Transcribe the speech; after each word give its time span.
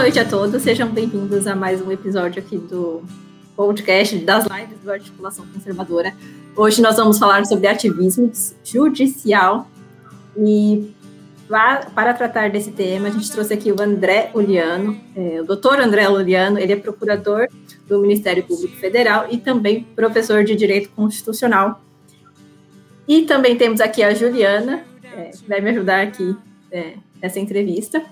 noite 0.00 0.18
a 0.18 0.24
todos, 0.24 0.62
sejam 0.62 0.88
bem-vindos 0.88 1.46
a 1.46 1.54
mais 1.54 1.82
um 1.82 1.92
episódio 1.92 2.40
aqui 2.40 2.56
do 2.56 3.02
podcast 3.54 4.16
das 4.16 4.46
lives 4.46 4.78
do 4.82 4.90
Articulação 4.90 5.44
Conservadora. 5.52 6.14
Hoje 6.56 6.80
nós 6.80 6.96
vamos 6.96 7.18
falar 7.18 7.44
sobre 7.44 7.66
ativismo 7.66 8.32
judicial 8.64 9.68
e 10.38 10.90
para 11.46 12.14
tratar 12.14 12.48
desse 12.48 12.70
tema, 12.70 13.08
a 13.08 13.10
gente 13.10 13.30
trouxe 13.30 13.52
aqui 13.52 13.70
o 13.70 13.78
André 13.78 14.30
Uliano, 14.32 14.98
é, 15.14 15.42
o 15.42 15.44
doutor 15.44 15.78
André 15.78 16.08
Uliano, 16.08 16.58
ele 16.58 16.72
é 16.72 16.76
procurador 16.76 17.46
do 17.86 18.00
Ministério 18.00 18.42
Público 18.42 18.78
Federal 18.78 19.26
e 19.30 19.36
também 19.36 19.84
professor 19.94 20.42
de 20.44 20.56
Direito 20.56 20.88
Constitucional. 20.96 21.78
E 23.06 23.26
também 23.26 23.54
temos 23.54 23.82
aqui 23.82 24.02
a 24.02 24.14
Juliana, 24.14 24.82
é, 25.14 25.24
que 25.24 25.46
vai 25.46 25.60
me 25.60 25.68
ajudar 25.68 26.00
aqui 26.00 26.34
é, 26.72 26.94
nessa 27.20 27.38
entrevista. 27.38 28.02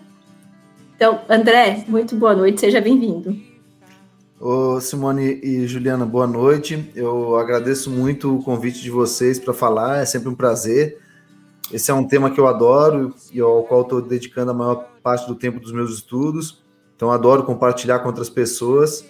Então, 0.98 1.20
André, 1.28 1.84
muito 1.86 2.16
boa 2.16 2.34
noite, 2.34 2.58
seja 2.58 2.80
bem-vindo. 2.80 3.40
Ô, 4.40 4.80
Simone 4.80 5.38
e 5.44 5.64
Juliana, 5.64 6.04
boa 6.04 6.26
noite. 6.26 6.90
Eu 6.92 7.36
agradeço 7.36 7.88
muito 7.88 8.34
o 8.34 8.42
convite 8.42 8.82
de 8.82 8.90
vocês 8.90 9.38
para 9.38 9.54
falar, 9.54 9.98
é 9.98 10.04
sempre 10.04 10.28
um 10.28 10.34
prazer. 10.34 10.98
Esse 11.72 11.92
é 11.92 11.94
um 11.94 12.02
tema 12.02 12.32
que 12.32 12.40
eu 12.40 12.48
adoro 12.48 13.14
e 13.32 13.40
ao 13.40 13.62
qual 13.62 13.82
estou 13.82 14.02
dedicando 14.02 14.50
a 14.50 14.54
maior 14.54 14.88
parte 15.00 15.28
do 15.28 15.36
tempo 15.36 15.60
dos 15.60 15.70
meus 15.70 15.94
estudos. 15.94 16.64
Então, 16.96 17.12
adoro 17.12 17.44
compartilhar 17.44 18.00
com 18.00 18.08
outras 18.08 18.28
pessoas. 18.28 19.04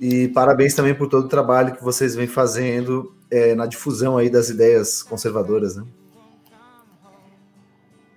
E 0.00 0.26
parabéns 0.30 0.74
também 0.74 0.96
por 0.96 1.06
todo 1.06 1.26
o 1.26 1.28
trabalho 1.28 1.76
que 1.76 1.84
vocês 1.84 2.16
vêm 2.16 2.26
fazendo 2.26 3.14
é, 3.30 3.54
na 3.54 3.66
difusão 3.66 4.18
aí 4.18 4.28
das 4.28 4.48
ideias 4.48 5.00
conservadoras. 5.00 5.76
Né? 5.76 5.84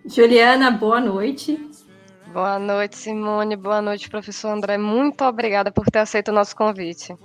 Juliana, 0.04 0.72
boa 0.72 1.00
noite. 1.00 1.70
Boa 2.34 2.58
noite, 2.58 2.98
Simone. 2.98 3.56
Boa 3.56 3.80
noite, 3.80 4.10
professor 4.10 4.48
André. 4.48 4.76
Muito 4.76 5.24
obrigada 5.24 5.72
por 5.72 5.86
ter 5.86 6.00
aceito 6.00 6.30
o 6.30 6.34
nosso 6.34 6.56
convite. 6.56 7.16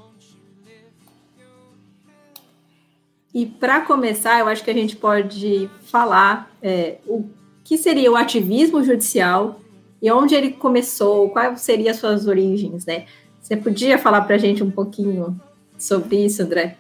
E 3.33 3.47
para 3.47 3.81
começar, 3.81 4.39
eu 4.39 4.49
acho 4.49 4.63
que 4.63 4.71
a 4.71 4.75
gente 4.75 4.97
pode 4.97 5.71
falar 5.91 6.51
é, 6.63 6.99
o 7.07 7.25
que 7.65 7.79
seria 7.79 8.13
o 8.13 8.17
ativismo 8.17 8.85
judicial 8.85 9.59
e 10.03 10.13
onde 10.13 10.35
ele 10.35 10.51
começou, 10.51 11.31
quais 11.31 11.59
seriam 11.63 11.91
as 11.91 11.97
suas 11.97 12.27
origens, 12.27 12.85
né? 12.85 13.07
Você 13.41 13.57
podia 13.57 13.97
falar 13.97 14.21
para 14.23 14.35
a 14.35 14.39
gente 14.39 14.63
um 14.63 14.71
pouquinho 14.71 15.41
sobre 15.79 16.27
isso, 16.27 16.43
André? 16.43 16.77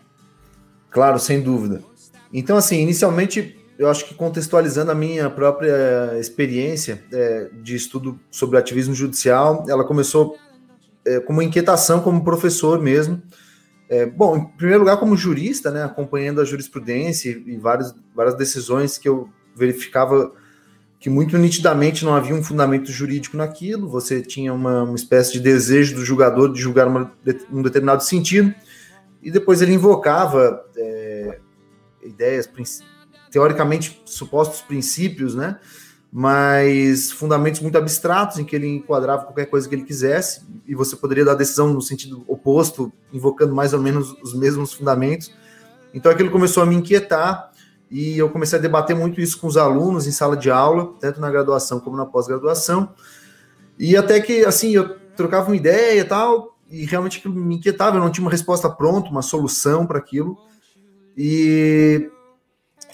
Claro, 0.90 1.18
sem 1.18 1.40
dúvida. 1.40 1.82
Então, 2.30 2.58
assim, 2.58 2.82
inicialmente 2.82 3.57
eu 3.78 3.88
acho 3.88 4.04
que 4.06 4.14
contextualizando 4.14 4.90
a 4.90 4.94
minha 4.94 5.30
própria 5.30 6.18
experiência 6.18 7.00
é, 7.12 7.48
de 7.62 7.76
estudo 7.76 8.18
sobre 8.28 8.58
ativismo 8.58 8.92
judicial, 8.92 9.64
ela 9.68 9.84
começou 9.84 10.36
é, 11.06 11.20
como 11.20 11.40
inquietação 11.40 12.00
como 12.00 12.24
professor 12.24 12.80
mesmo. 12.80 13.22
É, 13.88 14.04
bom, 14.04 14.36
em 14.36 14.44
primeiro 14.44 14.80
lugar, 14.80 14.98
como 14.98 15.16
jurista, 15.16 15.70
né, 15.70 15.84
acompanhando 15.84 16.40
a 16.40 16.44
jurisprudência 16.44 17.30
e, 17.30 17.56
várias, 17.56 17.94
várias 18.14 18.36
decisões 18.36 18.98
que 18.98 19.08
eu 19.08 19.30
verificava 19.54 20.32
que 21.00 21.08
muito 21.08 21.38
nitidamente 21.38 22.04
não 22.04 22.12
havia 22.12 22.34
um 22.34 22.42
fundamento 22.42 22.90
jurídico 22.90 23.36
naquilo, 23.36 23.88
você 23.88 24.20
tinha 24.20 24.52
uma, 24.52 24.82
uma 24.82 24.96
espécie 24.96 25.34
de 25.34 25.40
desejo 25.40 25.94
do 25.94 26.04
julgador 26.04 26.52
de 26.52 26.60
julgar 26.60 26.88
uma, 26.88 27.12
um 27.52 27.62
determinado 27.62 28.02
sentido, 28.02 28.52
e 29.22 29.30
depois 29.30 29.62
ele 29.62 29.72
invocava 29.72 30.64
é, 30.76 31.38
ideias, 32.02 32.48
teoricamente 33.30 34.02
supostos 34.04 34.60
princípios, 34.60 35.34
né? 35.34 35.58
Mas 36.10 37.12
fundamentos 37.12 37.60
muito 37.60 37.76
abstratos 37.76 38.38
em 38.38 38.44
que 38.44 38.56
ele 38.56 38.66
enquadrava 38.66 39.24
qualquer 39.24 39.46
coisa 39.46 39.68
que 39.68 39.74
ele 39.74 39.84
quisesse 39.84 40.42
e 40.66 40.74
você 40.74 40.96
poderia 40.96 41.24
dar 41.24 41.34
decisão 41.34 41.68
no 41.68 41.82
sentido 41.82 42.24
oposto, 42.26 42.90
invocando 43.12 43.54
mais 43.54 43.74
ou 43.74 43.80
menos 43.80 44.16
os 44.22 44.34
mesmos 44.34 44.72
fundamentos. 44.72 45.32
Então 45.92 46.10
aquilo 46.10 46.30
começou 46.30 46.62
a 46.62 46.66
me 46.66 46.74
inquietar 46.74 47.52
e 47.90 48.18
eu 48.18 48.28
comecei 48.30 48.58
a 48.58 48.62
debater 48.62 48.96
muito 48.96 49.20
isso 49.20 49.38
com 49.38 49.46
os 49.46 49.56
alunos 49.56 50.06
em 50.06 50.10
sala 50.10 50.36
de 50.36 50.50
aula, 50.50 50.94
tanto 51.00 51.20
na 51.20 51.30
graduação 51.30 51.80
como 51.80 51.96
na 51.96 52.06
pós-graduação. 52.06 52.94
E 53.78 53.96
até 53.96 54.20
que 54.20 54.44
assim 54.44 54.72
eu 54.72 54.96
trocava 55.16 55.48
uma 55.48 55.56
ideia 55.56 56.00
e 56.00 56.04
tal, 56.04 56.58
e 56.70 56.84
realmente 56.84 57.26
me 57.28 57.56
inquietava, 57.56 57.96
eu 57.96 58.00
não 58.00 58.10
tinha 58.10 58.24
uma 58.24 58.30
resposta 58.30 58.68
pronta, 58.68 59.10
uma 59.10 59.22
solução 59.22 59.86
para 59.86 59.98
aquilo. 59.98 60.36
E 61.16 62.10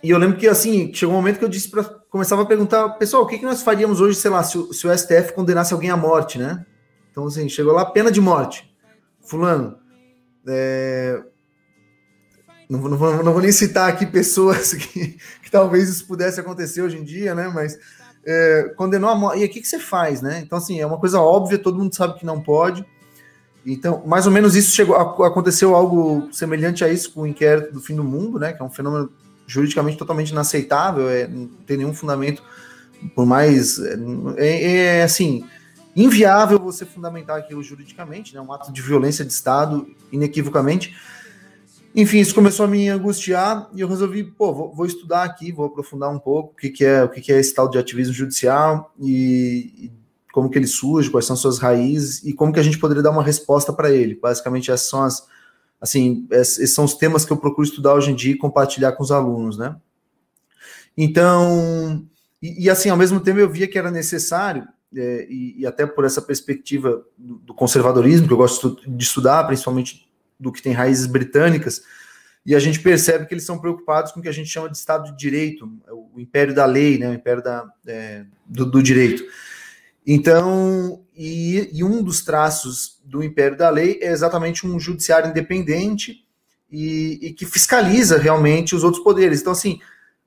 e 0.05 0.11
eu 0.11 0.19
lembro 0.19 0.37
que, 0.37 0.47
assim, 0.47 0.93
chegou 0.93 1.15
um 1.15 1.17
momento 1.17 1.39
que 1.39 1.45
eu 1.47 1.49
disse 1.49 1.71
para 1.71 1.83
começava 1.83 2.43
a 2.43 2.47
perguntar, 2.47 2.91
pessoal, 2.91 3.23
o 3.23 3.27
que, 3.27 3.39
que 3.39 3.45
nós 3.45 3.63
faríamos 3.63 4.03
hoje, 4.03 4.19
sei 4.19 4.31
lá, 4.31 4.43
se 4.43 4.53
se 4.75 4.87
o 4.87 4.99
STF 4.99 5.33
condenasse 5.33 5.73
alguém 5.73 5.89
à 5.89 5.97
morte, 5.97 6.39
né? 6.39 6.67
Então, 7.11 7.27
assim, 7.27 7.49
chegou 7.49 7.73
lá, 7.73 7.87
pena 7.87 8.13
de 8.13 8.21
morte. 8.21 8.71
Fulano, 9.23 9.79
é... 10.47 11.23
não, 12.69 12.81
não, 12.81 13.23
não, 13.23 13.33
vou, 13.33 13.41
nem 13.41 13.51
citar 13.51 13.89
aqui 13.89 14.05
pessoas 14.05 14.75
que, 14.77 15.17
que, 15.43 15.51
talvez 15.51 15.89
isso 15.89 16.07
pudesse 16.07 16.39
acontecer 16.39 16.83
hoje 16.83 16.99
em 16.99 17.03
dia, 17.03 17.35
né? 17.35 17.49
Mas 17.49 17.79
é, 18.27 18.75
condenou 18.77 19.09
a 19.09 19.15
morte. 19.17 19.41
E 19.41 19.47
o 19.47 19.49
que, 19.49 19.63
que 19.63 19.67
você 19.67 19.79
faz, 19.79 20.21
né? 20.21 20.43
Então, 20.45 20.59
assim, 20.59 20.79
é 20.79 20.87
uma 20.87 21.01
coisa 21.01 21.19
óbvia, 21.19 21.59
todo 21.59 21.79
mundo 21.79 21.95
sabe 21.95 22.19
que 22.19 22.27
não 22.27 22.43
pode. 22.43 22.85
Então, 23.65 24.03
mais 24.07 24.27
ou 24.27 24.33
menos 24.33 24.55
isso 24.55 24.77
chegou, 24.77 24.95
aconteceu 24.97 25.75
algo 25.75 26.29
semelhante 26.31 26.85
a 26.85 26.91
isso 26.91 27.11
com 27.11 27.23
o 27.23 27.27
inquérito 27.27 27.73
do 27.73 27.81
fim 27.81 27.97
do 27.97 28.05
mundo, 28.05 28.39
né? 28.39 28.53
Que 28.53 28.61
é 28.61 28.65
um 28.65 28.71
fenômeno 28.71 29.11
juridicamente 29.47 29.99
totalmente 29.99 30.31
inaceitável, 30.31 31.09
é, 31.09 31.27
não 31.27 31.47
tem 31.67 31.77
nenhum 31.77 31.95
fundamento, 31.95 32.43
por 33.15 33.27
mais. 33.27 33.79
É, 34.37 34.99
é, 34.99 35.03
assim, 35.03 35.45
inviável 35.95 36.59
você 36.59 36.85
fundamentar 36.85 37.39
aquilo 37.39 37.63
juridicamente, 37.63 38.35
né, 38.35 38.41
um 38.41 38.53
ato 38.53 38.73
de 38.73 38.83
violência 38.83 39.25
de 39.25 39.33
Estado, 39.33 39.87
inequivocamente. 40.11 40.95
Enfim, 41.95 42.19
isso 42.19 42.35
começou 42.35 42.65
a 42.65 42.69
me 42.69 42.89
angustiar 42.89 43.69
e 43.73 43.81
eu 43.81 43.87
resolvi, 43.87 44.25
pô, 44.25 44.53
vou, 44.53 44.75
vou 44.75 44.85
estudar 44.85 45.23
aqui, 45.23 45.53
vou 45.53 45.67
aprofundar 45.67 46.11
um 46.11 46.19
pouco 46.19 46.53
o 46.53 46.57
que, 46.57 46.69
que 46.69 46.85
é 46.85 47.05
o 47.05 47.09
que, 47.09 47.21
que 47.21 47.33
é 47.33 47.39
esse 47.39 47.55
tal 47.55 47.71
de 47.71 47.79
ativismo 47.79 48.13
judicial 48.13 48.93
e, 48.99 49.73
e 49.79 49.93
como 50.33 50.51
que 50.51 50.59
ele 50.59 50.67
surge, 50.67 51.09
quais 51.09 51.25
são 51.25 51.37
suas 51.37 51.61
raízes 51.61 52.25
e 52.25 52.33
como 52.33 52.53
que 52.53 52.59
a 52.59 52.63
gente 52.65 52.79
poderia 52.79 53.01
dar 53.01 53.13
uma 53.13 53.23
resposta 53.23 53.73
para 53.73 53.93
ele. 53.93 54.19
Basicamente, 54.21 54.73
essas 54.73 54.89
são 54.89 55.05
as, 55.05 55.25
assim, 55.85 56.27
esses 56.31 56.73
são 56.73 56.87
os 56.87 56.95
temas 56.95 57.27
que 57.27 57.33
eu 57.33 57.37
procuro 57.37 57.69
estudar 57.69 57.93
hoje 57.93 58.11
em 58.11 58.15
dia 58.15 58.33
e 58.33 58.39
compartilhar 58.39 58.93
com 58.93 59.03
os 59.03 59.13
alunos, 59.13 59.59
né? 59.59 59.77
Então, 60.97 62.09
e, 62.41 62.65
e 62.65 62.71
assim, 62.71 62.89
ao 62.89 62.97
mesmo 62.97 63.21
tempo 63.21 63.39
eu 63.39 63.51
via 63.51 63.69
que 63.69 63.79
era 63.79 63.91
necessário, 63.91 64.67
é, 64.97 65.27
e, 65.29 65.61
e, 65.61 65.67
até 65.67 65.85
por 65.85 66.07
essa 66.07 66.23
perspectiva 66.23 67.05
do, 67.19 67.35
do, 67.37 67.53
conservadorismo, 67.53 68.27
que 68.27 68.33
eu 68.33 68.39
gosto 68.39 68.81
de 68.87 69.05
estudar, 69.05 69.45
principalmente 69.45 70.09
do 70.41 70.51
que 70.51 70.63
tem 70.63 70.73
raízes 70.73 71.05
britânicas, 71.05 71.83
e 72.47 72.55
a 72.55 72.59
gente 72.59 72.81
percebe 72.81 73.27
que 73.27 73.35
eles 73.35 73.45
são 73.45 73.59
preocupados 73.59 74.11
com 74.11 74.21
o 74.21 74.23
que 74.23 74.29
a 74.29 74.33
gente 74.33 74.49
chama 74.49 74.71
de 74.71 74.79
Estado 74.79 75.11
de 75.11 75.19
Direito, 75.19 75.71
o 76.15 76.19
império 76.19 76.55
da 76.55 76.65
lei, 76.65 76.97
né, 76.97 77.11
o 77.11 77.15
império 77.15 77.43
da, 77.43 77.69
é, 77.87 78.25
do, 78.47 78.65
do 78.65 78.83
direito. 78.83 79.23
Então, 80.07 81.04
e, 81.17 81.71
e, 81.73 81.85
um 81.85 82.03
dos 82.03 82.23
traços 82.23 82.99
do 83.05 83.23
império 83.23 83.57
da 83.57 83.71
lei 83.71 84.01
é 84.03 84.11
exatamente 84.11 84.67
um 84.67 84.81
judiciário 84.81 85.31
independente 85.31 86.25
e, 86.71 87.19
e, 87.23 87.33
que 87.33 87.47
fiscaliza 87.47 88.19
realmente 88.19 88.75
os 88.75 88.83
outros 88.83 89.03
poderes. 89.03 89.41
Então, 89.41 89.53
assim, 89.53 89.79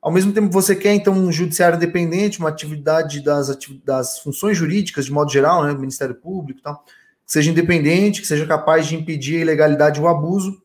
ao 0.02 0.12
mesmo 0.12 0.32
tempo 0.32 0.50
você 0.50 0.76
quer 0.76 0.94
então 0.94 1.14
um 1.14 1.32
judiciário 1.32 1.76
independente, 1.76 2.40
uma 2.40 2.50
atividade 2.50 3.22
das, 3.22 3.58
das 3.84 4.20
funções 4.20 4.58
jurídicas 4.58 5.06
de 5.06 5.12
modo 5.12 5.30
geral, 5.30 5.66
né, 5.66 5.74
Ministério 5.74 6.16
Público, 6.16 6.62
tal, 6.62 6.84
que 6.86 7.32
seja 7.34 7.52
independente, 7.52 8.22
que 8.22 8.28
seja 8.28 8.46
capaz 8.46 8.88
de 8.88 8.96
impedir 8.96 9.38
a 9.38 9.42
ilegalidade 9.42 10.00
e 10.00 10.04
o 10.04 10.08
abuso, 10.08 10.62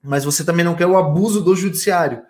mas 0.00 0.24
você 0.24 0.44
também 0.44 0.64
não 0.64 0.76
quer 0.76 0.86
o 0.86 0.96
abuso 0.96 1.40
do 1.40 1.56
judiciário. 1.56 2.22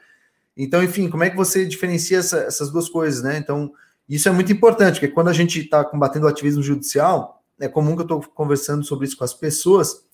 Então, 0.56 0.82
enfim, 0.82 1.08
como 1.10 1.22
é 1.22 1.30
que 1.30 1.36
você 1.36 1.66
diferencia 1.66 2.18
essa, 2.18 2.38
essas 2.38 2.70
duas 2.70 2.88
coisas, 2.88 3.22
né? 3.22 3.36
Então, 3.36 3.72
isso 4.16 4.28
é 4.28 4.32
muito 4.32 4.52
importante, 4.52 5.00
porque 5.00 5.14
quando 5.14 5.28
a 5.28 5.32
gente 5.32 5.60
está 5.60 5.84
combatendo 5.84 6.26
o 6.26 6.28
ativismo 6.28 6.62
judicial, 6.62 7.42
é 7.60 7.68
comum 7.68 7.94
que 7.94 8.00
eu 8.00 8.04
estou 8.04 8.22
conversando 8.22 8.84
sobre 8.84 9.06
isso 9.06 9.16
com 9.16 9.24
as 9.24 9.34
pessoas, 9.34 10.04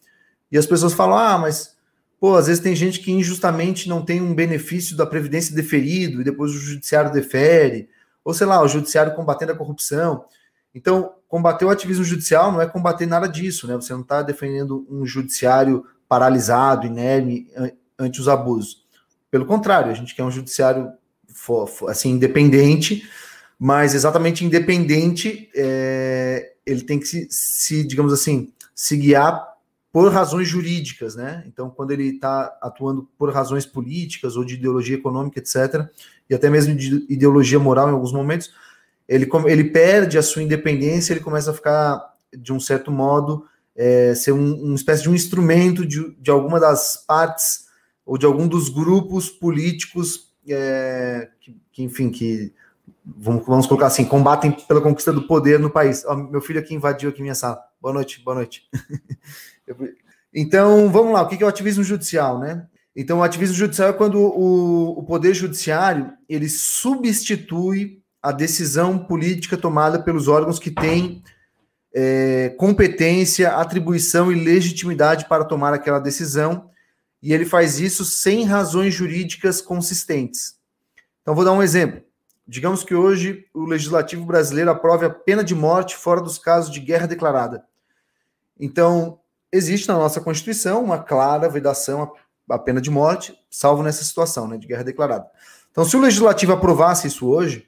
e 0.51 0.59
as 0.59 0.67
pessoas 0.67 0.93
falam, 0.93 1.17
ah, 1.17 1.39
mas, 1.39 1.77
pô, 2.21 2.37
às 2.37 2.47
vezes 2.47 2.63
tem 2.63 2.75
gente 2.77 3.01
que 3.01 3.11
injustamente 3.11 3.89
não 3.89 4.05
tem 4.05 4.21
um 4.21 4.35
benefício 4.35 4.97
da 4.97 5.07
Previdência 5.07 5.55
deferido, 5.55 6.21
e 6.21 6.25
depois 6.25 6.53
o 6.53 6.59
judiciário 6.59 7.13
defere, 7.13 7.89
ou 8.25 8.35
sei 8.35 8.47
lá, 8.47 8.61
o 8.63 8.69
judiciário 8.69 9.15
combatendo 9.15 9.53
a 9.53 9.57
corrupção. 9.57 10.25
Então, 10.75 11.15
combater 11.29 11.65
o 11.65 11.71
ativismo 11.71 12.05
judicial 12.05 12.53
não 12.53 12.61
é 12.61 12.67
combater 12.67 13.07
nada 13.07 13.27
disso, 13.29 13.67
né? 13.67 13.75
Você 13.77 13.93
não 13.93 14.03
está 14.03 14.21
defendendo 14.21 14.87
um 14.91 15.07
judiciário 15.07 15.87
paralisado, 16.09 16.87
inerme 16.87 17.49
ante 17.99 18.21
os 18.21 18.29
abusos. 18.29 18.85
Pelo 19.31 19.47
contrário, 19.47 19.91
a 19.91 19.95
gente 19.95 20.15
quer 20.15 20.25
um 20.25 20.31
judiciário 20.31 20.93
assim 21.89 22.11
independente, 22.11 23.09
mas 23.59 23.95
exatamente 23.95 24.45
independente, 24.45 25.51
é, 25.55 26.53
ele 26.65 26.83
tem 26.83 26.99
que 26.99 27.07
se, 27.07 27.27
se, 27.31 27.87
digamos 27.87 28.13
assim, 28.13 28.53
se 28.75 28.97
guiar 28.97 29.57
por 29.91 30.13
razões 30.13 30.47
jurídicas, 30.47 31.17
né? 31.17 31.43
Então, 31.47 31.71
quando 31.71 31.91
ele 31.91 32.09
está 32.09 32.55
atuando 32.61 33.09
por 33.17 33.33
razões 33.33 33.65
políticas 33.65 34.37
ou 34.37 34.45
de 34.45 34.55
ideologia 34.55 34.97
econômica, 34.97 35.39
etc., 35.39 35.89
e 36.29 36.35
até 36.35 36.51
mesmo 36.51 36.75
de 36.75 37.07
ideologia 37.09 37.59
moral 37.59 37.89
em 37.89 37.93
alguns 37.93 38.13
momentos, 38.13 38.53
ele, 39.09 39.27
ele 39.47 39.65
perde 39.65 40.19
a 40.19 40.23
sua 40.23 40.43
independência, 40.43 41.13
ele 41.13 41.21
começa 41.21 41.51
a 41.51 41.55
ficar 41.55 42.15
de 42.37 42.53
um 42.53 42.61
certo 42.61 42.91
modo, 42.91 43.47
é, 43.75 44.15
ser 44.15 44.33
um, 44.33 44.65
uma 44.65 44.75
espécie 44.75 45.03
de 45.03 45.09
um 45.09 45.15
instrumento 45.15 45.87
de, 45.87 46.15
de 46.21 46.31
alguma 46.31 46.61
das 46.61 47.03
partes 47.07 47.67
ou 48.05 48.19
de 48.19 48.27
algum 48.27 48.47
dos 48.47 48.69
grupos 48.69 49.31
políticos 49.31 50.33
é, 50.49 51.29
que, 51.41 51.57
que, 51.73 51.83
enfim, 51.83 52.11
que 52.11 52.53
vamos, 53.07 53.47
vamos 53.47 53.67
colocar 53.67 53.87
assim, 53.87 54.05
combatem 54.05 54.51
pela 54.51 54.81
conquista 54.81 55.13
do 55.13 55.27
poder 55.27 55.61
no 55.61 55.71
país. 55.71 56.05
Ó, 56.07 56.17
meu 56.17 56.41
filho 56.41 56.59
aqui 56.59 56.75
invadiu 56.75 57.11
aqui 57.11 57.23
minha 57.23 57.35
sala. 57.35 57.61
Boa 57.81 57.95
noite, 57.95 58.23
boa 58.25 58.35
noite. 58.35 58.63
então, 60.35 60.91
vamos 60.91 61.13
lá, 61.13 61.23
o 61.23 61.29
que 61.29 61.43
é 61.43 61.47
o 61.47 61.49
ativismo 61.49 61.85
judicial, 61.85 62.41
né? 62.41 62.67
Então, 62.95 63.19
o 63.19 63.23
ativismo 63.23 63.55
judicial 63.55 63.91
é 63.91 63.93
quando 63.93 64.19
o, 64.19 64.99
o 64.99 65.05
poder 65.05 65.35
judiciário 65.35 66.13
ele 66.29 66.49
substitui 66.49 68.03
a 68.23 68.33
decisão 68.33 68.99
política 68.99 69.57
tomada 69.57 70.03
pelos 70.03 70.27
órgãos 70.27 70.59
que 70.59 70.71
têm 70.71 71.23
é, 71.95 72.55
competência, 72.59 73.55
atribuição 73.57 74.33
e 74.33 74.35
legitimidade 74.35 75.29
para 75.29 75.45
tomar 75.45 75.73
aquela 75.75 76.01
decisão, 76.01 76.71
e 77.23 77.33
ele 77.33 77.45
faz 77.45 77.79
isso 77.79 78.05
sem 78.05 78.45
razões 78.45 78.95
jurídicas 78.95 79.61
consistentes. 79.61 80.57
Então, 81.23 81.35
vou 81.35 81.45
dar 81.45 81.53
um 81.53 81.63
exemplo. 81.63 82.06
Digamos 82.49 82.85
que 82.85 82.95
hoje 82.95 83.45
o 83.53 83.65
legislativo 83.65 84.25
brasileiro 84.25 84.71
aprove 84.71 85.05
a 85.05 85.11
pena 85.11 85.43
de 85.43 85.55
morte 85.55 85.97
fora 85.97 86.21
dos 86.21 86.39
casos 86.39 86.73
de 86.73 86.79
guerra 86.79 87.07
declarada. 87.07 87.65
Então, 88.59 89.19
existe 89.51 89.89
na 89.89 89.95
nossa 89.95 90.21
Constituição 90.21 90.85
uma 90.85 91.03
clara 91.03 91.49
vedação 91.49 92.13
à 92.49 92.59
pena 92.59 92.81
de 92.81 92.91
morte, 92.91 93.35
salvo 93.51 93.83
nessa 93.83 94.05
situação 94.05 94.47
né, 94.47 94.57
de 94.57 94.67
guerra 94.67 94.85
declarada. 94.85 95.27
Então, 95.73 95.85
se 95.85 95.97
o 95.97 96.01
legislativo 96.01 96.53
aprovasse 96.53 97.09
isso 97.09 97.27
hoje, 97.27 97.67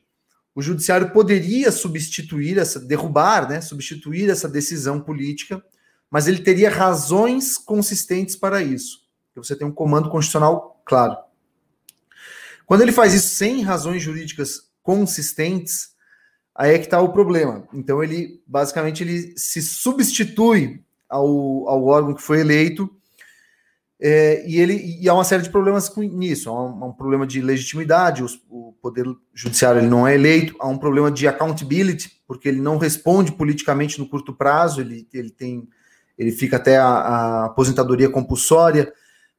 o 0.54 0.62
judiciário 0.62 1.10
poderia 1.10 1.72
substituir 1.72 2.56
essa, 2.58 2.78
derrubar, 2.78 3.48
né, 3.48 3.60
substituir 3.60 4.30
essa 4.30 4.48
decisão 4.48 5.00
política, 5.00 5.62
mas 6.10 6.26
ele 6.26 6.40
teria 6.40 6.70
razões 6.70 7.58
consistentes 7.58 8.36
para 8.36 8.62
isso. 8.62 9.06
Você 9.34 9.54
tem 9.54 9.66
um 9.66 9.72
comando 9.72 10.08
constitucional 10.08 10.80
claro. 10.84 11.16
Quando 12.66 12.82
ele 12.82 12.92
faz 12.92 13.14
isso 13.14 13.34
sem 13.34 13.62
razões 13.62 14.02
jurídicas 14.02 14.67
consistentes, 14.88 15.90
aí 16.54 16.72
é 16.72 16.78
que 16.78 16.86
está 16.86 16.98
o 16.98 17.12
problema. 17.12 17.68
Então 17.74 18.02
ele 18.02 18.42
basicamente 18.46 19.02
ele 19.02 19.34
se 19.36 19.60
substitui 19.60 20.82
ao, 21.06 21.68
ao 21.68 21.84
órgão 21.84 22.14
que 22.14 22.22
foi 22.22 22.40
eleito 22.40 22.90
é, 24.00 24.48
e 24.48 24.58
ele 24.58 24.98
e 24.98 25.06
há 25.06 25.12
uma 25.12 25.24
série 25.24 25.42
de 25.42 25.50
problemas 25.50 25.90
com 25.90 26.00
nisso. 26.00 26.48
Há 26.48 26.64
um, 26.64 26.84
há 26.84 26.86
um 26.86 26.92
problema 26.94 27.26
de 27.26 27.42
legitimidade, 27.42 28.24
os, 28.24 28.40
o 28.48 28.72
poder 28.80 29.04
judiciário 29.34 29.82
ele 29.82 29.88
não 29.88 30.08
é 30.08 30.14
eleito, 30.14 30.56
há 30.58 30.66
um 30.66 30.78
problema 30.78 31.10
de 31.10 31.28
accountability, 31.28 32.22
porque 32.26 32.48
ele 32.48 32.62
não 32.62 32.78
responde 32.78 33.32
politicamente 33.32 33.98
no 33.98 34.08
curto 34.08 34.32
prazo, 34.32 34.80
ele, 34.80 35.06
ele 35.12 35.30
tem 35.30 35.68
ele 36.16 36.32
fica 36.32 36.56
até 36.56 36.78
a, 36.78 36.86
a 36.86 37.44
aposentadoria 37.44 38.08
compulsória 38.08 38.90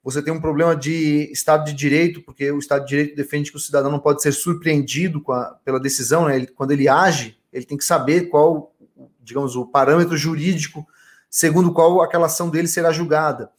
você 0.03 0.21
tem 0.21 0.33
um 0.33 0.39
problema 0.39 0.75
de 0.75 1.29
Estado 1.31 1.65
de 1.65 1.73
Direito, 1.73 2.21
porque 2.21 2.49
o 2.51 2.59
Estado 2.59 2.83
de 2.83 2.89
Direito 2.89 3.15
defende 3.15 3.51
que 3.51 3.57
o 3.57 3.59
cidadão 3.59 3.91
não 3.91 3.99
pode 3.99 4.21
ser 4.21 4.31
surpreendido 4.31 5.21
a, 5.31 5.57
pela 5.63 5.79
decisão, 5.79 6.25
né? 6.25 6.35
Ele, 6.37 6.47
quando 6.47 6.71
ele 6.71 6.87
age, 6.87 7.37
ele 7.51 7.65
tem 7.65 7.77
que 7.77 7.83
saber 7.83 8.29
qual, 8.29 8.73
digamos, 9.21 9.55
o 9.55 9.65
parâmetro 9.65 10.15
jurídico 10.15 10.87
segundo 11.29 11.71
qual 11.71 12.01
aquela 12.01 12.25
ação 12.25 12.49
dele 12.49 12.67
será 12.67 12.91
julgada. 12.91 13.51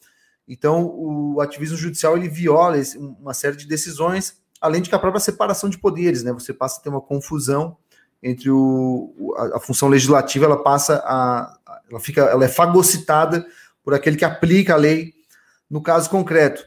Então, 0.49 0.85
o 0.85 1.41
ativismo 1.41 1.77
judicial 1.77 2.17
ele 2.17 2.29
viola 2.29 2.77
uma 3.21 3.33
série 3.33 3.57
de 3.57 3.67
decisões, 3.67 4.37
além 4.61 4.83
de 4.83 4.89
que 4.89 4.95
a 4.95 4.99
própria 4.99 5.21
separação 5.21 5.71
de 5.71 5.79
poderes, 5.79 6.25
né? 6.25 6.33
Você 6.33 6.53
passa 6.53 6.81
a 6.81 6.83
ter 6.83 6.89
uma 6.89 7.01
confusão 7.01 7.77
entre 8.23 8.51
o, 8.51 9.35
a, 9.37 9.59
a 9.59 9.61
função 9.61 9.89
legislativa, 9.89 10.47
ela 10.47 10.63
passa 10.63 10.97
a, 11.05 11.57
ela 11.89 12.01
fica, 12.01 12.23
ela 12.23 12.45
é 12.45 12.49
fagocitada 12.49 13.47
por 13.85 13.95
aquele 13.95 14.17
que 14.17 14.25
aplica 14.25 14.75
a 14.75 14.77
lei 14.77 15.15
no 15.71 15.81
caso 15.81 16.11
concreto. 16.11 16.65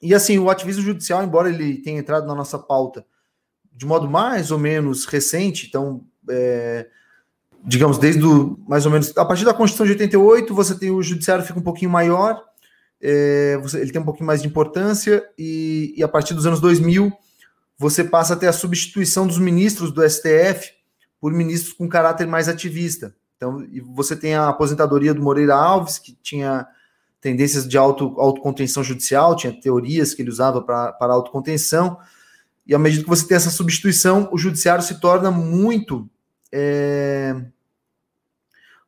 E 0.00 0.14
assim, 0.14 0.38
o 0.38 0.48
ativismo 0.48 0.82
judicial, 0.82 1.24
embora 1.24 1.48
ele 1.48 1.78
tenha 1.78 1.98
entrado 1.98 2.26
na 2.26 2.34
nossa 2.34 2.58
pauta 2.58 3.04
de 3.74 3.84
modo 3.84 4.08
mais 4.08 4.50
ou 4.50 4.58
menos 4.58 5.04
recente, 5.04 5.66
então, 5.66 6.04
é, 6.30 6.86
digamos, 7.64 7.98
desde 7.98 8.24
o, 8.24 8.56
mais 8.68 8.86
ou 8.86 8.92
menos, 8.92 9.16
a 9.16 9.24
partir 9.24 9.44
da 9.44 9.52
Constituição 9.52 9.86
de 9.86 9.92
88, 9.92 10.54
você 10.54 10.78
tem 10.78 10.90
o 10.90 11.02
judiciário 11.02 11.44
fica 11.44 11.58
um 11.58 11.62
pouquinho 11.62 11.90
maior, 11.90 12.40
é, 13.00 13.58
você, 13.58 13.80
ele 13.80 13.90
tem 13.90 14.00
um 14.00 14.04
pouquinho 14.04 14.26
mais 14.26 14.40
de 14.40 14.48
importância, 14.48 15.28
e, 15.36 15.92
e 15.96 16.02
a 16.04 16.08
partir 16.08 16.34
dos 16.34 16.46
anos 16.46 16.60
2000, 16.60 17.12
você 17.76 18.04
passa 18.04 18.34
a 18.34 18.36
ter 18.36 18.46
a 18.46 18.52
substituição 18.52 19.26
dos 19.26 19.38
ministros 19.38 19.90
do 19.90 20.08
STF 20.08 20.72
por 21.20 21.32
ministros 21.32 21.72
com 21.72 21.88
caráter 21.88 22.26
mais 22.26 22.48
ativista. 22.48 23.14
Então, 23.36 23.66
você 23.92 24.14
tem 24.14 24.36
a 24.36 24.48
aposentadoria 24.48 25.12
do 25.12 25.20
Moreira 25.20 25.56
Alves, 25.56 25.98
que 25.98 26.16
tinha 26.22 26.66
tendências 27.24 27.66
de 27.66 27.78
auto, 27.78 28.20
autocontenção 28.20 28.84
judicial, 28.84 29.34
tinha 29.34 29.50
teorias 29.50 30.12
que 30.12 30.20
ele 30.20 30.28
usava 30.28 30.60
para 30.60 30.94
autocontenção, 31.00 31.98
e 32.66 32.74
à 32.74 32.78
medida 32.78 33.02
que 33.02 33.08
você 33.08 33.26
tem 33.26 33.38
essa 33.38 33.48
substituição, 33.48 34.28
o 34.30 34.36
judiciário 34.36 34.84
se 34.84 35.00
torna 35.00 35.30
muito. 35.30 36.06
É, 36.52 37.34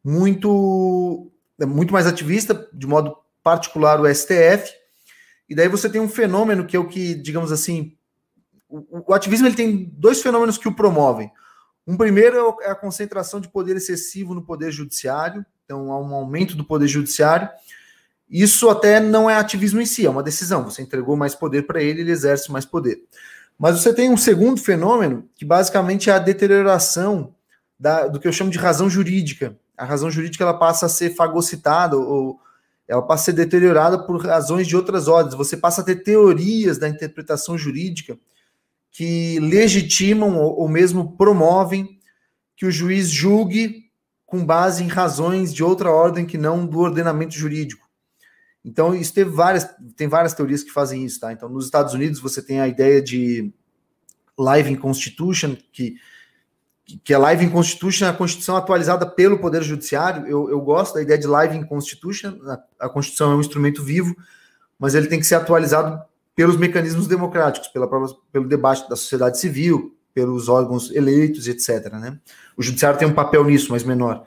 muito, 0.05 1.33
é 1.59 1.65
muito 1.65 1.95
mais 1.95 2.07
ativista, 2.07 2.69
de 2.75 2.87
modo 2.87 3.17
particular 3.43 3.99
o 3.99 4.15
STF, 4.15 4.71
e 5.49 5.55
daí 5.55 5.69
você 5.69 5.89
tem 5.89 6.01
um 6.01 6.09
fenômeno 6.09 6.67
que 6.67 6.77
é 6.77 6.79
o 6.79 6.87
que, 6.87 7.15
digamos 7.15 7.51
assim, 7.51 7.97
o, 8.69 9.11
o 9.11 9.15
ativismo 9.15 9.47
ele 9.47 9.57
tem 9.57 9.91
dois 9.97 10.21
fenômenos 10.21 10.59
que 10.59 10.69
o 10.69 10.77
promovem. 10.77 11.31
Um 11.87 11.97
primeiro 11.97 12.59
é 12.61 12.71
a 12.71 12.75
concentração 12.75 13.41
de 13.41 13.49
poder 13.49 13.77
excessivo 13.77 14.35
no 14.35 14.43
poder 14.43 14.71
judiciário, 14.73 15.45
então 15.65 15.91
há 15.91 15.99
um 15.99 16.15
aumento 16.15 16.55
do 16.55 16.65
poder 16.65 16.87
judiciário, 16.87 17.49
isso 18.29 18.69
até 18.69 18.99
não 18.99 19.31
é 19.31 19.37
ativismo 19.37 19.81
em 19.81 19.87
si, 19.87 20.05
é 20.05 20.11
uma 20.11 20.23
decisão. 20.23 20.65
Você 20.65 20.83
entregou 20.83 21.17
mais 21.17 21.35
poder 21.35 21.67
para 21.67 21.83
ele, 21.83 22.01
ele 22.01 22.11
exerce 22.11 22.51
mais 22.51 22.65
poder. 22.65 23.03
Mas 23.59 23.81
você 23.81 23.93
tem 23.95 24.11
um 24.11 24.17
segundo 24.17 24.61
fenômeno, 24.61 25.29
que 25.35 25.45
basicamente 25.45 26.11
é 26.11 26.13
a 26.13 26.19
deterioração 26.19 27.35
da, 27.79 28.07
do 28.07 28.19
que 28.19 28.29
eu 28.29 28.33
chamo 28.33 28.51
de 28.51 28.59
razão 28.59 28.91
jurídica. 28.91 29.57
A 29.77 29.85
razão 29.85 30.11
jurídica 30.11 30.45
ela 30.45 30.59
passa 30.59 30.87
a 30.87 30.89
ser 30.89 31.15
fagocitada, 31.15 31.97
ou 31.97 32.41
ela 32.89 33.03
passa 33.03 33.23
a 33.23 33.25
ser 33.27 33.33
deteriorada 33.33 33.99
por 33.99 34.25
razões 34.25 34.67
de 34.67 34.77
outras 34.77 35.09
ordens. 35.09 35.35
Você 35.35 35.57
passa 35.57 35.81
a 35.81 35.85
ter 35.85 36.03
teorias 36.03 36.79
da 36.79 36.89
interpretação 36.89 37.57
jurídica 37.57 38.19
que 38.91 39.39
legitimam 39.41 40.39
ou, 40.39 40.61
ou 40.61 40.69
mesmo 40.69 41.17
promovem 41.17 41.99
que 42.57 42.67
o 42.67 42.71
juiz 42.71 43.11
julgue 43.11 43.85
com 44.25 44.45
base 44.45 44.83
em 44.83 44.89
razões 44.89 45.53
de 45.53 45.63
outra 45.63 45.91
ordem 45.91 46.27
que 46.27 46.39
não 46.39 46.67
do 46.67 46.81
ordenamento 46.81 47.35
jurídico. 47.35 47.86
Então, 48.67 48.93
isso 48.93 49.15
teve 49.15 49.31
várias, 49.31 49.65
tem 49.97 50.09
várias 50.09 50.35
teorias 50.35 50.65
que 50.65 50.73
fazem 50.73 51.05
isso, 51.05 51.21
tá? 51.21 51.33
Então, 51.33 51.49
nos 51.49 51.67
Estados 51.67 51.95
Unidos, 51.95 52.19
você 52.19 52.43
tem 52.43 52.61
a 52.61 52.67
ideia 52.67 53.01
de 53.01 53.53
Live 54.37 54.73
in 54.73 54.75
Constitution, 54.75 55.57
que, 55.73 55.95
que 57.05 57.15
é 57.15 57.17
Live 57.17 57.45
in 57.45 57.51
Constitution, 57.51 58.09
a 58.09 58.13
Constituição 58.13 58.57
atualizada 58.57 59.07
pelo 59.07 59.39
Poder 59.39 59.63
Judiciário. 59.63 60.27
Eu, 60.27 60.51
eu 60.51 60.61
gosto 60.61 60.95
da 60.95 61.03
ideia 61.03 61.17
de 61.17 61.29
Live 61.29 61.57
in 61.57 61.63
Constitution, 61.63 62.41
a, 62.45 62.87
a 62.87 62.89
Constituição 62.89 63.31
é 63.31 63.37
um 63.37 63.41
instrumento 63.41 63.85
vivo, 63.85 64.17
mas 64.77 64.97
ele 64.97 65.07
tem 65.07 65.21
que 65.21 65.27
ser 65.27 65.37
atualizado 65.37 66.03
pelos 66.35 66.57
mecanismos 66.57 67.07
democráticos, 67.07 67.69
pela, 67.69 67.89
pelo 68.33 68.49
debate 68.49 68.89
da 68.91 68.97
sociedade 68.97 69.39
civil, 69.39 69.97
pelos 70.13 70.49
órgãos 70.49 70.91
eleitos, 70.91 71.47
etc. 71.47 71.93
Né? 71.93 72.19
O 72.57 72.63
judiciário 72.65 72.99
tem 72.99 73.07
um 73.07 73.15
papel 73.15 73.45
nisso, 73.45 73.69
mas 73.71 73.85
menor. 73.85 74.25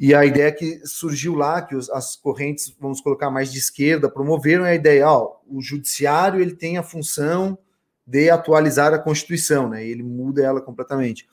E 0.00 0.14
a 0.14 0.24
ideia 0.24 0.50
que 0.50 0.80
surgiu 0.86 1.34
lá, 1.34 1.60
que 1.60 1.76
os, 1.76 1.90
as 1.90 2.16
correntes, 2.16 2.74
vamos 2.80 3.02
colocar 3.02 3.30
mais 3.30 3.52
de 3.52 3.58
esquerda, 3.58 4.08
promoveram 4.08 4.64
é 4.64 4.70
a 4.70 4.74
ideia, 4.74 5.06
ó, 5.06 5.36
o 5.46 5.60
judiciário 5.60 6.40
ele 6.40 6.54
tem 6.54 6.78
a 6.78 6.82
função 6.82 7.58
de 8.06 8.30
atualizar 8.30 8.94
a 8.94 8.98
Constituição, 8.98 9.68
né? 9.68 9.86
Ele 9.86 10.02
muda 10.02 10.42
ela 10.42 10.62
completamente. 10.62 11.28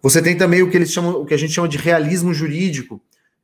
Você 0.00 0.22
tem 0.22 0.36
também 0.36 0.62
o 0.62 0.70
que 0.70 0.76
eles 0.76 0.92
chamam, 0.92 1.20
o 1.20 1.26
que 1.26 1.34
a 1.34 1.36
gente 1.36 1.52
chama 1.52 1.68
de 1.68 1.76
realismo 1.76 2.32
jurídico, 2.32 3.02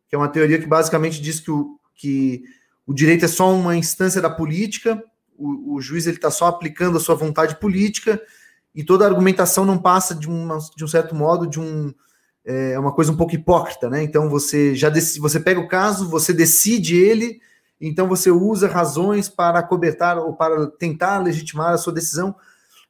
que 0.08 0.14
é 0.14 0.18
uma 0.18 0.28
teoria 0.28 0.61
que 0.61 0.66
basicamente 0.66 1.20
diz 1.20 1.40
que 1.40 1.50
o, 1.50 1.76
que 1.97 2.44
o 2.87 2.94
direito 2.94 3.25
é 3.25 3.28
só 3.28 3.52
uma 3.52 3.76
instância 3.76 4.23
da 4.23 4.30
política, 4.30 5.02
o, 5.37 5.75
o 5.75 5.80
juiz 5.80 6.06
ele 6.06 6.18
está 6.18 6.30
só 6.30 6.47
aplicando 6.47 6.99
a 6.99 7.00
sua 7.00 7.16
vontade 7.16 7.56
política 7.56 8.23
e 8.73 8.85
toda 8.85 9.04
argumentação 9.04 9.64
não 9.64 9.76
passa 9.76 10.14
de, 10.14 10.28
uma, 10.28 10.56
de 10.76 10.85
um 10.85 10.88
certo 10.88 11.16
modo 11.16 11.49
de 11.49 11.58
um 11.58 11.92
é 12.50 12.78
uma 12.78 12.93
coisa 12.93 13.12
um 13.12 13.17
pouco 13.17 13.35
hipócrita, 13.35 13.90
né? 13.90 14.02
Então 14.02 14.31
você 14.31 14.75
já 14.75 14.88
decide, 14.88 15.21
você 15.21 15.38
pega 15.38 15.61
o 15.61 15.69
caso, 15.69 16.09
você 16.09 16.33
decide 16.33 16.97
ele, 16.97 17.43
então 17.78 18.09
você 18.09 18.31
usa 18.31 18.67
razões 18.67 19.28
para 19.28 19.62
cobertar 19.62 20.17
ou 20.17 20.33
para 20.33 20.67
tentar 20.67 21.19
legitimar 21.19 21.75
a 21.75 21.76
sua 21.76 21.93
decisão. 21.93 22.35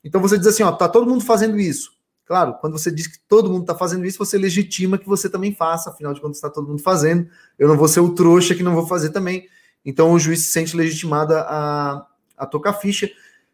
Então 0.04 0.20
você 0.20 0.38
diz 0.38 0.46
assim, 0.46 0.62
ó, 0.62 0.70
tá 0.70 0.88
todo 0.88 1.10
mundo 1.10 1.24
fazendo 1.24 1.58
isso. 1.58 1.90
Claro, 2.24 2.54
quando 2.60 2.78
você 2.78 2.88
diz 2.88 3.08
que 3.08 3.18
todo 3.26 3.50
mundo 3.50 3.62
está 3.62 3.74
fazendo 3.74 4.06
isso, 4.06 4.18
você 4.18 4.38
legitima 4.38 4.96
que 4.96 5.08
você 5.08 5.28
também 5.28 5.52
faça, 5.52 5.90
afinal 5.90 6.14
de 6.14 6.20
contas 6.20 6.36
está 6.36 6.48
todo 6.48 6.68
mundo 6.68 6.80
fazendo. 6.80 7.28
Eu 7.58 7.66
não 7.66 7.76
vou 7.76 7.88
ser 7.88 7.98
o 7.98 8.14
trouxa 8.14 8.54
que 8.54 8.62
não 8.62 8.76
vou 8.76 8.86
fazer 8.86 9.10
também. 9.10 9.48
Então 9.84 10.12
o 10.12 10.20
juiz 10.20 10.40
se 10.40 10.52
sente 10.52 10.76
legitimado 10.76 11.34
a, 11.34 12.06
a 12.36 12.46
tocar 12.46 12.74
ficha. 12.74 13.10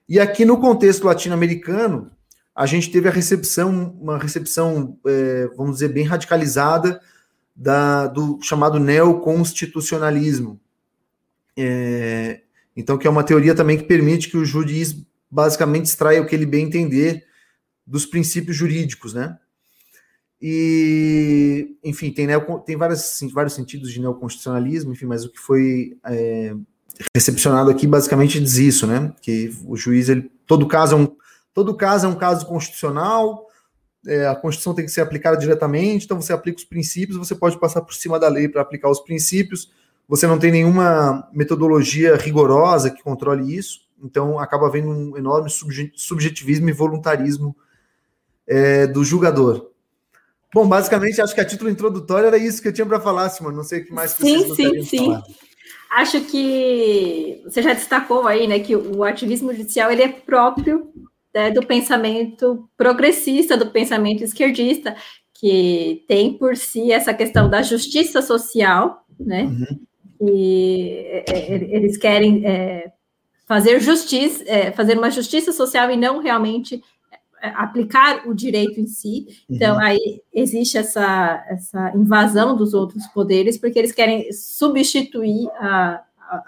E 0.06 0.20
aqui 0.20 0.44
no 0.44 0.60
contexto 0.60 1.04
latino-americano, 1.04 2.10
a 2.54 2.66
gente 2.66 2.90
teve 2.90 3.08
a 3.08 3.12
recepção, 3.12 3.96
uma 4.00 4.16
recepção, 4.16 4.98
é, 5.06 5.48
vamos 5.56 5.74
dizer, 5.74 5.88
bem 5.88 6.04
radicalizada 6.04 7.00
da, 7.54 8.06
do 8.06 8.38
chamado 8.40 8.78
neoconstitucionalismo. 8.78 10.60
É, 11.56 12.42
então, 12.76 12.96
que 12.96 13.06
é 13.06 13.10
uma 13.10 13.24
teoria 13.24 13.54
também 13.54 13.76
que 13.76 13.84
permite 13.84 14.28
que 14.28 14.36
o 14.36 14.44
juiz 14.44 14.96
basicamente 15.30 15.86
extraia 15.86 16.22
o 16.22 16.26
que 16.26 16.34
ele 16.34 16.46
bem 16.46 16.66
entender 16.66 17.24
dos 17.86 18.06
princípios 18.06 18.56
jurídicos, 18.56 19.14
né? 19.14 19.36
E, 20.40 21.76
enfim, 21.82 22.12
tem, 22.12 22.26
neo, 22.26 22.58
tem 22.60 22.76
várias, 22.76 23.18
vários 23.32 23.54
sentidos 23.54 23.92
de 23.92 24.00
neoconstitucionalismo, 24.00 24.92
enfim, 24.92 25.06
mas 25.06 25.24
o 25.24 25.30
que 25.30 25.38
foi 25.38 25.96
é, 26.04 26.54
recepcionado 27.16 27.70
aqui 27.70 27.86
basicamente 27.86 28.40
diz 28.40 28.56
isso, 28.56 28.86
né? 28.86 29.12
Que 29.22 29.52
o 29.64 29.76
juiz, 29.76 30.08
ele, 30.08 30.30
todo 30.46 30.68
caso 30.68 30.94
é 30.94 30.98
um, 30.98 31.16
todo 31.54 31.74
caso 31.74 32.06
é 32.06 32.08
um 32.08 32.16
caso 32.16 32.44
constitucional, 32.46 33.46
é, 34.06 34.26
a 34.26 34.34
Constituição 34.34 34.74
tem 34.74 34.84
que 34.84 34.90
ser 34.90 35.00
aplicada 35.00 35.38
diretamente, 35.38 36.04
então 36.04 36.20
você 36.20 36.32
aplica 36.32 36.58
os 36.58 36.64
princípios, 36.64 37.16
você 37.16 37.34
pode 37.34 37.58
passar 37.58 37.80
por 37.80 37.94
cima 37.94 38.18
da 38.18 38.28
lei 38.28 38.48
para 38.48 38.60
aplicar 38.60 38.90
os 38.90 39.00
princípios, 39.00 39.72
você 40.06 40.26
não 40.26 40.38
tem 40.38 40.52
nenhuma 40.52 41.26
metodologia 41.32 42.16
rigorosa 42.16 42.90
que 42.90 43.02
controle 43.02 43.56
isso, 43.56 43.80
então 44.02 44.38
acaba 44.38 44.66
havendo 44.66 44.88
um 44.88 45.16
enorme 45.16 45.48
subjetivismo 45.48 46.68
e 46.68 46.72
voluntarismo 46.72 47.56
é, 48.46 48.86
do 48.86 49.02
julgador. 49.02 49.70
Bom, 50.52 50.68
basicamente, 50.68 51.20
acho 51.20 51.34
que 51.34 51.40
a 51.40 51.44
título 51.44 51.70
introdutório 51.70 52.26
era 52.26 52.36
isso 52.36 52.60
que 52.60 52.68
eu 52.68 52.72
tinha 52.72 52.86
para 52.86 53.00
falar, 53.00 53.28
Simone. 53.30 53.56
Não 53.56 53.64
sei 53.64 53.80
o 53.80 53.86
que 53.86 53.92
mais 53.92 54.14
que 54.14 54.22
Sim, 54.22 54.54
sim, 54.54 54.82
sim. 54.82 55.06
Falar. 55.06 55.24
Acho 55.90 56.20
que 56.22 57.40
você 57.44 57.62
já 57.62 57.72
destacou 57.72 58.26
aí, 58.26 58.46
né, 58.46 58.58
que 58.60 58.76
o 58.76 59.02
ativismo 59.02 59.54
judicial 59.54 59.90
ele 59.90 60.02
é 60.02 60.08
próprio 60.08 60.92
né, 61.34 61.50
do 61.50 61.66
pensamento 61.66 62.68
progressista, 62.76 63.56
do 63.56 63.70
pensamento 63.70 64.22
esquerdista, 64.22 64.94
que 65.34 66.04
tem 66.06 66.32
por 66.38 66.56
si 66.56 66.92
essa 66.92 67.12
questão 67.12 67.50
da 67.50 67.60
justiça 67.60 68.22
social, 68.22 69.04
né? 69.18 69.42
Uhum. 69.42 69.80
E 70.22 71.06
é, 71.06 71.24
é, 71.26 71.54
eles 71.76 71.96
querem 71.96 72.46
é, 72.46 72.92
fazer 73.44 73.80
justiça, 73.80 74.44
é, 74.46 74.70
fazer 74.70 74.96
uma 74.96 75.10
justiça 75.10 75.52
social 75.52 75.90
e 75.90 75.96
não 75.96 76.20
realmente 76.20 76.82
é, 77.42 77.48
aplicar 77.48 78.26
o 78.28 78.32
direito 78.32 78.80
em 78.80 78.86
si. 78.86 79.26
Então, 79.50 79.74
uhum. 79.74 79.82
aí 79.82 80.22
existe 80.32 80.78
essa, 80.78 81.44
essa 81.48 81.92
invasão 81.96 82.56
dos 82.56 82.72
outros 82.72 83.06
poderes, 83.08 83.58
porque 83.58 83.78
eles 83.78 83.92
querem 83.92 84.32
substituir 84.32 85.48
a. 85.58 86.00
a 86.18 86.42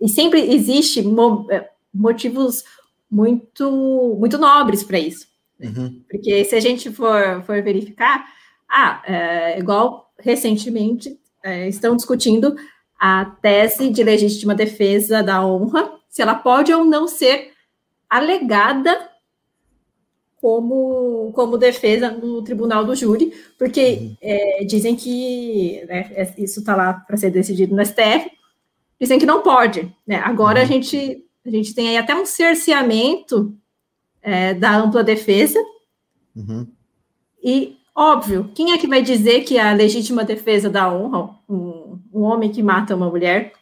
e 0.00 0.08
sempre 0.08 0.52
existe 0.52 1.02
motivos 1.92 2.62
muito, 3.12 4.16
muito 4.18 4.38
nobres 4.38 4.82
para 4.82 4.98
isso. 4.98 5.26
Uhum. 5.60 6.02
Porque 6.10 6.42
se 6.46 6.54
a 6.54 6.60
gente 6.60 6.90
for, 6.90 7.42
for 7.44 7.62
verificar, 7.62 8.26
ah, 8.66 9.02
é, 9.06 9.58
igual 9.58 10.10
recentemente 10.18 11.20
é, 11.44 11.68
estão 11.68 11.94
discutindo 11.94 12.56
a 12.98 13.26
tese 13.26 13.90
de 13.90 14.02
legítima 14.02 14.54
defesa 14.54 15.22
da 15.22 15.44
honra, 15.44 15.92
se 16.08 16.22
ela 16.22 16.34
pode 16.34 16.72
ou 16.72 16.86
não 16.86 17.06
ser 17.06 17.52
alegada 18.08 19.10
como, 20.40 21.32
como 21.34 21.58
defesa 21.58 22.10
no 22.10 22.42
tribunal 22.42 22.84
do 22.84 22.96
júri, 22.96 23.32
porque 23.58 23.98
uhum. 24.00 24.16
é, 24.22 24.64
dizem 24.64 24.96
que 24.96 25.84
né, 25.86 26.10
é, 26.14 26.34
isso 26.38 26.60
está 26.60 26.74
lá 26.74 26.94
para 26.94 27.16
ser 27.18 27.30
decidido 27.30 27.76
no 27.76 27.84
STF, 27.84 28.30
dizem 28.98 29.18
que 29.18 29.26
não 29.26 29.42
pode. 29.42 29.94
Né? 30.06 30.16
Agora 30.16 30.60
uhum. 30.60 30.64
a 30.64 30.66
gente 30.66 31.26
a 31.44 31.50
gente 31.50 31.74
tem 31.74 31.88
aí 31.88 31.96
até 31.96 32.14
um 32.14 32.24
cerceamento 32.24 33.54
é, 34.22 34.54
da 34.54 34.76
ampla 34.76 35.02
defesa. 35.02 35.58
Uhum. 36.34 36.66
E, 37.42 37.76
óbvio, 37.94 38.50
quem 38.54 38.72
é 38.72 38.78
que 38.78 38.86
vai 38.86 39.02
dizer 39.02 39.40
que 39.42 39.58
a 39.58 39.72
legítima 39.72 40.24
defesa 40.24 40.70
da 40.70 40.92
honra, 40.92 41.30
um, 41.48 41.98
um 42.12 42.22
homem 42.22 42.50
que 42.50 42.62
mata 42.62 42.94
uma 42.94 43.10
mulher, 43.10 43.52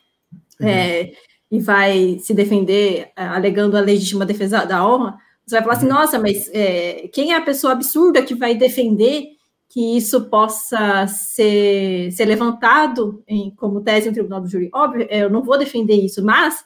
uhum. 0.61 0.69
é, 0.69 1.13
e 1.51 1.59
vai 1.59 2.19
se 2.21 2.35
defender 2.35 3.11
é, 3.17 3.25
alegando 3.25 3.77
a 3.77 3.81
legítima 3.81 4.27
defesa 4.27 4.65
da 4.65 4.87
honra, 4.87 5.19
você 5.47 5.57
vai 5.57 5.63
falar 5.63 5.75
assim, 5.75 5.87
uhum. 5.87 5.95
nossa, 5.95 6.19
mas 6.19 6.49
é, 6.53 7.09
quem 7.13 7.33
é 7.33 7.37
a 7.37 7.43
pessoa 7.43 7.73
absurda 7.73 8.23
que 8.23 8.35
vai 8.35 8.55
defender 8.55 9.25
que 9.69 9.97
isso 9.97 10.29
possa 10.29 11.07
ser, 11.07 12.11
ser 12.13 12.25
levantado 12.25 13.23
em, 13.27 13.51
como 13.55 13.81
tese 13.81 14.09
no 14.09 14.13
tribunal 14.13 14.41
do 14.41 14.49
júri? 14.49 14.69
Óbvio, 14.75 15.07
eu 15.09 15.31
não 15.31 15.43
vou 15.43 15.57
defender 15.59 15.95
isso, 15.95 16.25
mas 16.25 16.65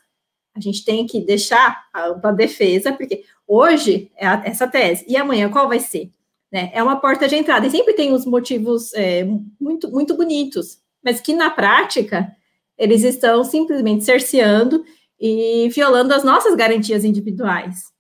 a 0.55 0.61
gente 0.61 0.85
tem 0.85 1.07
que 1.07 1.21
deixar 1.21 1.85
a 1.93 2.31
defesa, 2.31 2.93
porque 2.93 3.25
hoje 3.47 4.11
é 4.17 4.27
a, 4.27 4.43
essa 4.45 4.69
tese, 4.69 5.05
e 5.09 5.17
amanhã 5.17 5.51
qual 5.51 5.69
vai 5.69 5.81
ser? 5.81 6.11
Né? 6.51 6.71
É 6.73 6.83
uma 6.83 6.97
porta 6.97 7.27
de 7.27 7.35
entrada, 7.35 7.67
e 7.67 7.71
sempre 7.71 7.95
tem 7.95 8.13
os 8.13 8.25
motivos 8.25 8.93
é, 8.95 9.27
muito, 9.61 9.91
muito 9.91 10.17
bonitos, 10.17 10.79
mas 11.03 11.21
que 11.21 11.35
na 11.35 11.51
prática 11.51 12.35
eles 12.79 13.03
estão 13.03 13.45
simplesmente 13.45 14.05
cerceando 14.05 14.85
e 15.21 15.69
violando 15.71 16.15
as 16.15 16.25
nossas 16.25 16.55
garantias 16.55 17.05
individuais. 17.05 17.93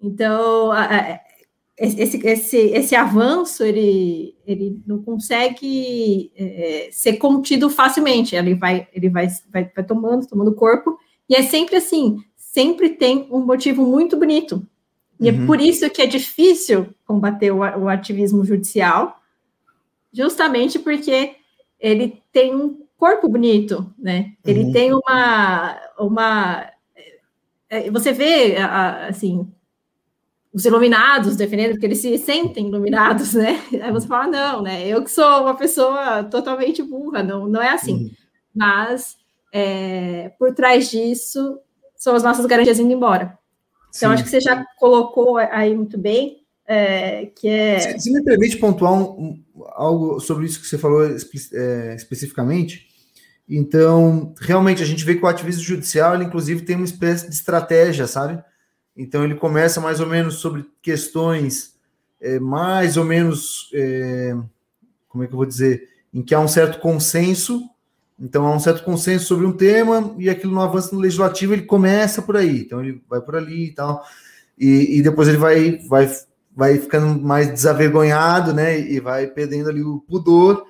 Então, 0.00 0.70
a, 0.70 1.20
esse, 1.76 2.24
esse, 2.26 2.56
esse 2.56 2.94
avanço 2.94 3.64
ele, 3.64 4.36
ele 4.46 4.80
não 4.86 5.02
consegue 5.02 6.30
é, 6.36 6.88
ser 6.92 7.14
contido 7.14 7.68
facilmente. 7.68 8.36
Ele 8.36 8.54
vai, 8.54 8.86
ele 8.92 9.08
vai, 9.08 9.28
vai, 9.50 9.70
vai 9.74 9.84
tomando, 9.84 10.26
tomando 10.26 10.54
corpo 10.54 10.96
e 11.28 11.34
é 11.34 11.42
sempre 11.42 11.76
assim, 11.76 12.18
sempre 12.36 12.90
tem 12.90 13.28
um 13.30 13.40
motivo 13.40 13.84
muito 13.86 14.16
bonito. 14.16 14.66
E 15.20 15.28
é 15.28 15.32
uhum. 15.32 15.42
é 15.42 15.46
por 15.46 15.60
isso 15.60 15.88
que 15.90 16.02
é 16.02 16.06
difícil 16.06 16.88
combater 17.06 17.50
o, 17.50 17.58
o 17.58 17.88
ativismo 17.88 18.44
judicial, 18.44 19.20
justamente 20.12 20.78
porque 20.78 21.36
ele 21.78 22.22
tem 22.32 22.54
um 22.54 22.84
corpo 22.96 23.28
bonito, 23.28 23.92
né? 23.98 24.32
Ele 24.44 24.64
uhum. 24.64 24.72
tem 24.72 24.94
uma, 24.94 25.78
uma, 25.98 26.70
é, 27.68 27.90
você 27.90 28.12
vê 28.12 28.56
assim 28.56 29.46
os 30.52 30.64
iluminados 30.64 31.36
defendendo 31.36 31.72
porque 31.72 31.86
eles 31.86 31.98
se 31.98 32.16
sentem 32.16 32.68
iluminados, 32.68 33.34
né? 33.34 33.60
Aí 33.82 33.90
você 33.90 34.06
fala 34.06 34.28
não, 34.28 34.62
né? 34.62 34.86
Eu 34.86 35.02
que 35.02 35.10
sou 35.10 35.42
uma 35.42 35.56
pessoa 35.56 36.22
totalmente 36.24 36.80
burra, 36.80 37.24
não, 37.24 37.48
não 37.48 37.60
é 37.60 37.70
assim. 37.70 38.04
Uhum. 38.04 38.10
Mas 38.54 39.18
é, 39.56 40.32
por 40.36 40.52
trás 40.52 40.90
disso 40.90 41.60
são 41.96 42.16
as 42.16 42.24
nossas 42.24 42.44
garantias 42.44 42.80
indo 42.80 42.92
embora. 42.92 43.38
Então, 43.96 44.10
Sim. 44.10 44.14
acho 44.14 44.24
que 44.24 44.30
você 44.30 44.40
já 44.40 44.66
colocou 44.80 45.36
aí 45.36 45.72
muito 45.76 45.96
bem, 45.96 46.44
é, 46.66 47.26
que 47.26 47.46
é... 47.46 47.78
Se, 48.00 48.12
me 48.12 48.24
permite 48.24 48.56
pontuar 48.56 48.92
um, 48.92 49.02
um, 49.02 49.44
algo 49.68 50.18
sobre 50.18 50.46
isso 50.46 50.60
que 50.60 50.66
você 50.66 50.76
falou 50.76 51.06
é, 51.06 51.94
especificamente, 51.94 52.88
então, 53.48 54.34
realmente, 54.40 54.82
a 54.82 54.86
gente 54.86 55.04
vê 55.04 55.14
que 55.14 55.24
o 55.24 55.28
ativismo 55.28 55.62
judicial, 55.62 56.14
ele, 56.14 56.24
inclusive, 56.24 56.62
tem 56.62 56.74
uma 56.74 56.84
espécie 56.84 57.28
de 57.28 57.34
estratégia, 57.34 58.08
sabe? 58.08 58.42
Então, 58.96 59.22
ele 59.22 59.36
começa 59.36 59.80
mais 59.80 60.00
ou 60.00 60.06
menos 60.06 60.36
sobre 60.36 60.64
questões 60.82 61.74
é, 62.20 62.40
mais 62.40 62.96
ou 62.96 63.04
menos, 63.04 63.70
é, 63.72 64.34
como 65.08 65.22
é 65.22 65.26
que 65.28 65.32
eu 65.32 65.36
vou 65.36 65.46
dizer, 65.46 65.88
em 66.12 66.22
que 66.22 66.34
há 66.34 66.40
um 66.40 66.48
certo 66.48 66.80
consenso 66.80 67.68
então 68.18 68.46
há 68.46 68.54
um 68.54 68.60
certo 68.60 68.84
consenso 68.84 69.26
sobre 69.26 69.46
um 69.46 69.52
tema 69.52 70.14
e 70.18 70.30
aquilo 70.30 70.54
não 70.54 70.62
avança 70.62 70.94
no 70.94 71.00
legislativo, 71.00 71.52
ele 71.52 71.62
começa 71.62 72.22
por 72.22 72.36
aí. 72.36 72.60
Então 72.60 72.80
ele 72.80 73.02
vai 73.08 73.20
por 73.20 73.36
ali 73.36 73.66
e 73.66 73.74
tal. 73.74 74.04
E, 74.58 74.98
e 74.98 75.02
depois 75.02 75.28
ele 75.28 75.36
vai, 75.36 75.78
vai, 75.88 76.10
vai 76.54 76.78
ficando 76.78 77.20
mais 77.20 77.52
desavergonhado, 77.52 78.52
né? 78.52 78.78
E 78.78 79.00
vai 79.00 79.26
perdendo 79.26 79.68
ali 79.68 79.82
o 79.82 80.00
pudor, 80.00 80.64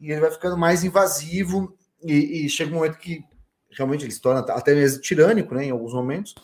e 0.00 0.10
ele 0.10 0.20
vai 0.20 0.30
ficando 0.30 0.56
mais 0.56 0.82
invasivo, 0.82 1.74
e, 2.02 2.46
e 2.46 2.48
chega 2.48 2.72
um 2.72 2.76
momento 2.76 2.98
que 2.98 3.22
realmente 3.70 4.04
ele 4.04 4.12
se 4.12 4.20
torna 4.20 4.40
até 4.40 4.74
mesmo 4.74 5.00
tirânico, 5.00 5.54
né? 5.54 5.66
Em 5.66 5.70
alguns 5.70 5.92
momentos. 5.92 6.34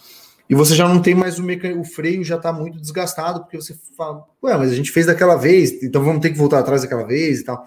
E 0.48 0.54
você 0.54 0.74
já 0.74 0.86
não 0.86 1.00
tem 1.00 1.14
mais 1.14 1.38
o 1.38 1.42
mecanismo, 1.42 1.80
o 1.80 1.86
freio 1.86 2.22
já 2.22 2.36
está 2.36 2.52
muito 2.52 2.78
desgastado, 2.78 3.40
porque 3.40 3.56
você 3.56 3.74
fala, 3.96 4.24
ué, 4.42 4.56
mas 4.58 4.70
a 4.70 4.74
gente 4.74 4.90
fez 4.90 5.06
daquela 5.06 5.36
vez, 5.36 5.82
então 5.82 6.04
vamos 6.04 6.20
ter 6.20 6.30
que 6.30 6.38
voltar 6.38 6.58
atrás 6.58 6.82
daquela 6.82 7.04
vez 7.04 7.40
e 7.40 7.44
tal. 7.44 7.66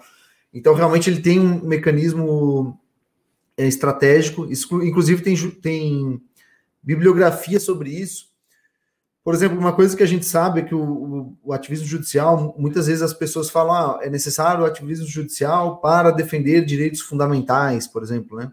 Então, 0.52 0.74
realmente, 0.74 1.10
ele 1.10 1.20
tem 1.20 1.38
um 1.38 1.62
mecanismo 1.64 2.78
é, 3.56 3.66
estratégico, 3.66 4.48
inclusive 4.82 5.22
tem, 5.22 5.36
tem 5.60 6.22
bibliografia 6.82 7.60
sobre 7.60 7.90
isso. 7.90 8.28
Por 9.22 9.34
exemplo, 9.34 9.58
uma 9.58 9.74
coisa 9.74 9.94
que 9.94 10.02
a 10.02 10.06
gente 10.06 10.24
sabe 10.24 10.60
é 10.60 10.62
que 10.62 10.74
o, 10.74 10.80
o, 10.80 11.36
o 11.44 11.52
ativismo 11.52 11.86
judicial, 11.86 12.54
muitas 12.58 12.86
vezes 12.86 13.02
as 13.02 13.12
pessoas 13.12 13.50
falam, 13.50 13.74
ah, 13.74 13.98
é 14.00 14.08
necessário 14.08 14.62
o 14.62 14.66
ativismo 14.66 15.06
judicial 15.06 15.82
para 15.82 16.10
defender 16.10 16.64
direitos 16.64 17.02
fundamentais, 17.02 17.86
por 17.86 18.02
exemplo, 18.02 18.38
né? 18.38 18.50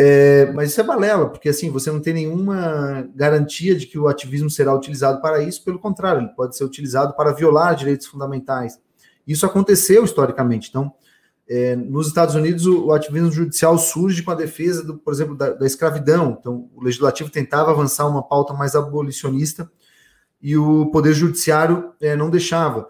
É, 0.00 0.52
mas 0.52 0.70
isso 0.70 0.80
é 0.80 0.84
balela, 0.84 1.28
porque 1.28 1.48
assim, 1.48 1.70
você 1.70 1.90
não 1.90 2.00
tem 2.00 2.14
nenhuma 2.14 3.08
garantia 3.16 3.74
de 3.74 3.86
que 3.86 3.98
o 3.98 4.06
ativismo 4.06 4.48
será 4.48 4.72
utilizado 4.72 5.20
para 5.20 5.42
isso, 5.42 5.64
pelo 5.64 5.78
contrário, 5.78 6.20
ele 6.20 6.34
pode 6.36 6.56
ser 6.56 6.64
utilizado 6.64 7.14
para 7.16 7.32
violar 7.32 7.74
direitos 7.74 8.06
fundamentais. 8.06 8.78
Isso 9.28 9.44
aconteceu 9.44 10.02
historicamente. 10.04 10.70
Então, 10.70 10.90
é, 11.46 11.76
nos 11.76 12.08
Estados 12.08 12.34
Unidos, 12.34 12.64
o, 12.64 12.86
o, 12.86 12.92
ativismo 12.92 13.30
judicial 13.30 13.78
surge 13.78 14.22
com 14.22 14.30
a 14.30 14.34
defesa, 14.34 14.82
do, 14.82 14.96
por 14.96 15.12
exemplo, 15.12 15.36
da, 15.36 15.50
da, 15.50 15.66
escravidão. 15.66 16.36
Então, 16.40 16.70
o 16.74 16.82
legislativo 16.82 17.30
tentava 17.30 17.70
avançar 17.70 18.08
uma 18.08 18.22
pauta 18.22 18.54
mais 18.54 18.74
abolicionista 18.74 19.70
e 20.40 20.56
o 20.56 20.90
poder 20.90 21.12
judiciário 21.12 21.92
é, 22.00 22.16
não 22.16 22.30
deixava. 22.30 22.88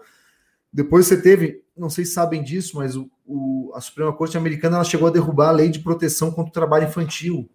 Depois 0.71 1.07
você 1.07 1.21
teve, 1.21 1.61
não 1.75 1.89
sei 1.89 2.05
se 2.05 2.13
sabem 2.13 2.41
disso, 2.41 2.77
mas 2.77 2.95
o, 2.95 3.11
o, 3.25 3.71
a 3.75 3.81
Suprema 3.81 4.13
Corte 4.13 4.37
Americana 4.37 4.77
ela 4.77 4.85
chegou 4.85 5.07
a 5.09 5.11
derrubar 5.11 5.49
a 5.49 5.53
lei 5.53 5.69
de 5.69 5.79
proteção 5.79 6.31
contra 6.31 6.49
o 6.49 6.53
trabalho 6.53 6.87
infantil. 6.87 7.49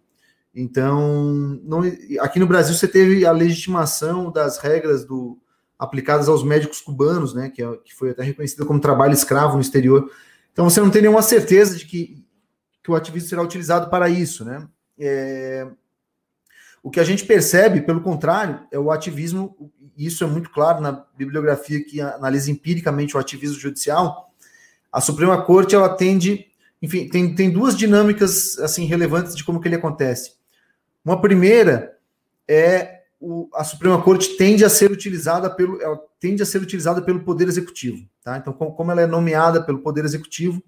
Então, 0.53 1.59
não, 1.63 1.81
aqui 2.19 2.39
no 2.39 2.47
Brasil 2.47 2.75
você 2.75 2.87
teve 2.87 3.25
a 3.25 3.31
legitimação 3.31 4.31
das 4.31 4.57
regras 4.57 5.05
do, 5.05 5.39
aplicadas 5.77 6.29
aos 6.29 6.43
médicos 6.43 6.81
cubanos, 6.81 7.33
né, 7.33 7.49
que, 7.49 7.61
é, 7.61 7.77
que 7.83 7.93
foi 7.93 8.11
até 8.11 8.23
reconhecida 8.23 8.65
como 8.65 8.79
trabalho 8.79 9.13
escravo 9.13 9.55
no 9.55 9.61
exterior. 9.61 10.09
Então 10.51 10.69
você 10.69 10.79
não 10.79 10.89
tem 10.89 11.01
nenhuma 11.01 11.21
certeza 11.21 11.75
de 11.77 11.85
que, 11.85 12.25
que 12.81 12.91
o 12.91 12.95
ativismo 12.95 13.29
será 13.29 13.41
utilizado 13.41 13.89
para 13.89 14.09
isso, 14.09 14.45
né? 14.45 14.67
É, 14.97 15.67
o 16.81 16.89
que 16.89 16.99
a 16.99 17.03
gente 17.03 17.25
percebe, 17.25 17.81
pelo 17.81 17.99
contrário, 17.99 18.61
é 18.71 18.77
o 18.77 18.91
ativismo, 18.91 19.71
e 19.97 20.05
isso 20.05 20.23
é 20.23 20.27
muito 20.27 20.51
claro 20.51 20.81
na 20.81 21.03
bibliografia 21.17 21.83
que 21.83 21.99
analisa 21.99 22.51
empiricamente 22.51 23.17
o 23.17 23.19
ativismo 23.19 23.59
judicial. 23.59 24.31
A 24.91 25.01
Suprema 25.01 25.41
Corte 25.41 25.73
ela 25.73 25.89
tende, 25.89 26.45
enfim, 26.79 27.09
tem, 27.09 27.33
tem 27.33 27.49
duas 27.49 27.75
dinâmicas 27.75 28.59
assim 28.59 28.85
relevantes 28.85 29.35
de 29.35 29.43
como 29.43 29.59
que 29.59 29.67
ele 29.67 29.75
acontece. 29.75 30.33
Uma 31.03 31.19
primeira 31.19 31.97
é 32.47 32.94
o, 33.25 33.49
a 33.55 33.63
Suprema 33.63 33.99
Corte 34.03 34.37
tende 34.37 34.63
a 34.63 34.69
ser 34.69 34.91
utilizada 34.91 35.49
pelo, 35.49 35.81
ela 35.81 35.99
tende 36.19 36.43
a 36.43 36.45
ser 36.45 36.61
utilizada 36.61 37.01
pelo 37.01 37.23
Poder 37.23 37.47
Executivo, 37.47 38.07
tá? 38.23 38.37
Então, 38.37 38.53
como 38.53 38.91
ela 38.91 39.01
é 39.01 39.07
nomeada 39.07 39.63
pelo 39.63 39.79
Poder 39.79 40.05
Executivo, 40.05 40.61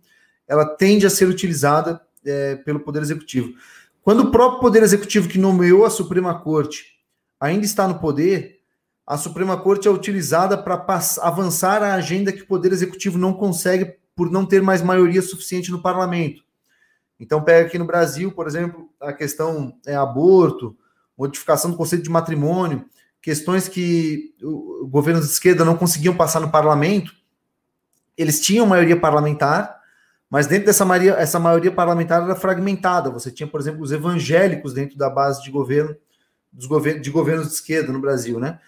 ela 0.47 0.65
tende 0.65 1.05
a 1.05 1.09
ser 1.09 1.27
utilizada 1.27 2.01
é, 2.25 2.55
pelo 2.55 2.79
Poder 2.79 3.03
Executivo. 3.03 3.53
Quando 4.01 4.21
o 4.21 4.31
próprio 4.31 4.59
Poder 4.59 4.81
Executivo 4.81 5.29
que 5.29 5.37
nomeou 5.37 5.85
a 5.85 5.89
Suprema 5.91 6.39
Corte 6.39 6.97
ainda 7.39 7.63
está 7.63 7.87
no 7.87 7.99
poder, 7.99 8.57
a 9.05 9.17
Suprema 9.17 9.55
Corte 9.57 9.87
é 9.87 9.91
utilizada 9.91 10.57
para 10.57 10.83
avançar 11.21 11.83
a 11.83 11.93
agenda 11.93 12.33
que 12.33 12.41
o 12.41 12.47
Poder 12.47 12.71
Executivo 12.71 13.19
não 13.19 13.33
consegue 13.33 13.97
por 14.15 14.31
não 14.31 14.47
ter 14.47 14.63
mais 14.63 14.81
maioria 14.81 15.21
suficiente 15.21 15.69
no 15.69 15.81
parlamento. 15.81 16.41
Então, 17.19 17.43
pega 17.43 17.67
aqui 17.67 17.77
no 17.77 17.85
Brasil, 17.85 18.31
por 18.31 18.47
exemplo, 18.47 18.89
a 18.99 19.13
questão 19.13 19.77
é 19.85 19.95
aborto, 19.95 20.75
modificação 21.17 21.71
do 21.71 21.77
conceito 21.77 22.03
de 22.03 22.09
matrimônio, 22.09 22.85
questões 23.21 23.67
que 23.67 24.35
o 24.41 24.87
governo 24.87 25.19
de 25.19 25.27
esquerda 25.27 25.65
não 25.65 25.75
conseguiam 25.75 26.15
passar 26.15 26.39
no 26.39 26.51
parlamento, 26.51 27.13
eles 28.17 28.39
tinham 28.39 28.65
maioria 28.65 28.99
parlamentar, 28.99 29.77
mas 30.29 30.47
dentro 30.47 30.65
dessa 30.65 30.85
maioria, 30.85 31.13
essa 31.13 31.39
maioria 31.39 31.71
parlamentar 31.71 32.23
era 32.23 32.35
fragmentada. 32.35 33.09
Você 33.09 33.31
tinha, 33.31 33.47
por 33.47 33.59
exemplo, 33.59 33.81
os 33.81 33.91
evangélicos 33.91 34.73
dentro 34.73 34.97
da 34.97 35.09
base 35.09 35.41
de 35.43 35.51
governo 35.51 35.95
dos 36.51 36.65
governos 36.65 37.01
de 37.01 37.11
governos 37.11 37.47
de 37.47 37.53
esquerda 37.53 37.91
no 37.91 37.99
Brasil, 37.99 38.39
né? 38.39 38.59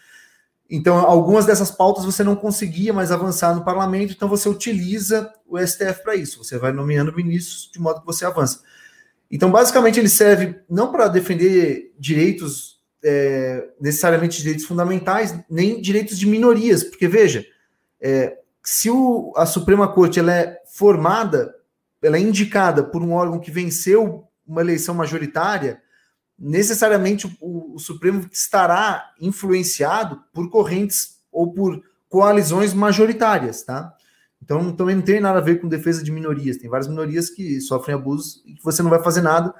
Então, 0.69 0.97
algumas 0.99 1.45
dessas 1.45 1.71
pautas 1.71 2.05
você 2.05 2.23
não 2.23 2.35
conseguia 2.35 2.93
mais 2.93 3.11
avançar 3.11 3.55
no 3.55 3.65
parlamento, 3.65 4.13
então 4.13 4.29
você 4.29 4.47
utiliza 4.47 5.33
o 5.47 5.57
STF 5.57 6.03
para 6.03 6.15
isso. 6.15 6.43
Você 6.43 6.59
vai 6.59 6.71
nomeando 6.71 7.15
ministros 7.15 7.71
de 7.73 7.79
modo 7.79 8.01
que 8.01 8.05
você 8.05 8.23
avança. 8.23 8.61
Então, 9.29 9.51
basicamente, 9.51 9.99
ele 9.99 10.09
serve 10.09 10.59
não 10.69 10.91
para 10.91 11.07
defender 11.07 11.93
direitos, 11.99 12.79
é, 13.03 13.69
necessariamente 13.79 14.41
direitos 14.41 14.65
fundamentais, 14.65 15.37
nem 15.49 15.79
direitos 15.81 16.17
de 16.17 16.25
minorias, 16.25 16.83
porque 16.83 17.07
veja, 17.07 17.45
é, 18.01 18.37
se 18.63 18.89
o, 18.89 19.33
a 19.35 19.45
Suprema 19.45 19.87
Corte 19.87 20.19
ela 20.19 20.33
é 20.33 20.57
formada, 20.73 21.53
ela 22.01 22.17
é 22.17 22.21
indicada 22.21 22.83
por 22.83 23.01
um 23.03 23.13
órgão 23.13 23.39
que 23.39 23.51
venceu 23.51 24.27
uma 24.47 24.61
eleição 24.61 24.95
majoritária, 24.95 25.81
necessariamente 26.37 27.27
o, 27.39 27.75
o 27.75 27.79
Supremo 27.79 28.27
estará 28.31 29.11
influenciado 29.19 30.23
por 30.33 30.49
correntes 30.49 31.19
ou 31.31 31.53
por 31.53 31.81
coalizões 32.07 32.73
majoritárias, 32.73 33.63
tá? 33.63 33.93
Então 34.41 34.71
também 34.71 34.95
não 34.95 35.01
tem 35.01 35.19
nada 35.19 35.39
a 35.39 35.41
ver 35.41 35.59
com 35.59 35.67
defesa 35.67 36.03
de 36.03 36.11
minorias. 36.11 36.57
Tem 36.57 36.69
várias 36.69 36.87
minorias 36.87 37.29
que 37.29 37.59
sofrem 37.61 37.95
abusos 37.95 38.41
e 38.45 38.53
que 38.53 38.63
você 38.63 38.81
não 38.81 38.89
vai 38.89 39.01
fazer 39.03 39.21
nada, 39.21 39.53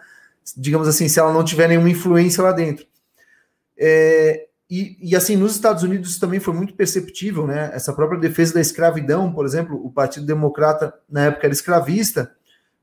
digamos 0.56 0.88
assim, 0.88 1.08
se 1.08 1.20
ela 1.20 1.34
não 1.34 1.44
tiver 1.44 1.68
nenhuma 1.68 1.90
influência 1.90 2.44
lá 2.44 2.52
dentro. 2.52 2.86
É, 3.78 4.48
e, 4.70 4.98
e, 5.02 5.16
assim, 5.16 5.36
nos 5.36 5.56
Estados 5.56 5.82
Unidos 5.82 6.20
também 6.20 6.40
foi 6.40 6.54
muito 6.54 6.76
perceptível, 6.76 7.48
né? 7.48 7.72
Essa 7.74 7.92
própria 7.92 8.20
defesa 8.20 8.54
da 8.54 8.62
escravidão, 8.62 9.34
por 9.34 9.44
exemplo, 9.44 9.84
o 9.84 9.92
Partido 9.92 10.28
Democrata 10.28 10.94
na 11.10 11.26
época 11.26 11.48
era 11.48 11.54
escravista, 11.54 12.32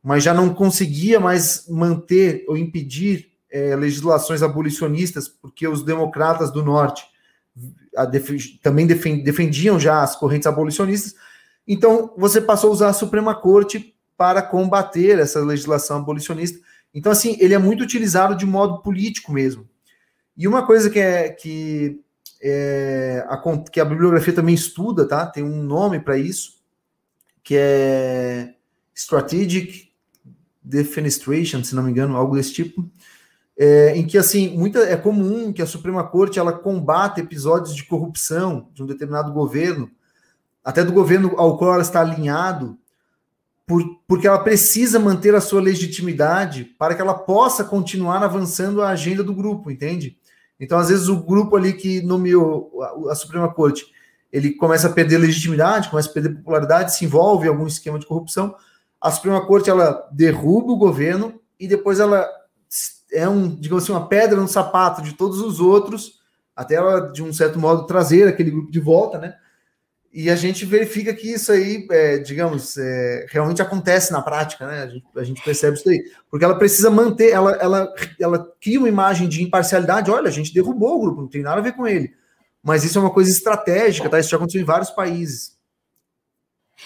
mas 0.03 0.25
já 0.25 0.35
não 0.35 0.53
conseguia 0.53 1.21
mais 1.21 1.65
manter 1.69 2.45
ou 2.49 2.57
impedir 2.57 3.31
é, 3.51 3.77
legislações 3.77 4.43
abolicionistas, 4.43 5.29
porque 5.29 5.69
os 5.69 5.85
democratas 5.85 6.51
do 6.51 6.63
norte 6.63 7.05
também 8.63 8.87
defendiam 8.87 9.81
já 9.81 10.03
as 10.03 10.17
correntes 10.17 10.47
abolicionistas, 10.47 11.15
então, 11.67 12.15
você 12.17 12.41
passou 12.41 12.71
a 12.71 12.73
usar 12.73 12.89
a 12.91 12.95
Suprema 12.95 13.35
Corte 13.35 13.95
para 14.17 14.41
combater 14.41 15.19
essa 15.19 15.41
legislação 15.41 15.99
abolicionista. 15.99 16.59
Então, 16.95 17.11
assim, 17.11 17.37
ele 17.41 17.55
é 17.55 17.59
muito 17.59 17.83
utilizado 17.83 18.37
de 18.37 18.47
modo 18.47 18.81
político 18.81 19.33
mesmo. 19.33 19.69
E 20.37 20.47
uma 20.47 20.65
coisa 20.65 20.89
que 20.89 20.99
é 20.99 21.29
que, 21.31 22.01
é, 22.41 23.25
a, 23.29 23.43
que 23.71 23.81
a 23.81 23.85
bibliografia 23.85 24.33
também 24.33 24.55
estuda, 24.55 25.07
tá? 25.07 25.27
Tem 25.27 25.43
um 25.43 25.63
nome 25.63 25.99
para 26.01 26.17
isso, 26.17 26.57
que 27.43 27.57
é 27.57 28.55
Strategic 28.95 29.91
Defenestration, 30.63 31.63
se 31.63 31.75
não 31.75 31.83
me 31.83 31.91
engano, 31.91 32.17
algo 32.17 32.37
desse 32.37 32.53
tipo. 32.53 32.89
É, 33.59 33.97
em 33.97 34.07
que 34.07 34.19
assim 34.19 34.55
muita 34.57 34.81
é 34.81 34.97
comum 34.97 35.51
que 35.51 35.63
a 35.63 35.67
Suprema 35.67 36.05
Corte 36.05 36.39
ela 36.39 36.53
combate 36.53 37.23
episódios 37.23 37.75
de 37.75 37.85
corrupção 37.85 38.69
de 38.75 38.83
um 38.83 38.87
determinado 38.87 39.33
governo 39.33 39.91
até 40.67 40.83
do 40.83 40.93
governo 40.93 41.33
ao 41.37 41.57
qual 41.57 41.75
ela 41.75 41.83
está 41.83 42.01
alinhado, 42.01 42.77
por, 43.65 43.85
porque 44.09 44.27
ela 44.27 44.41
precisa 44.41 44.99
manter 44.99 45.33
a 45.33 45.41
sua 45.41 45.61
legitimidade 45.61 46.65
para 46.77 46.93
que 46.93 47.01
ela 47.01 47.15
possa 47.15 47.63
continuar 47.63 48.21
avançando 48.25 48.83
a 48.83 48.89
agenda 48.89 49.23
do 49.23 49.33
grupo, 49.33 49.71
entende? 49.71 50.19
Então, 50.59 50.77
às 50.77 50.89
vezes, 50.89 51.07
o 51.07 51.23
grupo 51.23 51.55
ali 51.55 51.73
que 51.73 52.03
nomeou 52.03 52.83
a, 52.83 53.13
a 53.13 53.15
Suprema 53.15 53.49
Corte, 53.49 53.87
ele 54.33 54.55
começa 54.55 54.89
a 54.89 54.93
perder 54.93 55.19
legitimidade, 55.19 55.89
começa 55.89 56.11
a 56.11 56.13
perder 56.13 56.35
popularidade, 56.35 56.97
se 56.97 57.05
envolve 57.05 57.47
em 57.47 57.49
algum 57.49 57.69
esquema 57.69 58.01
de 58.01 58.07
corrupção. 58.07 58.53
A 59.01 59.13
Suprema 59.13 59.47
Corte 59.47 59.71
ela 59.71 60.09
derruba 60.11 60.73
o 60.73 60.77
governo 60.77 61.41
e 61.61 61.69
depois 61.69 62.01
ela 62.01 62.29
é 63.13 63.29
um, 63.29 63.55
digamos 63.55 63.85
assim, 63.85 63.93
uma 63.93 64.09
pedra 64.09 64.41
no 64.41 64.49
sapato 64.49 65.01
de 65.01 65.13
todos 65.13 65.41
os 65.41 65.61
outros, 65.61 66.19
até 66.57 66.75
ela, 66.75 67.13
de 67.13 67.23
um 67.23 67.33
certo 67.33 67.57
modo, 67.57 67.87
trazer 67.87 68.27
aquele 68.27 68.51
grupo 68.51 68.73
de 68.73 68.81
volta, 68.81 69.17
né? 69.17 69.37
E 70.19 70.31
a 70.31 70.35
gente 70.35 70.65
verifica 70.65 71.13
que 71.13 71.31
isso 71.31 71.53
aí, 71.53 71.87
é, 71.91 72.17
digamos, 72.17 72.79
é, 72.79 73.27
realmente 73.29 73.61
acontece 73.61 74.11
na 74.11 74.23
prática, 74.23 74.67
né? 74.67 74.83
A 74.83 74.89
gente, 74.89 75.05
a 75.15 75.23
gente, 75.23 75.45
percebe 75.45 75.77
isso 75.77 75.87
aí. 75.91 76.11
Porque 76.31 76.43
ela 76.43 76.57
precisa 76.57 76.89
manter, 76.89 77.33
ela, 77.33 77.53
ela, 77.57 77.95
ela 78.19 78.51
cria 78.59 78.79
uma 78.79 78.89
imagem 78.89 79.29
de 79.29 79.43
imparcialidade. 79.43 80.11
Olha, 80.11 80.29
a 80.29 80.33
gente 80.33 80.55
derrubou 80.55 80.97
o 80.97 81.01
grupo, 81.01 81.21
não 81.21 81.29
tem 81.29 81.43
nada 81.43 81.59
a 81.59 81.63
ver 81.63 81.75
com 81.75 81.87
ele. 81.87 82.15
Mas 82.63 82.83
isso 82.83 82.97
é 82.97 83.03
uma 83.03 83.13
coisa 83.13 83.31
estratégica, 83.31 84.09
tá? 84.09 84.19
Isso 84.19 84.31
já 84.31 84.39
aconteceu 84.39 84.63
em 84.63 84.65
vários 84.65 84.89
países. 84.89 85.55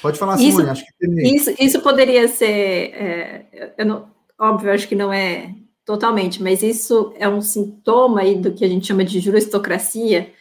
Pode 0.02 0.18
falar, 0.18 0.36
Simone, 0.36 0.62
isso, 0.64 0.70
acho 0.72 0.86
que 0.86 0.98
terminei. 0.98 1.36
Isso, 1.36 1.54
isso 1.56 1.80
poderia 1.82 2.26
ser, 2.26 2.50
é, 2.52 3.72
eu 3.78 3.86
não, 3.86 4.10
óbvio, 4.36 4.72
acho 4.72 4.88
que 4.88 4.96
não 4.96 5.12
é 5.12 5.54
totalmente, 5.84 6.42
mas 6.42 6.64
isso 6.64 7.12
é 7.16 7.28
um 7.28 7.40
sintoma 7.40 8.22
aí 8.22 8.34
do 8.34 8.52
que 8.52 8.64
a 8.64 8.68
gente 8.68 8.88
chama 8.88 9.04
de 9.04 9.20
juristocracia, 9.20 10.32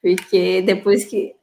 porque 0.00 0.62
depois 0.62 1.04
que 1.04 1.34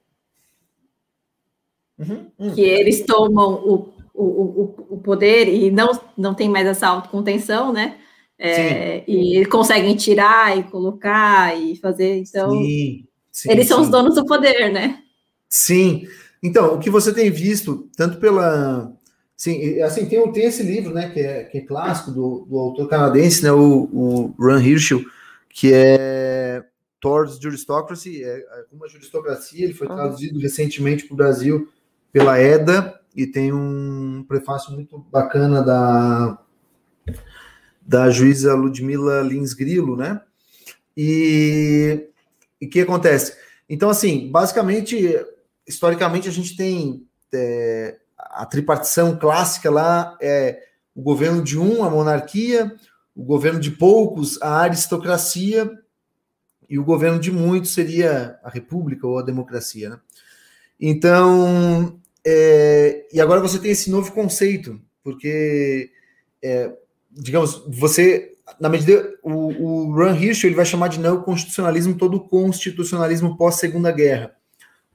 Uhum, 1.97 2.27
uhum. 2.39 2.56
que 2.56 2.62
eles 2.62 3.06
tomam 3.06 3.53
o, 3.53 3.93
o, 4.13 4.75
o, 4.89 4.97
poder 4.97 5.47
e 5.47 5.69
não, 5.69 5.91
não 6.17 6.34
tem 6.34 6.49
mais 6.49 6.65
essa 6.65 6.88
autocontenção, 6.88 7.71
né? 7.71 7.97
É, 8.38 9.03
e 9.08 9.45
conseguem 9.45 9.95
tirar 9.95 10.58
e 10.58 10.63
colocar 10.63 11.58
e 11.58 11.75
fazer. 11.77 12.17
Então, 12.17 12.51
sim, 12.51 13.06
sim, 13.32 13.51
eles 13.51 13.67
são 13.67 13.77
sim. 13.79 13.84
os 13.86 13.89
donos 13.89 14.15
do 14.15 14.25
poder, 14.25 14.71
né? 14.71 14.99
Sim. 15.47 16.08
Então, 16.41 16.75
o 16.75 16.79
que 16.79 16.89
você 16.89 17.13
tem 17.13 17.29
visto, 17.29 17.89
tanto 17.95 18.19
pela. 18.19 18.91
Sim, 19.38 19.79
assim, 19.82 20.06
tem, 20.08 20.32
tem 20.32 20.45
esse 20.45 20.63
livro, 20.63 20.93
né, 20.93 21.10
que 21.10 21.19
é, 21.19 21.43
que 21.43 21.58
é 21.60 21.62
clássico 21.62 22.12
do, 22.12 22.45
do 22.49 22.58
autor 22.58 22.88
canadense, 22.88 23.43
né, 23.43 23.51
o, 23.51 23.89
o 23.91 24.36
Ron 24.38 24.60
Hirschel, 24.60 25.03
que 25.49 25.71
é 25.73 26.63
Towards 26.99 27.39
Juristocracy, 27.39 28.23
é, 28.23 28.39
é 28.39 28.65
uma 28.71 28.88
juristocracia, 28.88 29.65
ele 29.65 29.73
foi 29.73 29.88
traduzido 29.88 30.39
recentemente 30.39 31.06
para 31.06 31.13
o 31.13 31.17
Brasil 31.17 31.67
pela 32.13 32.39
EDA 32.39 32.97
e 33.15 33.26
tem 33.26 33.52
um 33.52 34.23
prefácio 34.28 34.71
muito 34.71 34.99
bacana 35.12 35.63
da, 35.63 36.39
da 37.82 38.10
juíza 38.12 38.54
Ludmila 38.54 39.21
Lins 39.21 39.54
Grilo, 39.54 39.97
né? 39.97 40.21
E 40.95 42.08
o 42.62 42.69
que 42.69 42.82
acontece? 42.82 43.36
Então, 43.67 43.89
assim, 43.89 44.32
basicamente, 44.32 45.19
historicamente, 45.67 46.30
a 46.30 46.32
gente 46.32 46.56
tem 46.56 47.08
é, 47.34 47.97
a 48.17 48.45
tripartição 48.45 49.17
clássica 49.17 49.71
lá, 49.71 50.15
é 50.21 50.62
o 50.95 51.02
governo 51.02 51.43
de 51.43 51.58
um, 51.58 51.84
a 51.84 51.89
monarquia, 51.89 52.76
o 53.15 53.23
governo 53.23 53.60
de 53.60 53.71
poucos, 53.71 54.39
a 54.39 54.60
aristocracia, 54.60 55.71
e 56.69 56.78
o 56.78 56.84
governo 56.84 57.19
de 57.19 57.32
muitos 57.32 57.73
seria 57.73 58.39
a 58.43 58.49
república 58.49 59.06
ou 59.08 59.17
a 59.17 59.23
democracia, 59.23 59.89
né? 59.89 59.99
Então, 60.80 61.99
é, 62.25 63.05
e 63.12 63.19
agora 63.19 63.41
você 63.41 63.59
tem 63.59 63.71
esse 63.71 63.89
novo 63.89 64.12
conceito, 64.12 64.79
porque, 65.03 65.91
é, 66.41 66.71
digamos, 67.12 67.63
você, 67.67 68.33
na 68.59 68.69
medida, 68.69 69.13
o, 69.21 69.31
o 69.31 69.95
Ron 69.95 70.15
Hirsch 70.15 70.45
ele 70.45 70.55
vai 70.55 70.65
chamar 70.65 70.88
de 70.88 70.99
neoconstitucionalismo 70.99 71.95
todo 71.95 72.15
o 72.15 72.27
constitucionalismo 72.27 73.38
pós-segunda 73.38 73.91
guerra. 73.91 74.33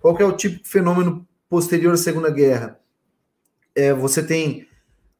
Qual 0.00 0.16
que 0.16 0.22
é 0.22 0.26
o 0.26 0.36
tipo 0.36 0.62
de 0.62 0.68
fenômeno 0.68 1.26
posterior 1.50 1.92
à 1.92 1.96
Segunda 1.96 2.30
Guerra? 2.30 2.78
É, 3.74 3.92
você 3.92 4.22
tem 4.22 4.66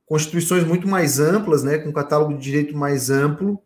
constituições 0.07 0.65
muito 0.65 0.89
mais 0.89 1.21
amplas, 1.21 1.63
né, 1.63 1.79
com 1.79 1.93
catálogo 1.93 2.35
de 2.35 2.41
direito 2.43 2.77
mais 2.77 3.11
amplo, 3.11 3.61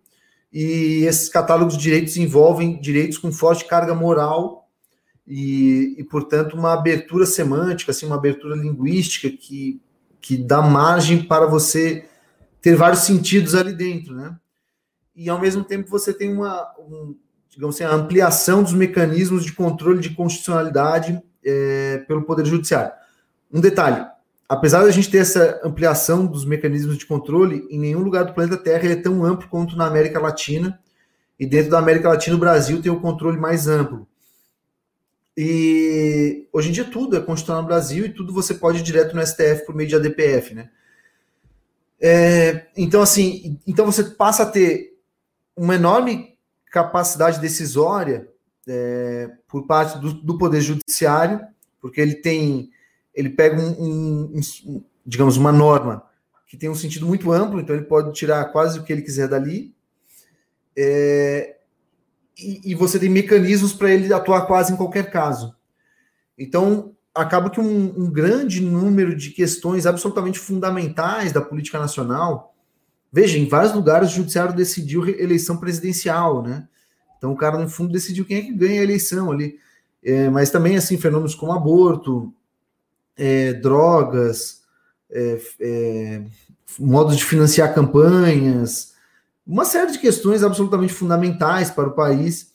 e 0.52 1.04
esses 1.04 1.28
catálogos 1.28 1.76
de 1.76 1.82
direitos 1.82 2.16
envolvem 2.16 2.80
direitos 2.80 3.16
com 3.16 3.30
forte 3.30 3.64
carga 3.64 3.94
moral 3.94 4.61
e, 5.26 5.94
e 5.98 6.04
portanto, 6.04 6.54
uma 6.54 6.72
abertura 6.72 7.24
semântica, 7.24 7.92
assim, 7.92 8.06
uma 8.06 8.16
abertura 8.16 8.56
linguística 8.56 9.30
que, 9.30 9.80
que 10.20 10.36
dá 10.36 10.60
margem 10.60 11.22
para 11.22 11.46
você 11.46 12.06
ter 12.60 12.76
vários 12.76 13.00
sentidos 13.00 13.54
ali 13.54 13.72
dentro, 13.72 14.14
né? 14.14 14.36
E 15.14 15.28
ao 15.28 15.40
mesmo 15.40 15.62
tempo 15.62 15.90
você 15.90 16.12
tem 16.12 16.32
uma, 16.32 16.72
um, 16.78 17.14
digamos 17.50 17.76
assim, 17.76 17.84
a 17.84 17.94
ampliação 17.94 18.62
dos 18.62 18.72
mecanismos 18.72 19.44
de 19.44 19.52
controle 19.52 20.00
de 20.00 20.10
constitucionalidade 20.10 21.22
é, 21.44 21.98
pelo 22.08 22.22
Poder 22.22 22.46
Judiciário. 22.46 22.92
Um 23.52 23.60
detalhe: 23.60 24.06
apesar 24.48 24.84
da 24.84 24.90
gente 24.90 25.10
ter 25.10 25.18
essa 25.18 25.60
ampliação 25.62 26.26
dos 26.26 26.44
mecanismos 26.44 26.96
de 26.96 27.06
controle, 27.06 27.66
em 27.70 27.78
nenhum 27.78 28.00
lugar 28.00 28.24
do 28.24 28.32
planeta 28.32 28.56
Terra 28.56 28.88
é 28.88 28.96
tão 28.96 29.24
amplo 29.24 29.48
quanto 29.48 29.76
na 29.76 29.86
América 29.86 30.20
Latina. 30.20 30.78
E 31.38 31.46
dentro 31.46 31.72
da 31.72 31.78
América 31.78 32.08
Latina, 32.08 32.36
o 32.36 32.38
Brasil 32.38 32.80
tem 32.80 32.92
o 32.92 33.00
controle 33.00 33.36
mais 33.36 33.66
amplo. 33.66 34.06
E 35.36 36.46
hoje 36.52 36.68
em 36.68 36.72
dia 36.72 36.84
tudo 36.84 37.16
é 37.16 37.20
constitucional 37.20 37.62
no 37.62 37.68
Brasil 37.68 38.04
e 38.04 38.12
tudo 38.12 38.32
você 38.32 38.54
pode 38.54 38.78
ir 38.78 38.82
direto 38.82 39.16
no 39.16 39.26
STF 39.26 39.64
por 39.64 39.74
meio 39.74 39.88
de 39.88 39.96
ADPF, 39.96 40.54
né? 40.54 40.70
É, 42.04 42.66
então, 42.76 43.00
assim, 43.00 43.60
então 43.64 43.86
você 43.86 44.02
passa 44.02 44.42
a 44.42 44.50
ter 44.50 44.98
uma 45.56 45.76
enorme 45.76 46.36
capacidade 46.70 47.40
decisória 47.40 48.28
é, 48.66 49.30
por 49.46 49.66
parte 49.66 49.98
do, 49.98 50.12
do, 50.12 50.36
Poder 50.36 50.60
Judiciário, 50.60 51.40
porque 51.80 52.00
ele 52.00 52.16
tem, 52.16 52.70
ele 53.14 53.30
pega 53.30 53.60
um, 53.60 53.70
um, 53.70 54.40
um, 54.66 54.84
digamos, 55.06 55.36
uma 55.36 55.52
norma 55.52 56.04
que 56.48 56.56
tem 56.56 56.68
um 56.68 56.74
sentido 56.74 57.06
muito 57.06 57.30
amplo, 57.32 57.60
então 57.60 57.74
ele 57.74 57.84
pode 57.84 58.12
tirar 58.12 58.44
quase 58.46 58.78
o 58.78 58.82
que 58.82 58.92
ele 58.92 59.02
quiser 59.02 59.28
dali, 59.28 59.72
é, 60.76 61.56
e, 62.38 62.72
e, 62.72 62.74
você 62.74 62.98
tem 62.98 63.08
mecanismos 63.08 63.72
para 63.72 63.90
ele 63.90 64.12
atuar 64.12 64.46
quase 64.46 64.72
em 64.72 64.76
qualquer 64.76 65.10
caso. 65.10 65.54
Então, 66.38 66.94
acaba 67.14 67.50
que 67.50 67.60
um, 67.60 68.04
um, 68.04 68.10
grande 68.10 68.60
número 68.60 69.14
de 69.14 69.30
questões 69.30 69.86
absolutamente 69.86 70.38
fundamentais 70.38 71.32
da 71.32 71.40
política 71.40 71.78
nacional. 71.78 72.54
Veja, 73.12 73.38
em 73.38 73.46
vários 73.46 73.74
lugares 73.74 74.10
o 74.10 74.16
judiciário 74.16 74.54
decidiu 74.54 75.06
eleição 75.06 75.58
presidencial, 75.58 76.42
né? 76.42 76.66
Então 77.18 77.32
o 77.32 77.36
cara, 77.36 77.58
no 77.58 77.68
fundo, 77.68 77.92
decidiu 77.92 78.24
quem 78.24 78.38
é 78.38 78.42
que 78.42 78.52
ganha 78.52 78.80
a 78.80 78.84
eleição 78.84 79.30
ali. 79.30 79.58
É, 80.02 80.28
mas 80.30 80.50
também, 80.50 80.76
assim, 80.76 80.98
fenômenos 80.98 81.34
como 81.34 81.52
aborto, 81.52 82.34
é, 83.16 83.52
drogas, 83.52 84.62
é, 85.10 85.40
é 85.60 86.22
modos 86.78 87.16
de 87.16 87.24
financiar 87.24 87.74
campanhas, 87.74 88.91
uma 89.46 89.64
série 89.64 89.92
de 89.92 89.98
questões 89.98 90.42
absolutamente 90.42 90.92
fundamentais 90.92 91.70
para 91.70 91.88
o 91.88 91.94
país. 91.94 92.52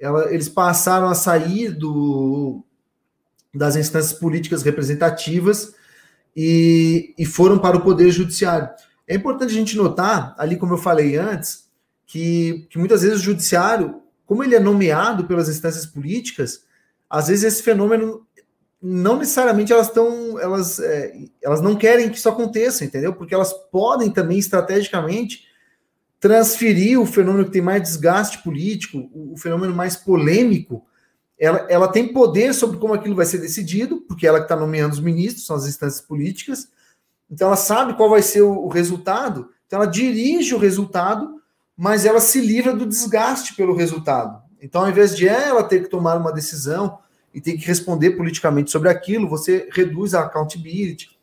Ela, 0.00 0.32
eles 0.32 0.48
passaram 0.48 1.08
a 1.08 1.14
sair 1.14 1.70
do, 1.70 2.64
das 3.54 3.76
instâncias 3.76 4.12
políticas 4.18 4.62
representativas 4.62 5.74
e, 6.36 7.14
e 7.18 7.26
foram 7.26 7.58
para 7.58 7.76
o 7.76 7.80
Poder 7.80 8.10
Judiciário. 8.10 8.68
É 9.06 9.14
importante 9.14 9.50
a 9.50 9.54
gente 9.54 9.76
notar, 9.76 10.34
ali 10.38 10.56
como 10.56 10.74
eu 10.74 10.78
falei 10.78 11.16
antes, 11.16 11.68
que, 12.06 12.66
que 12.70 12.78
muitas 12.78 13.02
vezes 13.02 13.18
o 13.18 13.24
Judiciário, 13.24 14.02
como 14.24 14.44
ele 14.44 14.54
é 14.54 14.60
nomeado 14.60 15.26
pelas 15.26 15.48
instâncias 15.48 15.84
políticas, 15.84 16.64
às 17.10 17.28
vezes 17.28 17.44
esse 17.44 17.62
fenômeno 17.62 18.26
não 18.80 19.16
necessariamente 19.18 19.72
elas 19.72 19.88
estão, 19.88 20.38
elas, 20.38 20.78
é, 20.78 21.12
elas 21.42 21.60
não 21.60 21.74
querem 21.74 22.08
que 22.08 22.16
isso 22.16 22.28
aconteça, 22.28 22.84
entendeu? 22.84 23.12
Porque 23.12 23.34
elas 23.34 23.52
podem 23.72 24.10
também 24.10 24.38
estrategicamente 24.38 25.47
transferir 26.20 27.00
o 27.00 27.06
fenômeno 27.06 27.44
que 27.44 27.52
tem 27.52 27.62
mais 27.62 27.82
desgaste 27.82 28.42
político, 28.42 29.08
o, 29.12 29.36
fenômeno 29.36 29.74
mais 29.74 29.96
polêmico, 29.96 30.84
ela, 31.38 31.66
ela 31.68 31.88
tem 31.88 32.12
poder 32.12 32.52
sobre 32.52 32.78
como 32.78 32.94
aquilo 32.94 33.14
vai 33.14 33.26
ser 33.26 33.38
decidido, 33.38 34.00
porque 34.08 34.26
ela 34.26 34.38
que 34.38 34.44
está 34.44 34.56
nomeando 34.56 34.94
os 34.94 35.00
ministros, 35.00 35.46
são 35.46 35.54
as 35.54 35.66
instâncias 35.66 36.00
políticas, 36.00 36.68
então 37.30 37.48
ela 37.48 37.56
sabe 37.56 37.94
qual 37.94 38.10
vai 38.10 38.22
ser 38.22 38.42
o, 38.42 38.64
o 38.64 38.68
resultado, 38.68 39.48
então 39.66 39.80
ela 39.80 39.90
dirige 39.90 40.54
o 40.54 40.58
resultado, 40.58 41.40
mas 41.76 42.04
ela 42.04 42.20
se 42.20 42.40
livra 42.40 42.74
do 42.74 42.86
desgaste 42.86 43.54
pelo 43.54 43.76
resultado. 43.76 44.42
Então, 44.60 44.82
ao 44.82 44.88
invés 44.88 45.16
de 45.16 45.28
ela 45.28 45.62
ter 45.62 45.84
que 45.84 45.88
tomar 45.88 46.16
uma 46.16 46.32
decisão 46.32 46.98
e 47.32 47.40
ter 47.40 47.52
que 47.56 47.64
responder 47.64 48.12
politicamente 48.12 48.72
sobre 48.72 48.88
aquilo, 48.88 49.28
você 49.28 49.68
reduz 49.70 50.14
a 50.14 50.22
accountability 50.22 51.16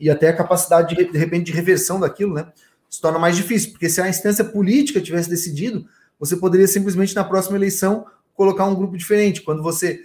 e 0.00 0.10
até 0.10 0.28
a 0.28 0.36
capacidade, 0.36 0.96
de, 0.96 1.04
de 1.12 1.18
repente, 1.18 1.46
de 1.46 1.52
reversão 1.52 2.00
daquilo, 2.00 2.34
né? 2.34 2.52
Se 2.88 3.00
torna 3.00 3.18
mais 3.18 3.36
difícil, 3.36 3.70
porque 3.70 3.88
se 3.88 4.00
a 4.00 4.08
instância 4.08 4.44
política 4.44 5.00
tivesse 5.00 5.28
decidido, 5.28 5.86
você 6.18 6.36
poderia 6.36 6.66
simplesmente, 6.66 7.14
na 7.14 7.24
próxima 7.24 7.56
eleição, 7.56 8.06
colocar 8.34 8.64
um 8.64 8.74
grupo 8.74 8.96
diferente. 8.96 9.42
Quando 9.42 9.62
você 9.62 10.00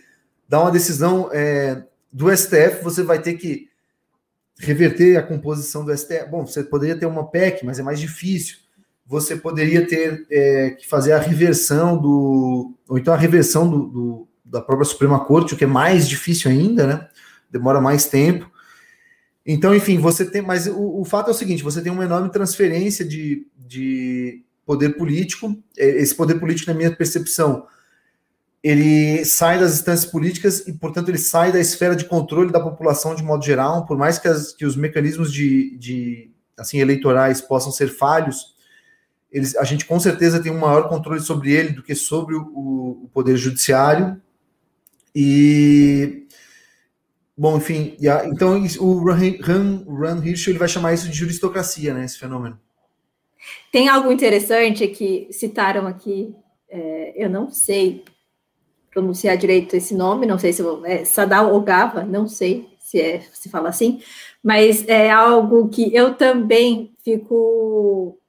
dá 0.48 0.60
uma 0.62 0.72
decisão 0.72 1.30
é, 1.32 1.84
do 2.12 2.36
STF, 2.36 2.84
você 2.84 3.04
vai 3.04 3.22
ter 3.22 3.36
que 3.36 3.70
reverter 4.60 5.18
a 5.18 5.24
composição 5.24 5.86
do 5.86 5.96
STF. 5.96 6.30
Bom, 6.30 6.46
você 6.46 6.64
poderia 6.64 6.96
ter 6.96 7.06
uma 7.06 7.28
PEC, 7.28 7.66
mas 7.66 7.80
é 7.80 7.84
mais 7.84 8.00
difícil. 8.00 8.58
Você 9.06 9.36
poderia 9.36 9.88
ter 9.88 10.26
é, 10.30 10.72
que 10.72 10.88
fazer 10.88 11.14
a 11.14 11.20
reversão 11.20 11.98
do. 11.98 12.74
ou 12.88 12.98
então 12.98 13.14
a 13.14 13.18
reversão 13.18 13.70
do, 13.70 13.88
do, 13.88 14.28
da 14.44 14.62
própria 14.62 14.86
Suprema 14.86 15.24
Corte, 15.24 15.54
o 15.54 15.58
que 15.58 15.64
é 15.64 15.68
mais 15.68 16.08
difícil 16.08 16.52
ainda, 16.52 16.86
né? 16.86 17.08
Demora 17.50 17.82
mais 17.82 18.06
tempo. 18.06 18.51
Então, 19.46 19.76
enfim, 19.76 19.98
você 19.98 20.26
tem. 20.26 20.42
Mas 20.42 20.68
o, 20.68 21.02
o 21.02 21.06
fato 21.06 21.30
é 21.30 21.32
o 21.32 21.38
seguinte: 21.38 21.64
você 21.64 21.82
tem 21.82 21.92
uma 21.92 22.06
enorme 22.06 22.30
transferência 22.30 23.04
de, 23.04 23.48
de 23.58 24.44
poder 24.66 24.92
político. 24.98 25.56
Esse 25.76 26.16
poder 26.16 26.40
político, 26.40 26.72
na 26.72 26.78
minha 26.78 26.96
percepção, 26.96 27.66
ele 28.64 29.26
sai 29.26 29.60
das 29.60 29.74
instâncias 29.74 30.10
políticas 30.10 30.68
e, 30.68 30.74
portanto, 30.74 31.10
ele 31.10 31.18
sai 31.18 31.52
da 31.52 31.60
esfera 31.60 31.96
de 31.96 32.06
controle 32.06 32.52
da 32.52 32.60
população 32.60 33.16
de 33.16 33.24
modo 33.24 33.44
geral, 33.44 33.86
por 33.86 33.98
mais 33.98 34.20
que, 34.20 34.28
as, 34.28 34.54
que 34.54 34.66
os 34.66 34.76
mecanismos 34.76 35.34
de, 35.34 35.76
de, 35.78 36.32
assim 36.58 36.80
eleitorais 36.80 37.42
possam 37.42 37.72
ser 37.72 37.88
falhos, 37.88 38.56
eles, 39.32 39.56
a 39.56 39.64
gente 39.64 39.86
com 39.86 40.00
certeza 40.00 40.42
tem 40.42 40.52
um 40.52 40.60
maior 40.60 40.90
controle 40.90 41.22
sobre 41.22 41.52
ele 41.52 41.70
do 41.70 41.82
que 41.82 41.96
sobre 41.96 42.36
o, 42.36 43.02
o 43.04 43.10
poder 43.14 43.38
judiciário. 43.38 44.22
E 45.16 46.21
bom, 47.42 47.58
enfim, 47.58 47.98
a, 48.08 48.28
então 48.28 48.64
o 48.80 49.04
Ran, 49.04 49.84
Ran 49.88 50.24
Hirsch 50.24 50.48
ele 50.48 50.60
vai 50.60 50.68
chamar 50.68 50.94
isso 50.94 51.10
de 51.10 51.18
juristocracia, 51.18 51.92
né? 51.92 52.06
Esse 52.06 52.20
fenômeno. 52.20 52.60
Tem 53.72 53.90
algo 53.90 54.12
interessante 54.12 54.88
que 54.90 55.28
citaram 55.32 55.88
aqui, 55.88 56.36
é, 56.70 57.14
eu 57.16 57.28
não 57.28 57.50
sei 57.50 58.06
pronunciar 58.92 59.36
direito 59.38 59.76
esse 59.76 59.96
nome, 59.96 60.28
não 60.28 60.38
sei 60.38 60.54
se 60.54 60.62
é 60.86 61.04
Sadal 61.04 61.56
Ogava, 61.56 62.04
não 62.04 62.28
sei 62.28 62.70
se 62.78 63.02
é 63.02 63.22
se 63.34 63.50
fala 63.50 63.70
assim, 63.70 64.04
mas 64.44 64.88
é 64.88 65.10
algo 65.10 65.68
que 65.70 65.96
eu 65.96 66.14
também 66.14 66.94
fico 67.04 68.20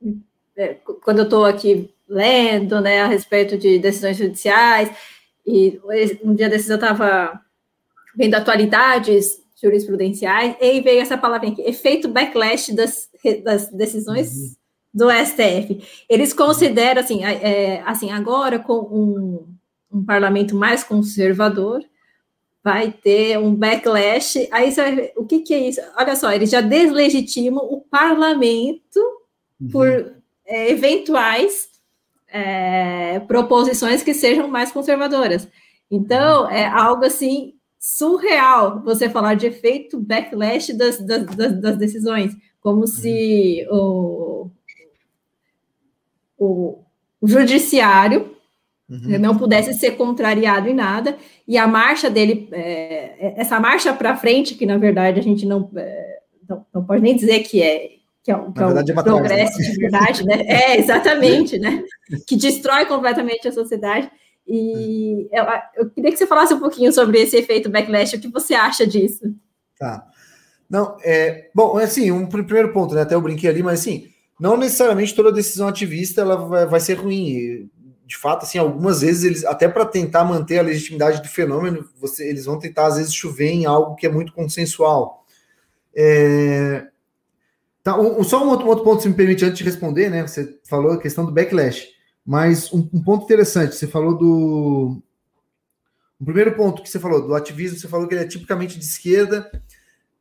é, 0.56 0.78
quando 1.04 1.18
eu 1.18 1.24
estou 1.24 1.44
aqui 1.44 1.92
lendo, 2.08 2.80
né, 2.80 3.02
a 3.02 3.06
respeito 3.06 3.58
de 3.58 3.78
decisões 3.78 4.16
judiciais 4.16 4.90
e 5.46 5.78
um 6.24 6.34
dia 6.34 6.48
desses 6.48 6.70
eu 6.70 6.76
estava 6.76 7.42
vendo 8.16 8.34
atualidades 8.34 9.40
jurisprudenciais 9.60 10.56
e 10.60 10.80
veio 10.80 11.00
essa 11.00 11.16
palavra 11.16 11.48
aqui, 11.48 11.62
efeito 11.62 12.08
backlash 12.08 12.72
das, 12.72 13.08
das 13.44 13.68
decisões 13.70 14.28
uhum. 14.28 14.54
do 14.92 15.10
STF. 15.10 16.04
Eles 16.08 16.32
consideram 16.32 17.00
assim, 17.00 17.24
é, 17.24 17.80
assim 17.86 18.10
agora 18.10 18.58
com 18.58 18.74
um 18.74 19.52
um 19.92 20.04
parlamento 20.04 20.56
mais 20.56 20.82
conservador, 20.82 21.84
vai 22.64 22.90
ter 22.90 23.38
um 23.38 23.54
backlash. 23.54 24.48
Aí 24.50 24.72
você 24.72 24.82
vai 24.82 24.94
ver, 24.94 25.12
o 25.16 25.26
que, 25.26 25.40
que 25.40 25.52
é 25.52 25.68
isso? 25.68 25.80
Olha 25.96 26.16
só, 26.16 26.32
eles 26.32 26.50
já 26.50 26.60
deslegitimam 26.60 27.64
o 27.64 27.80
parlamento 27.80 28.98
uhum. 29.60 29.68
por 29.70 30.14
é, 30.46 30.70
eventuais 30.70 31.68
é, 32.28 33.20
proposições 33.20 34.02
que 34.02 34.14
sejam 34.14 34.48
mais 34.48 34.72
conservadoras. 34.72 35.46
Então, 35.90 36.44
uhum. 36.44 36.50
é 36.50 36.66
algo 36.66 37.04
assim 37.04 37.54
surreal 37.84 38.80
você 38.84 39.10
falar 39.10 39.34
de 39.34 39.48
efeito 39.48 39.98
backlash 39.98 40.72
das, 40.72 41.04
das, 41.04 41.26
das, 41.34 41.60
das 41.60 41.76
decisões, 41.76 42.32
como 42.60 42.86
se 42.86 43.66
uhum. 43.68 44.52
o, 46.38 46.46
o, 46.46 46.78
o 47.20 47.26
judiciário 47.26 48.36
uhum. 48.88 49.18
não 49.18 49.36
pudesse 49.36 49.74
ser 49.74 49.96
contrariado 49.96 50.68
em 50.68 50.74
nada, 50.74 51.16
e 51.46 51.58
a 51.58 51.66
marcha 51.66 52.08
dele, 52.08 52.48
é, 52.52 53.34
essa 53.36 53.58
marcha 53.58 53.92
para 53.92 54.16
frente, 54.16 54.54
que 54.54 54.64
na 54.64 54.78
verdade 54.78 55.18
a 55.18 55.22
gente 55.22 55.44
não, 55.44 55.68
é, 55.74 56.20
não, 56.48 56.64
não, 56.72 56.84
pode 56.84 57.02
nem 57.02 57.16
dizer 57.16 57.40
que 57.40 57.60
é, 57.60 57.96
que 58.22 58.30
é 58.30 58.36
um, 58.36 58.52
que 58.52 58.62
é 58.62 58.66
um 58.66 58.78
é 58.78 59.02
progresso 59.02 59.60
de 59.60 59.76
verdade, 59.76 60.24
né? 60.24 60.44
É, 60.46 60.78
exatamente, 60.78 61.58
né? 61.58 61.82
Que 62.28 62.36
destrói 62.36 62.86
completamente 62.86 63.48
a 63.48 63.52
sociedade. 63.52 64.08
E 64.46 65.28
eu, 65.32 65.44
eu, 65.76 65.90
queria 65.90 66.10
que 66.10 66.16
você 66.16 66.26
falasse 66.26 66.52
um 66.52 66.60
pouquinho 66.60 66.92
sobre 66.92 67.20
esse 67.20 67.36
efeito 67.36 67.70
backlash, 67.70 68.16
o 68.16 68.20
que 68.20 68.28
você 68.28 68.54
acha 68.54 68.86
disso? 68.86 69.34
Tá. 69.78 70.06
Não, 70.68 70.96
é. 71.02 71.50
Bom, 71.54 71.78
assim, 71.78 72.10
um 72.10 72.26
primeiro 72.26 72.72
ponto, 72.72 72.94
né? 72.94 73.02
Até 73.02 73.14
eu 73.14 73.20
brinquei 73.20 73.48
ali, 73.48 73.62
mas 73.62 73.80
assim, 73.80 74.08
não 74.40 74.56
necessariamente 74.56 75.14
toda 75.14 75.30
decisão 75.30 75.68
ativista 75.68 76.20
ela 76.20 76.36
vai, 76.36 76.66
vai 76.66 76.80
ser 76.80 76.94
ruim. 76.94 77.70
De 78.04 78.16
fato, 78.16 78.42
assim, 78.42 78.58
algumas 78.58 79.00
vezes 79.00 79.24
eles, 79.24 79.44
até 79.44 79.68
para 79.68 79.86
tentar 79.86 80.24
manter 80.24 80.58
a 80.58 80.62
legitimidade 80.62 81.22
do 81.22 81.28
fenômeno, 81.28 81.88
você, 81.98 82.28
eles 82.28 82.44
vão 82.44 82.58
tentar, 82.58 82.86
às 82.86 82.96
vezes, 82.96 83.14
chover 83.14 83.50
em 83.50 83.64
algo 83.64 83.94
que 83.94 84.06
é 84.06 84.10
muito 84.10 84.32
consensual. 84.32 85.24
É... 85.94 86.86
Tá, 87.82 87.98
um, 87.98 88.22
só 88.22 88.44
um 88.44 88.48
outro, 88.48 88.66
um 88.66 88.68
outro, 88.68 88.84
ponto, 88.84 89.02
se 89.02 89.08
me 89.08 89.14
permite, 89.14 89.44
antes 89.44 89.58
de 89.58 89.64
responder, 89.64 90.10
né? 90.10 90.22
Você 90.26 90.58
falou 90.64 90.92
a 90.92 91.00
questão 91.00 91.24
do 91.24 91.32
backlash. 91.32 91.88
Mas 92.24 92.72
um, 92.72 92.88
um, 92.92 93.02
ponto 93.02 93.24
interessante, 93.24 93.74
você 93.74 93.86
falou 93.86 94.16
do. 94.16 95.02
O 96.20 96.24
primeiro 96.24 96.54
ponto 96.54 96.82
que 96.82 96.88
você 96.88 97.00
falou, 97.00 97.26
do 97.26 97.34
ativismo, 97.34 97.78
você 97.78 97.88
falou 97.88 98.06
que 98.06 98.14
ele 98.14 98.22
é 98.22 98.28
tipicamente 98.28 98.78
de 98.78 98.84
esquerda. 98.84 99.50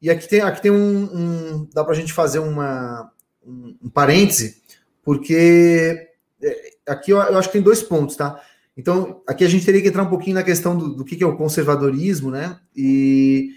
E 0.01 0.09
aqui 0.09 0.27
tem, 0.27 0.41
aqui 0.41 0.61
tem 0.61 0.71
um. 0.71 1.03
um 1.03 1.69
dá 1.73 1.83
para 1.83 1.93
a 1.93 1.95
gente 1.95 2.11
fazer 2.11 2.39
uma, 2.39 3.11
um, 3.45 3.77
um 3.83 3.89
parêntese, 3.89 4.61
porque 5.03 6.09
é, 6.41 6.71
aqui 6.87 7.11
eu, 7.11 7.17
eu, 7.17 7.37
acho 7.37 7.49
que 7.49 7.53
tem 7.53 7.61
dois 7.61 7.83
pontos, 7.83 8.15
tá? 8.15 8.41
Então, 8.75 9.21
aqui 9.27 9.43
a 9.43 9.49
gente 9.49 9.65
teria 9.65 9.81
que 9.81 9.89
entrar 9.89 10.03
um 10.03 10.09
pouquinho 10.09 10.35
na 10.35 10.43
questão 10.43 10.75
do, 10.75 10.95
do 10.95 11.05
que, 11.05 11.15
que 11.15 11.23
é 11.23 11.27
o 11.27 11.37
conservadorismo, 11.37 12.31
né? 12.31 12.59
E, 12.75 13.51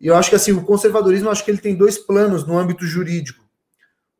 e 0.00 0.06
eu 0.06 0.14
acho 0.14 0.30
que 0.30 0.36
assim, 0.36 0.52
o 0.52 0.62
conservadorismo, 0.62 1.28
acho 1.28 1.44
que 1.44 1.50
ele 1.50 1.58
tem 1.58 1.74
dois 1.74 1.98
planos 1.98 2.46
no 2.46 2.56
âmbito 2.56 2.86
jurídico. 2.86 3.44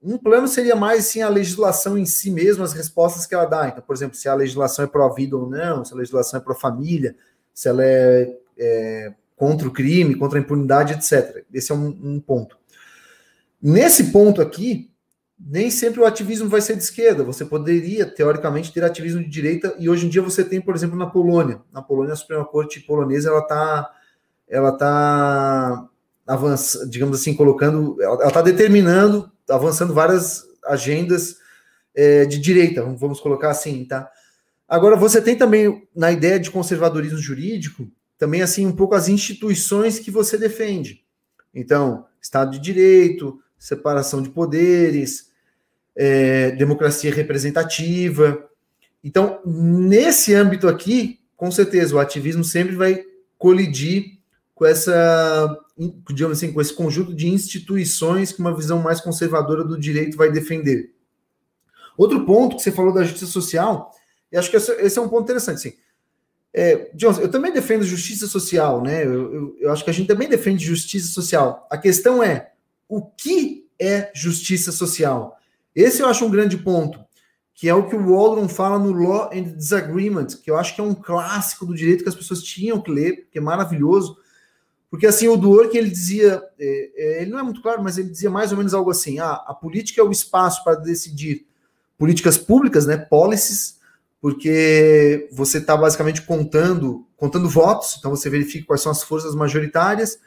Um 0.02 0.16
plano 0.16 0.48
seria 0.48 0.74
mais 0.74 1.06
sim 1.06 1.20
a 1.20 1.28
legislação 1.28 1.98
em 1.98 2.06
si 2.06 2.30
mesmo, 2.30 2.64
as 2.64 2.72
respostas 2.72 3.26
que 3.26 3.34
ela 3.34 3.44
dá. 3.44 3.68
Então, 3.68 3.82
por 3.82 3.94
exemplo, 3.94 4.16
se 4.16 4.28
a 4.28 4.34
legislação 4.34 4.84
é 4.84 4.88
pró-vida 4.88 5.36
ou 5.36 5.48
não, 5.48 5.84
se 5.84 5.92
a 5.92 5.96
legislação 5.96 6.40
é 6.40 6.42
pró-família, 6.42 7.14
se 7.52 7.68
ela 7.68 7.84
é, 7.84 8.34
é, 8.58 9.12
contra 9.36 9.68
o 9.68 9.72
crime, 9.72 10.14
contra 10.14 10.38
a 10.38 10.42
impunidade, 10.42 10.94
etc. 10.94 11.44
Esse 11.52 11.70
é 11.70 11.74
um, 11.74 11.88
um 12.02 12.20
ponto. 12.20 12.56
Nesse 13.60 14.04
ponto 14.04 14.40
aqui, 14.40 14.90
nem 15.38 15.70
sempre 15.70 16.00
o 16.00 16.06
ativismo 16.06 16.48
vai 16.48 16.62
ser 16.62 16.76
de 16.76 16.82
esquerda. 16.82 17.22
Você 17.24 17.44
poderia, 17.44 18.06
teoricamente, 18.06 18.72
ter 18.72 18.82
ativismo 18.82 19.22
de 19.22 19.28
direita, 19.28 19.74
e 19.78 19.88
hoje 19.88 20.06
em 20.06 20.08
dia 20.08 20.22
você 20.22 20.42
tem, 20.42 20.60
por 20.60 20.74
exemplo, 20.74 20.96
na 20.96 21.06
Polônia. 21.06 21.60
Na 21.70 21.82
Polônia, 21.82 22.14
a 22.14 22.16
Suprema 22.16 22.44
Corte 22.44 22.80
polonesa 22.80 23.28
ela 23.28 23.40
está 23.40 23.90
ela 24.48 24.72
tá 24.72 25.88
avançando, 26.26 26.90
digamos 26.90 27.20
assim, 27.20 27.34
colocando, 27.34 27.96
ela 28.02 28.26
está 28.26 28.42
determinando 28.42 29.30
avançando 29.50 29.92
várias 29.92 30.44
agendas 30.64 31.36
é, 31.94 32.24
de 32.24 32.38
direita, 32.38 32.82
vamos 32.82 33.20
colocar 33.20 33.50
assim, 33.50 33.84
tá? 33.84 34.10
Agora, 34.68 34.94
você 34.96 35.20
tem 35.20 35.36
também, 35.36 35.88
na 35.94 36.12
ideia 36.12 36.38
de 36.38 36.50
conservadorismo 36.50 37.18
jurídico, 37.18 37.90
também, 38.16 38.42
assim, 38.42 38.66
um 38.66 38.76
pouco 38.76 38.94
as 38.94 39.08
instituições 39.08 39.98
que 39.98 40.10
você 40.10 40.38
defende. 40.38 41.04
Então, 41.52 42.06
Estado 42.22 42.52
de 42.52 42.60
Direito, 42.60 43.40
separação 43.58 44.22
de 44.22 44.30
poderes, 44.30 45.30
é, 45.96 46.52
democracia 46.52 47.12
representativa. 47.12 48.48
Então, 49.02 49.40
nesse 49.44 50.34
âmbito 50.34 50.68
aqui, 50.68 51.18
com 51.36 51.50
certeza, 51.50 51.96
o 51.96 51.98
ativismo 51.98 52.44
sempre 52.44 52.76
vai 52.76 53.04
colidir 53.36 54.18
com 54.54 54.66
essa 54.66 55.58
digamos 56.08 56.36
assim, 56.36 56.52
com 56.52 56.60
esse 56.60 56.74
conjunto 56.74 57.14
de 57.14 57.28
instituições 57.28 58.32
que 58.32 58.40
uma 58.40 58.54
visão 58.54 58.80
mais 58.82 59.00
conservadora 59.00 59.64
do 59.64 59.78
direito 59.78 60.16
vai 60.16 60.30
defender. 60.30 60.92
Outro 61.96 62.24
ponto 62.26 62.56
que 62.56 62.62
você 62.62 62.70
falou 62.70 62.92
da 62.92 63.02
justiça 63.02 63.26
social, 63.26 63.90
e 64.30 64.36
acho 64.36 64.50
que 64.50 64.56
esse 64.56 64.98
é 64.98 65.02
um 65.02 65.08
ponto 65.08 65.24
interessante. 65.24 65.68
Assim. 65.68 65.76
É, 66.52 66.90
Johnson, 66.94 67.22
eu 67.22 67.30
também 67.30 67.52
defendo 67.52 67.84
justiça 67.84 68.26
social, 68.26 68.82
né? 68.82 69.04
Eu, 69.04 69.32
eu, 69.32 69.56
eu, 69.60 69.72
acho 69.72 69.84
que 69.84 69.90
a 69.90 69.92
gente 69.92 70.08
também 70.08 70.28
defende 70.28 70.64
justiça 70.64 71.12
social. 71.12 71.66
A 71.70 71.78
questão 71.78 72.22
é 72.22 72.52
o 72.88 73.02
que 73.02 73.68
é 73.78 74.10
justiça 74.14 74.72
social? 74.72 75.36
Esse 75.74 76.02
eu 76.02 76.08
acho 76.08 76.24
um 76.24 76.30
grande 76.30 76.58
ponto, 76.58 77.00
que 77.54 77.68
é 77.68 77.74
o 77.74 77.88
que 77.88 77.94
o 77.94 78.14
Waldron 78.14 78.48
fala 78.48 78.78
no 78.78 78.92
Law 78.92 79.30
and 79.32 79.54
Disagreement, 79.56 80.26
que 80.42 80.50
eu 80.50 80.58
acho 80.58 80.74
que 80.74 80.80
é 80.80 80.84
um 80.84 80.94
clássico 80.94 81.64
do 81.64 81.74
direito 81.74 82.02
que 82.02 82.08
as 82.08 82.14
pessoas 82.14 82.42
tinham 82.42 82.80
que 82.80 82.90
ler, 82.90 83.28
que 83.30 83.38
é 83.38 83.40
maravilhoso 83.40 84.19
porque 84.90 85.06
assim, 85.06 85.28
o 85.28 85.36
Dworkin, 85.36 85.78
ele 85.78 85.90
dizia, 85.90 86.42
é, 86.58 86.90
é, 86.96 87.22
ele 87.22 87.30
não 87.30 87.38
é 87.38 87.42
muito 87.44 87.62
claro, 87.62 87.82
mas 87.82 87.96
ele 87.96 88.10
dizia 88.10 88.28
mais 88.28 88.50
ou 88.50 88.58
menos 88.58 88.74
algo 88.74 88.90
assim, 88.90 89.20
ah, 89.20 89.44
a 89.46 89.54
política 89.54 90.00
é 90.00 90.04
o 90.04 90.10
espaço 90.10 90.64
para 90.64 90.74
decidir 90.74 91.46
políticas 91.96 92.36
públicas, 92.36 92.86
né, 92.86 92.96
policies, 92.96 93.78
porque 94.20 95.28
você 95.30 95.58
está 95.58 95.76
basicamente 95.76 96.22
contando, 96.22 97.06
contando 97.16 97.48
votos, 97.48 97.96
então 97.98 98.10
você 98.10 98.28
verifica 98.28 98.66
quais 98.66 98.80
são 98.80 98.90
as 98.90 99.02
forças 99.02 99.34
majoritárias, 99.34 100.18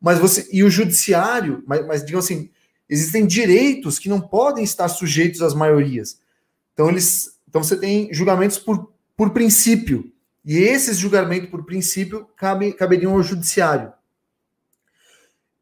mas 0.00 0.18
você, 0.18 0.48
e 0.52 0.64
o 0.64 0.70
judiciário, 0.70 1.62
mas, 1.64 1.86
mas 1.86 2.04
digam 2.04 2.18
assim, 2.18 2.50
existem 2.88 3.24
direitos 3.24 3.98
que 3.98 4.08
não 4.08 4.20
podem 4.20 4.64
estar 4.64 4.88
sujeitos 4.88 5.40
às 5.40 5.54
maiorias. 5.54 6.18
Então 6.74 6.88
eles, 6.88 7.38
então 7.48 7.62
você 7.62 7.76
tem 7.76 8.12
julgamentos 8.12 8.58
por, 8.58 8.92
por 9.16 9.30
princípio, 9.30 10.10
e 10.44 10.56
esses 10.56 10.96
julgamentos 10.96 11.48
por 11.48 11.64
princípio 11.64 12.26
cabe, 12.34 12.72
caberiam 12.72 13.12
ao 13.12 13.22
judiciário 13.22 13.92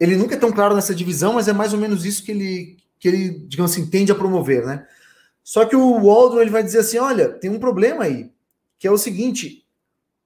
ele 0.00 0.16
nunca 0.16 0.34
é 0.34 0.38
tão 0.38 0.52
claro 0.52 0.74
nessa 0.74 0.94
divisão, 0.94 1.34
mas 1.34 1.48
é 1.48 1.52
mais 1.52 1.72
ou 1.72 1.78
menos 1.78 2.04
isso 2.04 2.24
que 2.24 2.30
ele, 2.30 2.76
que 2.98 3.08
ele 3.08 3.30
digamos 3.46 3.72
assim, 3.72 3.86
tende 3.86 4.12
a 4.12 4.14
promover, 4.14 4.64
né? 4.64 4.86
Só 5.42 5.64
que 5.64 5.74
o 5.74 5.94
Waldron 5.94 6.40
ele 6.40 6.50
vai 6.50 6.62
dizer 6.62 6.80
assim: 6.80 6.98
olha, 6.98 7.28
tem 7.28 7.50
um 7.50 7.58
problema 7.58 8.04
aí, 8.04 8.30
que 8.78 8.86
é 8.86 8.90
o 8.90 8.98
seguinte: 8.98 9.64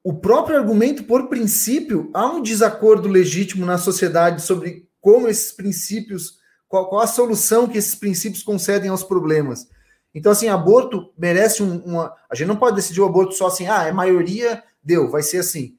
o 0.04 0.14
próprio 0.14 0.56
argumento, 0.58 1.04
por 1.04 1.28
princípio, 1.28 2.10
há 2.12 2.26
um 2.26 2.42
desacordo 2.42 3.08
legítimo 3.08 3.64
na 3.64 3.78
sociedade 3.78 4.42
sobre 4.42 4.88
como 5.00 5.28
esses 5.28 5.52
princípios, 5.52 6.38
qual, 6.68 6.88
qual 6.88 7.00
a 7.00 7.06
solução 7.06 7.68
que 7.68 7.78
esses 7.78 7.94
princípios 7.94 8.42
concedem 8.42 8.90
aos 8.90 9.02
problemas. 9.02 9.68
Então, 10.14 10.32
assim, 10.32 10.48
aborto 10.48 11.10
merece 11.16 11.62
um, 11.62 11.78
uma. 11.84 12.14
A 12.28 12.34
gente 12.34 12.48
não 12.48 12.56
pode 12.56 12.76
decidir 12.76 13.00
o 13.00 13.06
aborto 13.06 13.34
só 13.34 13.46
assim, 13.46 13.66
ah, 13.68 13.84
é 13.84 13.92
maioria, 13.92 14.62
deu, 14.82 15.08
vai 15.10 15.22
ser 15.22 15.38
assim. 15.38 15.76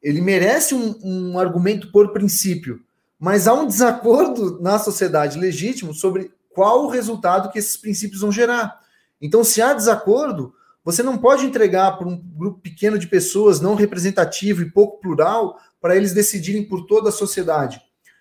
Ele 0.00 0.20
merece 0.20 0.74
um, 0.74 0.94
um 1.02 1.38
argumento 1.38 1.90
por 1.90 2.12
princípio 2.12 2.84
mas 3.24 3.48
há 3.48 3.54
um 3.54 3.66
desacordo 3.66 4.60
na 4.60 4.78
sociedade 4.78 5.38
legítimo 5.38 5.94
sobre 5.94 6.30
qual 6.50 6.84
o 6.84 6.90
resultado 6.90 7.50
que 7.50 7.58
esses 7.58 7.74
princípios 7.74 8.20
vão 8.20 8.30
gerar. 8.30 8.78
Então, 9.18 9.42
se 9.42 9.62
há 9.62 9.72
desacordo, 9.72 10.52
você 10.84 11.02
não 11.02 11.16
pode 11.16 11.46
entregar 11.46 11.92
para 11.92 12.06
um 12.06 12.18
grupo 12.18 12.60
pequeno 12.60 12.98
de 12.98 13.06
pessoas, 13.06 13.62
não 13.62 13.74
representativo 13.74 14.60
e 14.60 14.70
pouco 14.70 15.00
plural, 15.00 15.58
para 15.80 15.96
eles 15.96 16.12
decidirem 16.12 16.68
por 16.68 16.84
toda 16.84 17.08
a 17.08 17.12
sociedade. 17.12 17.80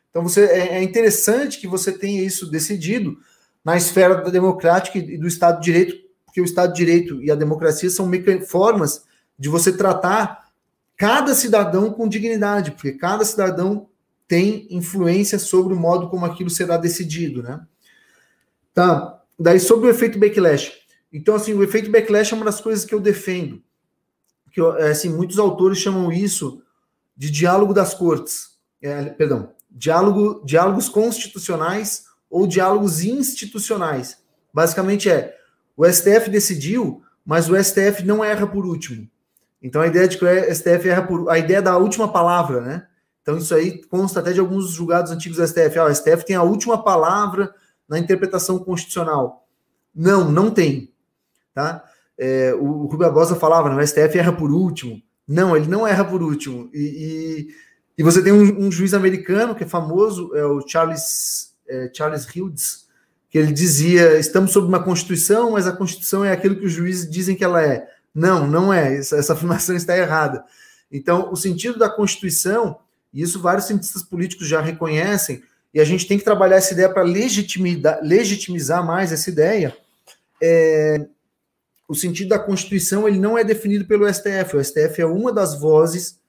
Então, 0.09 0.23
você, 0.23 0.45
é, 0.45 0.75
é 0.75 0.83
interessante 0.83 1.59
que 1.59 1.67
você 1.67 1.91
tenha 1.91 2.23
isso 2.23 2.49
decidido 2.49 3.17
na 3.61 3.75
esfera 3.75 4.15
da 4.15 4.29
democrática 4.29 4.97
e 4.97 5.17
do 5.17 5.27
Estado 5.27 5.59
de 5.59 5.65
Direito, 5.65 5.97
porque 6.23 6.39
o 6.39 6.45
Estado 6.45 6.71
de 6.71 6.77
Direito 6.77 7.21
e 7.21 7.29
a 7.29 7.35
democracia 7.35 7.89
são 7.89 8.09
formas 8.47 9.03
de 9.37 9.49
você 9.49 9.73
tratar 9.73 10.47
cada 10.95 11.35
cidadão 11.35 11.91
com 11.91 12.07
dignidade, 12.07 12.71
porque 12.71 12.93
cada 12.93 13.25
cidadão 13.25 13.89
tem 14.27 14.67
influência 14.69 15.37
sobre 15.37 15.73
o 15.73 15.77
modo 15.77 16.09
como 16.09 16.25
aquilo 16.25 16.49
será 16.49 16.77
decidido, 16.77 17.43
né? 17.43 17.65
Tá. 18.73 19.21
Daí 19.39 19.59
sobre 19.59 19.87
o 19.87 19.89
efeito 19.89 20.19
backlash. 20.19 20.71
Então, 21.11 21.35
assim, 21.35 21.53
o 21.53 21.63
efeito 21.63 21.91
backlash 21.91 22.33
é 22.33 22.35
uma 22.35 22.45
das 22.45 22.59
coisas 22.59 22.85
que 22.85 22.93
eu 22.93 22.99
defendo. 22.99 23.61
Que, 24.51 24.61
é, 24.61 24.89
assim, 24.89 25.09
muitos 25.09 25.37
autores 25.37 25.77
chamam 25.77 26.11
isso 26.11 26.63
de 27.15 27.29
diálogo 27.29 27.73
das 27.73 27.93
cortes. 27.93 28.57
É, 28.81 29.05
perdão, 29.05 29.53
diálogo, 29.69 30.43
diálogos 30.45 30.89
constitucionais 30.89 32.05
ou 32.29 32.47
diálogos 32.47 33.03
institucionais. 33.03 34.17
Basicamente 34.53 35.09
é, 35.09 35.35
o 35.77 35.85
STF 35.85 36.29
decidiu, 36.29 37.03
mas 37.25 37.49
o 37.49 37.63
STF 37.63 38.03
não 38.03 38.23
erra 38.23 38.45
por 38.45 38.65
último. 38.65 39.07
Então 39.61 39.81
a 39.81 39.87
ideia 39.87 40.07
de 40.07 40.17
que 40.17 40.25
o 40.25 40.55
STF 40.55 40.89
erra 40.89 41.03
por 41.03 41.29
a 41.29 41.37
ideia 41.37 41.61
da 41.61 41.77
última 41.77 42.11
palavra, 42.11 42.61
né? 42.61 42.87
Então, 43.23 43.37
isso 43.37 43.55
aí 43.55 43.81
consta 43.85 44.19
até 44.19 44.33
de 44.33 44.39
alguns 44.39 44.69
julgados 44.69 45.11
antigos 45.11 45.37
do 45.37 45.47
STF. 45.47 45.79
Ah, 45.79 45.85
o 45.85 45.95
STF 45.95 46.25
tem 46.25 46.35
a 46.35 46.43
última 46.43 46.83
palavra 46.83 47.55
na 47.87 47.97
interpretação 47.97 48.59
constitucional. 48.59 49.47
Não, 49.95 50.29
não 50.29 50.51
tem. 50.51 50.93
Tá? 51.53 51.83
É, 52.17 52.53
o, 52.53 52.65
o 52.65 52.81
Rubio 52.83 52.99
Barbosa 52.99 53.35
falava, 53.35 53.69
né, 53.69 53.81
o 53.81 53.87
STF 53.87 54.17
erra 54.17 54.33
por 54.33 54.51
último. 54.51 55.01
Não, 55.25 55.55
ele 55.55 55.67
não 55.67 55.87
erra 55.87 56.03
por 56.03 56.21
último. 56.21 56.69
E, 56.73 56.79
e, 56.79 57.47
e 57.97 58.03
você 58.03 58.21
tem 58.21 58.33
um, 58.33 58.65
um, 58.65 58.71
juiz 58.71 58.93
americano 58.93 59.55
que 59.55 59.63
é 59.63 59.67
famoso, 59.67 60.35
é 60.35 60.45
o 60.45 60.67
Charles, 60.67 61.55
é, 61.67 61.89
Charles 61.93 62.27
Hughes, 62.27 62.87
que 63.29 63.37
ele 63.37 63.53
dizia: 63.53 64.19
estamos 64.19 64.51
sob 64.51 64.67
uma 64.67 64.83
Constituição, 64.83 65.51
mas 65.51 65.65
a 65.65 65.71
Constituição 65.71 66.25
é 66.25 66.31
aquilo 66.33 66.57
que 66.57 66.65
os 66.65 66.73
juízes 66.73 67.09
dizem 67.09 67.35
que 67.37 67.43
ela 67.43 67.63
é. 67.63 67.87
Não, 68.13 68.45
não 68.45 68.73
é. 68.73 68.97
Essa, 68.97 69.15
essa 69.15 69.33
afirmação 69.33 69.75
está 69.75 69.97
errada. 69.97 70.43
Então, 70.91 71.31
o 71.31 71.35
sentido 71.35 71.79
da 71.79 71.89
Constituição, 71.89 72.77
e 73.13 73.21
isso 73.21 73.39
vários 73.39 73.65
cientistas 73.65 74.03
políticos 74.03 74.47
já 74.47 74.59
reconhecem, 74.59 75.43
e 75.73 75.79
a 75.79 75.83
gente 75.83 76.07
tem 76.07 76.17
que 76.17 76.23
trabalhar 76.23 76.57
essa 76.57 76.73
ideia 76.73 76.89
para 76.89 77.03
legitimizar 77.03 78.85
mais 78.85 79.11
essa 79.11 79.29
ideia. 79.29 79.75
É, 80.41 81.07
o 81.87 81.95
sentido 81.95 82.29
da 82.29 82.39
Constituição 82.39 83.07
ele 83.07 83.19
não 83.19 83.37
é 83.37 83.43
definido 83.43 83.85
pelo 83.85 84.11
STF. 84.11 84.55
O 84.55 84.63
STF 84.63 85.01
é 85.01 85.05
uma 85.05 85.33
das 85.33 85.59
vozes 85.59 86.19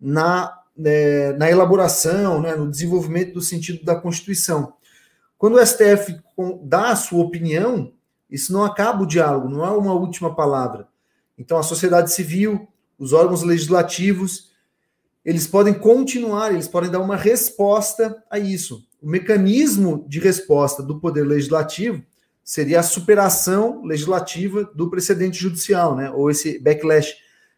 na, 0.00 0.58
é, 0.84 1.32
na 1.34 1.48
elaboração, 1.48 2.40
né, 2.42 2.56
no 2.56 2.68
desenvolvimento 2.68 3.34
do 3.34 3.40
sentido 3.40 3.84
da 3.84 3.94
Constituição. 3.94 4.72
Quando 5.38 5.54
o 5.54 5.64
STF 5.64 6.20
dá 6.64 6.90
a 6.90 6.96
sua 6.96 7.24
opinião, 7.24 7.92
isso 8.28 8.52
não 8.52 8.64
acaba 8.64 9.02
o 9.02 9.06
diálogo, 9.06 9.48
não 9.48 9.64
é 9.64 9.70
uma 9.70 9.94
última 9.94 10.34
palavra. 10.34 10.88
Então, 11.38 11.56
a 11.58 11.62
sociedade 11.62 12.12
civil, 12.12 12.68
os 12.98 13.12
órgãos 13.12 13.42
legislativos, 13.42 14.49
eles 15.24 15.46
podem 15.46 15.74
continuar, 15.74 16.52
eles 16.52 16.68
podem 16.68 16.90
dar 16.90 17.00
uma 17.00 17.16
resposta 17.16 18.22
a 18.30 18.38
isso. 18.38 18.86
O 19.02 19.08
mecanismo 19.08 20.04
de 20.08 20.18
resposta 20.18 20.82
do 20.82 20.98
poder 20.98 21.26
legislativo 21.26 22.02
seria 22.42 22.80
a 22.80 22.82
superação 22.82 23.84
legislativa 23.84 24.70
do 24.74 24.90
precedente 24.90 25.38
judicial, 25.38 25.94
né? 25.94 26.10
Ou 26.10 26.30
esse 26.30 26.58
backlash, 26.58 27.14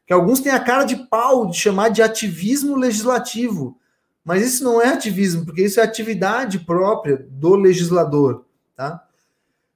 que 0.07 0.13
alguns 0.13 0.41
têm 0.41 0.53
a 0.53 0.61
cara 0.61 0.85
de 0.85 0.97
pau 1.09 1.47
de 1.47 1.57
chamar 1.57 1.89
de 1.89 2.03
ativismo 2.03 2.77
legislativo, 2.77 3.79
mas 4.25 4.45
isso 4.45 4.63
não 4.63 4.81
é 4.81 4.89
ativismo, 4.89 5.45
porque 5.45 5.63
isso 5.63 5.81
é 5.81 5.83
atividade 5.83 6.61
própria 6.61 7.27
do 7.31 7.55
legislador, 7.57 8.45
tá? 8.77 9.03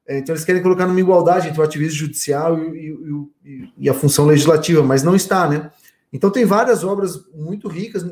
É, 0.06 0.18
então 0.18 0.34
eles 0.34 0.44
querem 0.44 0.62
colocar 0.62 0.86
numa 0.86 1.00
igualdade 1.00 1.48
entre 1.48 1.60
o 1.60 1.64
ativismo 1.64 1.98
judicial 1.98 2.56
e, 2.58 3.26
e, 3.44 3.72
e, 3.78 3.90
a 3.90 3.94
função 3.94 4.24
legislativa, 4.24 4.82
mas 4.82 5.02
não 5.02 5.16
está, 5.16 5.48
né? 5.48 5.70
Então 6.12 6.30
tem 6.30 6.44
várias 6.44 6.84
obras 6.84 7.24
muito 7.34 7.68
ricas. 7.68 8.04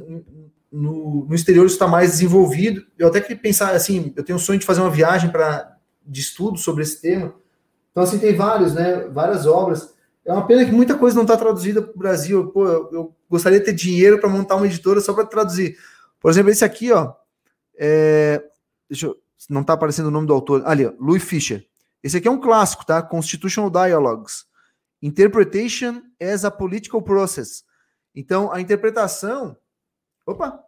No, 0.71 1.27
no 1.27 1.35
exterior 1.35 1.67
está 1.67 1.87
mais 1.87 2.13
desenvolvido. 2.13 2.85
Eu 2.99 3.09
até 3.09 3.21
queria 3.21 3.37
pensar 3.37 3.75
assim, 3.75 4.13
eu 4.17 4.25
tenho 4.25 4.37
um 4.37 4.41
sonho 4.41 4.59
de 4.59 4.67
fazer 4.67 4.81
uma 4.81 4.91
viagem 4.91 5.31
para 5.31 5.77
de 6.07 6.21
estudo 6.21 6.59
sobre 6.59 6.83
esse 6.83 7.01
tema. 7.01 7.35
Então 7.91 8.03
assim 8.03 8.19
tem 8.19 8.35
vários, 8.35 8.75
né? 8.75 9.09
Várias 9.09 9.47
obras. 9.47 9.95
É 10.25 10.33
uma 10.33 10.47
pena 10.47 10.65
que 10.65 10.73
muita 10.73 10.97
coisa 10.97 11.15
não 11.15 11.23
está 11.23 11.37
traduzida 11.37 11.83
para 11.83 11.95
o 11.95 11.99
Brasil. 11.99 12.49
Pô, 12.49 12.67
eu, 12.67 12.91
eu, 12.93 13.17
gostaria 13.29 13.59
de 13.59 13.67
ter 13.67 13.75
dinheiro 13.75 14.19
para 14.19 14.29
montar 14.29 14.57
uma 14.57 14.67
editora 14.67 15.01
só 15.01 15.13
para 15.13 15.27
traduzir. 15.27 15.77
Por 16.19 16.31
exemplo, 16.31 16.51
esse 16.51 16.65
aqui, 16.65 16.91
ó. 16.93 17.13
É, 17.77 18.43
deixa 18.89 19.07
eu, 19.07 19.17
não 19.51 19.61
está 19.61 19.75
aparecendo 19.75 20.07
o 20.07 20.11
nome 20.11 20.27
do 20.27 20.33
autor. 20.33 20.63
Ali, 20.65 20.87
ó, 20.87 20.93
Louis 20.99 21.23
Fischer. 21.23 21.67
Esse 22.03 22.17
aqui 22.17 22.29
é 22.29 22.31
um 22.31 22.41
clássico, 22.41 22.85
tá? 22.85 23.03
Constitutional 23.03 23.71
Dialogues. 23.71 24.47
Interpretation 25.03 26.03
as 26.21 26.45
a 26.45 26.51
Political 26.51 27.03
Process. 27.03 27.65
Então, 28.15 28.53
a 28.53 28.61
interpretação. 28.61 29.57
Opa! 30.27 30.63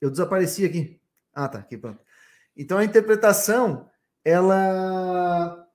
Eu 0.00 0.10
desapareci 0.10 0.64
aqui. 0.64 1.00
Ah, 1.34 1.48
tá. 1.48 1.58
Aqui, 1.58 1.76
pronto. 1.76 1.98
Então, 2.56 2.78
a 2.78 2.84
interpretação, 2.84 3.88
ela. 4.24 5.66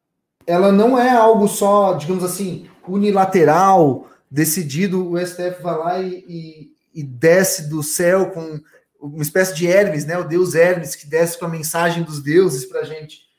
Ela 0.46 0.72
não 0.72 0.98
é 0.98 1.12
algo 1.12 1.48
só, 1.48 1.94
digamos 1.94 2.24
assim, 2.24 2.70
unilateral, 2.88 4.10
decidido, 4.32 5.12
o 5.12 5.18
STF 5.20 5.62
vai 5.62 5.78
lá 5.78 6.00
e, 6.00 6.26
e, 6.28 6.72
e 7.02 7.04
desce 7.04 7.70
do 7.70 7.84
céu 7.84 8.32
com 8.32 8.60
uma 9.00 9.22
espécie 9.22 9.54
de 9.54 9.68
Hermes, 9.68 10.06
né? 10.06 10.18
O 10.18 10.28
deus 10.28 10.56
Hermes, 10.56 10.96
que 10.96 11.06
desce 11.06 11.38
com 11.38 11.46
a 11.46 11.50
mensagem 11.50 12.04
dos 12.04 12.24
deuses 12.24 12.66
para 12.66 12.80
a 12.80 12.84
gente 12.84 13.30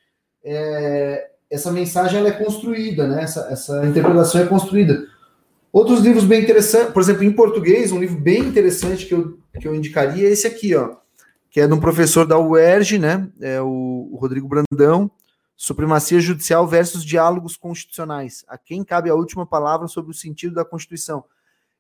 é, 0.45 1.31
essa 1.51 1.71
mensagem 1.71 2.19
ela 2.19 2.29
é 2.29 2.33
construída, 2.33 3.07
né? 3.07 3.23
Essa, 3.23 3.49
essa 3.51 3.87
interpretação 3.87 4.40
é 4.40 4.47
construída. 4.47 5.07
Outros 5.72 6.00
livros 6.00 6.24
bem 6.24 6.42
interessantes, 6.42 6.92
por 6.92 7.00
exemplo, 7.00 7.22
em 7.22 7.33
português, 7.33 7.92
um 7.92 8.00
livro 8.00 8.18
bem 8.18 8.40
interessante 8.40 9.06
que 9.06 9.14
eu, 9.14 9.38
que 9.61 9.68
eu 9.68 9.74
indicaria 9.74 10.28
é 10.28 10.33
esse 10.33 10.46
aqui, 10.46 10.74
ó, 10.74 10.96
que 11.48 11.61
é 11.61 11.66
de 11.66 11.72
um 11.72 11.78
professor 11.78 12.26
da 12.26 12.38
UERJ, 12.38 12.98
né? 12.98 13.28
É 13.40 13.61
o, 13.61 14.09
o 14.11 14.16
Rodrigo 14.16 14.48
Brandão, 14.48 15.11
Supremacia 15.56 16.18
Judicial 16.18 16.66
versus 16.66 17.04
Diálogos 17.04 17.56
Constitucionais. 17.56 18.44
A 18.48 18.59
quem 18.59 18.83
cabe 18.83 19.11
a 19.11 19.14
última 19.14 19.46
palavra 19.46 19.87
sobre 19.87 20.11
o 20.11 20.14
sentido 20.14 20.54
da 20.54 20.64
Constituição. 20.64 21.24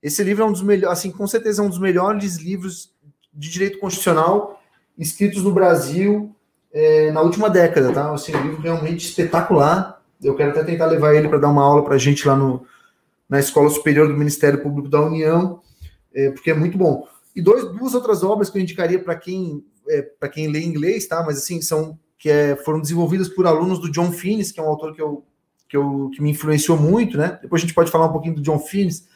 Esse 0.02 0.22
livro 0.22 0.44
é 0.44 0.46
um 0.46 0.52
dos 0.52 0.62
melhores, 0.62 0.98
assim, 0.98 1.10
com 1.10 1.26
certeza 1.26 1.62
é 1.62 1.64
um 1.64 1.68
dos 1.68 1.78
melhores 1.78 2.36
livros 2.36 2.94
de 3.32 3.50
direito 3.50 3.78
constitucional 3.78 4.60
escritos 4.98 5.42
no 5.42 5.52
Brasil 5.52 6.34
é, 6.72 7.10
na 7.10 7.22
última 7.22 7.48
década, 7.48 7.92
tá? 7.92 8.12
Assim, 8.12 8.34
um 8.36 8.42
livro 8.42 8.60
realmente 8.60 9.06
espetacular. 9.06 10.00
Eu 10.22 10.36
quero 10.36 10.50
até 10.50 10.62
tentar 10.62 10.86
levar 10.86 11.14
ele 11.14 11.28
para 11.28 11.38
dar 11.38 11.48
uma 11.48 11.64
aula 11.64 11.82
para 11.82 11.94
a 11.94 11.98
gente 11.98 12.28
lá 12.28 12.36
no, 12.36 12.66
na 13.30 13.38
Escola 13.38 13.70
Superior 13.70 14.08
do 14.08 14.18
Ministério 14.18 14.60
Público 14.60 14.88
da 14.88 15.00
União, 15.00 15.60
é, 16.12 16.30
porque 16.32 16.50
é 16.50 16.54
muito 16.54 16.76
bom. 16.76 17.06
E 17.34 17.40
dois, 17.40 17.64
duas 17.72 17.94
outras 17.94 18.24
obras 18.24 18.50
que 18.50 18.58
eu 18.58 18.62
indicaria 18.62 18.98
para 18.98 19.14
quem 19.14 19.64
é, 19.88 20.02
para 20.02 20.28
quem 20.28 20.48
lê 20.48 20.60
inglês, 20.60 21.06
tá? 21.06 21.22
Mas 21.24 21.38
assim 21.38 21.62
são 21.62 21.98
que 22.18 22.28
é, 22.28 22.56
foram 22.56 22.80
desenvolvidas 22.80 23.28
por 23.28 23.46
alunos 23.46 23.78
do 23.78 23.90
John 23.90 24.12
Finnes, 24.12 24.52
que 24.52 24.60
é 24.60 24.62
um 24.62 24.66
autor 24.66 24.94
que 24.94 25.00
eu, 25.00 25.24
que 25.68 25.76
eu 25.76 26.10
que 26.12 26.20
me 26.20 26.30
influenciou 26.30 26.76
muito, 26.76 27.16
né? 27.16 27.38
Depois 27.40 27.62
a 27.62 27.64
gente 27.64 27.74
pode 27.74 27.90
falar 27.90 28.06
um 28.06 28.12
pouquinho 28.12 28.34
do 28.34 28.42
John 28.42 28.58
Finnes, 28.58 29.08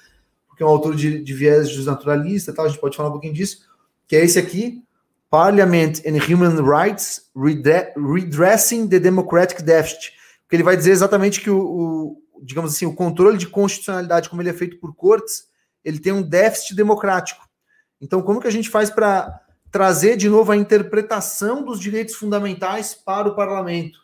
porque 0.49 0.63
é 0.63 0.67
um 0.67 0.71
autor 0.71 0.95
de, 0.95 1.23
de 1.23 1.35
viés 1.35 1.85
naturalista, 1.85 2.53
tal. 2.53 2.65
A 2.65 2.69
gente 2.69 2.81
pode 2.81 2.97
falar 2.97 3.09
um 3.09 3.13
pouquinho 3.13 3.35
disso. 3.35 3.67
Que 4.07 4.17
é 4.17 4.25
esse 4.25 4.39
aqui, 4.39 4.83
Parliament 5.31 6.01
and 6.07 6.19
Human 6.29 6.63
Rights 6.63 7.31
Redressing 7.35 8.89
the 8.89 8.99
Democratic 8.99 9.63
Deficit, 9.63 10.13
que 10.49 10.55
ele 10.57 10.63
vai 10.63 10.77
dizer 10.77 10.93
exatamente 10.93 11.41
que 11.41 11.51
o, 11.51 12.23
digamos 12.45 12.75
assim, 12.75 12.87
o 12.87 12.95
controle 12.95 13.39
de 13.39 13.49
constitucionalidade, 13.49 14.29
como 14.29 14.43
ele 14.43 14.51
é 14.51 14.55
feito 14.55 14.79
por 14.79 14.95
cortes, 14.95 15.49
ele 15.85 15.99
tem 15.99 16.13
um 16.13 16.23
déficit 16.23 16.75
democrático. 16.75 17.49
Então, 18.01 18.23
como 18.23 18.41
que 18.41 18.47
a 18.47 18.53
gente 18.53 18.69
faz 18.69 18.91
para 18.91 19.41
trazer 19.71 20.17
de 20.17 20.29
novo 20.29 20.53
a 20.53 20.57
interpretação 20.57 21.65
dos 21.65 21.81
direitos 21.81 22.15
fundamentais 22.15 22.95
para 22.95 23.29
o 23.29 23.35
parlamento? 23.35 23.99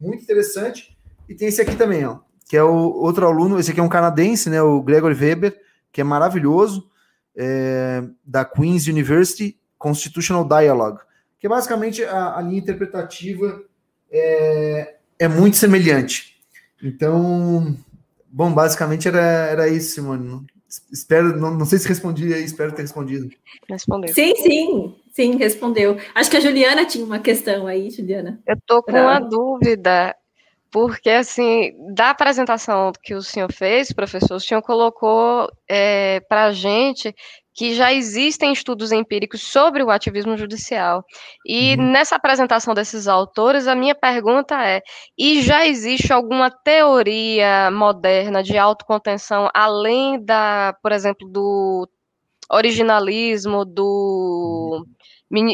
Muito 0.00 0.22
interessante. 0.22 0.96
E 1.28 1.34
tem 1.34 1.48
esse 1.48 1.60
aqui 1.60 1.76
também, 1.76 2.04
ó, 2.04 2.18
que 2.48 2.56
é 2.56 2.62
o 2.62 2.74
outro 2.74 3.26
aluno, 3.26 3.58
esse 3.58 3.70
aqui 3.70 3.80
é 3.80 3.82
um 3.82 3.88
canadense, 3.88 4.50
né, 4.50 4.60
o 4.60 4.82
Gregory 4.82 5.14
Weber, 5.14 5.58
que 5.92 6.00
é 6.00 6.04
maravilhoso, 6.04 6.88
é, 7.36 8.02
da 8.24 8.44
Queen's 8.44 8.86
University, 8.86 9.58
Constitutional 9.78 10.44
Dialogue, 10.44 11.00
que 11.38 11.48
basicamente 11.48 12.04
a, 12.04 12.36
a 12.36 12.42
linha 12.42 12.58
interpretativa 12.58 13.62
é, 14.10 14.96
é 15.18 15.28
muito 15.28 15.56
semelhante. 15.56 16.29
Então, 16.82 17.76
bom, 18.30 18.52
basicamente 18.52 19.08
era, 19.08 19.20
era 19.20 19.68
isso, 19.68 19.94
Simone. 19.94 20.46
Espero, 20.92 21.36
não, 21.36 21.52
não 21.52 21.66
sei 21.66 21.78
se 21.78 21.88
respondi 21.88 22.32
aí, 22.32 22.44
espero 22.44 22.72
ter 22.72 22.82
respondido. 22.82 23.28
Respondeu. 23.68 24.14
Sim, 24.14 24.36
sim, 24.36 24.94
sim, 25.12 25.36
respondeu. 25.36 25.98
Acho 26.14 26.30
que 26.30 26.36
a 26.36 26.40
Juliana 26.40 26.84
tinha 26.84 27.04
uma 27.04 27.18
questão 27.18 27.66
aí, 27.66 27.90
Juliana. 27.90 28.40
Eu 28.46 28.56
tô 28.64 28.82
com 28.82 28.92
pra... 28.92 29.02
uma 29.02 29.18
dúvida, 29.18 30.14
porque 30.70 31.10
assim, 31.10 31.72
da 31.92 32.10
apresentação 32.10 32.92
que 33.02 33.14
o 33.14 33.22
senhor 33.22 33.52
fez, 33.52 33.92
professor, 33.92 34.36
o 34.36 34.40
senhor 34.40 34.62
colocou 34.62 35.50
é, 35.68 36.20
para 36.20 36.44
a 36.44 36.52
gente 36.52 37.12
que 37.60 37.74
já 37.74 37.92
existem 37.92 38.54
estudos 38.54 38.90
empíricos 38.90 39.42
sobre 39.42 39.82
o 39.82 39.90
ativismo 39.90 40.34
judicial. 40.34 41.04
E 41.44 41.74
uhum. 41.74 41.92
nessa 41.92 42.16
apresentação 42.16 42.72
desses 42.72 43.06
autores, 43.06 43.66
a 43.66 43.74
minha 43.74 43.94
pergunta 43.94 44.66
é: 44.66 44.80
e 45.18 45.42
já 45.42 45.66
existe 45.66 46.10
alguma 46.10 46.50
teoria 46.50 47.70
moderna 47.70 48.42
de 48.42 48.56
autocontenção 48.56 49.50
além 49.52 50.24
da, 50.24 50.74
por 50.82 50.90
exemplo, 50.90 51.28
do 51.28 51.86
originalismo, 52.50 53.66
do 53.66 54.86
uhum 54.86 54.99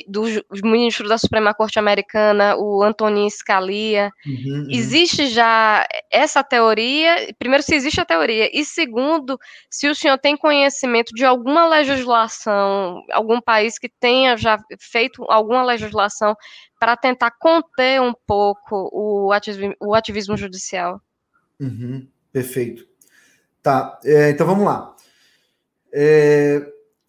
do 0.09 0.25
ministro 0.63 1.07
da 1.07 1.19
Suprema 1.19 1.53
Corte 1.53 1.79
Americana, 1.79 2.57
o 2.57 2.83
Antonin 2.83 3.29
Scalia. 3.29 4.11
Uhum, 4.27 4.61
uhum. 4.61 4.67
Existe 4.71 5.27
já 5.27 5.87
essa 6.11 6.43
teoria? 6.43 7.35
Primeiro, 7.39 7.63
se 7.63 7.75
existe 7.75 8.01
a 8.01 8.05
teoria, 8.05 8.49
e 8.53 8.65
segundo, 8.65 9.39
se 9.71 9.87
o 9.89 9.95
senhor 9.95 10.19
tem 10.19 10.37
conhecimento 10.37 11.13
de 11.15 11.25
alguma 11.25 11.69
legislação, 11.69 13.03
algum 13.13 13.41
país 13.41 13.79
que 13.79 13.89
tenha 13.89 14.37
já 14.37 14.59
feito 14.81 15.25
alguma 15.29 15.63
legislação 15.63 16.35
para 16.81 16.97
tentar 16.97 17.33
conter 17.33 18.01
um 18.01 18.15
pouco 18.27 18.91
o 18.93 19.33
ativismo, 19.33 19.75
o 19.81 19.95
ativismo 19.95 20.37
judicial. 20.37 21.01
Uhum, 21.61 22.07
perfeito. 22.33 22.87
Tá, 23.63 23.99
é, 24.05 24.31
então 24.31 24.47
vamos 24.47 24.65
lá. 24.65 24.95
É, 25.93 26.65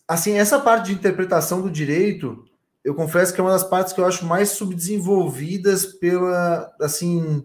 assim, 0.08 0.38
essa 0.38 0.60
parte 0.60 0.88
de 0.88 0.94
interpretação 0.94 1.62
do 1.62 1.70
direito, 1.70 2.47
eu 2.88 2.96
confesso 2.96 3.34
que 3.34 3.42
é 3.42 3.44
uma 3.44 3.52
das 3.52 3.66
partes 3.66 3.92
que 3.92 4.00
eu 4.00 4.06
acho 4.06 4.26
mais 4.26 4.52
subdesenvolvidas 4.52 5.86
pela, 5.86 6.74
assim, 6.80 7.44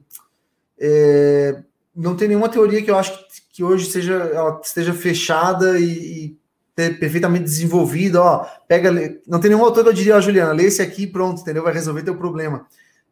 é, 0.79 1.65
não 1.97 2.15
tem 2.15 2.29
nenhuma 2.29 2.49
teoria 2.49 2.81
que 2.81 2.89
eu 2.89 2.97
acho 2.97 3.27
que, 3.27 3.43
que 3.55 3.65
hoje 3.65 3.91
seja, 3.91 4.15
ela 4.15 4.61
esteja 4.63 4.95
fechada 4.95 5.81
e, 5.81 6.37
e 6.77 6.93
perfeitamente 6.93 7.43
desenvolvida, 7.43 8.23
ó, 8.23 8.47
pega, 8.69 8.93
não 9.27 9.41
tem 9.41 9.51
nenhum 9.51 9.65
autor 9.65 9.83
que 9.83 9.89
eu 9.89 9.93
diria, 9.93 10.17
ó, 10.17 10.21
Juliana, 10.21 10.53
lê 10.53 10.67
esse 10.67 10.81
aqui 10.81 11.09
pronto, 11.09 11.41
entendeu? 11.41 11.65
Vai 11.65 11.73
resolver 11.73 12.05
teu 12.05 12.17
problema. 12.17 12.65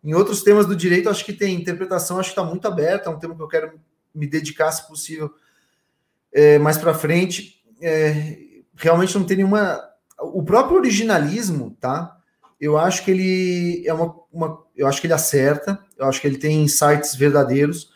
Em 0.02 0.14
outros 0.14 0.44
temas 0.44 0.66
do 0.66 0.76
direito, 0.76 1.10
acho 1.10 1.24
que 1.24 1.32
tem 1.32 1.56
interpretação, 1.56 2.20
acho 2.20 2.32
que 2.32 2.40
está 2.40 2.48
muito 2.48 2.68
aberta, 2.68 3.10
é 3.10 3.12
um 3.12 3.18
tema 3.18 3.34
que 3.34 3.42
eu 3.42 3.48
quero 3.48 3.72
me 4.14 4.28
dedicar, 4.28 4.70
se 4.70 4.86
possível. 4.86 5.34
é, 6.32 6.60
mais 6.60 6.78
para 6.78 6.94
frente, 6.94 7.60
é, 7.82 8.38
realmente 8.76 9.18
não 9.18 9.24
tem 9.24 9.38
nenhuma. 9.38 9.82
O 10.20 10.44
próprio 10.44 10.76
originalismo, 10.76 11.76
tá? 11.80 12.19
Eu 12.60 12.76
acho 12.76 13.04
que 13.04 13.10
ele 13.10 13.82
é 13.86 13.94
uma, 13.94 14.14
uma, 14.30 14.62
eu 14.76 14.86
acho 14.86 15.00
que 15.00 15.06
ele 15.06 15.14
acerta, 15.14 15.78
eu 15.96 16.06
acho 16.06 16.20
que 16.20 16.26
ele 16.26 16.36
tem 16.36 16.62
insights 16.62 17.14
verdadeiros, 17.14 17.90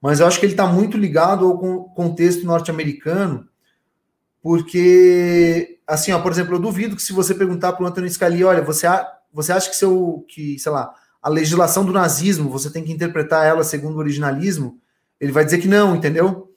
mas 0.00 0.18
eu 0.18 0.26
acho 0.26 0.40
que 0.40 0.46
ele 0.46 0.54
está 0.54 0.66
muito 0.66 0.96
ligado 0.96 1.46
ao 1.46 1.84
contexto 1.90 2.44
norte-americano, 2.44 3.48
porque, 4.42 5.78
assim, 5.86 6.12
ó, 6.12 6.20
por 6.20 6.32
exemplo, 6.32 6.54
eu 6.54 6.58
duvido 6.60 6.96
que 6.96 7.02
se 7.02 7.12
você 7.12 7.34
perguntar 7.34 7.72
para 7.72 7.84
o 7.84 7.86
Antônio 7.86 8.10
Scali, 8.10 8.42
olha, 8.44 8.62
você, 8.62 8.86
você 9.32 9.52
acha 9.52 9.70
que 9.70 9.76
seu, 9.76 10.24
que, 10.28 10.58
sei 10.58 10.72
lá, 10.72 10.92
a 11.22 11.28
legislação 11.28 11.84
do 11.84 11.92
nazismo, 11.92 12.50
você 12.50 12.70
tem 12.70 12.84
que 12.84 12.92
interpretar 12.92 13.46
ela 13.46 13.64
segundo 13.64 13.96
o 13.96 13.98
originalismo, 13.98 14.80
ele 15.20 15.32
vai 15.32 15.44
dizer 15.44 15.58
que 15.58 15.68
não, 15.68 15.96
entendeu? 15.96 16.52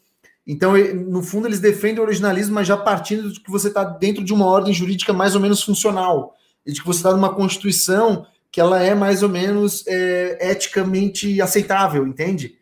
Então, 0.45 0.73
no 0.93 1.21
fundo, 1.21 1.47
eles 1.47 1.59
defendem 1.59 1.99
o 1.99 2.05
originalismo, 2.05 2.55
mas 2.55 2.67
já 2.67 2.77
partindo 2.77 3.31
de 3.31 3.39
que 3.39 3.51
você 3.51 3.67
está 3.67 3.83
dentro 3.83 4.23
de 4.23 4.33
uma 4.33 4.45
ordem 4.45 4.73
jurídica 4.73 5.13
mais 5.13 5.35
ou 5.35 5.41
menos 5.41 5.63
funcional, 5.63 6.35
e 6.65 6.71
de 6.71 6.81
que 6.81 6.87
você 6.87 6.99
está 6.99 7.11
numa 7.11 7.33
constituição 7.33 8.25
que 8.51 8.59
ela 8.59 8.81
é 8.81 8.93
mais 8.93 9.23
ou 9.23 9.29
menos 9.29 9.85
é, 9.87 10.51
eticamente 10.51 11.41
aceitável, 11.41 12.05
entende? 12.05 12.57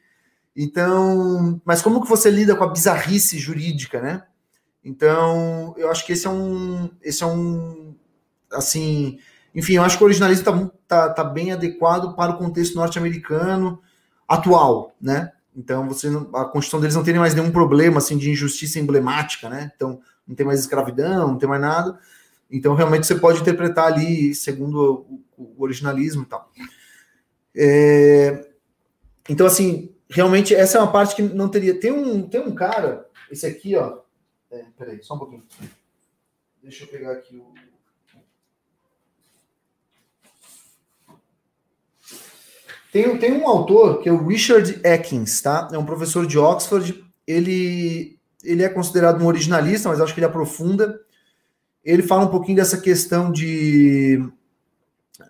Então, 0.55 1.59
mas 1.65 1.81
como 1.81 2.01
que 2.01 2.09
você 2.09 2.29
lida 2.29 2.55
com 2.55 2.63
a 2.63 2.69
bizarrice 2.69 3.37
jurídica, 3.39 4.01
né? 4.01 4.23
Então, 4.83 5.73
eu 5.77 5.89
acho 5.89 6.05
que 6.05 6.13
esse 6.13 6.27
é 6.27 6.29
um, 6.29 6.89
esse 7.01 7.23
é 7.23 7.25
um, 7.25 7.95
assim, 8.51 9.19
enfim, 9.53 9.73
eu 9.73 9.83
acho 9.83 9.97
que 9.97 10.03
o 10.03 10.05
originalismo 10.05 10.41
está 10.41 11.07
tá, 11.07 11.13
tá 11.13 11.23
bem 11.23 11.51
adequado 11.51 12.15
para 12.15 12.31
o 12.31 12.37
contexto 12.37 12.75
norte-americano 12.75 13.81
atual, 14.27 14.95
né? 15.01 15.31
Então, 15.55 15.87
você 15.87 16.07
a 16.33 16.45
Constituição 16.45 16.79
deles 16.79 16.95
não 16.95 17.03
tem 17.03 17.15
mais 17.15 17.33
nenhum 17.33 17.51
problema 17.51 17.97
assim 17.97 18.17
de 18.17 18.29
injustiça 18.29 18.79
emblemática, 18.79 19.49
né? 19.49 19.71
Então, 19.75 19.99
não 20.27 20.35
tem 20.35 20.45
mais 20.45 20.59
escravidão, 20.59 21.29
não 21.29 21.37
tem 21.37 21.49
mais 21.49 21.61
nada. 21.61 21.99
Então, 22.49 22.73
realmente 22.73 23.05
você 23.05 23.15
pode 23.15 23.41
interpretar 23.41 23.91
ali 23.91 24.33
segundo 24.33 25.05
o, 25.37 25.55
o 25.57 25.63
originalismo 25.63 26.23
e 26.23 26.25
tal. 26.25 26.51
É, 27.55 28.49
então, 29.29 29.45
assim, 29.45 29.93
realmente 30.09 30.55
essa 30.55 30.77
é 30.77 30.81
uma 30.81 30.91
parte 30.91 31.15
que 31.15 31.21
não 31.21 31.49
teria. 31.49 31.79
Tem 31.79 31.91
um, 31.91 32.27
tem 32.27 32.41
um 32.41 32.55
cara, 32.55 33.07
esse 33.29 33.45
aqui, 33.45 33.75
ó. 33.75 33.99
É, 34.49 34.65
peraí, 34.77 35.03
só 35.03 35.13
um 35.13 35.19
pouquinho. 35.19 35.43
Deixa 36.61 36.83
eu 36.83 36.87
pegar 36.87 37.11
aqui 37.11 37.37
o. 37.37 37.53
Tem, 42.91 43.17
tem 43.19 43.33
um 43.33 43.47
autor 43.47 44.01
que 44.01 44.09
é 44.09 44.11
o 44.11 44.25
Richard 44.25 44.81
Ekins, 44.83 45.41
tá? 45.41 45.69
É 45.71 45.77
um 45.77 45.85
professor 45.85 46.25
de 46.25 46.39
Oxford. 46.39 47.05
Ele, 47.27 48.19
ele 48.43 48.63
é 48.63 48.69
considerado 48.69 49.21
um 49.21 49.27
originalista, 49.27 49.89
mas 49.89 50.01
acho 50.01 50.11
que 50.11 50.19
ele 50.19 50.25
aprofunda. 50.25 50.99
Ele 51.83 52.03
fala 52.03 52.25
um 52.25 52.29
pouquinho 52.29 52.57
dessa 52.57 52.77
questão 52.77 53.31
de, 53.31 54.23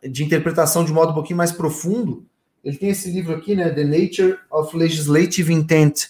de 0.04 0.24
interpretação 0.24 0.84
de 0.84 0.92
modo 0.92 1.12
um 1.12 1.16
pouquinho 1.16 1.38
mais 1.38 1.52
profundo. 1.52 2.26
Ele 2.64 2.78
tem 2.78 2.90
esse 2.90 3.10
livro 3.12 3.34
aqui, 3.36 3.56
né? 3.56 3.70
The 3.70 3.84
Nature 3.84 4.38
of 4.52 4.76
Legislative 4.76 5.54
Intent. 5.54 6.08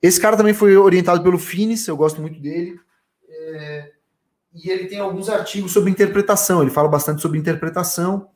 Esse 0.00 0.20
cara 0.20 0.36
também 0.36 0.54
foi 0.54 0.76
orientado 0.76 1.22
pelo 1.22 1.38
Finis, 1.38 1.86
eu 1.86 1.96
gosto 1.96 2.20
muito 2.20 2.40
dele. 2.40 2.78
É, 3.28 3.90
e 4.54 4.70
ele 4.70 4.86
tem 4.86 4.98
alguns 4.98 5.28
artigos 5.28 5.72
sobre 5.72 5.90
interpretação. 5.90 6.62
Ele 6.62 6.70
fala 6.70 6.88
bastante 6.88 7.20
sobre 7.20 7.38
interpretação 7.38 8.28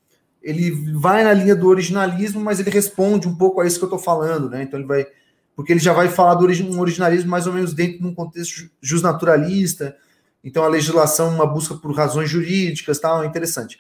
ele 0.43 0.71
vai 0.95 1.25
na 1.25 1.33
linha 1.33 1.55
do 1.55 1.69
originalismo, 1.69 2.41
mas 2.41 2.61
ele 2.61 2.71
responde 2.71 3.29
um 3.29 3.35
pouco 3.35 3.61
a 3.61 3.67
isso 3.67 3.79
que 3.79 3.85
eu 3.85 3.89
estou 3.89 3.99
falando, 3.99 4.49
né? 4.49 4.63
Então 4.63 4.79
ele 4.79 4.89
vai. 4.89 5.07
Porque 5.55 5.73
ele 5.73 5.81
já 5.81 5.93
vai 5.93 6.09
falar 6.09 6.37
do 6.37 6.47
um 6.47 6.81
originalismo 6.81 7.31
mais 7.31 7.47
ou 7.47 7.53
menos 7.53 7.75
dentro 7.75 7.99
de 7.99 8.07
um 8.07 8.15
contexto 8.15 8.71
justnaturalista. 8.81 9.97
Então 10.43 10.65
a 10.65 10.69
legislação, 10.69 11.35
uma 11.35 11.47
busca 11.47 11.75
por 11.75 11.93
razões 11.95 12.31
jurídicas, 12.31 12.99
tal, 12.99 13.25
interessante. 13.25 13.79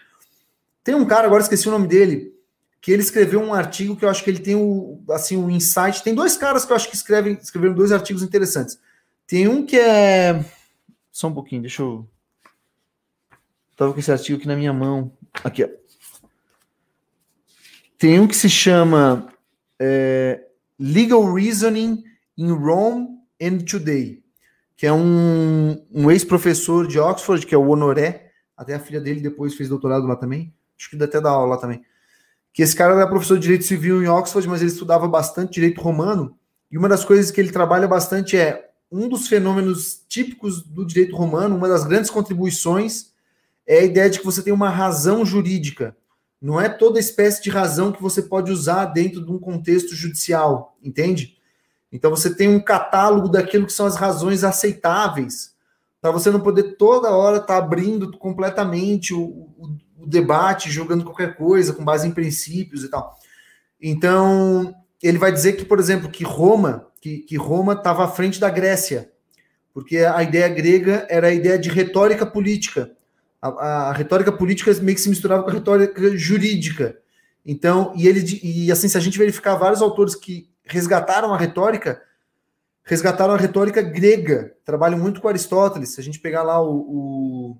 Tem 0.82 0.94
um 0.94 1.04
cara, 1.04 1.26
agora 1.26 1.42
esqueci 1.42 1.68
o 1.68 1.72
nome 1.72 1.86
dele, 1.86 2.34
que 2.80 2.92
ele 2.92 3.02
escreveu 3.02 3.40
um 3.40 3.54
artigo 3.54 3.96
que 3.96 4.04
eu 4.04 4.08
acho 4.08 4.22
que 4.22 4.30
ele 4.30 4.40
tem 4.40 4.54
o 4.54 5.02
assim 5.10 5.36
o 5.36 5.44
um 5.44 5.50
insight. 5.50 6.02
Tem 6.02 6.14
dois 6.14 6.36
caras 6.36 6.64
que 6.64 6.72
eu 6.72 6.76
acho 6.76 6.88
que 6.88 6.96
escrevem, 6.96 7.38
escreveram 7.40 7.74
dois 7.74 7.92
artigos 7.92 8.22
interessantes. 8.22 8.78
Tem 9.26 9.46
um 9.46 9.64
que 9.64 9.78
é 9.78 10.44
só 11.12 11.28
um 11.28 11.34
pouquinho, 11.34 11.62
deixa 11.62 11.82
eu 11.82 12.08
Tava 13.78 13.92
com 13.92 14.00
esse 14.00 14.10
artigo 14.10 14.36
aqui 14.36 14.48
na 14.48 14.56
minha 14.56 14.72
mão. 14.72 15.12
Aqui, 15.44 15.62
ó. 15.62 15.68
Tem 17.96 18.18
um 18.18 18.26
que 18.26 18.34
se 18.34 18.50
chama 18.50 19.32
é, 19.78 20.44
Legal 20.76 21.32
Reasoning 21.32 22.02
in 22.36 22.50
Rome 22.50 23.20
and 23.40 23.58
Today, 23.58 24.17
que 24.78 24.86
é 24.86 24.92
um, 24.92 25.84
um 25.92 26.08
ex-professor 26.08 26.86
de 26.86 27.00
Oxford, 27.00 27.44
que 27.44 27.52
é 27.52 27.58
o 27.58 27.68
Honoré, 27.68 28.30
até 28.56 28.74
a 28.74 28.78
filha 28.78 29.00
dele 29.00 29.20
depois 29.20 29.56
fez 29.56 29.68
doutorado 29.68 30.06
lá 30.06 30.14
também, 30.14 30.54
acho 30.78 30.88
que 30.88 31.02
até 31.02 31.20
dá 31.20 31.30
aula 31.30 31.56
lá 31.56 31.56
também. 31.56 31.82
Que 32.52 32.62
esse 32.62 32.76
cara 32.76 32.94
era 32.94 33.08
professor 33.08 33.34
de 33.34 33.42
direito 33.42 33.64
civil 33.64 34.00
em 34.00 34.06
Oxford, 34.06 34.48
mas 34.48 34.60
ele 34.60 34.70
estudava 34.70 35.08
bastante 35.08 35.54
direito 35.54 35.80
romano, 35.80 36.38
e 36.70 36.78
uma 36.78 36.88
das 36.88 37.04
coisas 37.04 37.32
que 37.32 37.40
ele 37.40 37.50
trabalha 37.50 37.88
bastante 37.88 38.36
é 38.36 38.70
um 38.90 39.08
dos 39.08 39.26
fenômenos 39.26 40.04
típicos 40.08 40.62
do 40.62 40.86
direito 40.86 41.16
romano, 41.16 41.56
uma 41.56 41.68
das 41.68 41.82
grandes 41.82 42.08
contribuições 42.08 43.12
é 43.66 43.80
a 43.80 43.84
ideia 43.84 44.08
de 44.08 44.20
que 44.20 44.24
você 44.24 44.42
tem 44.42 44.52
uma 44.52 44.70
razão 44.70 45.26
jurídica. 45.26 45.96
Não 46.40 46.60
é 46.60 46.68
toda 46.68 47.00
espécie 47.00 47.42
de 47.42 47.50
razão 47.50 47.90
que 47.90 48.00
você 48.00 48.22
pode 48.22 48.52
usar 48.52 48.84
dentro 48.84 49.24
de 49.24 49.32
um 49.32 49.40
contexto 49.40 49.92
judicial, 49.96 50.78
entende? 50.80 51.36
Então 51.92 52.10
você 52.10 52.34
tem 52.34 52.48
um 52.48 52.60
catálogo 52.60 53.28
daquilo 53.28 53.66
que 53.66 53.72
são 53.72 53.86
as 53.86 53.96
razões 53.96 54.44
aceitáveis, 54.44 55.54
para 56.00 56.10
você 56.10 56.30
não 56.30 56.40
poder 56.40 56.76
toda 56.76 57.10
hora 57.10 57.38
estar 57.38 57.46
tá 57.46 57.56
abrindo 57.56 58.16
completamente 58.18 59.12
o, 59.12 59.20
o, 59.20 59.76
o, 59.98 60.06
debate, 60.06 60.70
jogando 60.70 61.04
qualquer 61.04 61.36
coisa 61.36 61.72
com 61.72 61.84
base 61.84 62.06
em 62.06 62.12
princípios 62.12 62.84
e 62.84 62.88
tal. 62.88 63.16
Então 63.80 64.74
ele 65.02 65.18
vai 65.18 65.32
dizer 65.32 65.54
que, 65.54 65.64
por 65.64 65.78
exemplo, 65.78 66.10
que 66.10 66.24
Roma, 66.24 66.86
que, 67.00 67.18
que 67.18 67.36
Roma 67.36 67.72
estava 67.72 68.04
à 68.04 68.08
frente 68.08 68.38
da 68.38 68.50
Grécia, 68.50 69.10
porque 69.72 69.98
a 69.98 70.22
ideia 70.22 70.48
grega 70.48 71.06
era 71.08 71.28
a 71.28 71.32
ideia 71.32 71.58
de 71.58 71.68
retórica 71.68 72.26
política 72.26 72.90
a, 73.40 73.48
a, 73.48 73.92
retórica 73.92 74.32
política 74.32 74.72
meio 74.82 74.96
que 74.96 75.02
se 75.02 75.08
misturava 75.08 75.42
com 75.42 75.50
a 75.50 75.52
retórica 75.52 76.16
jurídica. 76.16 76.98
Então, 77.46 77.92
e 77.96 78.06
ele 78.06 78.40
e 78.42 78.70
assim, 78.70 78.88
se 78.88 78.98
a 78.98 79.00
gente 79.00 79.18
verificar 79.18 79.56
vários 79.56 79.80
autores 79.80 80.14
que 80.14 80.48
resgataram 80.68 81.32
a 81.32 81.38
retórica, 81.38 82.02
resgataram 82.84 83.34
a 83.34 83.38
retórica 83.38 83.82
grega, 83.82 84.54
trabalham 84.64 84.98
muito 84.98 85.20
com 85.20 85.28
Aristóteles. 85.28 85.94
Se 85.94 86.00
a 86.00 86.04
gente 86.04 86.20
pegar 86.20 86.42
lá 86.42 86.62
o, 86.62 86.76
o, 86.76 87.58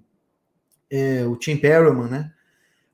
é, 0.91 1.25
o 1.27 1.37
Tim 1.37 1.57
Perelman, 1.57 2.09
né? 2.09 2.33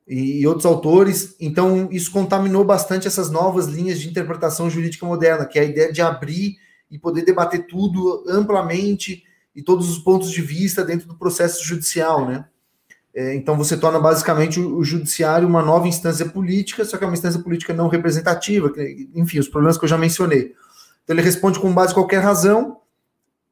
E, 0.07 0.41
e, 0.41 0.47
outros 0.47 0.67
autores, 0.67 1.35
então 1.41 1.89
isso 1.91 2.13
contaminou 2.13 2.63
bastante 2.63 3.07
essas 3.07 3.31
novas 3.31 3.67
linhas 3.67 3.99
de 3.99 4.09
interpretação 4.09 4.69
jurídica 4.69 5.07
moderna, 5.07 5.47
que 5.47 5.59
é 5.59 5.63
a 5.63 5.65
ideia 5.65 5.93
de 5.93 6.03
abrir 6.03 6.59
e 6.91 6.99
poder 6.99 7.23
debater 7.23 7.67
tudo 7.67 8.23
amplamente 8.29 9.25
e 9.57 9.63
todos 9.63 9.89
os 9.89 9.99
pontos 9.99 10.31
de 10.31 10.43
vista 10.43 10.85
dentro 10.85 11.09
do 11.09 11.17
processo 11.17 11.65
judicial, 11.65 12.27
né? 12.29 12.45
É, 13.15 13.33
então 13.35 13.57
você 13.57 13.77
torna 13.77 14.01
basicamente 14.01 14.59
o, 14.59 14.83
judiciário 14.83 15.47
uma 15.47 15.63
nova 15.63 15.87
instância 15.87 16.27
política, 16.27 16.85
só 16.85 16.99
que 16.99 17.05
é 17.05 17.07
uma 17.07 17.15
instância 17.15 17.41
política 17.41 17.73
não 17.73 17.87
representativa, 17.87 18.73
enfim, 19.15 19.39
os 19.39 19.49
problemas 19.49 19.79
que 19.79 19.85
eu 19.85 19.89
já 19.89 19.97
mencionei. 19.97 20.53
Então 21.05 21.15
ele 21.15 21.23
responde 21.23 21.61
com 21.61 21.73
base 21.73 21.93
em 21.93 21.95
qualquer 21.95 22.21
razão. 22.21 22.81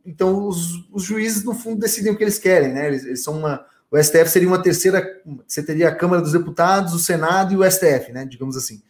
Então 0.05 0.49
os, 0.49 0.85
os 0.91 1.05
juízes 1.05 1.45
no 1.45 1.55
fundo 1.55 1.79
decidem 1.79 2.13
o 2.13 2.17
que 2.17 2.25
eles 2.25 2.41
querem, 2.41 2.73
né? 2.73 2.89
Eles, 2.89 3.05
eles, 3.05 3.23
são 3.23 3.39
uma, 3.39 3.65
o 3.89 4.03
STF 4.03 4.29
seria 4.29 4.49
uma 4.49 4.61
terceira, 4.61 5.07
você 5.47 5.63
teria 5.63 5.89
a 5.89 5.95
Câmara 5.95 6.21
dos 6.21 6.33
Deputados, 6.33 6.93
o 6.93 6.99
Senado 6.99 7.53
e 7.53 7.57
o 7.57 7.71
STF, 7.71 8.11
né? 8.11 8.25
Digamos 8.25 8.57
assim. 8.57 8.83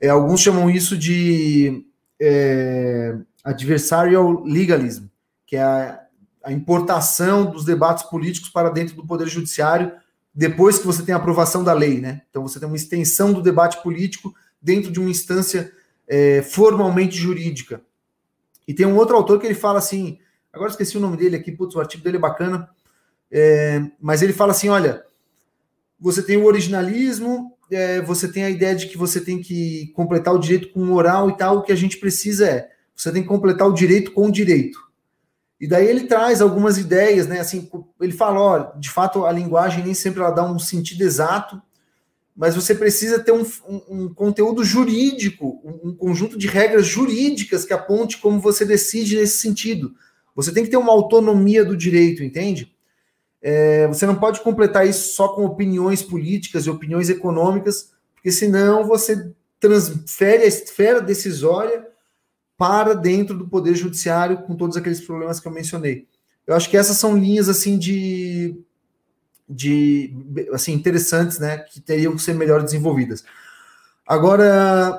É, 0.00 0.08
alguns 0.08 0.40
chamam 0.40 0.70
isso 0.70 0.96
de 0.96 1.84
é, 2.20 3.16
adversarial 3.42 4.44
legalism, 4.44 5.06
que 5.46 5.56
é 5.56 5.62
a 5.62 6.05
a 6.46 6.52
importação 6.52 7.44
dos 7.50 7.64
debates 7.64 8.04
políticos 8.04 8.48
para 8.48 8.70
dentro 8.70 8.94
do 8.94 9.04
Poder 9.04 9.26
Judiciário 9.26 9.90
depois 10.32 10.78
que 10.78 10.86
você 10.86 11.02
tem 11.02 11.12
a 11.12 11.18
aprovação 11.18 11.64
da 11.64 11.72
lei, 11.72 12.00
né? 12.00 12.22
Então 12.30 12.46
você 12.46 12.60
tem 12.60 12.68
uma 12.68 12.76
extensão 12.76 13.32
do 13.32 13.42
debate 13.42 13.82
político 13.82 14.32
dentro 14.62 14.92
de 14.92 15.00
uma 15.00 15.10
instância 15.10 15.72
é, 16.06 16.42
formalmente 16.42 17.16
jurídica. 17.16 17.80
E 18.68 18.72
tem 18.72 18.86
um 18.86 18.94
outro 18.94 19.16
autor 19.16 19.40
que 19.40 19.46
ele 19.46 19.56
fala 19.56 19.80
assim, 19.80 20.20
agora 20.52 20.70
esqueci 20.70 20.96
o 20.96 21.00
nome 21.00 21.16
dele 21.16 21.34
aqui, 21.34 21.50
putz, 21.50 21.74
o 21.74 21.80
artigo 21.80 22.04
dele 22.04 22.18
é 22.18 22.20
bacana, 22.20 22.68
é, 23.28 23.82
mas 24.00 24.22
ele 24.22 24.32
fala 24.32 24.52
assim, 24.52 24.68
olha, 24.68 25.04
você 25.98 26.22
tem 26.22 26.36
o 26.36 26.44
originalismo, 26.44 27.56
é, 27.72 28.00
você 28.02 28.30
tem 28.30 28.44
a 28.44 28.50
ideia 28.50 28.76
de 28.76 28.86
que 28.86 28.96
você 28.96 29.20
tem 29.20 29.42
que 29.42 29.88
completar 29.96 30.32
o 30.32 30.38
direito 30.38 30.68
com 30.68 30.84
moral 30.84 31.28
e 31.28 31.36
tal, 31.36 31.58
o 31.58 31.62
que 31.62 31.72
a 31.72 31.76
gente 31.76 31.96
precisa 31.96 32.46
é, 32.46 32.70
você 32.94 33.10
tem 33.10 33.22
que 33.22 33.28
completar 33.28 33.66
o 33.66 33.74
direito 33.74 34.12
com 34.12 34.28
o 34.28 34.32
direito. 34.32 34.85
E 35.60 35.66
daí 35.66 35.86
ele 35.88 36.06
traz 36.06 36.42
algumas 36.42 36.76
ideias, 36.76 37.26
né? 37.26 37.40
Assim, 37.40 37.68
ele 38.00 38.12
fala, 38.12 38.40
ó, 38.40 38.58
de 38.78 38.90
fato 38.90 39.24
a 39.24 39.32
linguagem 39.32 39.84
nem 39.84 39.94
sempre 39.94 40.20
ela 40.20 40.30
dá 40.30 40.44
um 40.44 40.58
sentido 40.58 41.02
exato, 41.02 41.60
mas 42.36 42.54
você 42.54 42.74
precisa 42.74 43.18
ter 43.18 43.32
um, 43.32 43.46
um, 43.66 43.82
um 43.88 44.14
conteúdo 44.14 44.62
jurídico, 44.62 45.58
um, 45.64 45.88
um, 45.88 45.94
conjunto 45.94 46.36
de 46.36 46.46
regras 46.46 46.86
jurídicas 46.86 47.64
que 47.64 47.72
aponte 47.72 48.18
como 48.18 48.38
você 48.38 48.64
decide 48.66 49.16
nesse 49.16 49.38
sentido. 49.38 49.94
Você 50.34 50.52
tem 50.52 50.62
que 50.62 50.70
ter 50.70 50.76
uma 50.76 50.92
autonomia 50.92 51.64
do 51.64 51.74
direito, 51.74 52.22
entende? 52.22 52.76
É, 53.40 53.86
você 53.86 54.04
não 54.04 54.16
pode 54.16 54.40
completar 54.40 54.86
isso 54.86 55.14
só 55.14 55.28
com 55.28 55.46
opiniões 55.46 56.02
políticas 56.02 56.66
e 56.66 56.70
opiniões 56.70 57.08
econômicas, 57.08 57.92
porque 58.14 58.30
senão 58.30 58.84
você 58.84 59.32
transfere 59.58 60.42
a 60.42 60.46
esfera 60.46 61.00
decisória 61.00 61.86
para 62.56 62.94
dentro 62.94 63.36
do 63.36 63.48
poder 63.48 63.74
judiciário 63.74 64.38
com 64.38 64.56
todos 64.56 64.76
aqueles 64.76 65.00
problemas 65.00 65.40
que 65.40 65.46
eu 65.46 65.52
mencionei. 65.52 66.06
Eu 66.46 66.54
acho 66.54 66.70
que 66.70 66.76
essas 66.76 66.96
são 66.96 67.16
linhas 67.16 67.48
assim 67.48 67.78
de, 67.78 68.56
de 69.48 70.14
assim 70.52 70.72
interessantes, 70.72 71.38
né, 71.38 71.58
que 71.58 71.80
teriam 71.80 72.14
que 72.14 72.22
ser 72.22 72.34
melhor 72.34 72.62
desenvolvidas. 72.62 73.24
Agora, 74.06 74.98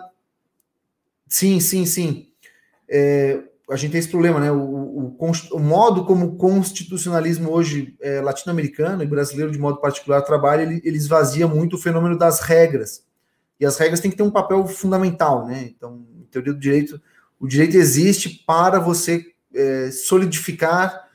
sim, 1.27 1.59
sim, 1.59 1.85
sim. 1.85 2.27
É, 2.89 3.41
a 3.69 3.75
gente 3.75 3.91
tem 3.91 3.99
esse 3.99 4.09
problema, 4.09 4.39
né? 4.39 4.51
O, 4.51 4.57
o, 4.57 5.17
o 5.51 5.59
modo 5.59 6.05
como 6.05 6.25
o 6.25 6.35
constitucionalismo 6.35 7.51
hoje 7.51 7.95
é, 8.01 8.21
latino-americano 8.21 9.03
e 9.03 9.07
brasileiro 9.07 9.51
de 9.51 9.59
modo 9.59 9.81
particular 9.81 10.21
trabalha, 10.21 10.61
ele, 10.61 10.81
ele 10.83 10.97
esvazia 10.97 11.47
muito 11.47 11.75
o 11.75 11.79
fenômeno 11.79 12.17
das 12.17 12.39
regras. 12.39 13.05
E 13.59 13.65
as 13.65 13.77
regras 13.77 13.99
têm 13.99 14.11
que 14.11 14.17
ter 14.17 14.23
um 14.23 14.31
papel 14.31 14.65
fundamental, 14.67 15.45
né? 15.45 15.63
Então, 15.75 16.05
em 16.17 16.23
teoria 16.25 16.53
do 16.53 16.59
direito, 16.59 17.01
o 17.39 17.47
direito 17.47 17.75
existe 17.77 18.43
para 18.45 18.79
você 18.79 19.25
é, 19.53 19.91
solidificar 19.91 21.07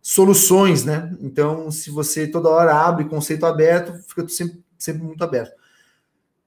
soluções, 0.00 0.84
né? 0.84 1.14
Então, 1.20 1.70
se 1.70 1.90
você 1.90 2.26
toda 2.26 2.48
hora 2.48 2.74
abre 2.74 3.06
conceito 3.06 3.44
aberto, 3.44 3.92
fica 4.08 4.28
sempre, 4.28 4.62
sempre 4.78 5.02
muito 5.02 5.22
aberto. 5.24 5.56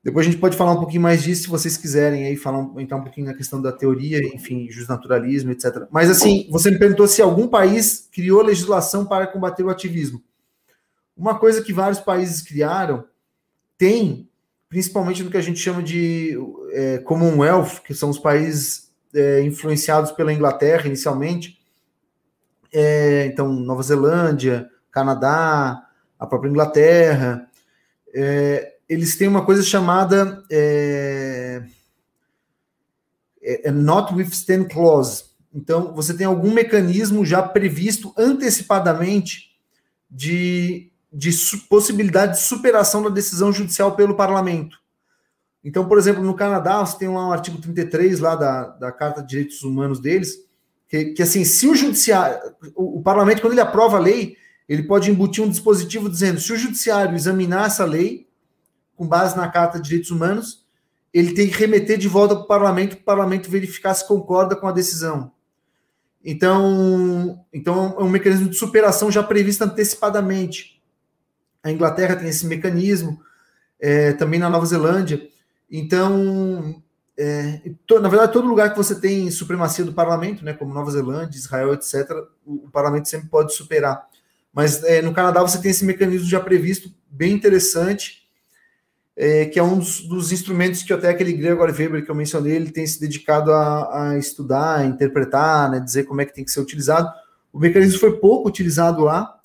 Depois 0.02 0.26
a 0.26 0.30
gente 0.30 0.40
pode 0.40 0.56
falar 0.56 0.72
um 0.72 0.80
pouquinho 0.80 1.02
mais 1.02 1.22
disso, 1.22 1.44
se 1.44 1.50
vocês 1.50 1.76
quiserem 1.76 2.26
aí 2.26 2.38
falar 2.38 2.66
entrar 2.82 2.96
um 2.96 3.04
pouquinho 3.04 3.28
na 3.28 3.34
questão 3.34 3.62
da 3.62 3.72
teoria, 3.72 4.20
enfim, 4.34 4.72
justnaturalismo, 4.72 5.52
etc. 5.52 5.88
Mas 5.92 6.10
assim, 6.10 6.48
você 6.50 6.72
me 6.72 6.80
perguntou 6.80 7.06
se 7.06 7.22
algum 7.22 7.48
país 7.48 8.08
criou 8.12 8.42
legislação 8.42 9.06
para 9.06 9.28
combater 9.28 9.64
o 9.64 9.70
ativismo. 9.70 10.24
Uma 11.18 11.38
coisa 11.38 11.62
que 11.62 11.74
vários 11.74 12.00
países 12.00 12.42
criaram 12.42 13.04
tem, 13.78 14.30
principalmente 14.70 15.22
no 15.22 15.30
que 15.30 15.36
a 15.36 15.42
gente 15.42 15.60
chama 15.60 15.84
de 15.84 16.38
é, 16.72 17.00
Commonwealth, 17.00 17.82
que 17.84 17.94
são 17.94 18.10
os 18.10 18.18
países 18.18 18.89
é, 19.14 19.42
influenciados 19.42 20.12
pela 20.12 20.34
Inglaterra 20.34 20.88
inicialmente. 20.88 21.60
É, 22.72 23.26
então, 23.26 23.52
Nova 23.52 23.82
Zelândia, 23.82 24.70
Canadá, 24.92 25.88
a 26.20 26.28
própria 26.28 26.50
Inglaterra. 26.50 27.48
É, 28.14 28.76
eles 28.88 29.16
têm 29.16 29.28
uma 29.28 29.46
coisa 29.46 29.64
chamada 29.64 30.44
é, 30.52 31.64
é, 33.42 33.70
é 33.70 34.64
Clause. 34.66 35.26
Então, 35.54 35.94
você 35.94 36.14
tem 36.14 36.28
algum 36.28 36.52
mecanismo 36.52 37.26
já 37.26 37.42
previsto 37.42 38.14
antecipadamente 38.18 39.50
de, 40.10 40.92
de 41.12 41.32
possibilidade 41.70 42.34
de 42.34 42.44
superação 42.44 43.04
da 43.04 43.10
decisão 43.10 43.52
judicial 43.52 43.96
pelo 43.96 44.16
parlamento. 44.16 44.79
Então, 45.64 45.88
por 45.88 45.98
exemplo, 45.98 46.24
no 46.24 46.36
Canadá, 46.36 46.80
você 46.80 46.98
tem 46.98 47.10
lá 47.10 47.28
um 47.28 47.32
artigo 47.32 47.62
33 47.62 48.20
lá 48.20 48.36
da, 48.36 48.68
da 48.68 48.92
Carta 48.92 49.22
de 49.22 49.28
Direitos 49.28 49.62
Humanos 49.62 50.00
deles, 50.00 50.46
que, 50.88 51.06
que 51.14 51.22
assim, 51.22 51.44
se 51.44 51.68
o 51.68 51.76
judiciário, 51.76 52.40
o, 52.76 53.00
o 53.00 53.04
parlamento, 53.04 53.42
quando 53.42 53.54
ele 53.54 53.62
aprova 53.62 53.98
a 53.98 54.00
lei, 54.00 54.38
ele 54.68 54.84
pode 54.84 55.12
embutir 55.12 55.44
um 55.44 55.50
dispositivo 55.50 56.10
dizendo, 56.10 56.40
se 56.40 56.54
o 56.54 56.58
judiciário 56.58 57.16
examinar 57.16 57.68
essa 57.68 57.86
lei, 57.86 58.28
com 58.96 59.08
base 59.08 59.36
na 59.36 59.48
Carta 59.48 59.78
de 59.78 59.86
Direitos 59.86 60.12
Humanos, 60.12 60.66
ele 61.14 61.34
tem 61.34 61.48
que 61.48 61.58
remeter 61.58 61.98
de 61.98 62.08
volta 62.08 62.36
para 62.36 62.44
o 62.44 62.48
parlamento, 62.48 62.96
para 62.96 63.02
o 63.02 63.06
parlamento 63.06 63.50
verificar 63.50 63.94
se 63.94 64.08
concorda 64.08 64.56
com 64.56 64.68
a 64.68 64.72
decisão. 64.72 65.32
Então, 66.24 67.44
então 67.52 67.96
é 67.98 68.04
um 68.04 68.10
mecanismo 68.10 68.50
de 68.50 68.56
superação 68.56 69.12
já 69.12 69.24
previsto 69.24 69.64
antecipadamente. 69.64 70.82
A 71.64 71.72
Inglaterra 71.72 72.16
tem 72.16 72.30
esse 72.30 72.46
mecanismo, 72.46 73.22
é, 73.80 74.14
também 74.14 74.40
na 74.40 74.50
Nova 74.50 74.66
Zelândia. 74.66 75.22
Então, 75.72 76.82
é, 77.18 77.62
na 78.02 78.08
verdade, 78.08 78.32
todo 78.32 78.48
lugar 78.48 78.72
que 78.72 78.78
você 78.78 78.96
tem 78.96 79.30
supremacia 79.30 79.84
do 79.84 79.94
parlamento, 79.94 80.44
né, 80.44 80.54
como 80.54 80.74
Nova 80.74 80.90
Zelândia, 80.90 81.38
Israel, 81.38 81.74
etc., 81.74 82.10
o, 82.46 82.66
o 82.66 82.70
parlamento 82.72 83.10
sempre 83.10 83.28
pode 83.28 83.54
superar. 83.54 84.08
Mas 84.54 84.84
é, 84.84 85.02
no 85.02 85.14
Canadá 85.14 85.42
você 85.42 85.62
tem 85.62 85.72
esse 85.72 85.86
mecanismo 85.86 86.28
já 86.28 86.40
previsto, 86.40 86.90
bem 87.10 87.34
interessante, 87.34 88.28
é, 89.18 89.46
que 89.46 89.60
é 89.60 89.64
um 89.64 89.78
dos, 89.78 90.02
dos, 90.08 90.32
instrumentos 90.32 90.82
que 90.82 90.94
até 90.94 91.10
aquele 91.10 91.34
Gregor 91.34 91.70
Weber 91.70 92.06
que 92.06 92.10
eu 92.10 92.16
mencionei, 92.16 92.56
ele 92.56 92.72
tem 92.72 92.88
se 92.88 93.02
dedicado 93.02 93.52
a, 93.52 94.12
a, 94.12 94.18
estudar, 94.18 94.78
a 94.78 94.86
interpretar, 94.86 95.70
né, 95.70 95.82
dizer 95.82 96.06
como 96.06 96.22
é 96.22 96.26
que 96.26 96.34
tem 96.34 96.46
que 96.46 96.52
ser 96.52 96.62
utilizado. 96.62 97.12
O 97.52 97.60
mecanismo 97.60 98.00
foi 98.00 98.18
pouco 98.18 98.48
utilizado 98.48 99.04
lá, 99.04 99.38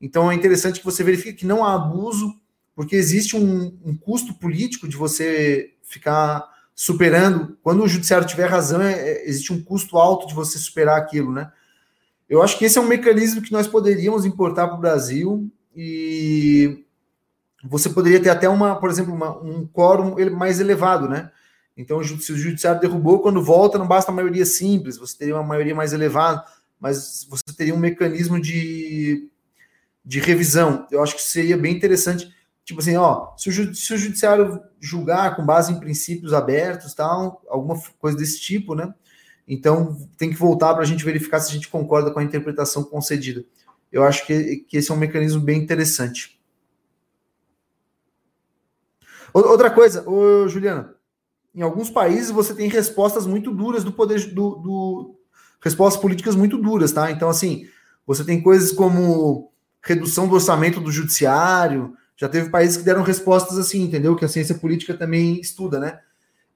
então 0.00 0.30
é 0.30 0.34
interessante 0.34 0.80
que 0.80 0.84
você 0.84 1.04
verifique 1.04 1.38
que 1.38 1.46
não 1.46 1.64
há 1.64 1.76
abuso, 1.76 2.39
porque 2.80 2.96
existe 2.96 3.36
um, 3.36 3.78
um 3.84 3.94
custo 3.94 4.32
político 4.32 4.88
de 4.88 4.96
você 4.96 5.74
ficar 5.82 6.48
superando. 6.74 7.58
Quando 7.62 7.82
o 7.82 7.86
judiciário 7.86 8.26
tiver 8.26 8.46
razão, 8.46 8.80
é, 8.80 8.94
é, 8.94 9.28
existe 9.28 9.52
um 9.52 9.62
custo 9.62 9.98
alto 9.98 10.26
de 10.26 10.32
você 10.32 10.58
superar 10.58 10.96
aquilo, 10.96 11.30
né? 11.30 11.52
Eu 12.26 12.42
acho 12.42 12.56
que 12.56 12.64
esse 12.64 12.78
é 12.78 12.80
um 12.80 12.88
mecanismo 12.88 13.42
que 13.42 13.52
nós 13.52 13.68
poderíamos 13.68 14.24
importar 14.24 14.66
para 14.66 14.78
o 14.78 14.80
Brasil 14.80 15.52
e 15.76 16.82
você 17.62 17.90
poderia 17.90 18.18
ter 18.18 18.30
até 18.30 18.48
uma, 18.48 18.74
por 18.76 18.88
exemplo, 18.88 19.12
uma, 19.12 19.36
um 19.42 19.66
quórum 19.66 20.16
mais 20.34 20.58
elevado, 20.58 21.06
né? 21.06 21.30
Então, 21.76 22.02
se 22.02 22.32
o 22.32 22.38
judiciário 22.38 22.80
derrubou, 22.80 23.20
quando 23.20 23.44
volta, 23.44 23.76
não 23.76 23.86
basta 23.86 24.10
a 24.10 24.14
maioria 24.14 24.46
simples, 24.46 24.96
você 24.96 25.18
teria 25.18 25.36
uma 25.36 25.44
maioria 25.44 25.74
mais 25.74 25.92
elevada, 25.92 26.42
mas 26.80 27.26
você 27.28 27.44
teria 27.54 27.74
um 27.74 27.78
mecanismo 27.78 28.40
de, 28.40 29.28
de 30.02 30.18
revisão. 30.18 30.86
Eu 30.90 31.02
acho 31.02 31.14
que 31.14 31.20
seria 31.20 31.58
bem 31.58 31.76
interessante, 31.76 32.39
tipo 32.70 32.80
assim, 32.80 32.96
ó, 32.96 33.34
se 33.36 33.48
o, 33.48 33.74
se 33.74 33.94
o 33.94 33.98
judiciário 33.98 34.62
julgar 34.78 35.34
com 35.34 35.44
base 35.44 35.72
em 35.72 35.80
princípios 35.80 36.32
abertos, 36.32 36.94
tal, 36.94 37.42
alguma 37.48 37.76
coisa 37.98 38.16
desse 38.16 38.40
tipo, 38.40 38.74
né? 38.76 38.94
Então, 39.46 39.98
tem 40.16 40.30
que 40.30 40.36
voltar 40.36 40.72
para 40.74 40.84
a 40.84 40.86
gente 40.86 41.04
verificar 41.04 41.40
se 41.40 41.50
a 41.50 41.52
gente 41.52 41.68
concorda 41.68 42.12
com 42.12 42.20
a 42.20 42.22
interpretação 42.22 42.84
concedida. 42.84 43.44
Eu 43.90 44.04
acho 44.04 44.24
que, 44.24 44.58
que 44.58 44.76
esse 44.76 44.88
é 44.88 44.94
um 44.94 44.98
mecanismo 44.98 45.40
bem 45.40 45.60
interessante. 45.60 46.40
Outra 49.34 49.70
coisa, 49.70 50.08
ô, 50.08 50.46
Juliana, 50.46 50.94
em 51.52 51.62
alguns 51.62 51.90
países 51.90 52.30
você 52.30 52.54
tem 52.54 52.68
respostas 52.68 53.26
muito 53.26 53.52
duras 53.52 53.82
do 53.82 53.92
poder 53.92 54.32
do, 54.32 54.54
do, 54.56 55.20
respostas 55.60 56.00
políticas 56.00 56.36
muito 56.36 56.56
duras, 56.56 56.92
tá? 56.92 57.10
Então, 57.10 57.28
assim, 57.28 57.66
você 58.06 58.24
tem 58.24 58.40
coisas 58.40 58.70
como 58.70 59.52
redução 59.82 60.28
do 60.28 60.34
orçamento 60.34 60.80
do 60.80 60.92
judiciário. 60.92 61.96
Já 62.20 62.28
teve 62.28 62.50
países 62.50 62.76
que 62.76 62.82
deram 62.82 63.02
respostas 63.02 63.56
assim, 63.56 63.82
entendeu? 63.82 64.14
Que 64.14 64.26
a 64.26 64.28
ciência 64.28 64.54
política 64.54 64.92
também 64.92 65.40
estuda, 65.40 65.80
né? 65.80 66.00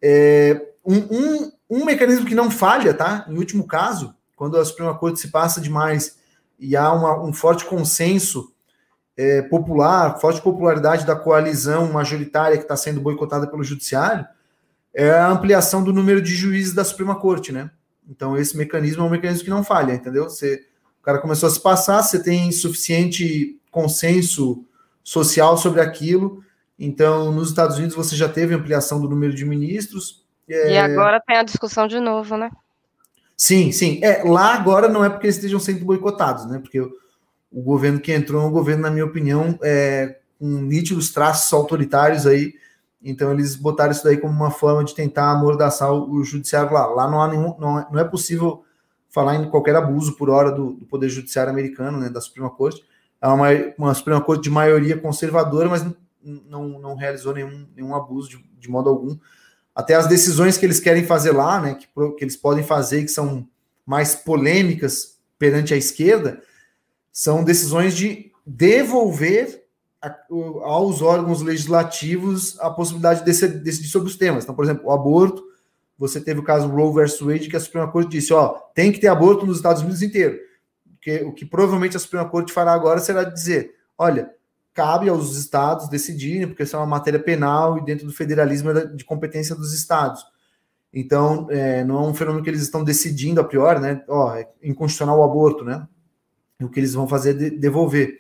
É, 0.03 0.61
um, 0.85 0.97
um, 0.97 1.53
um 1.71 1.85
mecanismo 1.87 2.27
que 2.27 2.35
não 2.35 2.51
falha, 2.51 2.93
tá? 2.93 3.25
Em 3.31 3.39
último 3.39 3.67
caso, 3.67 4.15
quando 4.37 4.59
a 4.59 4.65
Suprema 4.67 4.95
Corte 4.95 5.21
se 5.21 5.29
passa 5.29 5.63
demais 5.63 6.19
e 6.61 6.77
há 6.77 6.93
uma, 6.93 7.19
um 7.25 7.33
forte 7.33 7.65
consenso 7.65 8.53
é, 9.17 9.41
popular, 9.41 10.21
forte 10.21 10.43
popularidade 10.43 11.07
da 11.07 11.17
coalizão 11.17 11.91
majoritária 11.91 12.59
que 12.59 12.65
está 12.65 12.77
sendo 12.77 13.01
boicotada 13.01 13.47
pelo 13.47 13.65
judiciário, 13.65 14.27
é 14.93 15.13
a 15.13 15.31
ampliação 15.31 15.83
do 15.83 15.95
número 15.95 16.21
de 16.21 16.35
juízes 16.35 16.75
da 16.75 16.85
Suprema 16.85 17.19
Corte, 17.19 17.53
né? 17.53 17.71
Então, 18.07 18.37
esse 18.37 18.55
mecanismo 18.55 19.03
é 19.03 19.07
um 19.07 19.11
mecanismo 19.11 19.45
que 19.45 19.51
não 19.51 19.65
falha, 19.65 19.95
entendeu? 19.95 20.25
Você, 20.25 20.67
o 21.01 21.03
cara 21.03 21.21
começou 21.21 21.47
a 21.47 21.53
se 21.53 21.61
passar, 21.61 22.03
você 22.03 22.23
tem 22.23 22.53
suficiente 22.53 23.59
consenso 23.71 24.67
social 25.05 25.57
sobre 25.59 25.83
aquilo. 25.83 26.43
Então, 26.79 27.31
nos 27.31 27.51
Estados 27.51 27.77
Unidos, 27.77 27.95
você 27.95 28.17
já 28.17 28.29
teve 28.29 28.55
ampliação 28.55 29.01
do 29.01 29.09
número 29.09 29.35
de 29.35 29.45
ministros. 29.45 30.25
É... 30.49 30.73
E 30.73 30.79
agora 30.79 31.23
tem 31.25 31.37
a 31.37 31.45
discussão 31.45 31.87
de 31.87 32.01
novo, 32.01 32.37
né? 32.37 32.51
Sim, 33.37 33.71
sim. 33.71 34.01
É, 34.03 34.23
lá 34.25 34.55
agora 34.55 34.89
não 34.89 35.05
é 35.05 35.11
porque 35.11 35.27
eles 35.27 35.37
estejam 35.37 35.61
sendo 35.61 35.85
boicotados, 35.85 36.47
né? 36.47 36.59
Porque 36.59 36.81
o 36.81 37.63
governo 37.63 38.01
que 38.01 38.13
entrou 38.13 38.43
é 38.43 38.47
um 38.47 38.51
governo, 38.51 38.83
na 38.83 38.91
minha 38.91 39.05
opinião, 39.05 39.59
é, 39.63 40.19
com 40.39 40.47
nítidos 40.47 41.13
traços 41.13 41.53
autoritários 41.53 42.27
aí. 42.27 42.55
Então 43.03 43.33
eles 43.33 43.55
botaram 43.55 43.93
isso 43.93 44.03
daí 44.03 44.17
como 44.17 44.33
uma 44.33 44.51
forma 44.51 44.83
de 44.83 44.95
tentar 44.95 45.31
amordaçar 45.31 45.93
o, 45.93 46.11
o 46.11 46.25
judiciário 46.25 46.73
lá. 46.73 46.87
Lá 46.87 47.11
não 47.11 47.21
há 47.21 47.29
nenhum, 47.29 47.55
não, 47.59 47.79
é, 47.79 47.87
não 47.93 48.01
é 48.01 48.05
possível 48.05 48.65
falar 49.11 49.37
em 49.37 49.49
qualquer 49.49 49.77
abuso 49.77 50.17
por 50.17 50.31
hora 50.31 50.51
do, 50.51 50.73
do 50.73 50.87
poder 50.87 51.09
judiciário 51.09 51.53
americano, 51.53 51.99
né, 51.99 52.09
da 52.09 52.21
Suprema 52.21 52.51
Corte. 52.51 52.83
É 53.25 53.29
uma, 53.29 53.49
uma 53.79 53.95
Suprema 53.95 54.21
Corte 54.21 54.43
de 54.43 54.51
maioria 54.51 54.99
conservadora, 54.99 55.67
mas 55.67 55.83
não, 56.23 56.79
não 56.79 56.95
realizou 56.95 57.33
nenhum, 57.33 57.67
nenhum 57.75 57.95
abuso 57.95 58.29
de, 58.29 58.45
de 58.61 58.69
modo 58.69 58.91
algum. 58.91 59.17
Até 59.75 59.95
as 59.95 60.07
decisões 60.07 60.59
que 60.59 60.67
eles 60.67 60.79
querem 60.79 61.07
fazer 61.07 61.33
lá, 61.33 61.59
né, 61.59 61.75
que, 61.75 61.87
que 61.87 62.23
eles 62.23 62.37
podem 62.37 62.63
fazer 62.63 63.01
e 63.01 63.05
que 63.05 63.11
são 63.11 63.49
mais 63.87 64.15
polêmicas 64.15 65.19
perante 65.39 65.73
a 65.73 65.77
esquerda, 65.79 66.43
são 67.11 67.43
decisões 67.43 67.97
de 67.97 68.31
devolver 68.45 69.65
a, 70.03 70.15
aos 70.65 71.01
órgãos 71.01 71.41
legislativos 71.41 72.61
a 72.61 72.69
possibilidade 72.69 73.21
de 73.21 73.25
decidir, 73.25 73.89
sobre 73.89 74.11
os 74.11 74.17
temas. 74.17 74.45
Então, 74.45 74.55
por 74.55 74.67
exemplo, 74.67 74.85
o 74.85 74.93
aborto, 74.93 75.43
você 75.99 76.21
teve 76.21 76.41
o 76.41 76.45
caso 76.45 76.69
Roe 76.69 76.95
versus 76.95 77.27
Wade, 77.27 77.49
que 77.49 77.57
a 77.57 77.61
Suprema 77.61 77.91
Corte 77.91 78.11
disse, 78.11 78.35
ó, 78.35 78.49
tem 78.75 78.93
que 78.93 79.01
ter 79.01 79.09
aborto 79.09 79.47
nos 79.47 79.57
Estados 79.57 79.81
Unidos 79.81 80.03
inteiro. 80.03 80.39
Que, 81.05 81.23
o 81.23 81.33
que 81.33 81.45
provavelmente 81.45 81.97
a 81.99 82.01
Suprema 82.01 82.27
Corte 82.27 82.53
fará 82.53 82.73
agora 82.73 82.99
será 82.99 83.23
dizer: 83.25 83.75
olha, 83.99 84.31
cabe 84.73 85.09
aos 85.09 85.37
estados 85.37 85.89
decidirem, 85.89 86.49
porque 86.49 86.63
isso 86.63 86.75
é 86.75 86.79
uma 86.79 86.87
matéria 86.87 87.21
penal 87.21 87.77
e 87.77 87.85
dentro 87.85 88.07
do 88.07 88.13
federalismo 88.13 88.71
é 88.71 88.87
de 88.87 89.05
competência 89.05 89.55
dos 89.55 89.75
estados. 89.75 90.25
Então, 90.91 91.47
é, 91.51 91.85
não 91.85 91.97
é 91.97 92.09
um 92.09 92.15
fenômeno 92.15 92.43
que 92.43 92.49
eles 92.49 92.63
estão 92.63 92.83
decidindo 92.83 93.41
a 93.41 93.45
priori, 93.45 93.81
né? 93.81 94.03
Ó, 94.09 94.35
é 94.35 94.49
inconstitucional 94.63 95.19
o 95.19 95.25
aborto, 95.25 95.63
né? 95.65 95.87
o 96.63 96.69
que 96.69 96.81
eles 96.81 96.95
vão 96.95 97.07
fazer 97.07 97.31
é 97.31 97.35
de, 97.35 97.51
devolver. 97.51 98.17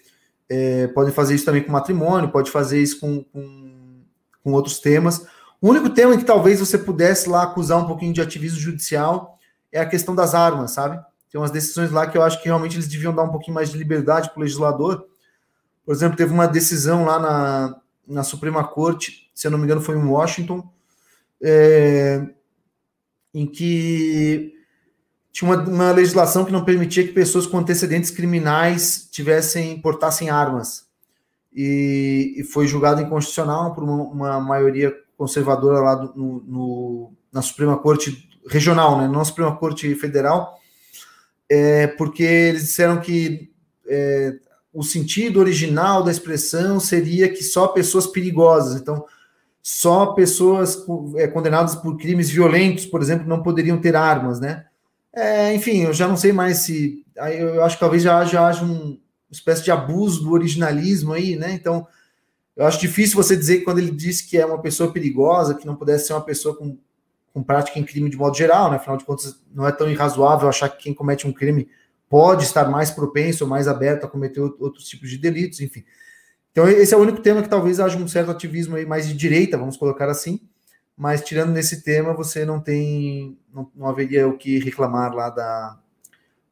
É, 0.51 0.89
podem 0.89 1.14
fazer 1.14 1.35
isso 1.35 1.47
também 1.47 1.62
com 1.62 1.72
matrimônio, 1.72 2.30
pode 2.30 2.51
fazer 2.51 2.82
isso 2.82 3.01
com, 3.01 3.24
com, 3.24 4.03
com, 4.43 4.53
outros 4.53 4.78
temas. 4.78 5.26
O 5.62 5.70
único 5.70 5.89
tema 5.89 6.14
em 6.14 6.18
que 6.18 6.24
talvez 6.24 6.61
você 6.61 6.76
pudesse 6.76 7.30
lá 7.30 7.45
acusar 7.45 7.78
um 7.78 7.87
pouquinho 7.87 8.12
de 8.12 8.20
ativismo 8.20 8.59
judicial 8.59 9.39
é 9.72 9.80
a 9.80 9.87
questão 9.89 10.14
das 10.14 10.35
armas, 10.35 10.72
sabe? 10.72 11.03
Tem 11.35 11.41
umas 11.41 11.51
decisões 11.51 11.91
lá 11.91 12.07
que 12.07 12.16
eu 12.16 12.22
acho 12.22 12.41
que 12.41 12.45
realmente 12.45 12.76
eles 12.76 12.87
deviam 12.87 13.12
dar 13.12 13.24
um 13.24 13.30
pouquinho 13.32 13.57
mais 13.57 13.68
de 13.68 13.76
liberdade 13.76 14.30
para 14.30 14.39
o 14.39 14.43
legislador. 14.43 15.05
Por 15.85 15.93
exemplo, 15.93 16.16
teve 16.16 16.32
uma 16.32 16.47
decisão 16.47 17.05
lá 17.05 17.18
na, 17.18 17.80
na 18.07 18.22
Suprema 18.22 18.62
Corte, 18.62 19.32
se 19.35 19.45
eu 19.45 19.51
não 19.51 19.59
me 19.59 19.64
engano, 19.64 19.80
foi 19.80 19.97
em 19.97 20.05
Washington, 20.05 20.64
é, 21.43 22.24
em 23.35 23.49
que 23.49 24.55
tinha 25.32 25.51
uma, 25.51 25.61
uma, 25.61 25.91
legislação 25.91 26.45
que 26.45 26.53
não 26.53 26.64
permitia 26.64 27.05
que 27.05 27.12
pessoas 27.12 27.49
com 27.49 27.59
antecedentes 27.59 28.12
criminais 28.12 29.09
tivessem 29.11 29.80
portassem 29.80 30.30
armas 30.30 30.87
e, 31.53 32.37
e 32.37 32.45
foi 32.45 32.68
julgado 32.68 33.03
inconstitucional 33.03 33.74
por 33.74 33.82
uma, 33.82 34.05
uma 34.05 34.41
maioria 34.41 34.95
conservadora 35.16 35.80
lá 35.80 35.95
do, 35.97 36.14
no, 36.14 36.45
no, 36.47 37.12
na 37.32 37.43
Suprema 37.43 37.76
Corte 37.76 38.30
regional, 38.49 38.99
né, 38.99 39.09
não 39.09 39.18
na 39.18 39.24
Suprema 39.24 39.57
Corte 39.57 39.93
Federal, 39.97 40.61
é, 41.51 41.86
porque 41.86 42.22
eles 42.22 42.62
disseram 42.62 43.01
que 43.01 43.51
é, 43.86 44.34
o 44.72 44.82
sentido 44.82 45.38
original 45.38 46.03
da 46.03 46.11
expressão 46.11 46.80
seria 46.80 47.28
que 47.28 47.42
só 47.42 47.68
pessoas 47.68 48.07
perigosas, 48.07 48.80
então 48.80 49.05
só 49.62 50.12
pessoas 50.12 50.84
é, 51.16 51.26
condenadas 51.26 51.74
por 51.74 51.97
crimes 51.97 52.28
violentos, 52.28 52.84
por 52.84 53.01
exemplo, 53.01 53.26
não 53.26 53.42
poderiam 53.42 53.80
ter 53.80 53.97
armas, 53.97 54.38
né? 54.38 54.66
É, 55.11 55.55
enfim, 55.55 55.84
eu 55.84 55.92
já 55.95 56.09
não 56.09 56.16
sei 56.16 56.32
mais 56.32 56.59
se. 56.59 57.05
Eu 57.16 57.64
acho 57.64 57.76
que 57.76 57.80
talvez 57.80 58.03
já, 58.03 58.24
já 58.24 58.47
haja 58.47 58.64
um, 58.64 58.68
uma 58.68 58.99
espécie 59.30 59.62
de 59.62 59.70
abuso 59.70 60.24
do 60.24 60.32
originalismo 60.32 61.12
aí, 61.12 61.36
né? 61.36 61.53
Então, 61.53 61.86
eu 62.57 62.66
acho 62.66 62.80
difícil 62.80 63.16
você 63.16 63.36
dizer 63.36 63.59
que 63.59 63.64
quando 63.64 63.78
ele 63.78 63.90
disse 63.90 64.28
que 64.28 64.36
é 64.36 64.45
uma 64.45 64.61
pessoa 64.61 64.92
perigosa, 64.92 65.55
que 65.55 65.66
não 65.66 65.76
pudesse 65.76 66.09
ser 66.09 66.12
uma 66.12 66.20
pessoa 66.20 66.57
com, 66.57 66.76
com 67.35 67.43
prática 67.43 67.78
em 67.78 67.85
crime 67.85 68.09
de 68.09 68.16
modo 68.16 68.35
geral, 68.35 68.70
né? 68.70 68.76
Afinal 68.76 68.97
de 68.97 69.05
contas, 69.05 69.39
não 69.53 69.68
é 69.68 69.72
tão 69.72 69.91
irrazoável 69.91 70.49
achar 70.49 70.70
que 70.70 70.85
quem 70.85 70.95
comete 70.95 71.26
um 71.26 71.32
crime 71.32 71.68
pode 72.09 72.45
estar 72.45 72.70
mais 72.70 72.91
propenso 72.91 73.45
ou 73.45 73.51
mais 73.51 73.68
aberto 73.68 74.05
a 74.05 74.09
cometer 74.09 74.41
outros 74.41 74.89
tipos 74.89 75.11
de 75.11 75.18
delitos, 75.18 75.61
enfim. 75.61 75.85
Então, 76.53 76.66
esse 76.66 76.95
é 76.95 76.97
o 76.97 77.01
único 77.01 77.20
tema 77.20 77.43
que 77.43 77.49
talvez 77.49 77.78
haja 77.78 77.99
um 77.99 78.09
certo 78.09 78.30
ativismo 78.30 78.76
aí 78.76 78.87
mais 78.87 79.07
de 79.07 79.14
direita, 79.14 79.59
vamos 79.59 79.76
colocar 79.76 80.09
assim 80.09 80.41
mas 80.97 81.24
tirando 81.24 81.53
nesse 81.53 81.82
tema, 81.82 82.14
você 82.14 82.45
não 82.45 82.61
tem, 82.61 83.37
não, 83.53 83.70
não 83.74 83.89
haveria 83.89 84.28
o 84.28 84.37
que 84.37 84.59
reclamar 84.59 85.12
lá 85.12 85.28
da, 85.28 85.78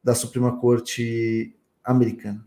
da 0.03 0.13
Suprema 0.13 0.57
Corte 0.59 1.55
americana. 1.83 2.45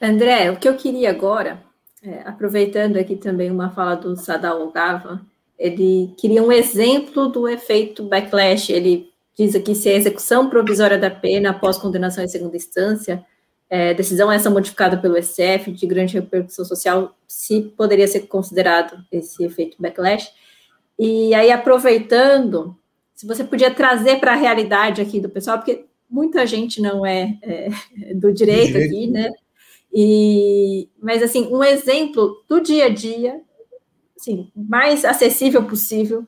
André, 0.00 0.50
o 0.50 0.58
que 0.58 0.68
eu 0.68 0.76
queria 0.76 1.10
agora, 1.10 1.62
é, 2.02 2.22
aproveitando 2.22 2.96
aqui 2.96 3.16
também 3.16 3.50
uma 3.50 3.70
fala 3.70 3.96
do 3.96 4.16
Sadal 4.16 4.70
Gava, 4.70 5.24
ele 5.62 6.12
queria 6.16 6.42
um 6.42 6.50
exemplo 6.50 7.28
do 7.28 7.48
efeito 7.48 8.02
backlash. 8.04 8.70
Ele 8.70 9.10
diz 9.36 9.54
aqui 9.54 9.74
se 9.74 9.88
a 9.88 9.94
execução 9.94 10.50
provisória 10.50 10.98
da 10.98 11.10
pena 11.10 11.50
após 11.50 11.78
condenação 11.78 12.24
em 12.24 12.28
segunda 12.28 12.56
instância 12.56 13.24
é, 13.72 13.94
decisão 13.94 14.30
essa 14.30 14.50
modificada 14.50 14.98
pelo 14.98 15.16
STF 15.16 15.72
de 15.72 15.86
grande 15.86 16.12
repercussão 16.12 16.62
social, 16.62 17.16
se 17.26 17.62
poderia 17.74 18.06
ser 18.06 18.26
considerado 18.26 19.02
esse 19.10 19.42
efeito 19.42 19.78
backlash. 19.80 20.30
E 20.98 21.32
aí, 21.32 21.50
aproveitando, 21.50 22.76
se 23.14 23.26
você 23.26 23.42
podia 23.42 23.70
trazer 23.70 24.20
para 24.20 24.32
a 24.32 24.36
realidade 24.36 25.00
aqui 25.00 25.18
do 25.18 25.30
pessoal, 25.30 25.56
porque 25.56 25.86
muita 26.10 26.46
gente 26.46 26.82
não 26.82 27.06
é, 27.06 27.38
é 27.40 27.68
do, 28.14 28.30
direito 28.30 28.74
do, 28.74 28.74
direito 28.74 28.76
aqui, 28.76 29.06
né? 29.06 29.30
E, 29.90 30.90
mas, 31.00 31.22
assim, 31.22 31.48
um 31.50 31.64
exemplo 31.64 32.44
do 32.46 32.60
dia 32.60 32.84
a 32.84 32.88
dia, 32.90 33.40
assim, 34.22 34.50
mais 34.54 35.04
acessível 35.04 35.64
possível, 35.64 36.26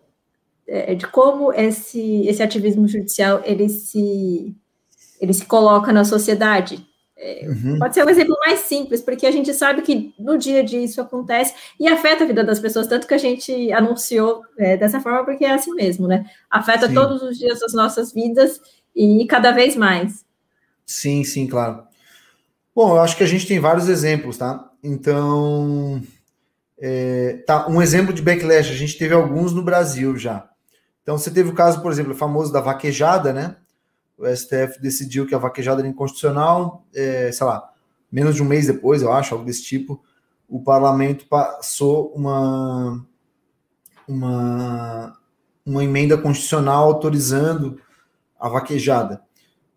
é, 0.66 0.95
de 0.95 1.07
como 1.07 1.53
esse, 1.53 2.26
esse 2.26 2.42
ativismo 2.42 2.86
judicial 2.88 3.42
ele 3.45 3.68
se, 3.68 4.55
ele 5.20 5.32
se 5.32 5.47
coloca 5.47 5.92
na 5.92 6.05
sociedade, 6.05 6.84
Uhum. 7.42 7.78
Pode 7.78 7.95
ser 7.95 8.05
um 8.05 8.09
exemplo 8.09 8.36
mais 8.45 8.61
simples, 8.61 9.01
porque 9.01 9.26
a 9.26 9.30
gente 9.30 9.53
sabe 9.55 9.82
que 9.82 10.12
no 10.18 10.36
dia 10.36 10.61
a 10.61 10.62
dia 10.62 10.82
isso 10.82 11.01
acontece 11.01 11.55
e 11.80 11.88
afeta 11.88 12.24
a 12.24 12.26
vida 12.26 12.45
das 12.45 12.61
pessoas, 12.61 12.86
tanto 12.86 13.07
que 13.07 13.14
a 13.14 13.18
gente 13.18 13.72
anunciou 13.72 14.42
é, 14.59 14.76
dessa 14.76 15.01
forma, 15.01 15.24
porque 15.24 15.45
é 15.45 15.53
assim 15.53 15.72
mesmo, 15.72 16.07
né? 16.07 16.26
Afeta 16.51 16.88
sim. 16.88 16.95
todos 16.95 17.22
os 17.22 17.38
dias 17.38 17.61
das 17.61 17.72
nossas 17.72 18.12
vidas 18.12 18.61
e 18.95 19.26
cada 19.26 19.53
vez 19.53 19.74
mais. 19.74 20.24
Sim, 20.84 21.24
sim, 21.24 21.47
claro. 21.47 21.84
Bom, 22.74 22.97
eu 22.97 23.01
acho 23.01 23.16
que 23.16 23.22
a 23.22 23.28
gente 23.28 23.47
tem 23.47 23.59
vários 23.59 23.88
exemplos, 23.88 24.36
tá? 24.36 24.70
Então, 24.82 26.03
é, 26.79 27.43
tá, 27.47 27.68
um 27.68 27.81
exemplo 27.81 28.12
de 28.12 28.22
backlash, 28.22 28.70
a 28.70 28.77
gente 28.77 28.99
teve 28.99 29.14
alguns 29.14 29.53
no 29.53 29.62
Brasil 29.62 30.16
já. 30.16 30.49
Então, 31.03 31.18
você 31.18 31.31
teve 31.31 31.51
o 31.51 31.55
caso, 31.55 31.83
por 31.83 31.93
exemplo, 31.93 32.14
famoso 32.14 32.53
da 32.53 32.61
vaquejada, 32.61 33.33
né? 33.33 33.57
o 34.16 34.27
STF 34.27 34.81
decidiu 34.81 35.27
que 35.27 35.35
a 35.35 35.39
vaquejada 35.39 35.81
era 35.81 35.89
inconstitucional, 35.89 36.85
é, 36.95 37.31
sei 37.33 37.47
lá, 37.47 37.70
menos 38.11 38.35
de 38.35 38.43
um 38.43 38.47
mês 38.47 38.66
depois, 38.66 39.03
eu 39.03 39.12
acho, 39.12 39.35
algo 39.35 39.45
desse 39.45 39.64
tipo, 39.64 40.03
o 40.49 40.62
parlamento 40.62 41.27
passou 41.27 42.12
uma, 42.14 43.05
uma, 44.07 45.18
uma 45.66 45.85
emenda 45.85 46.16
constitucional 46.16 46.85
autorizando 46.85 47.81
a 48.39 48.49
vaquejada. 48.49 49.22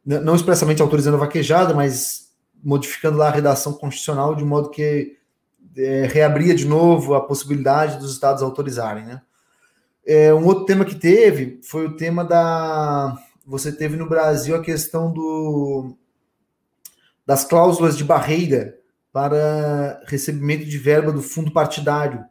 Não 0.06 0.36
expressamente 0.36 0.82
autorizando 0.82 1.16
a 1.16 1.20
vaquejada, 1.20 1.74
mas 1.74 2.32
modificando 2.64 3.18
lá 3.18 3.28
a 3.28 3.32
redação 3.32 3.74
constitucional 3.74 4.36
de 4.36 4.46
modo 4.46 4.70
que 4.70 5.17
é, 5.78 6.08
reabria 6.08 6.56
de 6.56 6.66
novo 6.66 7.14
a 7.14 7.22
possibilidade 7.22 8.00
dos 8.00 8.12
estados 8.12 8.42
autorizarem, 8.42 9.06
né? 9.06 9.22
É, 10.06 10.34
um 10.34 10.46
outro 10.46 10.66
tema 10.66 10.86
que 10.86 10.96
teve 10.96 11.60
foi 11.64 11.86
o 11.86 11.96
tema 11.96 12.24
da 12.24 13.18
você 13.46 13.72
teve 13.72 13.96
no 13.96 14.10
Brasil 14.10 14.56
a 14.56 14.62
questão 14.62 15.12
do, 15.12 15.96
das 17.26 17.46
cláusulas 17.46 17.98
de 17.98 18.04
barreira 18.04 18.78
para 19.12 20.02
recebimento 20.06 20.66
de 20.66 20.78
verba 20.78 21.14
do 21.14 21.22
fundo 21.22 21.52
partidário. 21.52 22.26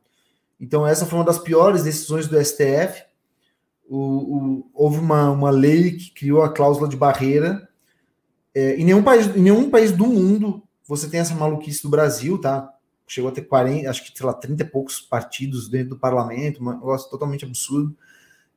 Então, 0.60 0.86
essa 0.86 1.06
foi 1.06 1.18
uma 1.18 1.24
das 1.24 1.38
piores 1.38 1.82
decisões 1.82 2.26
do 2.26 2.42
STF. 2.42 3.02
O, 3.88 3.96
o, 3.98 4.70
houve 4.74 4.98
uma, 4.98 5.30
uma 5.30 5.50
lei 5.50 5.92
que 5.92 6.10
criou 6.10 6.42
a 6.42 6.52
cláusula 6.52 6.86
de 6.86 6.96
barreira. 6.96 7.66
É, 8.54 8.76
em, 8.76 8.84
nenhum 8.84 9.02
país, 9.02 9.26
em 9.34 9.42
nenhum 9.42 9.70
país 9.70 9.92
do 9.92 10.06
mundo 10.06 10.62
você 10.86 11.08
tem 11.08 11.20
essa 11.20 11.34
maluquice 11.34 11.82
do 11.82 11.88
Brasil, 11.88 12.38
tá? 12.38 12.72
Chegou 13.06 13.30
a 13.30 13.32
ter 13.32 13.42
40, 13.42 13.88
acho 13.88 14.04
que, 14.04 14.16
sei 14.16 14.26
lá, 14.26 14.32
30 14.32 14.62
e 14.62 14.66
poucos 14.66 15.00
partidos 15.00 15.68
dentro 15.68 15.90
do 15.90 15.98
parlamento, 15.98 16.62
um 16.62 16.72
negócio 16.72 17.08
totalmente 17.08 17.44
absurdo. 17.44 17.96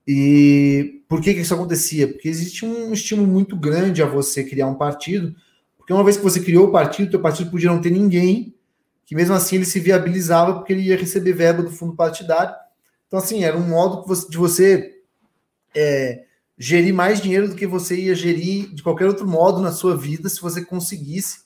E 0.08 1.04
por 1.08 1.22
que, 1.22 1.34
que 1.34 1.41
isso 1.41 1.54
acontecia? 1.54 2.08
Porque 2.08 2.28
existe 2.28 2.66
um 2.66 2.91
estímulo 2.91 3.28
muito 3.28 3.56
grande 3.56 4.02
a 4.02 4.08
você 4.08 4.43
criar 4.43 4.68
um 4.68 4.76
partido, 4.76 5.36
porque 5.78 5.93
uma 5.93 6.04
vez 6.04 6.18
que 6.18 6.24
você 6.24 6.39
criou 6.39 6.68
o 6.68 6.72
partido, 6.72 7.12
teu 7.12 7.20
partido 7.20 7.52
podia 7.52 7.70
não 7.70 7.82
ter 7.82 7.91
ninguém, 7.91 8.56
que 9.06 9.16
mesmo 9.16 9.36
assim 9.36 9.58
ele 9.58 9.66
se 9.66 9.80
viabilizava 9.80 10.56
porque 10.56 10.74
ele 10.74 10.84
ia 10.84 10.97
receber 10.97 11.34
verba 11.34 11.62
do 11.62 11.72
fundo 11.72 11.95
partidário. 11.95 12.56
Então, 13.08 13.20
assim, 13.20 13.43
era 13.43 13.58
um 13.58 13.68
modo 13.68 14.04
de 14.30 14.38
você 14.38 15.00
é, 15.76 16.26
gerir 16.58 16.93
mais 16.93 17.22
dinheiro 17.22 17.47
do 17.47 17.56
que 17.56 17.66
você 17.66 17.95
ia 17.95 18.14
gerir 18.14 18.74
de 18.74 18.84
qualquer 18.84 19.08
outro 19.08 19.28
modo 19.28 19.62
na 19.62 19.72
sua 19.72 19.95
vida 19.95 20.28
se 20.28 20.41
você 20.41 20.64
conseguisse 20.64 21.39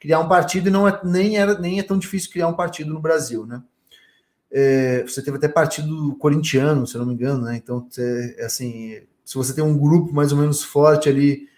criar 0.00 0.18
um 0.18 0.28
partido, 0.28 0.68
e 0.68 0.72
não 0.72 0.88
é, 0.88 1.00
nem, 1.04 1.36
era, 1.36 1.58
nem 1.58 1.78
é 1.78 1.82
tão 1.82 1.98
difícil 1.98 2.32
criar 2.32 2.48
um 2.48 2.54
partido 2.54 2.92
no 2.92 3.00
Brasil, 3.00 3.46
né? 3.46 3.62
É, 4.50 5.02
você 5.02 5.22
teve 5.22 5.36
até 5.36 5.46
partido 5.46 6.16
corintiano, 6.16 6.86
se 6.86 6.98
não 6.98 7.06
me 7.06 7.12
engano, 7.12 7.44
né? 7.44 7.56
Então, 7.56 7.86
é, 7.98 8.44
assim, 8.44 9.02
se 9.24 9.34
você 9.36 9.54
tem 9.54 9.62
um 9.62 9.78
grupo 9.78 10.12
mais 10.12 10.32
ou 10.32 10.38
menos 10.38 10.64
forte 10.64 11.08
ali, 11.08 11.48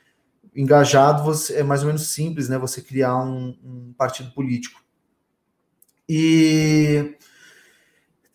engajado, 0.54 1.22
você, 1.22 1.54
é 1.54 1.62
mais 1.62 1.80
ou 1.82 1.86
menos 1.86 2.08
simples, 2.08 2.48
né? 2.48 2.58
Você 2.58 2.82
criar 2.82 3.16
um, 3.16 3.56
um 3.64 3.94
partido 3.96 4.32
político. 4.32 4.82
E 6.08 7.16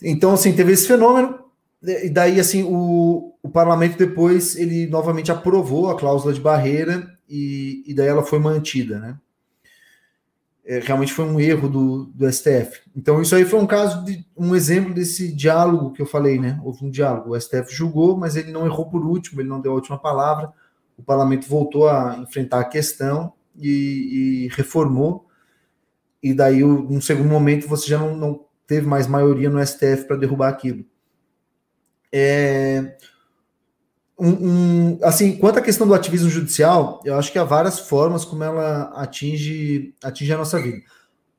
então, 0.01 0.33
assim, 0.33 0.55
teve 0.55 0.71
esse 0.71 0.87
fenômeno, 0.87 1.39
e 1.83 2.09
daí, 2.09 2.39
assim, 2.39 2.63
o, 2.63 3.35
o 3.43 3.49
parlamento 3.49 3.97
depois, 3.97 4.55
ele 4.55 4.87
novamente 4.87 5.31
aprovou 5.31 5.89
a 5.89 5.97
cláusula 5.97 6.33
de 6.33 6.41
barreira, 6.41 7.07
e, 7.29 7.83
e 7.85 7.93
daí 7.93 8.07
ela 8.07 8.23
foi 8.23 8.39
mantida, 8.39 8.99
né? 8.99 9.17
É, 10.67 10.79
realmente 10.79 11.13
foi 11.13 11.23
um 11.23 11.39
erro 11.39 11.69
do, 11.69 12.03
do 12.07 12.29
STF. 12.29 12.81
Então, 12.93 13.21
isso 13.21 13.33
aí 13.33 13.45
foi 13.45 13.57
um 13.57 13.65
caso 13.65 14.03
de 14.03 14.27
um 14.35 14.53
exemplo 14.53 14.93
desse 14.93 15.31
diálogo 15.31 15.93
que 15.93 16.01
eu 16.01 16.05
falei, 16.05 16.37
né? 16.37 16.59
Houve 16.61 16.85
um 16.85 16.89
diálogo. 16.89 17.31
O 17.31 17.39
STF 17.39 17.73
julgou, 17.73 18.17
mas 18.17 18.35
ele 18.35 18.51
não 18.51 18.65
errou 18.65 18.85
por 18.89 19.05
último, 19.05 19.39
ele 19.39 19.47
não 19.47 19.61
deu 19.61 19.71
a 19.71 19.75
última 19.75 19.97
palavra. 19.97 20.51
o 20.97 21.03
parlamento 21.03 21.47
voltou 21.47 21.87
a 21.87 22.17
enfrentar 22.17 22.59
a 22.59 22.65
questão 22.65 23.31
e, 23.55 23.69
e 24.49 24.55
reformou. 24.55 25.25
E 26.21 26.33
daí, 26.33 26.61
num 26.61 26.99
segundo 26.99 27.29
momento, 27.29 27.65
você 27.65 27.87
já 27.87 27.97
não, 27.97 28.13
não 28.17 28.45
teve 28.67 28.85
mais 28.85 29.07
maioria 29.07 29.49
no 29.49 29.65
STF 29.65 30.05
para 30.05 30.17
derrubar 30.17 30.49
aquilo. 30.49 30.83
É, 32.11 32.97
um, 34.19 34.29
um, 34.29 34.99
assim, 35.03 35.37
quanto 35.37 35.59
à 35.59 35.61
questão 35.61 35.87
do 35.87 35.93
ativismo 35.93 36.29
judicial, 36.29 37.01
eu 37.05 37.15
acho 37.17 37.31
que 37.31 37.37
há 37.37 37.43
várias 37.43 37.79
formas 37.79 38.25
como 38.25 38.43
ela 38.43 38.91
atinge, 38.95 39.93
atinge 40.03 40.33
a 40.33 40.37
nossa 40.37 40.59
vida. 40.59 40.81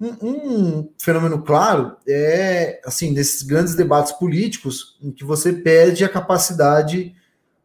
Um, 0.01 0.09
um, 0.23 0.93
fenômeno 0.97 1.43
claro 1.43 1.97
é, 2.07 2.81
assim, 2.85 3.11
nesses 3.11 3.43
grandes 3.43 3.75
debates 3.75 4.13
políticos, 4.13 4.97
em 5.03 5.11
que 5.11 5.25
você 5.25 5.53
perde 5.53 6.05
a 6.05 6.09
capacidade 6.09 7.17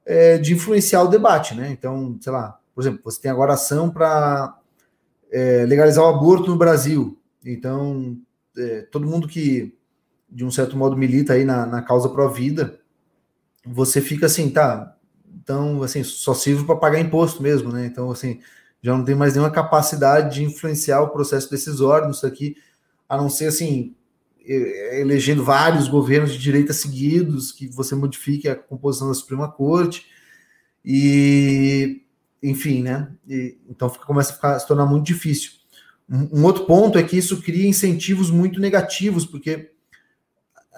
é, 0.03 0.39
de 0.39 0.53
influenciar 0.53 1.03
o 1.03 1.09
debate, 1.09 1.53
né? 1.53 1.69
Então, 1.69 2.17
sei 2.19 2.31
lá, 2.31 2.59
por 2.73 2.81
exemplo, 2.81 3.01
você 3.03 3.21
tem 3.21 3.29
agora 3.29 3.53
ação 3.53 3.91
para 3.91 4.57
é, 5.31 5.63
legalizar 5.67 6.03
o 6.03 6.07
aborto 6.07 6.49
no 6.49 6.57
Brasil. 6.57 7.19
Então, 7.45 8.17
é, 8.57 8.81
todo 8.91 9.07
mundo 9.07 9.27
que, 9.27 9.77
de 10.27 10.43
um 10.43 10.49
certo 10.49 10.75
modo, 10.75 10.97
milita 10.97 11.33
aí 11.33 11.45
na, 11.45 11.67
na 11.67 11.83
causa 11.83 12.09
pró-vida, 12.09 12.79
você 13.63 14.01
fica 14.01 14.25
assim, 14.25 14.49
tá, 14.49 14.97
então, 15.43 15.83
assim, 15.83 16.03
só 16.03 16.33
serve 16.33 16.63
para 16.63 16.77
pagar 16.77 17.01
imposto 17.01 17.43
mesmo, 17.43 17.69
né? 17.69 17.85
Então, 17.85 18.09
assim, 18.09 18.39
já 18.81 18.95
não 18.95 19.03
tem 19.03 19.13
mais 19.13 19.33
nenhuma 19.33 19.51
capacidade 19.51 20.35
de 20.35 20.43
influenciar 20.43 21.01
o 21.01 21.09
processo 21.09 21.49
decisório 21.51 22.07
nisso 22.07 22.25
aqui, 22.25 22.55
a 23.09 23.17
não 23.17 23.29
ser 23.29 23.47
assim, 23.47 23.93
elegendo 24.45 25.43
vários 25.43 25.87
governos 25.89 26.31
de 26.31 26.39
direita 26.39 26.71
seguidos, 26.71 27.51
que 27.51 27.67
você 27.67 27.93
modifique 27.93 28.47
a 28.47 28.55
composição 28.55 29.09
da 29.09 29.13
Suprema 29.13 29.51
Corte, 29.51 30.05
e 30.83 32.01
enfim, 32.41 32.81
né? 32.81 33.09
E, 33.27 33.57
então 33.69 33.89
fica, 33.89 34.05
começa 34.05 34.31
a, 34.31 34.35
ficar, 34.35 34.55
a 34.55 34.59
se 34.59 34.67
tornar 34.67 34.85
muito 34.85 35.05
difícil. 35.05 35.51
Um, 36.09 36.39
um, 36.39 36.45
outro 36.45 36.65
ponto 36.65 36.97
é 36.97 37.03
que 37.03 37.17
isso 37.17 37.41
cria 37.41 37.67
incentivos 37.67 38.29
muito 38.31 38.59
negativos, 38.61 39.25
porque 39.25 39.71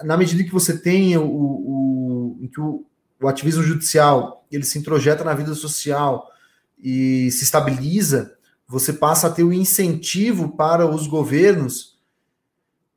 na 0.02 0.16
medida 0.16 0.44
que 0.44 0.52
você 0.52 0.76
tem 0.76 1.16
o, 1.16 1.24
o, 1.24 2.38
o, 2.58 2.86
o 3.20 3.28
ativismo 3.28 3.62
judicial, 3.62 4.35
ele 4.50 4.64
se 4.64 4.78
introjeta 4.78 5.24
na 5.24 5.34
vida 5.34 5.54
social, 5.54 6.30
e 6.78 7.30
se 7.30 7.44
estabiliza, 7.44 8.36
você 8.68 8.92
passa 8.92 9.28
a 9.28 9.30
ter 9.30 9.42
o 9.42 9.48
um 9.48 9.52
incentivo 9.52 10.56
para 10.56 10.86
os 10.86 11.06
governos 11.06 11.96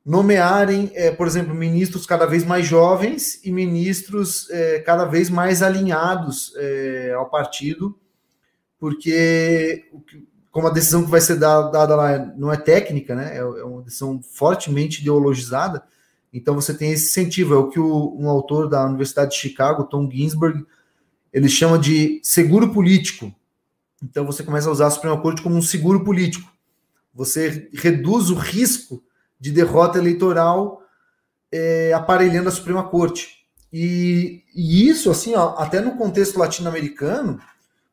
nomearem, 0.04 0.90
é, 0.94 1.10
por 1.10 1.26
exemplo, 1.26 1.54
ministros 1.54 2.06
cada 2.06 2.26
vez 2.26 2.44
mais 2.44 2.66
jovens 2.66 3.40
e 3.44 3.52
ministros 3.52 4.48
é, 4.50 4.80
cada 4.80 5.04
vez 5.04 5.30
mais 5.30 5.62
alinhados 5.62 6.52
é, 6.56 7.12
ao 7.14 7.28
partido, 7.28 7.96
porque 8.78 9.84
como 10.50 10.66
a 10.66 10.72
decisão 10.72 11.04
que 11.04 11.10
vai 11.10 11.20
ser 11.20 11.36
dada, 11.36 11.70
dada 11.70 11.94
lá 11.94 12.18
não 12.36 12.52
é 12.52 12.56
técnica, 12.56 13.14
né, 13.14 13.36
é, 13.36 13.38
é, 13.38 13.64
uma 13.64 13.82
decisão 13.82 14.20
fortemente 14.22 15.00
ideologizada, 15.00 15.82
então 16.32 16.54
você 16.54 16.72
tem 16.74 16.92
esse 16.92 17.08
incentivo, 17.08 17.54
é 17.54 17.58
o 17.58 17.68
que 17.68 17.78
o, 17.78 18.16
um 18.18 18.28
autor 18.28 18.68
da 18.68 18.84
Universidade 18.84 19.32
de 19.32 19.36
Chicago, 19.36 19.84
Tom 19.84 20.10
Ginsburg, 20.10 20.64
ele 21.32 21.48
chama 21.48 21.78
de 21.78 22.20
seguro 22.22 22.72
político, 22.72 23.34
então 24.02 24.24
você 24.24 24.42
começa 24.42 24.68
a 24.68 24.72
usar 24.72 24.86
a 24.86 24.90
Suprema 24.90 25.20
Corte 25.20 25.42
como 25.42 25.56
um 25.56 25.62
seguro 25.62 26.02
político. 26.04 26.50
Você 27.14 27.68
reduz 27.74 28.30
o 28.30 28.34
risco 28.34 29.02
de 29.38 29.50
derrota 29.50 29.98
eleitoral 29.98 30.82
é, 31.52 31.92
aparelhando 31.92 32.48
a 32.48 32.52
Suprema 32.52 32.88
Corte. 32.88 33.40
E, 33.72 34.42
e 34.54 34.88
isso, 34.88 35.10
assim, 35.10 35.34
ó, 35.34 35.54
até 35.56 35.80
no 35.80 35.96
contexto 35.96 36.38
latino-americano, 36.38 37.40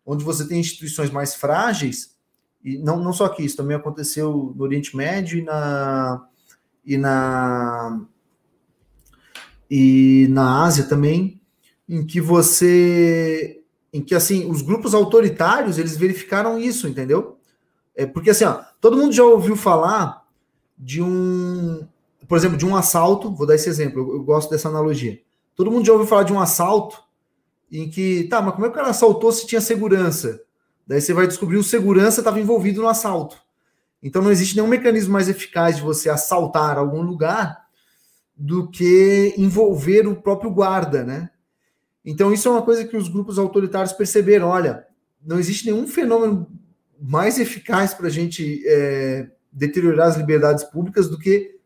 onde 0.06 0.24
você 0.24 0.48
tem 0.48 0.60
instituições 0.60 1.12
mais 1.12 1.36
frágeis, 1.36 2.16
e 2.64 2.78
não, 2.78 3.00
não 3.02 3.14
só 3.14 3.26
aqui, 3.26 3.44
isso 3.44 3.58
também 3.58 3.78
aconteceu 3.78 4.54
no 4.56 4.64
Oriente 4.64 4.96
Médio 4.96 5.40
e 5.40 5.44
na, 5.44 6.28
e 6.86 6.98
na, 6.98 8.02
e 9.70 10.28
na 10.30 10.64
Ásia 10.64 10.86
também, 10.86 11.37
em 11.88 12.06
que 12.06 12.20
você 12.20 13.62
em 13.94 14.02
que 14.02 14.14
assim 14.14 14.50
os 14.50 14.62
grupos 14.62 14.94
autoritários 14.94 15.78
eles 15.78 15.96
verificaram 15.96 16.60
isso, 16.60 16.88
entendeu? 16.88 17.38
É 17.96 18.06
porque 18.06 18.30
assim, 18.30 18.46
ó, 18.46 18.62
todo 18.80 18.98
mundo 18.98 19.14
já 19.14 19.24
ouviu 19.24 19.56
falar 19.56 20.24
de 20.78 21.02
um, 21.02 21.88
por 22.28 22.38
exemplo, 22.38 22.58
de 22.58 22.66
um 22.66 22.76
assalto. 22.76 23.34
Vou 23.34 23.48
dar 23.48 23.56
esse 23.56 23.70
exemplo. 23.70 24.02
Eu, 24.02 24.16
eu, 24.16 24.24
gosto 24.24 24.50
dessa 24.50 24.70
analogia. 24.70 25.20
Todo 25.56 25.72
mundo 25.72 25.86
já 25.86 25.94
ouviu 25.94 26.08
falar 26.08 26.24
de 26.24 26.34
um 26.34 26.40
assalto 26.40 27.02
em 27.72 27.90
que, 27.90 28.26
tá, 28.26 28.42
mas 28.42 28.54
como 28.54 28.66
é 28.66 28.70
que 28.70 28.76
o 28.76 28.78
cara 28.78 28.90
assaltou 28.90 29.32
se 29.32 29.48
tinha 29.48 29.60
segurança? 29.60 30.42
Daí 30.86 31.02
você 31.02 31.14
vai 31.14 31.28
descobrir 31.28 31.58
o 31.58 31.64
segurança 31.64 32.22
estava 32.22 32.40
envolvido 32.40 32.82
no 32.82 32.88
assalto. 32.88 33.38
Então 34.02 34.22
não 34.22 34.32
existe 34.32 34.56
nenhum 34.56 34.68
mecanismo 34.68 35.12
mais 35.12 35.28
eficaz 35.28 35.78
de 35.78 35.82
você 35.82 36.10
assaltar 36.10 36.78
algum 36.78 37.02
lugar 37.02 37.66
do 38.36 38.70
que 38.70 39.34
envolver 39.38 40.08
o 40.08 40.16
próprio 40.16 40.52
guarda, 40.52 41.04
né? 41.04 41.30
Então, 42.10 42.32
isso 42.32 42.48
é 42.48 42.52
uma 42.52 42.62
coisa 42.62 42.86
que 42.86 42.96
os 42.96 43.10
grupos 43.10 43.38
autoritários 43.38 43.92
perceberam. 43.92 44.48
Olha, 44.48 44.88
não 45.22 45.38
existe 45.38 45.66
nenhum 45.66 45.86
fenômeno 45.86 46.48
mais 46.98 47.38
eficaz 47.38 47.94
para 47.94 48.08
a 48.08 48.10
gente 48.10 48.64
é, 48.66 49.30
deteriorar 49.52 50.08
as 50.08 50.16
liberdades 50.16 50.64
públicas 50.64 51.10
do 51.10 51.20
que, 51.20 51.60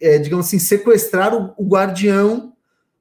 é, 0.00 0.16
digamos 0.16 0.46
assim, 0.46 0.58
sequestrar 0.58 1.34
o, 1.34 1.52
o, 1.58 1.68
guardião 1.68 2.54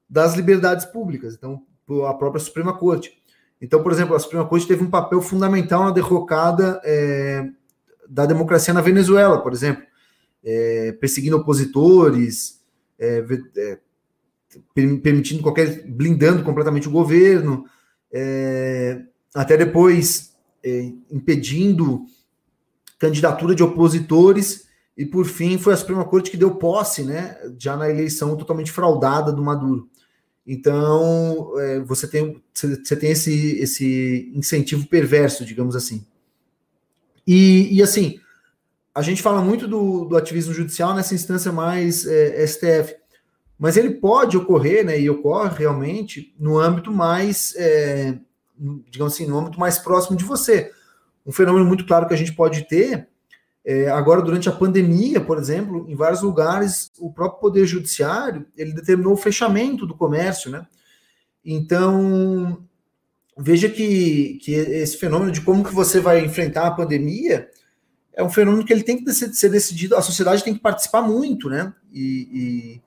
das 0.09 0.35
liberdades 0.35 0.83
públicas. 0.83 1.35
Então, 1.35 1.63
a 2.05 2.13
própria 2.13 2.41
Suprema 2.41 2.77
Corte. 2.77 3.17
Então, 3.61 3.81
por 3.81 3.93
exemplo, 3.93 4.13
a 4.13 4.19
Suprema 4.19 4.45
Corte 4.45 4.67
teve 4.67 4.83
um 4.83 4.89
papel 4.89 5.21
fundamental 5.21 5.85
na 5.85 5.91
derrocada 5.91 6.81
é, 6.83 7.49
da 8.09 8.25
democracia 8.25 8.73
na 8.73 8.81
Venezuela, 8.81 9.41
por 9.41 9.53
exemplo, 9.53 9.83
é, 10.43 10.91
perseguindo 10.99 11.37
opositores, 11.37 12.61
é, 12.99 13.23
é, 13.55 13.79
permitindo 14.73 15.41
qualquer. 15.41 15.83
blindando 15.87 16.43
completamente 16.43 16.87
o 16.87 16.91
governo, 16.91 17.65
é, 18.11 19.01
até 19.33 19.57
depois 19.57 20.33
é, 20.63 20.91
impedindo 21.09 22.05
candidatura 22.99 23.55
de 23.55 23.63
opositores, 23.63 24.67
e 24.97 25.05
por 25.05 25.25
fim 25.25 25.57
foi 25.57 25.73
a 25.73 25.77
Suprema 25.77 26.05
Corte 26.05 26.29
que 26.29 26.37
deu 26.37 26.55
posse, 26.55 27.03
né, 27.03 27.37
já 27.57 27.75
na 27.75 27.89
eleição 27.89 28.37
totalmente 28.37 28.71
fraudada 28.71 29.31
do 29.31 29.41
Maduro. 29.41 29.89
Então, 30.45 31.53
é, 31.57 31.79
você 31.79 32.07
tem, 32.07 32.41
você 32.53 32.95
tem 32.95 33.11
esse, 33.11 33.57
esse 33.59 34.31
incentivo 34.35 34.87
perverso, 34.87 35.45
digamos 35.45 35.75
assim. 35.75 36.05
E, 37.25 37.75
e 37.75 37.81
assim, 37.81 38.19
a 38.93 39.01
gente 39.01 39.21
fala 39.21 39.41
muito 39.41 39.67
do, 39.67 40.05
do 40.05 40.17
ativismo 40.17 40.53
judicial 40.53 40.93
nessa 40.93 41.15
instância 41.15 41.51
mais 41.51 42.05
é, 42.05 42.45
STF, 42.45 42.95
mas 43.61 43.77
ele 43.77 43.91
pode 43.91 44.35
ocorrer, 44.35 44.83
né, 44.83 44.99
e 44.99 45.07
ocorre 45.07 45.59
realmente 45.59 46.33
no 46.39 46.57
âmbito 46.57 46.91
mais, 46.91 47.53
é, 47.55 48.17
digamos 48.89 49.13
assim, 49.13 49.27
no 49.27 49.37
âmbito 49.37 49.59
mais 49.59 49.77
próximo 49.77 50.17
de 50.17 50.25
você. 50.25 50.71
Um 51.23 51.31
fenômeno 51.31 51.63
muito 51.63 51.85
claro 51.85 52.07
que 52.07 52.13
a 52.15 52.17
gente 52.17 52.33
pode 52.33 52.67
ter 52.67 53.07
é, 53.63 53.87
agora 53.87 54.23
durante 54.23 54.49
a 54.49 54.51
pandemia, 54.51 55.21
por 55.21 55.37
exemplo, 55.37 55.85
em 55.87 55.95
vários 55.95 56.23
lugares 56.23 56.91
o 56.97 57.13
próprio 57.13 57.39
poder 57.39 57.67
judiciário 57.67 58.47
ele 58.57 58.73
determinou 58.73 59.13
o 59.13 59.17
fechamento 59.17 59.85
do 59.85 59.93
comércio, 59.93 60.49
né? 60.49 60.65
Então 61.45 62.65
veja 63.37 63.69
que, 63.69 64.39
que 64.41 64.53
esse 64.53 64.97
fenômeno 64.97 65.31
de 65.31 65.41
como 65.41 65.63
que 65.63 65.71
você 65.71 65.99
vai 65.99 66.25
enfrentar 66.25 66.65
a 66.65 66.71
pandemia 66.71 67.47
é 68.11 68.23
um 68.23 68.29
fenômeno 68.29 68.65
que 68.65 68.73
ele 68.73 68.81
tem 68.81 69.03
que 69.03 69.13
ser, 69.13 69.49
decidido, 69.49 69.95
a 69.95 70.01
sociedade 70.01 70.43
tem 70.43 70.55
que 70.55 70.59
participar 70.59 71.03
muito, 71.03 71.47
né? 71.47 71.71
E, 71.93 72.81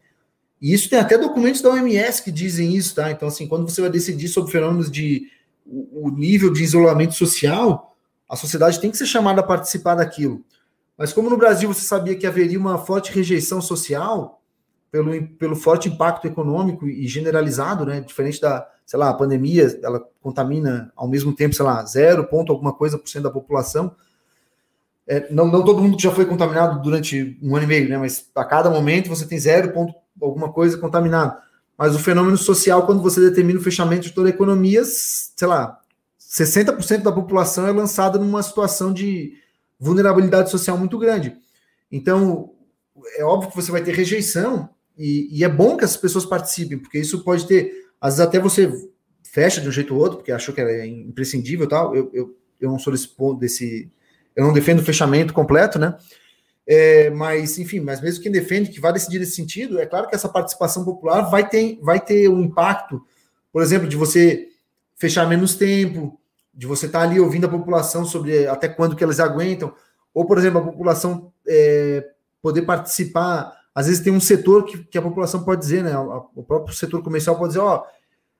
e 0.64 0.72
isso 0.72 0.88
tem 0.88 0.98
até 0.98 1.18
documentos 1.18 1.60
da 1.60 1.68
OMS 1.68 2.22
que 2.22 2.32
dizem 2.32 2.74
isso, 2.74 2.94
tá? 2.94 3.10
Então, 3.10 3.28
assim, 3.28 3.46
quando 3.46 3.68
você 3.68 3.82
vai 3.82 3.90
decidir 3.90 4.28
sobre 4.28 4.50
fenômenos 4.50 4.90
de 4.90 5.30
o, 5.66 6.10
nível 6.10 6.50
de 6.50 6.62
isolamento 6.62 7.12
social, 7.12 7.94
a 8.26 8.34
sociedade 8.34 8.80
tem 8.80 8.90
que 8.90 8.96
ser 8.96 9.04
chamada 9.04 9.42
a 9.42 9.44
participar 9.44 9.96
daquilo. 9.96 10.42
Mas 10.96 11.12
como 11.12 11.28
no 11.28 11.36
Brasil 11.36 11.70
você 11.70 11.82
sabia 11.82 12.16
que 12.16 12.26
haveria 12.26 12.58
uma 12.58 12.78
forte 12.78 13.12
rejeição 13.12 13.60
social 13.60 14.40
pelo, 14.90 15.26
pelo 15.36 15.54
forte 15.54 15.90
impacto 15.90 16.26
econômico 16.26 16.88
e 16.88 17.06
generalizado, 17.06 17.84
né? 17.84 18.00
Diferente 18.00 18.40
da, 18.40 18.66
sei 18.86 18.98
lá, 18.98 19.10
a 19.10 19.14
pandemia, 19.14 19.78
ela 19.82 20.02
contamina 20.22 20.90
ao 20.96 21.06
mesmo 21.06 21.36
tempo, 21.36 21.54
sei 21.54 21.64
lá, 21.66 21.84
zero 21.84 22.24
ponto 22.24 22.50
alguma 22.50 22.72
coisa 22.72 22.96
por 22.96 23.10
cento 23.10 23.24
da 23.24 23.30
população. 23.30 23.94
É, 25.06 25.30
não, 25.30 25.46
não 25.46 25.62
todo 25.62 25.82
mundo 25.82 26.00
já 26.00 26.10
foi 26.10 26.24
contaminado 26.24 26.80
durante 26.80 27.38
um 27.42 27.54
ano 27.54 27.64
e 27.64 27.68
meio, 27.68 27.86
né? 27.86 27.98
Mas 27.98 28.30
a 28.34 28.46
cada 28.46 28.70
momento 28.70 29.10
você 29.10 29.26
tem 29.26 29.38
zero 29.38 29.70
ponto 29.70 30.02
alguma 30.20 30.52
coisa 30.52 30.78
contaminada. 30.78 31.38
Mas 31.76 31.94
o 31.94 31.98
fenômeno 31.98 32.36
social, 32.36 32.86
quando 32.86 33.02
você 33.02 33.20
determina 33.20 33.58
o 33.58 33.62
fechamento 33.62 34.02
de 34.02 34.12
toda 34.12 34.28
a 34.28 34.30
economia, 34.30 34.82
sei 34.84 35.48
lá, 35.48 35.80
60% 36.20 37.02
da 37.02 37.12
população 37.12 37.66
é 37.66 37.72
lançada 37.72 38.18
numa 38.18 38.42
situação 38.42 38.92
de 38.92 39.34
vulnerabilidade 39.78 40.50
social 40.50 40.78
muito 40.78 40.98
grande. 40.98 41.36
Então, 41.90 42.52
é 43.16 43.24
óbvio 43.24 43.50
que 43.50 43.56
você 43.56 43.70
vai 43.70 43.82
ter 43.82 43.94
rejeição, 43.94 44.68
e, 44.96 45.28
e 45.30 45.44
é 45.44 45.48
bom 45.48 45.76
que 45.76 45.84
as 45.84 45.96
pessoas 45.96 46.24
participem, 46.24 46.78
porque 46.78 46.98
isso 46.98 47.24
pode 47.24 47.46
ter, 47.46 47.72
às 48.00 48.14
vezes 48.14 48.26
até 48.26 48.38
você 48.38 48.72
fecha 49.22 49.60
de 49.60 49.68
um 49.68 49.72
jeito 49.72 49.94
ou 49.94 50.00
outro, 50.00 50.18
porque 50.18 50.30
achou 50.30 50.54
que 50.54 50.60
era 50.60 50.86
imprescindível 50.86 51.68
tal. 51.68 51.94
Eu, 51.94 52.08
eu, 52.12 52.36
eu 52.60 52.70
não 52.70 52.78
sou 52.78 52.92
desse 52.92 53.10
desse. 53.38 53.90
Eu 54.36 54.44
não 54.44 54.52
defendo 54.52 54.78
o 54.78 54.84
fechamento 54.84 55.34
completo, 55.34 55.78
né? 55.78 55.96
É, 56.66 57.10
mas, 57.10 57.58
enfim, 57.58 57.80
mas 57.80 58.00
mesmo 58.00 58.22
quem 58.22 58.32
defende 58.32 58.70
que 58.70 58.80
vai 58.80 58.92
decidir 58.92 59.18
nesse 59.18 59.36
sentido, 59.36 59.78
é 59.78 59.86
claro 59.86 60.08
que 60.08 60.14
essa 60.14 60.28
participação 60.28 60.84
popular 60.84 61.22
vai 61.22 61.48
ter, 61.48 61.78
vai 61.82 62.00
ter 62.00 62.28
um 62.28 62.40
impacto, 62.40 63.04
por 63.52 63.62
exemplo, 63.62 63.86
de 63.86 63.96
você 63.96 64.48
fechar 64.96 65.28
menos 65.28 65.54
tempo, 65.54 66.18
de 66.54 66.66
você 66.66 66.86
estar 66.86 67.00
tá 67.00 67.04
ali 67.04 67.20
ouvindo 67.20 67.46
a 67.46 67.50
população 67.50 68.04
sobre 68.04 68.46
até 68.46 68.68
quando 68.68 68.96
que 68.96 69.04
eles 69.04 69.20
aguentam, 69.20 69.74
ou, 70.14 70.24
por 70.24 70.38
exemplo, 70.38 70.60
a 70.60 70.64
população 70.64 71.32
é, 71.46 72.08
poder 72.40 72.62
participar. 72.62 73.52
Às 73.74 73.86
vezes 73.86 74.02
tem 74.02 74.12
um 74.12 74.20
setor 74.20 74.64
que, 74.64 74.84
que 74.84 74.96
a 74.96 75.02
população 75.02 75.42
pode 75.42 75.60
dizer, 75.60 75.82
né? 75.82 75.98
O 75.98 76.42
próprio 76.42 76.74
setor 76.74 77.02
comercial 77.02 77.36
pode 77.36 77.48
dizer, 77.48 77.60
ó, 77.60 77.84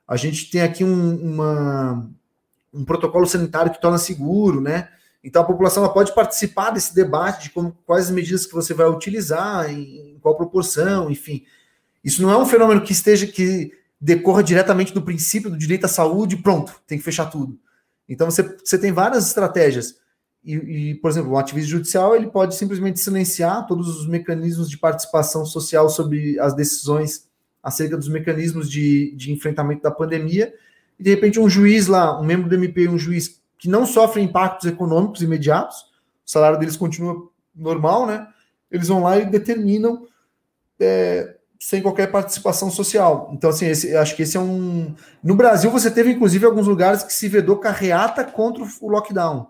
a 0.07 0.17
gente 0.17 0.51
tem 0.51 0.63
aqui 0.63 0.85
um, 0.85 1.17
uma, 1.17 2.09
um 2.73 2.85
protocolo 2.85 3.27
sanitário 3.27 3.73
que 3.73 3.81
torna 3.81 3.99
seguro, 3.99 4.61
né? 4.61 4.89
Então 5.25 5.41
a 5.41 5.47
população 5.47 5.89
pode 5.89 6.15
participar 6.15 6.71
desse 6.71 6.95
debate 6.95 7.45
de 7.45 7.51
como, 7.51 7.75
quais 7.87 8.07
as 8.07 8.11
medidas 8.11 8.45
que 8.45 8.53
você 8.53 8.75
vai 8.75 8.87
utilizar, 8.87 9.71
em, 9.71 10.13
em 10.13 10.19
qual 10.19 10.37
proporção, 10.37 11.11
enfim. 11.11 11.43
Isso 12.05 12.21
não 12.21 12.31
é 12.31 12.37
um 12.37 12.45
fenômeno 12.45 12.83
que 12.83 12.93
esteja 12.93 13.27
que 13.27 13.73
decorra 13.99 14.43
diretamente 14.43 14.93
do 14.93 15.01
princípio 15.01 15.49
do 15.49 15.57
direito 15.57 15.87
à 15.87 15.89
saúde, 15.89 16.37
pronto, 16.37 16.79
tem 16.87 16.99
que 16.99 17.05
fechar 17.05 17.25
tudo. 17.27 17.59
Então 18.07 18.31
você, 18.31 18.43
você 18.63 18.77
tem 18.77 18.93
várias 18.93 19.27
estratégias. 19.27 19.97
E, 20.45 20.57
e, 20.91 20.95
por 20.97 21.11
exemplo, 21.11 21.31
o 21.31 21.39
ativismo 21.39 21.71
judicial 21.71 22.15
ele 22.15 22.27
pode 22.27 22.55
simplesmente 22.55 23.01
silenciar 23.01 23.67
todos 23.67 23.89
os 23.89 24.07
mecanismos 24.07 24.69
de 24.69 24.77
participação 24.77 25.47
social 25.47 25.89
sobre 25.89 26.39
as 26.39 26.55
decisões 26.55 27.27
acerca 27.63 27.97
dos 27.97 28.11
mecanismos 28.11 28.71
de, 28.71 29.15
de 29.17 29.33
enfrentamento 29.33 29.83
da 29.83 29.91
pandemia. 29.91 30.53
E 30.99 31.03
de 31.03 31.09
repente 31.09 31.41
um 31.41 31.49
juiz 31.49 31.87
lá, 31.87 32.21
um 32.21 32.25
membro 32.25 32.47
do 32.47 32.55
MP, 32.55 32.87
um 32.87 32.99
juiz 32.99 33.43
que 33.65 33.69
não 33.71 33.87
sofre 33.87 34.21
impactos 34.21 34.71
econômicos 34.71 35.23
imediatos, 35.23 35.87
o 36.23 36.31
salário 36.31 36.59
deles 36.59 36.77
continua 36.77 37.31
normal, 37.57 38.07
né? 38.07 38.29
Eles 38.71 38.89
vão 38.89 39.03
lá 39.03 39.17
e 39.17 39.25
determinam 39.25 40.07
é, 40.79 41.35
sem 41.59 41.81
qualquer 41.81 42.13
participação 42.13 42.71
social. 42.71 43.31
Então, 43.33 43.49
assim, 43.49 43.65
esse, 43.65 43.97
acho 43.97 44.15
que 44.15 44.23
esse 44.23 44.37
é 44.37 44.41
um. 44.41 44.95
No 45.23 45.35
Brasil, 45.35 45.71
você 45.71 45.91
teve, 45.91 46.13
inclusive, 46.13 46.45
alguns 46.45 46.67
lugares 46.67 47.03
que 47.03 47.15
se 47.15 47.27
vedou 47.27 47.57
carreata 47.57 48.23
contra 48.23 48.63
o 48.83 48.89
lockdown. 48.91 49.47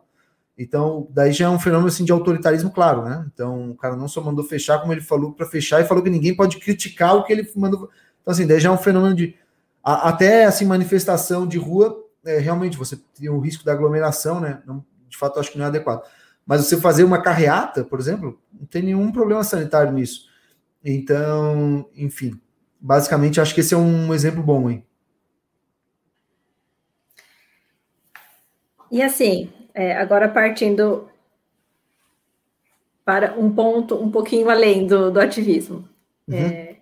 Então, 0.56 1.08
daí 1.10 1.32
já 1.32 1.46
é 1.46 1.48
um 1.48 1.58
fenômeno 1.58 1.88
assim, 1.88 2.04
de 2.04 2.12
autoritarismo, 2.12 2.70
claro, 2.70 3.02
né? 3.02 3.26
Então, 3.34 3.72
o 3.72 3.74
cara 3.74 3.96
não 3.96 4.06
só 4.06 4.20
mandou 4.20 4.44
fechar, 4.44 4.78
como 4.78 4.92
ele 4.92 5.00
falou 5.00 5.32
para 5.32 5.44
fechar, 5.44 5.80
e 5.80 5.88
falou 5.88 6.04
que 6.04 6.10
ninguém 6.10 6.36
pode 6.36 6.58
criticar 6.58 7.16
o 7.16 7.24
que 7.24 7.32
ele 7.32 7.50
mandou. 7.56 7.90
Então, 8.22 8.30
assim, 8.30 8.46
daí 8.46 8.60
já 8.60 8.68
é 8.68 8.72
um 8.72 8.78
fenômeno 8.78 9.16
de. 9.16 9.34
Até 9.82 10.44
assim, 10.44 10.64
manifestação 10.64 11.48
de 11.48 11.58
rua, 11.58 12.03
é, 12.24 12.38
realmente 12.38 12.76
você 12.76 12.96
tem 12.96 13.28
o 13.28 13.38
risco 13.38 13.64
da 13.64 13.72
aglomeração, 13.72 14.40
né? 14.40 14.62
Não, 14.66 14.84
de 15.08 15.16
fato, 15.16 15.38
acho 15.38 15.52
que 15.52 15.58
não 15.58 15.64
é 15.64 15.68
adequado. 15.68 16.02
Mas 16.46 16.64
você 16.64 16.76
fazer 16.76 17.04
uma 17.04 17.22
carreata, 17.22 17.84
por 17.84 17.98
exemplo, 17.98 18.38
não 18.52 18.66
tem 18.66 18.82
nenhum 18.82 19.10
problema 19.10 19.42
sanitário 19.42 19.92
nisso. 19.92 20.28
Então, 20.84 21.88
enfim, 21.96 22.38
basicamente 22.78 23.40
acho 23.40 23.54
que 23.54 23.60
esse 23.60 23.74
é 23.74 23.78
um 23.78 24.12
exemplo 24.12 24.42
bom, 24.42 24.68
hein? 24.68 24.84
E 28.90 29.02
assim, 29.02 29.50
é, 29.72 29.96
agora 29.96 30.28
partindo 30.28 31.08
para 33.04 33.38
um 33.38 33.52
ponto 33.52 33.96
um 33.96 34.10
pouquinho 34.10 34.48
além 34.48 34.86
do, 34.86 35.10
do 35.10 35.20
ativismo. 35.20 35.88
Uhum. 36.28 36.36
É, 36.36 36.76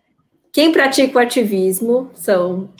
quem 0.53 0.73
pratica 0.73 1.19
o 1.19 1.23
ativismo 1.23 2.11
são 2.15 2.71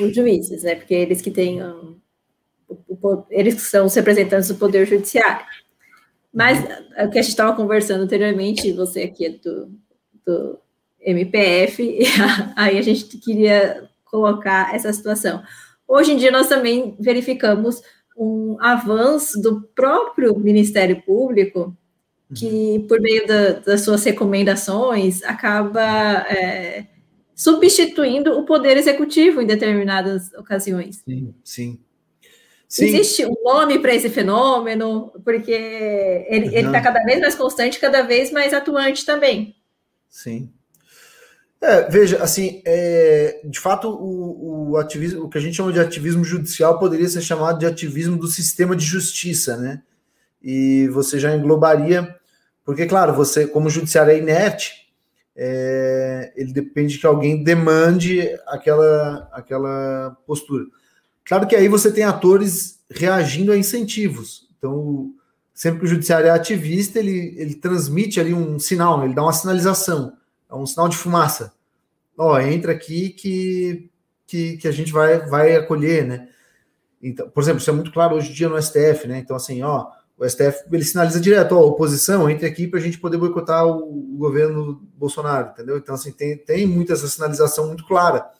os 0.00 0.14
juízes, 0.14 0.62
né? 0.64 0.74
Porque 0.74 0.94
eles 0.94 1.22
que 1.22 1.30
têm 1.30 1.62
um, 1.62 1.96
eles 3.30 3.62
são 3.62 3.86
os 3.86 3.94
representantes 3.94 4.48
do 4.48 4.56
poder 4.56 4.86
judiciário. 4.86 5.44
Mas 6.32 6.58
uhum. 6.58 7.06
o 7.06 7.10
que 7.10 7.18
a 7.18 7.22
gente 7.22 7.30
estava 7.30 7.54
conversando 7.54 8.04
anteriormente, 8.04 8.72
você 8.72 9.02
aqui 9.02 9.26
é 9.26 9.30
do, 9.30 9.70
do 10.24 10.58
MPF, 11.00 11.82
e 11.82 12.04
aí 12.56 12.78
a 12.78 12.82
gente 12.82 13.18
queria 13.18 13.88
colocar 14.04 14.74
essa 14.74 14.92
situação. 14.92 15.42
Hoje 15.86 16.12
em 16.12 16.16
dia, 16.16 16.30
nós 16.30 16.48
também 16.48 16.96
verificamos 16.98 17.82
um 18.16 18.56
avanço 18.60 19.40
do 19.40 19.62
próprio 19.74 20.38
Ministério 20.38 21.02
Público, 21.02 21.76
que, 22.34 22.78
uhum. 22.78 22.86
por 22.86 23.00
meio 23.00 23.26
da, 23.26 23.52
das 23.60 23.82
suas 23.82 24.02
recomendações, 24.04 25.22
acaba 25.22 25.82
é, 26.30 26.86
substituindo 27.34 28.38
o 28.38 28.44
poder 28.44 28.76
executivo 28.76 29.42
em 29.42 29.46
determinadas 29.46 30.32
ocasiões. 30.34 31.02
Sim, 31.04 31.34
sim. 31.44 31.80
Sim. 32.72 32.86
Existe 32.86 33.26
um 33.26 33.34
nome 33.44 33.78
para 33.78 33.94
esse 33.94 34.08
fenômeno, 34.08 35.12
porque 35.22 35.52
ele 35.52 36.46
está 36.46 36.78
uhum. 36.78 36.82
cada 36.82 37.04
vez 37.04 37.20
mais 37.20 37.34
constante, 37.34 37.78
cada 37.78 38.00
vez 38.00 38.30
mais 38.30 38.54
atuante 38.54 39.04
também. 39.04 39.54
Sim. 40.08 40.50
É, 41.60 41.88
veja, 41.90 42.22
assim, 42.22 42.62
é, 42.64 43.42
de 43.44 43.60
fato, 43.60 43.88
o, 43.90 44.70
o, 44.70 44.76
ativismo, 44.78 45.24
o 45.24 45.28
que 45.28 45.36
a 45.36 45.40
gente 45.40 45.54
chama 45.54 45.70
de 45.70 45.78
ativismo 45.78 46.24
judicial 46.24 46.78
poderia 46.78 47.08
ser 47.08 47.20
chamado 47.20 47.58
de 47.58 47.66
ativismo 47.66 48.16
do 48.16 48.26
sistema 48.26 48.74
de 48.74 48.84
justiça, 48.86 49.56
né? 49.58 49.82
E 50.42 50.88
você 50.88 51.20
já 51.20 51.36
englobaria, 51.36 52.16
porque, 52.64 52.86
claro, 52.86 53.12
você, 53.12 53.46
como 53.46 53.68
judiciário 53.68 54.12
é 54.12 54.18
inerte, 54.18 54.90
é, 55.36 56.32
ele 56.34 56.54
depende 56.54 56.98
que 56.98 57.06
alguém 57.06 57.44
demande 57.44 58.34
aquela, 58.46 59.28
aquela 59.30 60.16
postura. 60.26 60.64
Claro 61.24 61.46
que 61.46 61.56
aí 61.56 61.68
você 61.68 61.92
tem 61.92 62.04
atores 62.04 62.80
reagindo 62.90 63.52
a 63.52 63.56
incentivos. 63.56 64.48
Então, 64.58 65.12
sempre 65.54 65.80
que 65.80 65.86
o 65.86 65.88
judiciário 65.88 66.26
é 66.26 66.30
ativista, 66.30 66.98
ele, 66.98 67.34
ele 67.36 67.54
transmite 67.54 68.20
ali 68.20 68.34
um 68.34 68.58
sinal, 68.58 68.98
né? 68.98 69.06
ele 69.06 69.14
dá 69.14 69.22
uma 69.22 69.32
sinalização 69.32 70.16
é 70.52 70.54
um 70.54 70.66
sinal 70.66 70.88
de 70.88 70.96
fumaça. 70.96 71.54
Ó, 72.16 72.38
entra 72.38 72.72
aqui 72.72 73.08
que, 73.08 73.90
que, 74.26 74.58
que 74.58 74.68
a 74.68 74.72
gente 74.72 74.92
vai, 74.92 75.18
vai 75.26 75.56
acolher, 75.56 76.06
né? 76.06 76.28
Então, 77.02 77.28
por 77.30 77.42
exemplo, 77.42 77.60
isso 77.60 77.70
é 77.70 77.72
muito 77.72 77.90
claro 77.90 78.14
hoje 78.14 78.30
em 78.30 78.34
dia 78.34 78.48
no 78.48 78.62
STF, 78.62 79.08
né? 79.08 79.18
Então, 79.18 79.34
assim, 79.34 79.62
ó, 79.62 79.88
o 80.16 80.28
STF 80.28 80.64
ele 80.70 80.84
sinaliza 80.84 81.18
direto, 81.18 81.52
ó, 81.52 81.66
oposição, 81.66 82.28
entre 82.28 82.46
aqui 82.46 82.68
para 82.68 82.78
a 82.78 82.82
gente 82.82 82.98
poder 82.98 83.16
boicotar 83.16 83.66
o, 83.66 84.14
o, 84.14 84.18
governo 84.18 84.80
Bolsonaro, 84.94 85.50
entendeu? 85.50 85.78
Então, 85.78 85.94
assim, 85.94 86.12
tem, 86.12 86.36
tem 86.36 86.66
muita 86.66 86.92
essa 86.92 87.08
sinalização 87.08 87.66
muito 87.66 87.86
clara. 87.86 88.30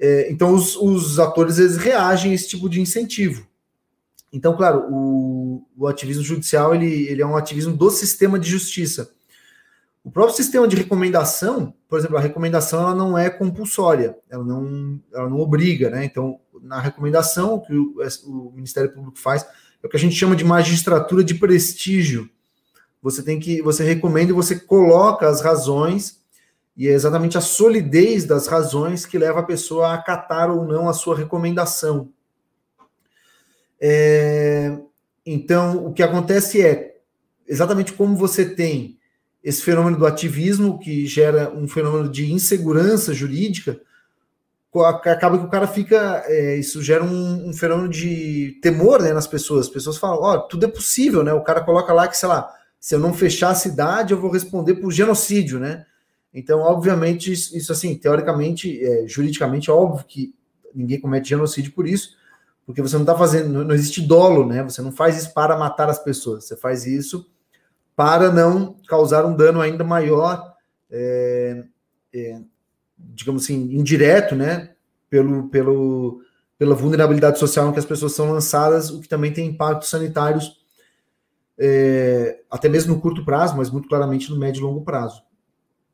É, 0.00 0.32
então, 0.32 0.54
os, 0.54 0.76
os 0.76 1.18
atores 1.20 1.58
eles 1.58 1.76
reagem 1.76 2.32
a 2.32 2.34
esse 2.34 2.48
tipo 2.48 2.68
de 2.70 2.80
incentivo. 2.80 3.46
Então, 4.32 4.56
claro, 4.56 4.86
o, 4.90 5.66
o 5.76 5.86
ativismo 5.86 6.22
judicial 6.22 6.74
ele, 6.74 7.06
ele 7.08 7.20
é 7.20 7.26
um 7.26 7.36
ativismo 7.36 7.76
do 7.76 7.90
sistema 7.90 8.38
de 8.38 8.48
justiça. 8.48 9.10
O 10.02 10.10
próprio 10.10 10.34
sistema 10.34 10.66
de 10.66 10.76
recomendação, 10.76 11.74
por 11.86 11.98
exemplo, 11.98 12.16
a 12.16 12.20
recomendação 12.20 12.80
ela 12.80 12.94
não 12.94 13.18
é 13.18 13.28
compulsória, 13.28 14.16
ela 14.30 14.42
não, 14.42 14.98
ela 15.12 15.28
não 15.28 15.38
obriga, 15.38 15.90
né? 15.90 16.06
Então, 16.06 16.40
na 16.62 16.80
recomendação, 16.80 17.54
o 17.54 17.60
que 17.60 17.74
o, 17.74 17.96
o 18.26 18.52
Ministério 18.54 18.92
Público 18.92 19.18
faz 19.18 19.46
é 19.82 19.86
o 19.86 19.90
que 19.90 19.96
a 19.96 20.00
gente 20.00 20.14
chama 20.16 20.34
de 20.34 20.44
magistratura 20.44 21.22
de 21.22 21.34
prestígio. 21.34 22.30
Você 23.02 23.22
tem 23.22 23.38
que, 23.38 23.60
você 23.60 23.84
recomenda 23.84 24.30
e 24.30 24.34
você 24.34 24.58
coloca 24.58 25.28
as 25.28 25.42
razões, 25.42 26.19
e 26.80 26.88
é 26.88 26.92
exatamente 26.92 27.36
a 27.36 27.42
solidez 27.42 28.24
das 28.24 28.46
razões 28.46 29.04
que 29.04 29.18
leva 29.18 29.40
a 29.40 29.42
pessoa 29.42 29.88
a 29.88 29.94
acatar 29.96 30.50
ou 30.50 30.64
não 30.64 30.88
a 30.88 30.94
sua 30.94 31.14
recomendação. 31.14 32.08
É, 33.78 34.78
então, 35.26 35.84
o 35.84 35.92
que 35.92 36.02
acontece 36.02 36.62
é 36.64 36.96
exatamente 37.46 37.92
como 37.92 38.16
você 38.16 38.46
tem 38.46 38.98
esse 39.44 39.60
fenômeno 39.60 39.98
do 39.98 40.06
ativismo, 40.06 40.78
que 40.78 41.06
gera 41.06 41.52
um 41.54 41.68
fenômeno 41.68 42.08
de 42.08 42.32
insegurança 42.32 43.12
jurídica, 43.12 43.78
acaba 45.04 45.36
que 45.36 45.44
o 45.44 45.50
cara 45.50 45.66
fica. 45.66 46.24
É, 46.28 46.56
isso 46.56 46.82
gera 46.82 47.04
um, 47.04 47.50
um, 47.50 47.52
fenômeno 47.52 47.90
de 47.90 48.58
temor 48.62 49.02
né, 49.02 49.12
nas 49.12 49.26
pessoas. 49.26 49.66
As 49.66 49.72
pessoas 49.72 49.98
falam: 49.98 50.22
ó, 50.22 50.32
oh, 50.32 50.40
tudo 50.48 50.64
é 50.64 50.68
possível, 50.68 51.22
né? 51.22 51.34
O 51.34 51.44
cara 51.44 51.60
coloca 51.60 51.92
lá 51.92 52.08
que, 52.08 52.16
sei 52.16 52.28
lá, 52.30 52.50
se 52.80 52.94
eu 52.94 52.98
não 52.98 53.12
fechar 53.12 53.50
a 53.50 53.54
cidade, 53.54 54.14
eu 54.14 54.20
vou 54.20 54.30
responder 54.30 54.76
por 54.76 54.90
genocídio, 54.90 55.60
né? 55.60 55.84
Então, 56.32 56.60
obviamente, 56.60 57.32
isso, 57.32 57.56
isso 57.56 57.72
assim, 57.72 57.96
teoricamente, 57.96 58.82
é, 58.84 59.06
juridicamente, 59.06 59.68
é 59.68 59.72
óbvio 59.72 60.04
que 60.06 60.34
ninguém 60.74 61.00
comete 61.00 61.28
genocídio 61.28 61.72
por 61.72 61.86
isso, 61.86 62.16
porque 62.64 62.80
você 62.80 62.94
não 62.94 63.02
está 63.02 63.16
fazendo, 63.16 63.64
não, 63.64 63.74
existe 63.74 64.00
dolo, 64.00 64.46
né? 64.46 64.62
Você 64.62 64.80
não 64.80 64.92
faz 64.92 65.18
isso 65.18 65.34
para 65.34 65.56
matar 65.56 65.88
as 65.88 65.98
pessoas, 65.98 66.44
você 66.44 66.56
faz 66.56 66.86
isso 66.86 67.28
para 67.96 68.30
não 68.30 68.76
causar 68.86 69.26
um 69.26 69.36
dano 69.36 69.60
ainda 69.60 69.82
maior, 69.82 70.54
é, 70.90 71.64
é, 72.14 72.40
digamos 72.96 73.44
assim, 73.44 73.74
indireto, 73.74 74.34
né, 74.34 74.70
pelo, 75.10 75.48
pelo, 75.48 76.22
pela 76.56 76.74
vulnerabilidade 76.74 77.38
social 77.38 77.68
em 77.68 77.72
que 77.72 77.78
as 77.78 77.84
pessoas 77.84 78.12
são 78.12 78.32
lançadas, 78.32 78.90
o 78.90 79.00
que 79.00 79.08
também 79.08 79.32
tem 79.32 79.48
impactos 79.48 79.90
sanitários, 79.90 80.60
é, 81.58 82.40
até 82.50 82.68
mesmo 82.68 82.94
no 82.94 83.00
curto 83.00 83.24
prazo, 83.24 83.56
mas 83.56 83.68
muito 83.68 83.88
claramente 83.88 84.30
no 84.30 84.38
médio 84.38 84.60
e 84.60 84.62
longo 84.62 84.82
prazo. 84.82 85.22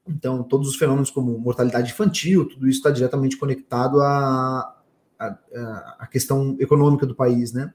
Então, 0.09 0.43
todos 0.43 0.69
os 0.69 0.77
fenômenos 0.77 1.11
como 1.11 1.39
mortalidade 1.39 1.91
infantil, 1.91 2.49
tudo 2.49 2.69
isso 2.69 2.79
está 2.79 2.91
diretamente 2.91 3.37
conectado 3.37 4.01
a, 4.01 4.77
a, 5.19 5.97
a 6.01 6.07
questão 6.07 6.57
econômica 6.61 7.07
do 7.07 7.15
país, 7.15 7.53
né? 7.53 7.73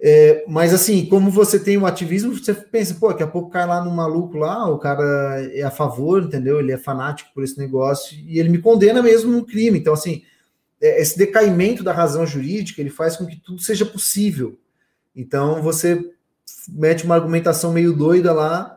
É, 0.00 0.44
mas 0.46 0.74
assim, 0.74 1.06
como 1.06 1.30
você 1.30 1.58
tem 1.58 1.78
o 1.78 1.86
ativismo, 1.86 2.34
você 2.34 2.52
pensa, 2.52 2.94
pô, 2.94 3.08
daqui 3.08 3.22
a 3.22 3.26
pouco 3.26 3.48
cai 3.48 3.66
lá 3.66 3.82
no 3.82 3.90
maluco 3.90 4.36
lá, 4.36 4.68
o 4.68 4.78
cara 4.78 5.02
é 5.54 5.62
a 5.62 5.70
favor, 5.70 6.22
entendeu? 6.22 6.60
Ele 6.60 6.72
é 6.72 6.76
fanático 6.76 7.30
por 7.32 7.42
esse 7.42 7.58
negócio 7.58 8.18
e 8.18 8.38
ele 8.38 8.50
me 8.50 8.58
condena 8.58 9.02
mesmo 9.02 9.32
no 9.32 9.46
crime. 9.46 9.78
Então, 9.78 9.94
assim, 9.94 10.22
é, 10.80 11.00
esse 11.00 11.16
decaimento 11.16 11.82
da 11.82 11.92
razão 11.92 12.26
jurídica, 12.26 12.82
ele 12.82 12.90
faz 12.90 13.16
com 13.16 13.24
que 13.24 13.36
tudo 13.36 13.62
seja 13.62 13.86
possível. 13.86 14.58
Então, 15.16 15.62
você 15.62 16.12
mete 16.68 17.04
uma 17.04 17.14
argumentação 17.14 17.72
meio 17.72 17.96
doida 17.96 18.32
lá 18.32 18.73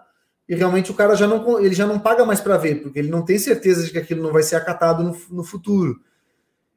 e 0.48 0.56
realmente 0.56 0.92
o 0.92 0.94
cara 0.94 1.16
já 1.16 1.28
não, 1.28 1.60
ele 1.60 1.76
já 1.76 1.86
não 1.86 2.00
paga 2.00 2.26
mais 2.26 2.40
para 2.40 2.58
ver, 2.58 2.82
porque 2.82 3.00
ele 3.00 3.10
não 3.10 3.24
tem 3.24 3.38
certeza 3.38 3.84
de 3.84 3.92
que 3.92 3.98
aquilo 3.98 4.24
não 4.24 4.32
vai 4.32 4.44
ser 4.44 4.56
acatado 4.56 5.04
no, 5.04 5.18
no 5.30 5.44
futuro. 5.44 6.00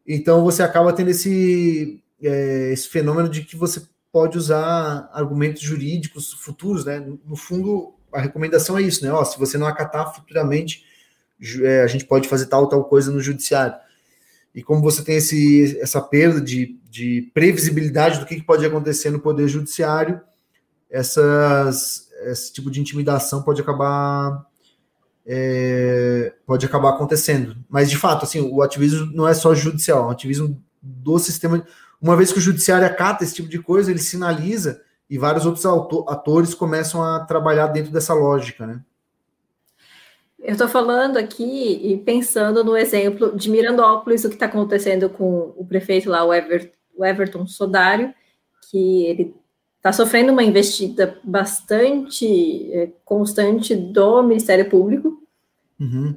Então, 0.06 0.42
você 0.42 0.62
acaba 0.62 0.92
tendo 0.92 1.10
esse, 1.10 2.02
é, 2.20 2.72
esse 2.72 2.88
fenômeno 2.88 3.28
de 3.28 3.42
que 3.42 3.56
você 3.56 3.82
pode 4.10 4.36
usar 4.36 5.08
argumentos 5.12 5.62
jurídicos 5.62 6.32
futuros, 6.32 6.84
né? 6.84 6.98
No 7.24 7.36
fundo, 7.36 7.94
a 8.12 8.20
recomendação 8.20 8.76
é 8.76 8.82
isso, 8.82 9.04
né? 9.04 9.12
Ó, 9.12 9.24
se 9.24 9.38
você 9.38 9.56
não 9.56 9.68
acatar 9.68 10.12
futuramente, 10.12 10.84
é, 11.62 11.82
a 11.82 11.86
gente 11.86 12.04
pode 12.04 12.28
fazer 12.28 12.46
tal 12.46 12.68
tal 12.68 12.84
coisa 12.84 13.12
no 13.12 13.20
judiciário. 13.20 13.74
E 14.52 14.62
como 14.64 14.82
você 14.82 15.04
tem 15.04 15.16
esse, 15.16 15.78
essa 15.80 16.00
perda 16.00 16.40
de, 16.40 16.76
de 16.90 17.30
previsibilidade 17.32 18.18
do 18.18 18.26
que, 18.26 18.34
que 18.34 18.42
pode 18.42 18.66
acontecer 18.66 19.10
no 19.10 19.20
poder 19.20 19.46
judiciário, 19.46 20.20
essas, 20.90 22.09
esse 22.24 22.52
tipo 22.52 22.70
de 22.70 22.80
intimidação 22.80 23.42
pode 23.42 23.60
acabar 23.60 24.46
é, 25.26 26.34
pode 26.46 26.66
acabar 26.66 26.90
acontecendo. 26.90 27.56
Mas 27.68 27.90
de 27.90 27.96
fato, 27.96 28.24
assim, 28.24 28.40
o 28.40 28.62
ativismo 28.62 29.06
não 29.14 29.28
é 29.28 29.34
só 29.34 29.54
judicial, 29.54 30.04
é 30.04 30.06
um 30.06 30.10
ativismo 30.10 30.62
do 30.82 31.18
sistema 31.18 31.64
uma 32.00 32.16
vez 32.16 32.32
que 32.32 32.38
o 32.38 32.42
judiciário 32.42 32.86
acata 32.86 33.22
esse 33.22 33.34
tipo 33.34 33.48
de 33.48 33.58
coisa, 33.58 33.90
ele 33.90 34.00
sinaliza 34.00 34.82
e 35.08 35.18
vários 35.18 35.44
outros 35.44 35.66
atores 36.08 36.54
começam 36.54 37.02
a 37.02 37.20
trabalhar 37.20 37.66
dentro 37.66 37.92
dessa 37.92 38.14
lógica, 38.14 38.66
né? 38.66 38.80
Eu 40.38 40.52
estou 40.52 40.68
falando 40.68 41.18
aqui 41.18 41.92
e 41.92 41.98
pensando 41.98 42.64
no 42.64 42.74
exemplo 42.74 43.36
de 43.36 43.50
Mirandópolis, 43.50 44.24
o 44.24 44.28
que 44.28 44.36
está 44.36 44.46
acontecendo 44.46 45.10
com 45.10 45.52
o 45.54 45.66
prefeito 45.66 46.08
lá, 46.08 46.24
o, 46.24 46.32
Ever, 46.32 46.72
o 46.96 47.04
Everton 47.04 47.46
Sodário, 47.46 48.14
que 48.70 49.04
ele 49.04 49.34
está 49.80 49.94
sofrendo 49.94 50.30
uma 50.30 50.44
investida 50.44 51.18
bastante 51.24 52.70
é, 52.70 52.90
constante 53.02 53.74
do 53.74 54.22
Ministério 54.22 54.68
Público, 54.68 55.22
uhum. 55.80 56.14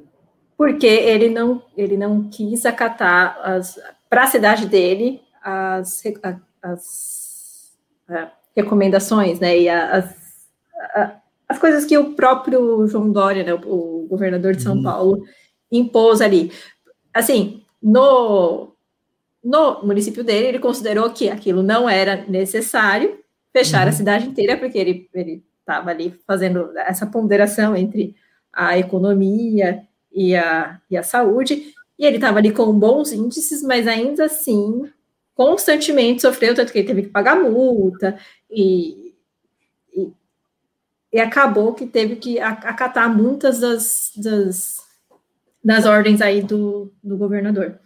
porque 0.56 0.86
ele 0.86 1.30
não, 1.30 1.62
ele 1.74 1.96
não 1.96 2.28
quis 2.28 2.66
acatar 2.66 3.38
para 4.08 4.24
a 4.24 4.26
cidade 4.26 4.66
dele 4.66 5.22
as, 5.42 6.02
as 6.62 7.72
uh, 8.08 8.30
recomendações, 8.54 9.40
né, 9.40 9.58
e 9.58 9.68
as, 9.68 10.14
as 11.48 11.58
coisas 11.58 11.86
que 11.86 11.96
o 11.96 12.12
próprio 12.12 12.86
João 12.86 13.10
Dória, 13.10 13.44
né, 13.44 13.54
o, 13.54 14.06
governador 14.10 14.54
de 14.54 14.62
São 14.62 14.76
uhum. 14.76 14.82
Paulo, 14.82 15.24
impôs 15.72 16.20
ali. 16.20 16.52
Assim, 17.14 17.62
no, 17.82 18.74
no 19.42 19.82
município 19.82 20.22
dele, 20.22 20.48
ele 20.48 20.58
considerou 20.58 21.08
que 21.08 21.30
aquilo 21.30 21.62
não 21.62 21.88
era 21.88 22.26
necessário 22.28 23.23
fechar 23.54 23.84
uhum. 23.84 23.88
a 23.88 23.92
cidade 23.92 24.26
inteira, 24.26 24.56
porque 24.58 24.76
ele 24.76 25.08
estava 25.60 25.90
ali 25.90 26.12
fazendo 26.26 26.76
essa 26.76 27.06
ponderação 27.06 27.76
entre 27.76 28.16
a 28.52 28.76
economia 28.76 29.86
e 30.12 30.34
a, 30.34 30.80
e 30.90 30.96
a 30.96 31.02
saúde, 31.04 31.72
e 31.96 32.04
ele 32.04 32.16
estava 32.16 32.38
ali 32.38 32.50
com 32.50 32.76
bons 32.76 33.12
índices, 33.12 33.62
mas 33.62 33.86
ainda 33.86 34.24
assim 34.24 34.90
constantemente 35.34 36.22
sofreu, 36.22 36.54
tanto 36.54 36.72
que 36.72 36.78
ele 36.78 36.86
teve 36.86 37.02
que 37.02 37.08
pagar 37.08 37.36
multa, 37.36 38.18
e, 38.50 39.14
e, 39.92 40.12
e 41.12 41.20
acabou 41.20 41.74
que 41.74 41.86
teve 41.86 42.16
que 42.16 42.38
acatar 42.40 43.12
muitas 43.16 43.60
das, 43.60 44.12
das, 44.16 44.76
das 45.62 45.86
ordens 45.86 46.20
aí 46.20 46.42
do, 46.42 46.92
do 47.02 47.16
governador. 47.16 47.78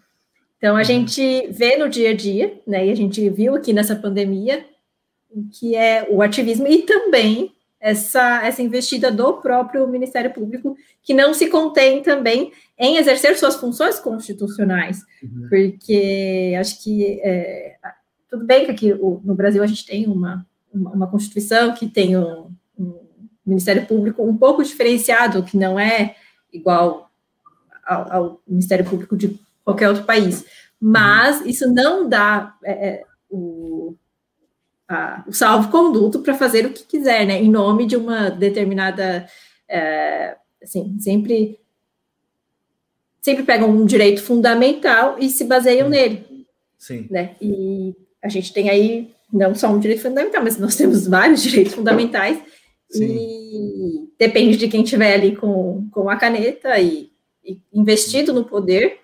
Então, 0.58 0.74
a 0.74 0.78
uhum. 0.78 0.84
gente 0.84 1.46
vê 1.50 1.76
no 1.76 1.88
dia 1.88 2.10
a 2.10 2.14
dia, 2.14 2.60
né, 2.66 2.86
e 2.86 2.90
a 2.90 2.94
gente 2.94 3.28
viu 3.30 3.54
aqui 3.54 3.72
nessa 3.72 3.94
pandemia, 3.94 4.64
que 5.58 5.74
é 5.74 6.06
o 6.10 6.22
ativismo 6.22 6.66
e 6.66 6.82
também 6.82 7.52
essa, 7.80 8.44
essa 8.44 8.62
investida 8.62 9.10
do 9.10 9.34
próprio 9.34 9.86
Ministério 9.86 10.32
Público, 10.32 10.76
que 11.02 11.14
não 11.14 11.32
se 11.32 11.48
contém 11.48 12.02
também 12.02 12.52
em 12.78 12.96
exercer 12.96 13.36
suas 13.36 13.56
funções 13.56 13.98
constitucionais, 14.00 15.00
uhum. 15.22 15.46
porque 15.48 16.56
acho 16.58 16.82
que 16.82 17.20
é, 17.22 17.76
tudo 18.28 18.44
bem 18.44 18.64
que 18.64 18.70
aqui 18.70 18.92
o, 18.92 19.20
no 19.24 19.34
Brasil 19.34 19.62
a 19.62 19.66
gente 19.66 19.86
tem 19.86 20.06
uma, 20.06 20.46
uma, 20.72 20.90
uma 20.90 21.06
Constituição 21.06 21.72
que 21.74 21.88
tem 21.88 22.16
um, 22.16 22.50
um, 22.78 22.98
Ministério 23.46 23.86
Público 23.86 24.22
um 24.22 24.36
pouco 24.36 24.62
diferenciado, 24.62 25.42
que 25.42 25.56
não 25.56 25.78
é 25.78 26.16
igual 26.52 27.10
ao, 27.86 28.12
ao 28.12 28.42
Ministério 28.46 28.84
Público 28.84 29.16
de 29.16 29.38
qualquer 29.64 29.88
outro 29.88 30.04
país, 30.04 30.44
mas 30.80 31.40
isso 31.46 31.72
não 31.72 32.08
dá 32.08 32.54
é, 32.64 32.88
é 32.88 33.04
o 33.30 33.77
a, 34.88 35.22
o 35.26 35.32
salvo-conduto 35.32 36.20
para 36.20 36.34
fazer 36.34 36.64
o 36.64 36.72
que 36.72 36.84
quiser, 36.84 37.26
né? 37.26 37.40
Em 37.40 37.50
nome 37.50 37.86
de 37.86 37.96
uma 37.96 38.30
determinada. 38.30 39.28
É, 39.68 40.36
assim, 40.62 40.98
sempre. 40.98 41.58
Sempre 43.20 43.44
pegam 43.44 43.68
um 43.68 43.84
direito 43.84 44.22
fundamental 44.22 45.16
e 45.18 45.28
se 45.28 45.44
baseiam 45.44 45.88
Sim. 45.88 45.90
nele. 45.90 46.46
Sim. 46.78 47.06
Né? 47.10 47.34
E 47.42 47.94
a 48.22 48.28
gente 48.28 48.52
tem 48.52 48.70
aí 48.70 49.12
não 49.30 49.54
só 49.54 49.68
um 49.68 49.78
direito 49.78 50.02
fundamental, 50.02 50.42
mas 50.42 50.56
nós 50.56 50.76
temos 50.76 51.06
vários 51.06 51.42
direitos 51.42 51.74
fundamentais. 51.74 52.40
Sim. 52.88 53.04
E 53.04 54.08
depende 54.18 54.56
de 54.56 54.68
quem 54.68 54.82
estiver 54.82 55.12
ali 55.12 55.36
com, 55.36 55.88
com 55.90 56.08
a 56.08 56.16
caneta 56.16 56.78
e, 56.78 57.10
e 57.44 57.60
investido 57.74 58.32
no 58.32 58.44
poder, 58.44 59.00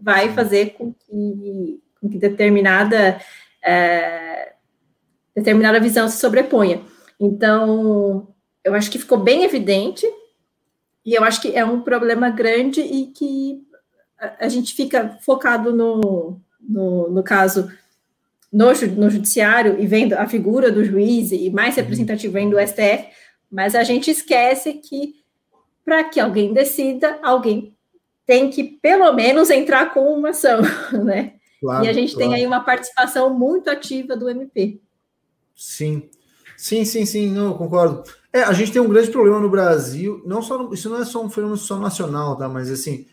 vai 0.00 0.32
fazer 0.32 0.70
com 0.70 0.94
que, 0.94 1.80
com 2.00 2.08
que 2.08 2.18
determinada. 2.18 3.20
É, 3.62 4.35
determinada 5.36 5.78
visão 5.78 6.08
se 6.08 6.18
sobreponha. 6.18 6.80
Então, 7.20 8.28
eu 8.64 8.74
acho 8.74 8.90
que 8.90 8.98
ficou 8.98 9.18
bem 9.18 9.44
evidente, 9.44 10.06
e 11.04 11.14
eu 11.14 11.22
acho 11.22 11.40
que 11.40 11.54
é 11.54 11.64
um 11.64 11.82
problema 11.82 12.30
grande 12.30 12.80
e 12.80 13.06
que 13.06 13.62
a, 14.18 14.46
a 14.46 14.48
gente 14.48 14.74
fica 14.74 15.18
focado 15.20 15.72
no, 15.72 16.40
no, 16.60 17.10
no 17.10 17.22
caso 17.22 17.70
no, 18.52 18.66
no, 18.96 19.10
judiciário 19.10 19.78
e 19.78 19.86
vendo 19.86 20.14
a 20.14 20.26
figura 20.26 20.72
do 20.72 20.84
juiz 20.84 21.30
e 21.30 21.50
mais 21.50 21.76
uhum. 21.76 21.82
representativo 21.82 22.32
vendo 22.32 22.56
o 22.56 22.66
STF, 22.66 23.06
mas 23.50 23.74
a 23.74 23.84
gente 23.84 24.10
esquece 24.10 24.74
que 24.74 25.14
para 25.84 26.02
que 26.02 26.18
alguém 26.18 26.52
decida, 26.52 27.18
alguém 27.22 27.76
tem 28.26 28.50
que 28.50 28.64
pelo 28.64 29.12
menos 29.12 29.50
entrar 29.50 29.94
com 29.94 30.12
uma 30.12 30.30
ação, 30.30 30.60
né? 31.04 31.34
Claro, 31.60 31.84
e 31.84 31.88
a 31.88 31.92
gente 31.92 32.14
claro. 32.14 32.30
tem 32.30 32.40
aí 32.40 32.46
uma 32.46 32.60
participação 32.60 33.32
muito 33.32 33.70
ativa 33.70 34.16
do 34.16 34.28
MP. 34.28 34.80
Sim. 35.56 36.10
Sim, 36.56 36.84
sim, 36.84 37.04
sim, 37.04 37.30
não, 37.30 37.54
concordo. 37.54 38.04
É, 38.32 38.42
a 38.42 38.52
gente 38.52 38.72
tem 38.72 38.80
um 38.80 38.88
grande 38.88 39.10
problema 39.10 39.40
no 39.40 39.48
Brasil, 39.48 40.22
não 40.26 40.42
só 40.42 40.70
isso 40.72 40.88
não 40.90 41.00
é 41.00 41.04
só 41.04 41.24
um 41.24 41.30
fenômeno 41.30 41.56
só 41.56 41.78
nacional, 41.78 42.36
tá? 42.36 42.48
Mas 42.48 42.70
assim, 42.70 43.06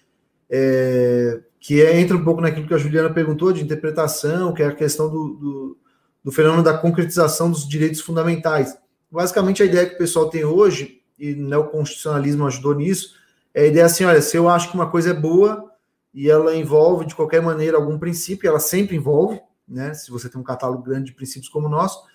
é, 0.50 1.42
que 1.60 1.82
é, 1.82 2.00
entra 2.00 2.16
um 2.16 2.24
pouco 2.24 2.42
naquilo 2.42 2.68
que 2.68 2.74
a 2.74 2.78
Juliana 2.78 3.14
perguntou 3.14 3.52
de 3.52 3.64
interpretação, 3.64 4.54
que 4.54 4.62
é 4.62 4.68
a 4.68 4.76
questão 4.76 5.10
do, 5.10 5.34
do, 5.34 5.78
do, 6.24 6.32
fenômeno 6.32 6.64
da 6.64 6.78
concretização 6.78 7.50
dos 7.50 7.68
direitos 7.68 8.02
fundamentais. 8.02 8.78
Basicamente, 9.10 9.64
a 9.64 9.66
ideia 9.66 9.88
que 9.88 9.96
o 9.96 9.98
pessoal 9.98 10.30
tem 10.30 10.44
hoje, 10.44 11.02
e 11.18 11.34
né, 11.34 11.58
o 11.58 11.70
constitucionalismo 11.70 12.46
ajudou 12.48 12.76
nisso, 12.76 13.16
é 13.54 13.64
a 13.64 13.68
ideia 13.68 13.86
assim: 13.86 14.06
olha, 14.06 14.22
se 14.22 14.36
eu 14.38 14.50
acho 14.50 14.70
que 14.70 14.76
uma 14.76 14.90
coisa 14.90 15.12
é 15.12 15.14
boa 15.14 15.70
e 16.14 16.30
ela 16.30 16.56
envolve 16.56 17.06
de 17.06 17.16
qualquer 17.16 17.42
maneira 17.42 17.78
algum 17.78 17.98
princípio, 17.98 18.48
ela 18.48 18.60
sempre 18.60 18.96
envolve, 18.96 19.42
né? 19.68 19.94
Se 19.94 20.12
você 20.12 20.30
tem 20.30 20.40
um 20.40 20.44
catálogo 20.44 20.84
grande 20.84 21.08
de 21.08 21.14
princípios 21.14 21.50
como 21.50 21.68
o 21.68 21.70
nosso 21.70 22.13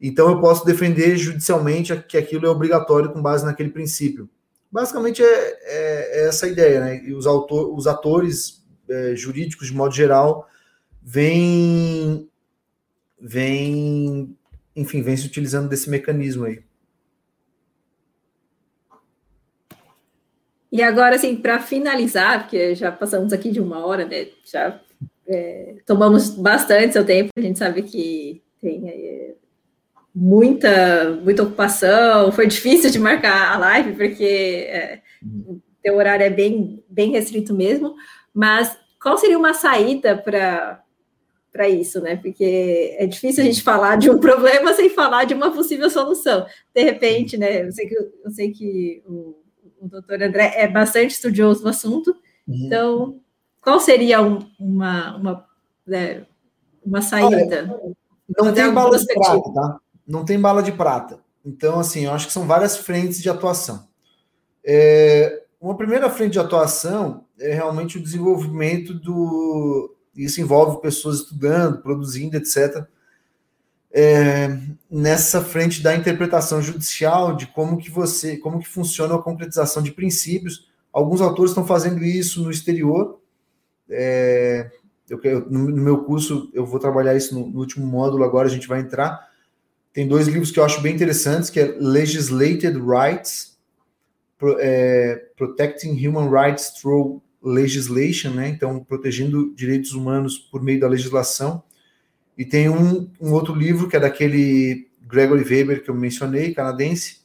então 0.00 0.28
eu 0.30 0.40
posso 0.40 0.64
defender 0.64 1.16
judicialmente 1.16 1.96
que 2.08 2.16
aquilo 2.16 2.46
é 2.46 2.48
obrigatório 2.48 3.12
com 3.12 3.20
base 3.20 3.44
naquele 3.44 3.70
princípio. 3.70 4.28
Basicamente 4.70 5.22
é, 5.22 5.26
é, 5.26 6.20
é 6.20 6.28
essa 6.28 6.46
a 6.46 6.48
ideia, 6.48 6.80
né? 6.80 7.02
E 7.04 7.14
os, 7.14 7.26
autor, 7.26 7.74
os 7.76 7.86
atores 7.86 8.64
é, 8.88 9.16
jurídicos, 9.16 9.68
de 9.68 9.74
modo 9.74 9.94
geral, 9.94 10.46
vêm, 11.02 12.28
vêm, 13.20 14.36
enfim, 14.76 15.02
vêm 15.02 15.16
se 15.16 15.26
utilizando 15.26 15.68
desse 15.68 15.90
mecanismo 15.90 16.44
aí. 16.44 16.62
E 20.70 20.82
agora, 20.82 21.16
assim, 21.16 21.34
para 21.34 21.58
finalizar, 21.60 22.42
porque 22.42 22.74
já 22.74 22.92
passamos 22.92 23.32
aqui 23.32 23.50
de 23.50 23.58
uma 23.58 23.84
hora, 23.86 24.04
né? 24.04 24.28
Já 24.44 24.78
é, 25.26 25.76
tomamos 25.86 26.30
bastante 26.30 26.92
seu 26.92 27.06
tempo, 27.06 27.30
a 27.36 27.40
gente 27.40 27.58
sabe 27.58 27.82
que 27.82 28.42
tem 28.60 28.86
muita, 30.18 31.12
muita 31.22 31.44
ocupação, 31.44 32.32
foi 32.32 32.48
difícil 32.48 32.90
de 32.90 32.98
marcar 32.98 33.54
a 33.54 33.58
live, 33.58 33.92
porque 33.92 34.66
é, 34.68 35.00
o 35.24 35.60
teu 35.80 35.96
horário 35.96 36.24
é 36.24 36.30
bem, 36.30 36.82
bem 36.88 37.12
restrito 37.12 37.54
mesmo, 37.54 37.94
mas 38.34 38.76
qual 39.00 39.16
seria 39.16 39.38
uma 39.38 39.54
saída 39.54 40.16
para 40.16 40.82
para 41.50 41.66
isso, 41.68 42.00
né? 42.00 42.14
Porque 42.14 42.94
é 42.98 43.06
difícil 43.06 43.42
a 43.42 43.46
gente 43.46 43.62
falar 43.62 43.96
de 43.96 44.10
um 44.10 44.18
problema 44.20 44.72
sem 44.74 44.90
falar 44.90 45.24
de 45.24 45.34
uma 45.34 45.50
possível 45.50 45.88
solução. 45.88 46.46
De 46.74 46.82
repente, 46.84 47.36
né? 47.36 47.66
Eu 47.66 47.72
sei 47.72 47.88
que, 47.88 47.94
eu 47.96 48.30
sei 48.30 48.52
que 48.52 49.02
o, 49.06 49.34
o 49.80 49.88
doutor 49.88 50.22
André 50.22 50.52
é 50.54 50.68
bastante 50.68 51.12
estudioso 51.12 51.62
do 51.62 51.68
assunto, 51.68 52.10
uhum. 52.46 52.66
então 52.66 53.20
qual 53.60 53.80
seria 53.80 54.22
um, 54.22 54.38
uma, 54.58 55.16
uma, 55.16 55.46
né, 55.86 56.26
uma 56.84 57.02
saída? 57.02 57.68
Olha, 57.68 57.96
não 58.36 58.54
tem 58.54 58.72
bala 58.72 58.98
de 58.98 59.06
prata, 59.06 59.52
tá? 59.52 59.80
Não 60.08 60.24
tem 60.24 60.40
bala 60.40 60.62
de 60.62 60.72
prata. 60.72 61.20
Então, 61.44 61.78
assim, 61.78 62.06
eu 62.06 62.12
acho 62.12 62.26
que 62.26 62.32
são 62.32 62.46
várias 62.46 62.78
frentes 62.78 63.20
de 63.20 63.28
atuação. 63.28 63.86
É, 64.64 65.42
uma 65.60 65.76
primeira 65.76 66.08
frente 66.08 66.32
de 66.32 66.38
atuação 66.38 67.24
é 67.38 67.52
realmente 67.52 67.98
o 67.98 68.02
desenvolvimento 68.02 68.94
do. 68.94 69.94
Isso 70.16 70.40
envolve 70.40 70.80
pessoas 70.80 71.18
estudando, 71.18 71.82
produzindo, 71.82 72.36
etc. 72.36 72.84
É, 73.90 74.58
nessa 74.90 75.40
frente 75.40 75.82
da 75.82 75.94
interpretação 75.94 76.60
judicial 76.60 77.34
de 77.34 77.46
como 77.46 77.78
que 77.78 77.90
você, 77.90 78.36
como 78.36 78.58
que 78.58 78.68
funciona 78.68 79.14
a 79.14 79.22
concretização 79.22 79.82
de 79.82 79.92
princípios. 79.92 80.68
Alguns 80.92 81.20
autores 81.20 81.50
estão 81.50 81.66
fazendo 81.66 82.02
isso 82.02 82.42
no 82.42 82.50
exterior. 82.50 83.20
É, 83.88 84.70
eu, 85.08 85.48
no, 85.48 85.60
meu 85.60 86.04
curso 86.04 86.50
eu 86.52 86.66
vou 86.66 86.78
trabalhar 86.78 87.16
isso 87.16 87.34
no, 87.34 87.48
no, 87.48 87.60
último 87.60 87.86
módulo. 87.86 88.24
Agora 88.24 88.46
a 88.46 88.50
gente 88.50 88.68
vai 88.68 88.80
entrar. 88.80 89.27
Tem 89.98 90.06
dois 90.06 90.28
livros 90.28 90.52
que 90.52 90.60
eu 90.60 90.64
acho 90.64 90.80
bem 90.80 90.94
interessantes, 90.94 91.50
que 91.50 91.58
é 91.58 91.74
Legislated 91.76 92.78
Rights 92.78 93.58
é, 94.60 95.24
Protecting 95.36 96.06
Human 96.06 96.30
Rights 96.30 96.70
Through 96.70 97.20
Legislation, 97.42 98.30
né? 98.30 98.48
Então, 98.48 98.78
protegendo 98.78 99.52
direitos 99.56 99.94
humanos 99.94 100.38
por 100.38 100.62
meio 100.62 100.78
da 100.78 100.86
legislação. 100.86 101.64
E 102.38 102.44
tem 102.44 102.68
um, 102.68 103.10
um 103.20 103.32
outro 103.32 103.52
livro 103.52 103.88
que 103.88 103.96
é 103.96 103.98
daquele 103.98 104.88
Gregory 105.02 105.42
Weber 105.42 105.82
que 105.82 105.90
eu 105.90 105.96
mencionei, 105.96 106.54
canadense, 106.54 107.22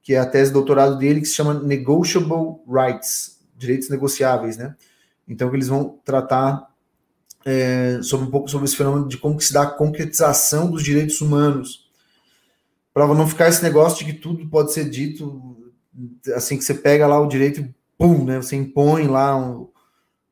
que 0.00 0.14
é 0.14 0.18
a 0.18 0.26
tese 0.26 0.50
de 0.50 0.54
doutorado 0.54 0.96
dele, 0.98 1.18
que 1.20 1.26
se 1.26 1.34
chama 1.34 1.54
Negotiable 1.54 2.60
Rights, 2.68 3.40
direitos 3.56 3.88
negociáveis, 3.88 4.56
né? 4.56 4.76
Então, 5.26 5.52
eles 5.52 5.66
vão 5.66 5.98
tratar 6.04 6.72
é, 7.44 7.98
sobre 8.00 8.28
um 8.28 8.30
pouco 8.30 8.48
sobre 8.48 8.66
esse 8.66 8.76
fenômeno 8.76 9.08
de 9.08 9.18
como 9.18 9.40
se 9.40 9.52
dá 9.52 9.62
a 9.62 9.70
concretização 9.70 10.70
dos 10.70 10.84
direitos 10.84 11.20
humanos, 11.20 11.84
para 12.96 13.06
não 13.08 13.28
ficar 13.28 13.48
esse 13.48 13.62
negócio 13.62 13.98
de 13.98 14.10
que 14.10 14.18
tudo 14.18 14.48
pode 14.48 14.72
ser 14.72 14.88
dito 14.88 15.70
assim 16.34 16.56
que 16.56 16.64
você 16.64 16.72
pega 16.72 17.06
lá 17.06 17.20
o 17.20 17.28
direito 17.28 17.68
pum, 17.98 18.24
né? 18.24 18.38
Você 18.38 18.56
impõe 18.56 19.06
lá 19.06 19.36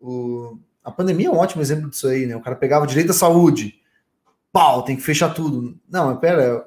o, 0.00 0.58
a 0.82 0.90
pandemia 0.90 1.28
é 1.28 1.30
um 1.30 1.36
ótimo 1.36 1.60
exemplo 1.60 1.90
disso 1.90 2.08
aí, 2.08 2.24
né? 2.24 2.34
O 2.34 2.40
cara 2.40 2.56
pegava 2.56 2.86
o 2.86 2.88
direito 2.88 3.10
à 3.10 3.12
saúde, 3.12 3.74
pau, 4.50 4.82
tem 4.82 4.96
que 4.96 5.02
fechar 5.02 5.34
tudo. 5.34 5.78
Não, 5.86 6.16
pera, 6.16 6.64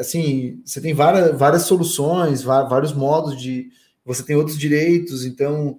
assim, 0.00 0.60
você 0.64 0.80
tem 0.80 0.92
várias, 0.92 1.38
várias 1.38 1.62
soluções, 1.62 2.42
vários 2.42 2.92
modos 2.92 3.40
de. 3.40 3.70
Você 4.04 4.24
tem 4.24 4.34
outros 4.34 4.58
direitos, 4.58 5.24
então, 5.24 5.78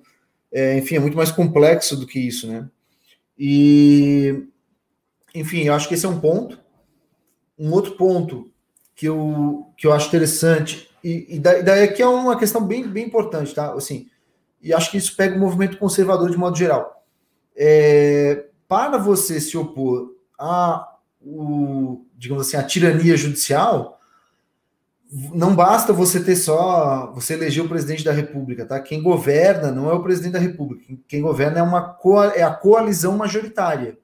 é, 0.49 0.77
enfim, 0.77 0.95
é 0.95 0.99
muito 0.99 1.17
mais 1.17 1.31
complexo 1.31 1.97
do 1.97 2.07
que 2.07 2.17
isso, 2.17 2.47
né? 2.47 2.69
E, 3.37 4.47
enfim, 5.35 5.63
eu 5.63 5.73
acho 5.73 5.89
que 5.89 5.95
esse 5.95 6.05
é 6.05 6.09
um 6.09 6.21
ponto. 6.21 6.57
Um 7.59 7.69
outro 7.73 7.97
ponto 7.97 8.52
que 8.95 9.07
eu, 9.07 9.67
que 9.77 9.87
eu 9.87 9.93
acho 9.93 10.07
interessante 10.07 10.89
e, 11.03 11.35
e 11.35 11.39
daí 11.39 11.83
aqui 11.83 12.01
é 12.01 12.07
uma 12.07 12.37
questão 12.37 12.65
bem, 12.65 12.87
bem 12.87 13.05
importante, 13.05 13.53
tá? 13.53 13.73
Assim, 13.73 14.07
e 14.61 14.73
acho 14.73 14.89
que 14.89 14.97
isso 14.97 15.15
pega 15.17 15.35
o 15.35 15.39
movimento 15.39 15.77
conservador 15.77 16.31
de 16.31 16.37
modo 16.37 16.57
geral. 16.57 17.03
É, 17.55 18.45
para 18.67 18.97
você 18.97 19.41
se 19.41 19.57
opor 19.57 20.13
a, 20.39 20.87
o, 21.21 22.05
digamos 22.17 22.47
assim, 22.47 22.55
a 22.55 22.63
tirania 22.63 23.17
judicial, 23.17 23.99
não 25.33 25.53
basta 25.53 25.91
você 25.91 26.23
ter 26.23 26.37
só, 26.37 27.11
você 27.13 27.33
eleger 27.33 27.63
o 27.63 27.69
presidente 27.69 28.03
da 28.03 28.13
República, 28.13 28.65
tá? 28.65 28.79
Quem 28.79 29.03
governa 29.03 29.71
não 29.71 29.89
é 29.89 29.93
o 29.93 30.01
presidente 30.01 30.33
da 30.33 30.39
República, 30.39 30.95
quem 31.07 31.21
governa 31.21 31.59
é 31.59 31.61
uma 31.61 31.99
é 32.33 32.41
a 32.41 32.53
coalizão 32.53 33.17
majoritária. 33.17 33.97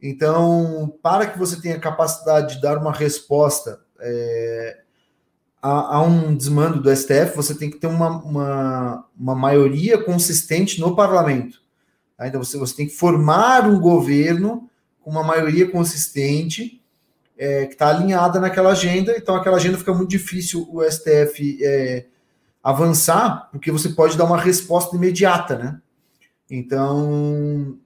Então, 0.00 0.96
para 1.02 1.26
que 1.26 1.38
você 1.38 1.60
tenha 1.60 1.78
capacidade 1.78 2.54
de 2.54 2.62
dar 2.62 2.78
uma 2.78 2.92
resposta 2.92 3.81
é, 4.02 4.80
a, 5.62 5.96
a, 5.96 6.02
um 6.02 6.34
desmando 6.34 6.80
do 6.80 6.94
STF, 6.94 7.36
você 7.36 7.54
tem 7.54 7.70
que 7.70 7.78
ter 7.78 7.86
uma, 7.86 8.22
uma, 8.22 9.06
uma 9.18 9.34
maioria 9.34 10.02
consistente 10.02 10.80
no 10.80 10.96
parlamento. 10.96 11.62
Tá? 12.16 12.26
Então, 12.26 12.42
você, 12.42 12.58
você 12.58 12.74
tem 12.74 12.86
que 12.86 12.94
formar 12.94 13.68
um 13.68 13.78
governo 13.80 14.68
com 15.00 15.10
uma 15.10 15.22
maioria 15.22 15.70
consistente 15.70 16.82
é, 17.38 17.66
que 17.66 17.72
está 17.72 17.88
alinhada 17.88 18.40
naquela 18.40 18.70
agenda. 18.70 19.16
Então, 19.16 19.36
aquela 19.36 19.56
agenda 19.56 19.78
fica 19.78 19.94
muito 19.94 20.10
difícil 20.10 20.68
o 20.70 20.82
STF 20.82 21.58
é, 21.62 22.06
avançar, 22.62 23.48
porque 23.50 23.70
você 23.70 23.88
pode 23.90 24.16
dar 24.16 24.24
uma 24.24 24.40
resposta 24.40 24.96
imediata, 24.96 25.56
né? 25.56 25.80
Então, 26.50 27.78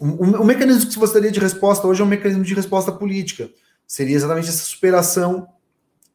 o, 0.00 0.06
o, 0.06 0.44
mecanismo 0.44 0.90
que 0.90 0.98
você 0.98 1.14
teria 1.14 1.30
de 1.30 1.40
resposta 1.40 1.86
hoje 1.86 2.00
é 2.00 2.04
um 2.04 2.08
mecanismo 2.08 2.42
de 2.42 2.54
resposta 2.54 2.90
política. 2.90 3.50
Seria 3.88 4.14
exatamente 4.14 4.50
essa 4.50 4.64
superação 4.64 5.48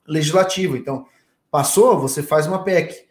legislativo. 0.08 0.78
Então, 0.78 1.08
passou, 1.50 2.00
você 2.00 2.22
faz 2.22 2.46
uma 2.46 2.64
PEC, 2.64 3.08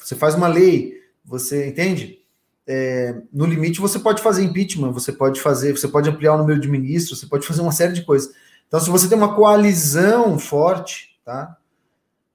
você 0.00 0.14
faz 0.14 0.34
uma 0.34 0.46
lei, 0.46 0.94
você 1.24 1.66
entende? 1.66 2.20
É, 2.66 3.20
no 3.32 3.44
limite, 3.44 3.80
você 3.80 3.98
pode 3.98 4.22
fazer 4.22 4.44
impeachment, 4.44 4.92
você 4.92 5.12
pode 5.12 5.40
fazer, 5.40 5.76
você 5.76 5.88
pode 5.88 6.08
ampliar 6.08 6.34
o 6.34 6.38
número 6.38 6.60
de 6.60 6.68
ministros, 6.68 7.18
você 7.18 7.26
pode 7.26 7.44
fazer 7.46 7.60
uma 7.60 7.72
série 7.72 7.92
de 7.92 8.02
coisas. 8.02 8.32
Então, 8.68 8.78
se 8.78 8.88
você 8.88 9.08
tem 9.08 9.18
uma 9.18 9.34
coalizão 9.34 10.38
forte, 10.38 11.18
tá? 11.24 11.56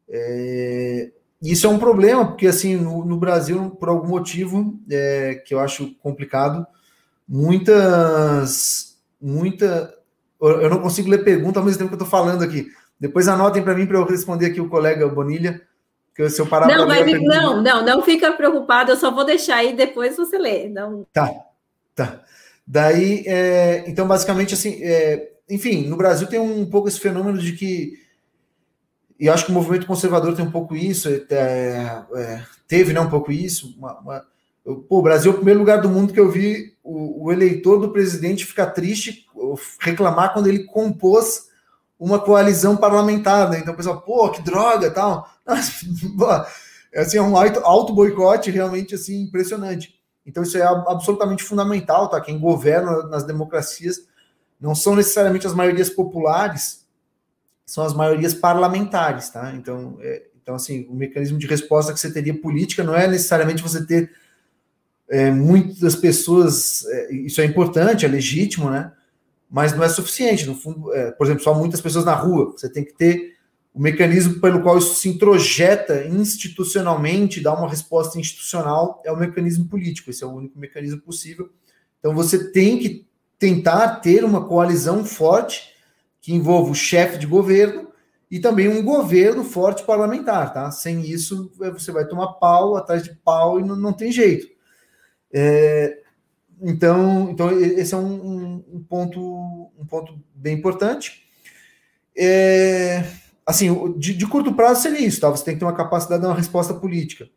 É, 0.10 1.10
isso 1.42 1.68
é 1.68 1.70
um 1.70 1.80
problema, 1.80 2.28
porque 2.28 2.48
assim, 2.48 2.76
no, 2.76 3.06
no 3.06 3.18
Brasil, 3.18 3.72
por 3.72 3.90
algum 3.90 4.10
motivo 4.10 4.78
é, 4.90 5.36
que 5.46 5.54
eu 5.54 5.60
acho 5.60 5.96
complicado, 5.96 6.68
muitas, 7.28 8.98
muita, 9.22 9.97
eu 10.42 10.70
não 10.70 10.80
consigo 10.80 11.10
ler 11.10 11.24
pergunta 11.24 11.60
ao 11.60 11.66
mesmo 11.66 11.80
tempo 11.80 11.90
que 11.90 11.96
eu 11.96 12.06
estou 12.06 12.20
falando 12.20 12.44
aqui. 12.44 12.68
Depois 13.00 13.28
anotem 13.28 13.64
para 13.64 13.76
mim 13.76 13.86
para 13.86 13.98
eu 13.98 14.06
responder 14.06 14.48
aqui 14.48 14.62
o 14.62 14.70
colega 14.70 15.08
Bonilha, 15.08 15.62
que 16.16 16.28
se 16.30 16.42
eu 16.42 16.48
parar 16.48 16.68
não, 16.68 16.88
vai, 16.88 17.04
não, 17.06 17.62
não, 17.62 17.86
não 17.86 18.02
fica 18.02 18.32
preocupado, 18.32 18.92
eu 18.92 18.98
só 18.98 19.12
vou 19.12 19.24
deixar 19.24 19.58
aí 19.58 19.76
depois 19.76 20.18
você 20.18 20.38
lê. 20.38 20.68
Não... 20.68 21.06
Tá, 21.14 21.32
tá. 21.94 22.22
Daí, 22.66 23.24
é, 23.26 23.86
então, 23.88 24.08
basicamente, 24.08 24.54
assim, 24.54 24.80
é, 24.82 25.30
enfim, 25.50 25.88
no 25.88 25.96
Brasil 25.96 26.28
tem 26.28 26.40
um 26.40 26.66
pouco 26.66 26.88
esse 26.88 27.00
fenômeno 27.00 27.38
de 27.38 27.54
que, 27.54 27.94
e 29.20 29.30
acho 29.30 29.46
que 29.46 29.52
o 29.52 29.54
movimento 29.54 29.88
conservador 29.88 30.36
tem 30.36 30.44
um 30.44 30.52
pouco 30.52 30.76
isso, 30.76 31.08
é, 31.08 31.24
é 32.16 32.44
teve 32.68 32.94
né, 32.94 33.00
um 33.00 33.10
pouco 33.10 33.32
isso. 33.32 33.76
Uma, 33.78 34.00
uma, 34.00 34.26
pô, 34.90 35.00
o 35.00 35.02
Brasil 35.02 35.32
é 35.32 35.34
o 35.34 35.38
primeiro 35.38 35.60
lugar 35.60 35.82
do 35.82 35.90
mundo 35.90 36.12
que 36.12 36.20
eu 36.20 36.30
vi 36.30 36.76
o, 36.84 37.26
o 37.26 37.32
eleitor 37.32 37.80
do 37.80 37.92
presidente 37.92 38.46
ficar 38.46 38.68
triste, 38.68 39.27
reclamar 39.80 40.34
quando 40.34 40.48
ele 40.48 40.64
compôs 40.66 41.48
uma 42.00 42.20
coalizão 42.20 42.78
parlamentar, 42.78 43.50
né? 43.50 43.60
Então 43.60 43.74
o 43.74 43.78
pessoal, 43.78 44.02
pô, 44.02 44.30
que 44.30 44.42
droga 44.42 44.92
tal. 44.92 45.30
é 46.94 47.02
assim, 47.02 47.18
é 47.18 47.22
um 47.22 47.36
auto 47.36 47.94
boicote 47.94 48.52
realmente 48.52 48.96
assim 48.96 49.24
impressionante. 49.24 49.96
Então 50.26 50.44
isso 50.44 50.58
é 50.58 50.62
absolutamente 50.62 51.44
fundamental, 51.44 52.10
tá? 52.10 52.20
Quem 52.20 52.38
governa 52.38 53.04
nas 53.04 53.24
democracias 53.24 54.08
não 54.60 54.76
são 54.76 54.96
necessariamente 54.96 55.48
as 55.48 55.54
maiorias 55.54 55.90
populares, 55.90 56.86
são 57.66 57.84
as 57.84 57.94
maiorias 57.94 58.34
parlamentares, 58.34 59.30
tá? 59.30 59.54
Então, 59.56 59.98
é, 60.02 60.24
então 60.42 60.56
assim, 60.56 60.86
o 60.90 60.96
mecanismo 60.96 61.40
de 61.40 61.48
resposta 61.48 61.94
que 61.94 62.00
você 62.00 62.12
teria 62.12 62.40
política 62.40 62.84
não 62.84 62.96
é 62.96 63.08
necessariamente 63.08 63.64
você 63.64 63.86
ter 63.86 64.12
é, 65.10 65.32
muitas 65.32 65.96
pessoas, 65.96 66.86
é, 66.86 67.14
isso 67.14 67.40
é 67.40 67.46
importante, 67.46 68.06
é 68.06 68.10
legítimo, 68.10 68.70
né? 68.70 68.92
Mas 69.50 69.76
não 69.76 69.84
é 69.84 69.90
suficiente. 69.90 70.46
No 70.46 70.56
fundo, 70.56 70.94
é, 70.94 71.12
por 71.12 71.26
exemplo, 71.26 71.44
só 71.44 71.54
muitas 71.54 71.82
pessoas 71.82 72.06
na 72.06 72.14
rua. 72.14 72.52
Você 72.52 72.70
tem 72.70 72.84
que 72.84 72.94
ter 72.94 73.36
o 73.74 73.80
mecanismo 73.80 74.42
pelo 74.42 74.62
qual 74.62 74.78
isso 74.78 74.96
se 74.96 75.08
introjeta 75.08 76.06
institucionalmente, 76.08 77.42
dá 77.42 77.54
uma 77.54 77.70
resposta 77.70 78.20
institucional, 78.20 79.02
é 79.06 79.12
o 79.12 79.18
mecanismo 79.18 79.68
político. 79.68 80.10
Esse 80.10 80.24
é 80.24 80.28
o 80.28 80.34
único 80.34 80.58
mecanismo 80.58 81.00
possível. 81.02 81.50
Então 82.00 82.14
você 82.14 82.52
tem 82.52 82.80
que 82.80 83.08
tentar 83.38 83.98
ter 83.98 84.24
uma 84.24 84.48
coalizão 84.48 85.06
forte 85.06 85.74
que 86.20 86.34
envolva 86.34 86.72
o 86.72 86.76
chefe 86.76 87.18
de 87.18 87.28
governo 87.28 87.88
e 88.30 88.40
também 88.40 88.68
um 88.68 88.84
governo 88.84 89.44
forte 89.44 89.84
parlamentar, 89.84 90.54
tá? 90.54 90.72
Sem 90.72 91.02
isso, 91.02 91.52
é, 91.62 91.72
você 91.72 91.92
vai 91.92 92.06
tomar 92.06 92.34
pau 92.34 92.76
atrás 92.76 93.04
de 93.04 93.16
pau 93.24 93.60
e 93.60 93.64
não, 93.64 93.76
não 93.76 93.94
tem 93.94 94.12
jeito. 94.12 94.48
É, 95.32 96.02
então, 96.62 97.30
então 97.30 97.52
esse 97.60 97.94
é 97.94 97.98
um, 97.98 98.64
um, 98.74 98.84
ponto, 98.84 99.72
um 99.78 99.86
ponto 99.86 100.20
bem 100.34 100.56
importante. 100.56 101.24
É, 102.18 103.04
assim, 103.46 103.94
de, 103.98 104.14
de, 104.14 104.28
curto 104.28 104.54
prazo 104.54 104.82
seria 104.82 105.06
isso, 105.06 105.22
tá? 105.22 105.30
Você 105.30 105.46
tem 105.46 105.54
que 105.54 105.60
ter 105.60 105.66
uma 105.66 105.76
capacidade 105.76 106.22
de 106.22 106.28
uma 106.28 106.36
resposta 106.36 106.74
política. 106.74 107.30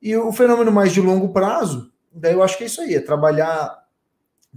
E 0.00 0.16
o 0.16 0.32
fenômeno 0.32 0.72
mais 0.72 0.92
de 0.92 1.00
longo 1.00 1.28
prazo, 1.28 1.92
daí 2.10 2.32
eu 2.32 2.42
acho 2.42 2.56
que 2.56 2.64
é 2.64 2.66
isso 2.66 2.80
aí, 2.80 2.94
é 2.94 3.00
trabalhar, 3.00 3.86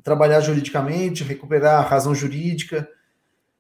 trabalhar 0.02 0.40
juridicamente, 0.40 1.24
recuperar 1.24 1.84
a 1.84 1.88
razão 1.88 2.16
jurídica, 2.16 2.88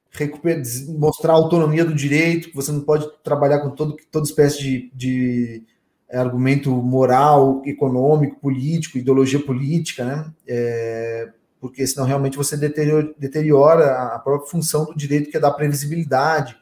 recuperar, 0.10 0.64
mostrar 0.98 1.34
a 1.34 1.36
autonomia 1.36 1.84
do 1.84 1.94
direito, 1.94 2.49
que 2.49 2.56
você 2.56 2.72
não 2.72 2.82
pode 2.82 3.07
trabalhar 3.23 3.60
com 3.60 3.72
todo, 3.72 3.98
toda 4.10 4.26
espécie 4.26 4.57
de, 4.60 4.91
de 4.95 5.64
argumento 6.11 6.72
moral, 6.72 7.61
econômico, 7.65 8.40
político, 8.40 8.98
ideologia 8.98 9.40
política, 9.40 10.06
né? 10.06 10.32
É, 10.48 11.30
porque 11.60 11.86
senão 11.88 12.06
realmente 12.06 12.38
você 12.38 12.56
deteriora, 12.56 13.11
deteriora 13.18 14.14
a 14.14 14.19
própria 14.19 14.49
função 14.49 14.86
do 14.86 14.95
direito, 14.95 15.32
que 15.32 15.38
é 15.38 15.40
dar 15.40 15.52
previsibilidade, 15.52 16.56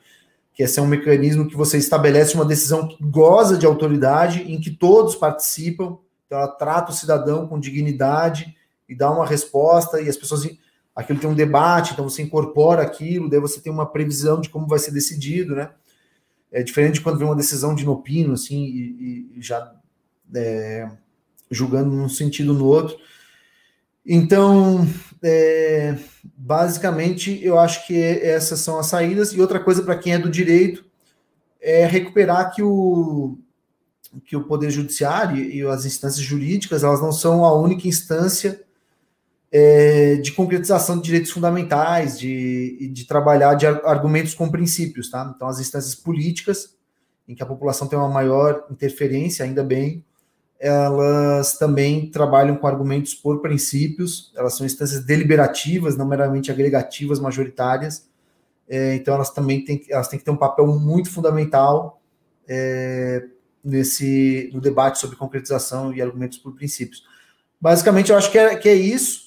que 0.53 0.64
é 0.64 0.68
ser 0.68 0.82
um 0.82 0.88
mecanismo 0.88 1.48
que 1.48 1.57
você 1.57 1.78
estabelece 1.78 2.36
uma 2.36 2.45
decisão 2.45 2.88
que 2.88 3.03
goza 3.03 3.57
de 3.57 3.65
autoridade, 3.65 4.44
em 4.44 4.60
que 4.61 4.72
todos 4.72 5.15
participam, 5.15 5.98
então 6.26 6.38
ela 6.38 6.48
trata 6.48 6.91
o 6.91 6.95
cidadão 6.95 7.48
com 7.48 7.60
dignidade 7.60 8.56
e 8.88 8.95
dá 8.95 9.11
uma 9.11 9.26
resposta, 9.26 9.99
e 9.99 10.07
as 10.07 10.18
pessoas. 10.18 10.48
Aquilo 10.95 11.20
tem 11.20 11.28
um 11.30 11.34
debate, 11.34 11.94
então 11.94 12.07
você 12.07 12.22
incorpora 12.22 12.84
aquilo, 12.84 13.28
daí 13.28 13.40
você 13.40 13.60
tem 13.60 13.74
uma 13.74 13.86
previsão 13.86 14.40
de 14.40 14.48
como 14.48 14.68
vai 14.68 14.78
ser 14.78 14.91
decidido, 14.91 15.56
né? 15.56 15.72
É 16.54 16.64
diferente 16.64 16.96
de 16.96 17.02
quando 17.02 17.18
vem 17.18 17.28
uma 17.28 17.36
decisão 17.36 17.74
de 17.74 17.84
inopino, 17.84 18.34
assim, 18.34 18.64
e, 18.64 19.28
e 19.36 19.42
já 19.42 19.74
é, 20.34 20.88
julgando 21.50 21.90
num 21.90 22.08
sentido 22.08 22.54
no 22.54 22.66
outro. 22.66 22.96
Então, 24.06 24.88
é, 25.22 25.98
basicamente, 26.38 27.44
eu 27.44 27.58
acho 27.58 27.88
que 27.88 27.98
essas 27.98 28.60
são 28.60 28.78
as 28.78 28.86
saídas. 28.86 29.34
E 29.34 29.42
outra 29.42 29.60
coisa 29.60 29.82
para 29.82 29.98
quem 29.98 30.14
é 30.14 30.20
do 30.20 30.30
direito 30.30 30.86
é 31.60 31.86
recuperar 31.86 32.54
que 32.54 32.62
o, 32.62 33.38
que 34.26 34.36
o 34.36 34.44
Poder 34.44 34.70
Judiciário 34.70 35.38
e 35.38 35.62
as 35.64 35.86
instâncias 35.86 36.24
jurídicas 36.24 36.84
elas 36.84 37.02
não 37.02 37.12
são 37.12 37.44
a 37.46 37.54
única 37.54 37.88
instância 37.88 38.62
é, 39.56 40.16
de 40.16 40.32
concretização 40.32 40.98
de 40.98 41.04
direitos 41.04 41.30
fundamentais, 41.30 42.20
de, 42.20 42.90
de 42.92 43.06
trabalhar 43.06 43.54
de 43.54 43.68
argumentos 43.68 44.34
com 44.34 44.50
princípios. 44.50 45.12
Tá? 45.12 45.32
Então, 45.36 45.48
as 45.48 45.60
instâncias 45.60 45.94
políticas, 45.94 46.76
em 47.28 47.36
que 47.36 47.44
a 47.44 47.46
população 47.46 47.88
tem 47.88 47.98
uma 47.98 48.10
maior 48.10 48.66
interferência, 48.72 49.46
ainda 49.46 49.64
bem, 49.64 50.04
elas 50.60 51.56
também 51.58 52.10
trabalham 52.10 52.56
com 52.56 52.66
argumentos 52.66 53.14
por 53.14 53.42
princípios, 53.42 54.34
elas 54.36 54.56
são 54.56 54.66
instâncias 54.66 55.06
deliberativas, 55.06 55.96
não 55.96 56.08
meramente 56.08 56.50
agregativas, 56.50 57.20
majoritárias, 57.20 58.10
é, 58.68 58.96
então 58.96 59.14
elas 59.14 59.30
também 59.30 59.64
têm, 59.64 59.84
elas 59.90 60.08
têm 60.08 60.18
que 60.18 60.26
ter 60.26 60.32
um 60.32 60.38
papel 60.38 60.66
muito 60.68 61.12
fundamental 61.12 62.02
é, 62.48 63.24
nesse 63.64 64.50
no 64.52 64.60
debate 64.60 65.00
sobre 65.00 65.16
concretização 65.16 65.94
e 65.94 66.02
argumentos 66.02 66.40
por 66.40 66.56
princípios. 66.56 67.04
Basicamente, 67.62 68.12
eu 68.12 68.18
acho 68.18 68.32
que 68.32 68.38
é, 68.38 68.56
que 68.56 68.68
é 68.68 68.74
isso, 68.74 69.23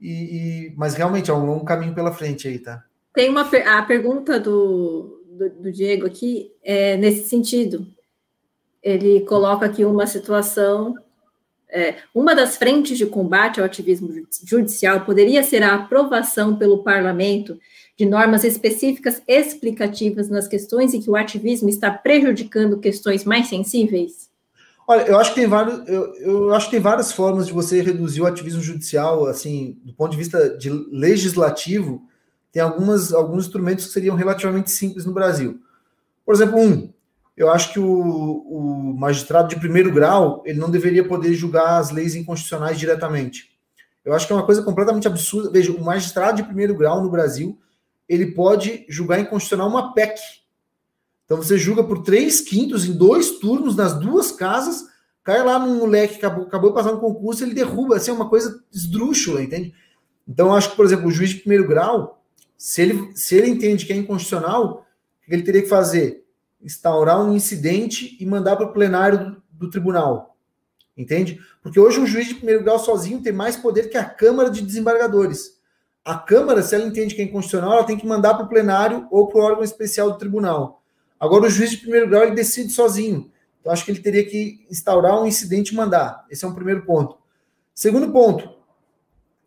e, 0.00 0.10
e, 0.10 0.74
mas 0.76 0.94
realmente 0.94 1.30
é 1.30 1.34
um 1.34 1.44
longo 1.44 1.64
caminho 1.64 1.94
pela 1.94 2.12
frente 2.12 2.48
aí, 2.48 2.58
tá? 2.58 2.84
Tem 3.14 3.28
uma 3.28 3.42
a 3.42 3.82
pergunta 3.82 4.38
do, 4.38 5.22
do, 5.30 5.50
do 5.50 5.72
Diego 5.72 6.06
aqui 6.06 6.52
é 6.62 6.96
nesse 6.96 7.28
sentido 7.28 7.86
ele 8.82 9.20
coloca 9.20 9.66
aqui 9.66 9.84
uma 9.84 10.06
situação. 10.06 10.94
É, 11.68 11.96
uma 12.14 12.34
das 12.34 12.56
frentes 12.56 12.98
de 12.98 13.06
combate 13.06 13.60
ao 13.60 13.66
ativismo 13.66 14.08
judicial 14.44 15.02
poderia 15.02 15.42
ser 15.42 15.62
a 15.62 15.74
aprovação 15.74 16.56
pelo 16.56 16.82
parlamento 16.82 17.58
de 17.96 18.04
normas 18.04 18.42
específicas 18.42 19.22
explicativas 19.28 20.28
nas 20.28 20.48
questões 20.48 20.94
em 20.94 21.00
que 21.00 21.10
o 21.10 21.14
ativismo 21.14 21.68
está 21.68 21.90
prejudicando 21.90 22.80
questões 22.80 23.24
mais 23.24 23.46
sensíveis? 23.46 24.29
Olha, 24.90 25.02
eu 25.02 25.20
acho 25.20 25.30
que 25.30 25.40
tem 25.40 25.46
vários, 25.46 25.88
eu, 25.88 26.14
eu 26.16 26.52
acho 26.52 26.66
que 26.66 26.72
tem 26.72 26.80
várias 26.80 27.12
formas 27.12 27.46
de 27.46 27.52
você 27.52 27.80
reduzir 27.80 28.22
o 28.22 28.26
ativismo 28.26 28.60
judicial, 28.60 29.26
assim, 29.26 29.78
do 29.84 29.94
ponto 29.94 30.10
de 30.10 30.16
vista 30.16 30.58
de 30.58 30.68
legislativo, 30.68 32.02
tem 32.50 32.60
algumas, 32.60 33.12
alguns 33.12 33.44
instrumentos 33.44 33.86
que 33.86 33.92
seriam 33.92 34.16
relativamente 34.16 34.68
simples 34.68 35.06
no 35.06 35.12
Brasil. 35.12 35.60
Por 36.26 36.34
exemplo, 36.34 36.58
um, 36.58 36.92
eu 37.36 37.52
acho 37.52 37.72
que 37.72 37.78
o, 37.78 37.86
o, 37.88 38.92
magistrado 38.98 39.46
de 39.50 39.60
primeiro 39.60 39.92
grau 39.92 40.42
ele 40.44 40.58
não 40.58 40.68
deveria 40.68 41.06
poder 41.06 41.34
julgar 41.34 41.78
as 41.78 41.92
leis 41.92 42.16
inconstitucionais 42.16 42.76
diretamente. 42.76 43.48
Eu 44.04 44.12
acho 44.12 44.26
que 44.26 44.32
é 44.32 44.36
uma 44.36 44.44
coisa 44.44 44.60
completamente 44.60 45.06
absurda. 45.06 45.52
Veja, 45.52 45.70
o 45.70 45.84
magistrado 45.84 46.38
de 46.38 46.42
primeiro 46.42 46.74
grau 46.74 47.00
no 47.00 47.08
Brasil 47.08 47.56
ele 48.08 48.32
pode 48.32 48.84
julgar 48.88 49.20
inconstitucional 49.20 49.68
uma 49.68 49.94
PEC. 49.94 50.18
Então 51.30 51.40
você 51.40 51.56
julga 51.56 51.84
por 51.84 52.02
três 52.02 52.40
quintos 52.40 52.84
em 52.84 52.92
dois 52.92 53.38
turnos 53.38 53.76
nas 53.76 53.96
duas 53.96 54.32
casas, 54.32 54.88
cai 55.22 55.44
lá 55.44 55.60
num 55.60 55.78
moleque 55.78 56.18
que 56.18 56.26
acabou, 56.26 56.44
acabou 56.44 56.72
passar 56.74 56.92
um 56.92 56.98
concurso, 56.98 57.44
ele 57.44 57.54
derruba. 57.54 57.98
Assim, 57.98 58.10
é 58.10 58.14
uma 58.14 58.28
coisa 58.28 58.64
esdrúxula, 58.72 59.40
entende? 59.40 59.72
Então 60.26 60.52
acho 60.52 60.70
que, 60.70 60.76
por 60.76 60.84
exemplo, 60.84 61.06
o 61.06 61.12
juiz 61.12 61.30
de 61.30 61.36
primeiro 61.36 61.68
grau, 61.68 62.24
se 62.58 62.82
ele, 62.82 63.12
se 63.14 63.36
ele 63.36 63.48
entende 63.48 63.86
que 63.86 63.92
é 63.92 63.96
inconstitucional, 63.96 64.84
o 65.22 65.24
que 65.24 65.32
ele 65.32 65.44
teria 65.44 65.62
que 65.62 65.68
fazer? 65.68 66.20
instaurar 66.60 67.22
um 67.22 67.34
incidente 67.34 68.18
e 68.20 68.26
mandar 68.26 68.56
para 68.56 68.66
o 68.66 68.72
plenário 68.72 69.18
do, 69.18 69.42
do, 69.52 69.70
tribunal. 69.70 70.36
Entende? 70.96 71.40
Porque 71.62 71.80
hoje 71.80 71.98
um 71.98 72.06
juiz 72.06 72.26
de 72.26 72.34
primeiro 72.34 72.62
grau 72.62 72.78
sozinho 72.78 73.22
tem 73.22 73.32
mais 73.32 73.56
poder 73.56 73.88
que 73.88 73.96
a 73.96 74.04
Câmara 74.04 74.50
de 74.50 74.60
Desembargadores. 74.60 75.58
A 76.04 76.18
Câmara, 76.18 76.62
se 76.62 76.74
ela 76.74 76.84
entende 76.84 77.14
que 77.14 77.22
é 77.22 77.24
inconstitucional, 77.24 77.72
ela 77.72 77.84
tem 77.84 77.96
que 77.96 78.06
mandar 78.06 78.34
para 78.34 78.44
o 78.44 78.48
plenário 78.48 79.06
ou 79.10 79.28
para 79.28 79.40
o 79.40 79.44
órgão 79.44 79.64
especial 79.64 80.10
do 80.10 80.18
tribunal. 80.18 80.79
Agora, 81.20 81.44
o 81.44 81.50
juiz 81.50 81.70
de 81.70 81.76
primeiro 81.76 82.08
grau 82.08 82.22
ele 82.22 82.34
decide 82.34 82.72
sozinho. 82.72 83.30
Então, 83.60 83.70
acho 83.70 83.84
que 83.84 83.90
ele 83.90 84.00
teria 84.00 84.24
que 84.24 84.66
instaurar 84.70 85.20
um 85.20 85.26
incidente 85.26 85.74
e 85.74 85.76
mandar. 85.76 86.24
Esse 86.30 86.46
é 86.46 86.48
um 86.48 86.54
primeiro 86.54 86.86
ponto. 86.86 87.18
Segundo 87.74 88.10
ponto, 88.10 88.48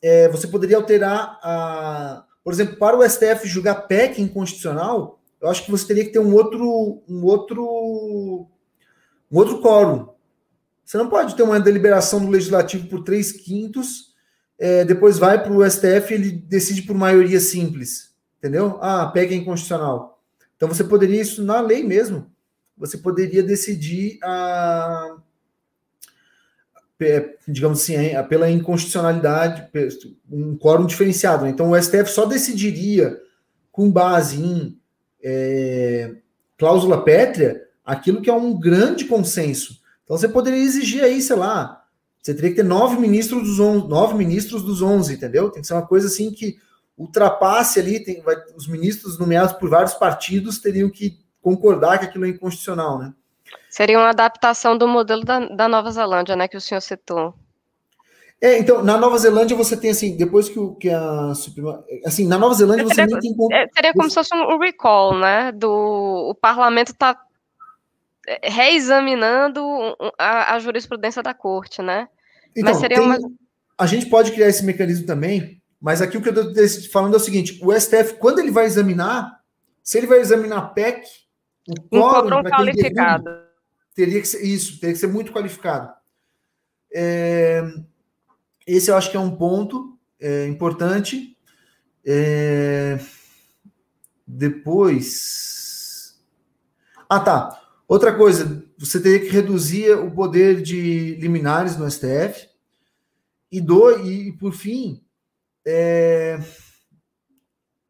é, 0.02 0.30
você 0.30 0.48
poderia 0.48 0.78
alterar 0.78 1.40
a. 1.41 2.26
Por 2.44 2.54
exemplo, 2.54 2.76
para 2.78 2.98
o 2.98 3.10
STF 3.10 3.48
julgar 3.48 3.88
PEC 3.88 4.22
inconstitucional, 4.22 5.20
eu 5.41 5.50
acho 5.50 5.64
que 5.64 5.72
você 5.72 5.88
teria 5.88 6.06
que 6.06 6.12
ter 6.12 6.20
um 6.20 6.34
outro, 6.34 7.02
um 7.08 7.24
outro, 7.24 8.48
um 9.32 9.38
outro 9.38 9.62
quórum. 9.62 10.10
Você 10.84 10.98
não 10.98 11.10
pode 11.10 11.36
ter 11.36 11.44
uma 11.44 11.60
deliberação 11.60 12.20
do 12.20 12.30
legislativo 12.30 12.88
por 12.88 13.04
três 13.04 13.32
quintos, 13.32 14.14
é, 14.60 14.84
depois 14.84 15.18
vai 15.18 15.41
para 15.41 15.54
o 15.54 15.70
STF 15.70 16.12
e 16.12 16.16
ele 16.16 16.32
decide 16.32 16.82
por 16.84 16.95
maioria 16.95 17.40
simples, 17.40 18.14
entendeu? 18.38 18.78
Ah, 18.82 19.08
pega 19.08 19.34
inconstitucional. 19.34 20.12
Então 20.64 20.73
você 20.73 20.84
poderia 20.85 21.22
isso 21.22 21.44
na 21.44 21.60
lei 21.60 21.84
mesmo. 21.84 22.31
Você 22.77 22.98
poderia 22.98 23.44
decidir 23.44 24.18
a 24.23 25.18
digamos 27.45 27.81
assim, 27.81 27.98
pela 28.30 28.49
inconstitucionalidade, 28.49 29.68
um 30.31 30.56
quórum 30.56 30.85
diferenciado. 30.85 31.45
Então, 31.45 31.72
o 31.72 31.81
STF 31.81 32.10
só 32.10 32.26
decidiria 32.26 33.19
com 33.73 33.91
base 33.91 34.41
em 34.41 34.80
é, 35.22 36.15
cláusula 36.57 37.03
pétrea 37.03 37.61
aquilo 37.84 38.22
que 38.22 38.30
é 38.30 38.34
um 38.34 38.57
grande 38.57 39.03
consenso. 39.03 39.81
Então 40.06 40.18
você 40.18 40.30
poderia 40.30 40.64
exigir 40.64 41.03
aí, 41.03 41.22
sei 41.22 41.35
lá, 41.35 41.84
você 42.22 42.34
teria 42.34 42.52
que 42.52 42.56
ter 42.56 42.64
nove 42.64 42.98
ministros 42.98 43.44
dos 43.44 43.60
onze, 43.60 43.88
nove 43.90 44.14
ministros 44.14 44.64
dos 44.64 44.81
onze, 44.81 45.15
entendeu? 45.15 45.49
Tem 45.49 45.61
que 45.61 45.68
ser 45.68 45.73
uma 45.73 45.85
coisa 45.85 46.07
assim 46.07 46.31
que 46.31 46.57
ultrapasse 46.98 47.80
ali, 47.80 48.03
tem, 48.03 48.22
vai, 48.22 48.36
os 48.56 48.68
ministros 48.68 49.18
nomeados 49.18 49.53
por 49.53 49.70
vários 49.70 49.94
partidos 49.94 50.60
teriam 50.60 50.90
que 50.90 51.20
concordar 51.41 51.99
que 51.99 52.06
aquilo 52.06 52.26
é 52.26 52.30
inconstitucional, 52.30 52.99
né? 52.99 53.14
Seria 53.70 53.98
uma 53.98 54.10
adaptação 54.10 54.78
do 54.78 54.88
modelo 54.88 55.24
da, 55.24 55.40
da 55.40 55.68
Nova 55.68 55.91
Zelândia, 55.91 56.36
né, 56.36 56.48
que 56.48 56.57
o 56.57 56.61
senhor 56.61 56.82
citou. 56.82 57.34
É, 58.44 58.60
então, 58.60 58.84
na 58.84 58.98
Nova 58.98 59.18
Zelândia 59.18 59.56
você 59.56 59.78
tem 59.78 59.91
assim, 59.91 60.18
depois 60.18 60.49
que, 60.49 60.60
o, 60.60 60.76
que 60.76 60.90
a 60.90 61.34
Suprema. 61.34 61.82
Assim, 62.06 62.28
na 62.28 62.38
Nova 62.38 62.53
Zelândia 62.53 62.84
você 62.84 62.95
seria, 62.95 63.18
nem 63.18 63.34
tem. 63.34 63.57
É, 63.57 63.68
seria 63.74 63.94
como 63.94 64.10
se 64.10 64.15
fosse 64.15 64.36
um 64.36 64.60
recall, 64.60 65.18
né? 65.18 65.53
Do 65.53 65.72
o 66.30 66.36
parlamento 66.36 66.91
está 66.91 67.18
é, 68.28 68.49
reexaminando 68.49 69.61
a, 70.20 70.56
a, 70.56 70.60
jurisprudência 70.60 71.24
da 71.24 71.34
corte, 71.34 71.82
né? 71.82 72.10
Então, 72.52 72.70
mas 72.70 72.82
seria 72.82 72.98
tem, 72.98 73.06
uma... 73.06 73.18
A 73.78 73.86
gente 73.86 74.07
pode 74.07 74.34
criar 74.34 74.49
esse 74.49 74.65
mecanismo 74.65 75.06
também, 75.06 75.61
mas 75.84 76.01
aqui 76.01 76.18
o 76.18 76.22
que 76.22 76.30
eu 76.30 76.51
estou 76.53 76.91
falando 76.93 77.15
é 77.15 77.18
o 77.18 77.19
seguinte: 77.19 77.60
o 77.61 77.77
STF, 77.77 78.14
quando 78.14 78.39
ele 78.39 78.51
vai 78.51 78.64
examinar, 78.64 79.41
se 79.84 79.97
ele 79.97 80.07
vai 80.07 80.19
examinar 80.19 80.73
PEC, 80.73 81.05
o 81.68 81.76
quórum 81.89 82.41
qualificado. 82.41 83.30
teria 83.93 84.22
que 84.22 84.27
ser 84.30 84.45
isso, 84.45 84.80
teria 84.80 84.93
que 84.93 84.99
ser 84.99 85.07
muito 85.07 85.34
qualificado. 85.34 85.93
É, 86.95 87.61
esse 88.65 88.89
eu 88.89 88.95
acho 88.95 89.11
que 89.11 89.18
é 89.18 89.19
um 89.19 89.35
ponto 89.35 89.99
é, 90.22 90.47
importante. 90.47 91.38
É... 92.05 92.97
Depois. 94.26 96.18
Ah, 97.10 97.19
tá. 97.19 97.61
Outra 97.89 98.15
coisa, 98.15 98.65
você 98.77 99.01
teria 99.01 99.19
que 99.19 99.27
reduzir 99.27 99.91
o 99.91 100.10
poder 100.10 100.61
de 100.61 101.15
liminares 101.15 101.76
no 101.76 101.91
STF. 101.91 102.47
E, 103.51 103.60
do, 103.60 103.91
e, 103.99 104.31
por 104.31 104.53
fim, 104.53 105.02
é... 105.65 106.40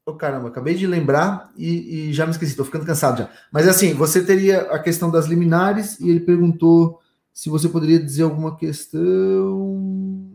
Oh, 0.05 0.15
caramba, 0.15 0.49
acabei 0.49 0.75
de 0.75 0.85
lembrar 0.85 1.51
e, 1.55 2.09
e 2.09 2.13
já 2.13 2.25
me 2.25 2.31
esqueci, 2.31 2.51
estou 2.51 2.65
ficando 2.65 2.85
cansado 2.85 3.19
já. 3.19 3.29
Mas 3.51 3.67
assim, 3.67 3.93
você 3.93 4.23
teria 4.23 4.63
a 4.63 4.77
questão 4.77 5.09
das 5.09 5.27
liminares 5.27 5.97
e 5.99 6.09
ele 6.09 6.19
perguntou 6.19 6.99
se 7.33 7.49
você 7.49 7.69
poderia 7.69 7.99
dizer 7.99 8.23
alguma 8.23 8.57
questão. 8.57 10.29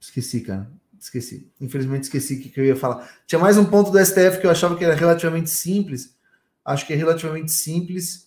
Esqueci, 0.00 0.40
cara. 0.40 0.70
Esqueci. 0.98 1.52
Infelizmente 1.60 2.04
esqueci 2.04 2.34
o 2.34 2.40
que, 2.40 2.48
que 2.48 2.58
eu 2.58 2.64
ia 2.64 2.76
falar. 2.76 3.06
Tinha 3.26 3.38
mais 3.38 3.58
um 3.58 3.64
ponto 3.64 3.90
do 3.90 4.02
STF 4.02 4.40
que 4.40 4.46
eu 4.46 4.50
achava 4.50 4.76
que 4.76 4.84
era 4.84 4.94
relativamente 4.94 5.50
simples. 5.50 6.16
Acho 6.64 6.86
que 6.86 6.94
é 6.94 6.96
relativamente 6.96 7.52
simples. 7.52 8.23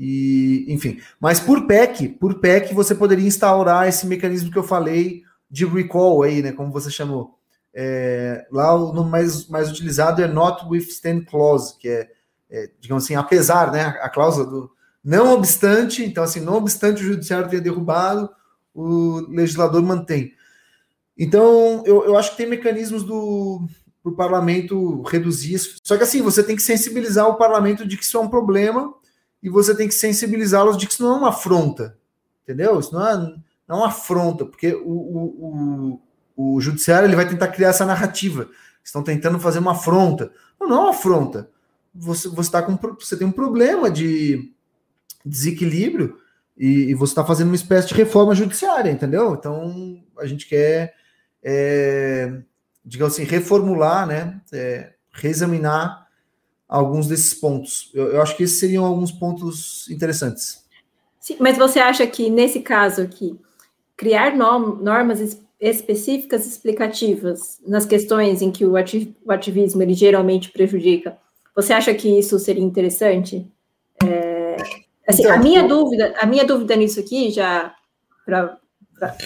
E, 0.00 0.64
enfim. 0.68 1.00
Mas 1.18 1.40
por 1.40 1.66
PEC, 1.66 2.08
por 2.08 2.38
PEC, 2.38 2.72
você 2.72 2.94
poderia 2.94 3.26
instaurar 3.26 3.88
esse 3.88 4.06
mecanismo 4.06 4.48
que 4.48 4.56
eu 4.56 4.62
falei 4.62 5.24
de 5.50 5.66
recall 5.66 6.22
aí, 6.22 6.40
né? 6.40 6.52
Como 6.52 6.70
você 6.70 6.88
chamou. 6.88 7.36
É, 7.74 8.46
lá 8.52 8.72
o 8.74 8.92
nome 8.92 9.10
mais, 9.10 9.48
mais 9.48 9.68
utilizado 9.68 10.22
é 10.22 10.28
notwithstand 10.28 11.24
clause, 11.24 11.76
que 11.78 11.88
é, 11.88 12.08
é, 12.48 12.70
digamos 12.78 13.04
assim, 13.04 13.16
apesar, 13.16 13.72
né? 13.72 13.98
A 14.00 14.08
cláusula 14.08 14.46
do 14.46 14.70
não 15.02 15.32
obstante, 15.32 16.04
então 16.04 16.22
assim, 16.22 16.40
não 16.40 16.54
obstante 16.54 17.02
o 17.02 17.06
judiciário 17.06 17.48
ter 17.48 17.60
derrubado, 17.60 18.30
o 18.72 19.26
legislador 19.28 19.82
mantém. 19.82 20.32
Então, 21.16 21.82
eu, 21.84 22.04
eu 22.04 22.16
acho 22.16 22.32
que 22.32 22.36
tem 22.36 22.46
mecanismos 22.46 23.02
do 23.02 23.66
o 24.04 24.12
parlamento 24.12 25.02
reduzir 25.02 25.54
isso. 25.54 25.76
Só 25.82 25.96
que 25.96 26.04
assim, 26.04 26.22
você 26.22 26.42
tem 26.42 26.54
que 26.54 26.62
sensibilizar 26.62 27.28
o 27.28 27.36
parlamento 27.36 27.86
de 27.86 27.96
que 27.96 28.04
isso 28.04 28.16
é 28.16 28.20
um 28.20 28.28
problema 28.28 28.94
e 29.42 29.48
você 29.48 29.74
tem 29.74 29.88
que 29.88 29.94
sensibilizá-los 29.94 30.76
de 30.76 30.86
que 30.86 30.92
isso 30.92 31.02
não 31.02 31.14
é 31.14 31.18
uma 31.18 31.28
afronta. 31.30 31.96
Entendeu? 32.42 32.78
Isso 32.80 32.92
não 32.92 33.06
é, 33.06 33.16
não 33.16 33.40
é 33.68 33.74
uma 33.74 33.88
afronta, 33.88 34.44
porque 34.44 34.74
o, 34.74 34.90
o, 34.90 36.00
o, 36.36 36.54
o 36.54 36.60
judiciário 36.60 37.06
ele 37.06 37.16
vai 37.16 37.28
tentar 37.28 37.48
criar 37.48 37.68
essa 37.68 37.84
narrativa. 37.86 38.48
Estão 38.82 39.02
tentando 39.02 39.38
fazer 39.38 39.58
uma 39.58 39.72
afronta. 39.72 40.32
Não, 40.58 40.68
não 40.68 40.76
é 40.76 40.80
uma 40.80 40.90
afronta. 40.90 41.50
Você, 41.94 42.28
você, 42.28 42.50
tá 42.50 42.62
com, 42.62 42.76
você 42.76 43.16
tem 43.16 43.26
um 43.26 43.32
problema 43.32 43.90
de 43.90 44.52
desequilíbrio 45.24 46.18
e, 46.56 46.90
e 46.90 46.94
você 46.94 47.12
está 47.12 47.24
fazendo 47.24 47.48
uma 47.48 47.56
espécie 47.56 47.88
de 47.88 47.94
reforma 47.94 48.34
judiciária, 48.34 48.90
entendeu? 48.90 49.34
Então 49.34 50.02
a 50.18 50.26
gente 50.26 50.46
quer 50.46 50.94
é, 51.42 52.42
digamos 52.84 53.14
assim, 53.14 53.24
reformular, 53.24 54.06
né, 54.06 54.40
é, 54.52 54.94
reexaminar 55.12 56.07
alguns 56.68 57.06
desses 57.08 57.32
pontos. 57.32 57.90
Eu, 57.94 58.08
eu, 58.12 58.22
acho 58.22 58.36
que 58.36 58.42
esses 58.42 58.60
seriam 58.60 58.84
alguns 58.84 59.10
pontos 59.10 59.88
interessantes. 59.88 60.64
Sim, 61.18 61.36
mas 61.40 61.56
você 61.56 61.80
acha 61.80 62.06
que, 62.06 62.28
nesse 62.28 62.60
caso 62.60 63.02
aqui, 63.02 63.38
criar 63.96 64.36
normas 64.36 65.40
específicas 65.60 66.46
explicativas 66.46 67.58
nas 67.66 67.84
questões 67.84 68.42
em 68.42 68.52
que 68.52 68.64
o, 68.64 68.74
ativismo 68.76 69.82
ele 69.82 69.94
geralmente 69.94 70.50
prejudica, 70.50 71.18
você 71.56 71.72
acha 71.72 71.92
que 71.94 72.18
isso 72.18 72.38
seria 72.38 72.62
interessante? 72.62 73.50
É, 74.04 74.56
assim, 75.08 75.22
então, 75.22 75.34
a 75.34 75.38
minha 75.38 75.66
dúvida, 75.66 76.14
a 76.20 76.26
minha 76.26 76.44
dúvida 76.44 76.76
nisso 76.76 77.00
aqui, 77.00 77.30
já 77.30 77.74
para 78.24 78.58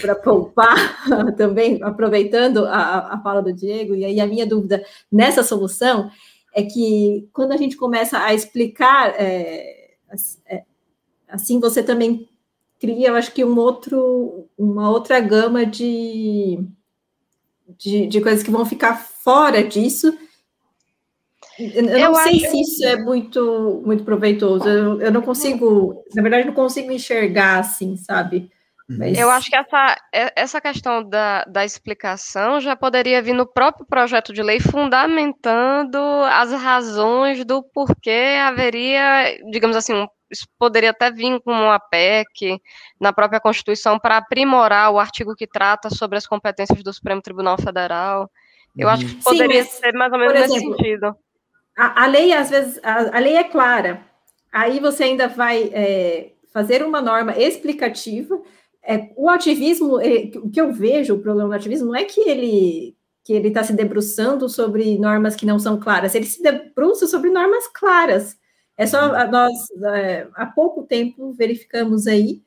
para 0.02 0.14
poupar 0.14 1.02
também, 1.36 1.82
aproveitando 1.82 2.66
a, 2.66 3.14
a 3.14 3.20
fala 3.23 3.40
do 3.40 3.52
Diego, 3.55 3.94
e 3.94 4.05
aí 4.05 4.20
a 4.20 4.27
minha 4.27 4.47
dúvida 4.47 4.85
nessa 5.10 5.43
solução 5.43 6.10
é 6.55 6.62
que 6.62 7.29
quando 7.33 7.53
a 7.53 7.57
gente 7.57 7.77
começa 7.77 8.19
a 8.19 8.35
explicar, 8.35 9.15
é, 9.19 9.97
é, 10.47 10.65
assim 11.29 11.59
você 11.59 11.83
também 11.83 12.29
cria, 12.79 13.09
eu 13.09 13.15
acho 13.15 13.33
que 13.33 13.45
um 13.45 13.57
outro, 13.59 14.49
uma 14.59 14.91
outra 14.91 15.20
gama 15.20 15.65
de, 15.65 16.59
de, 17.79 18.07
de 18.07 18.20
coisas 18.20 18.43
que 18.43 18.51
vão 18.51 18.66
ficar 18.66 18.97
fora 18.97 19.62
disso. 19.62 20.16
Eu, 21.59 21.87
eu 21.87 22.12
não 22.12 22.15
sei 22.16 22.45
acho... 22.45 22.51
se 22.51 22.61
isso 22.61 22.85
é 22.85 22.97
muito, 22.97 23.83
muito 23.85 24.05
proveitoso. 24.05 24.69
Eu, 24.69 25.01
eu 25.01 25.12
não 25.12 25.23
consigo, 25.23 26.03
na 26.15 26.23
verdade, 26.23 26.47
não 26.47 26.55
consigo 26.55 26.91
enxergar 26.91 27.61
assim, 27.61 27.97
sabe? 27.97 28.51
Mas... 28.98 29.19
Eu 29.19 29.31
acho 29.31 29.48
que 29.48 29.56
essa, 29.56 29.97
essa 30.12 30.60
questão 30.60 31.02
da, 31.02 31.44
da 31.44 31.64
explicação 31.64 32.60
já 32.60 32.74
poderia 32.77 33.23
vir 33.23 33.35
no 33.35 33.47
próprio 33.47 33.86
projeto 33.86 34.32
de 34.32 34.43
lei, 34.43 34.60
fundamentando 34.60 35.98
as 36.31 36.52
razões 36.52 37.44
do 37.44 37.62
porquê 37.62 38.39
haveria, 38.44 39.39
digamos 39.51 39.77
assim, 39.77 39.94
um, 39.94 40.06
isso 40.31 40.47
poderia 40.59 40.90
até 40.90 41.10
vir 41.10 41.40
com 41.40 41.52
uma 41.52 41.78
PEC 41.78 42.59
na 43.01 43.12
própria 43.12 43.40
Constituição 43.40 43.98
para 43.98 44.16
aprimorar 44.16 44.90
o 44.90 44.98
artigo 44.98 45.35
que 45.35 45.47
trata 45.47 45.90
sobre 45.90 46.16
as 46.16 46.27
competências 46.27 46.82
do 46.82 46.93
Supremo 46.93 47.20
Tribunal 47.20 47.59
Federal. 47.60 48.31
Eu 48.77 48.89
acho 48.89 49.06
que 49.06 49.14
uhum. 49.14 49.20
poderia 49.20 49.64
Sim, 49.64 49.70
mas, 49.70 49.78
ser 49.78 49.93
mais 49.93 50.12
ou 50.12 50.19
menos 50.19 50.35
exemplo, 50.35 50.55
nesse 50.55 50.66
sentido. 50.66 51.16
A, 51.77 52.05
a, 52.05 52.06
lei, 52.06 52.32
às 52.32 52.48
vezes, 52.48 52.81
a, 52.82 53.16
a, 53.16 53.20
lei 53.20 53.36
é 53.36 53.44
clara. 53.44 54.01
Aí 54.51 54.81
você 54.81 55.05
ainda 55.05 55.28
vai 55.28 55.70
é, 55.73 56.32
fazer 56.52 56.82
uma 56.82 57.01
norma 57.01 57.36
explicativa 57.36 58.40
é, 58.85 59.11
o 59.17 59.29
ativismo, 59.29 60.01
é, 60.01 60.31
o 60.37 60.51
que 60.51 60.61
eu 60.61 60.73
vejo, 60.73 61.15
o 61.15 61.21
problema 61.21 61.49
do 61.49 61.55
ativismo, 61.55 61.89
não 61.89 61.97
é 61.97 62.05
que 62.05 62.21
ele 62.21 62.97
que 63.25 63.33
ele 63.33 63.49
está 63.49 63.63
se 63.63 63.73
debruçando 63.73 64.49
sobre 64.49 64.99
normas 64.99 65.37
que 65.37 65.47
não 65.47 65.57
são 65.57 65.79
claras, 65.79 66.13
ele 66.15 66.27
se 66.27 66.43
debruça 66.43 67.07
sobre 67.07 67.31
normas 67.31 67.69
claras. 67.69 68.37
É 68.77 68.85
só 68.85 69.13
uhum. 69.13 69.31
nós 69.31 69.53
é, 69.95 70.27
há 70.35 70.47
pouco 70.47 70.83
tempo 70.83 71.33
verificamos 71.33 72.09
aí 72.09 72.43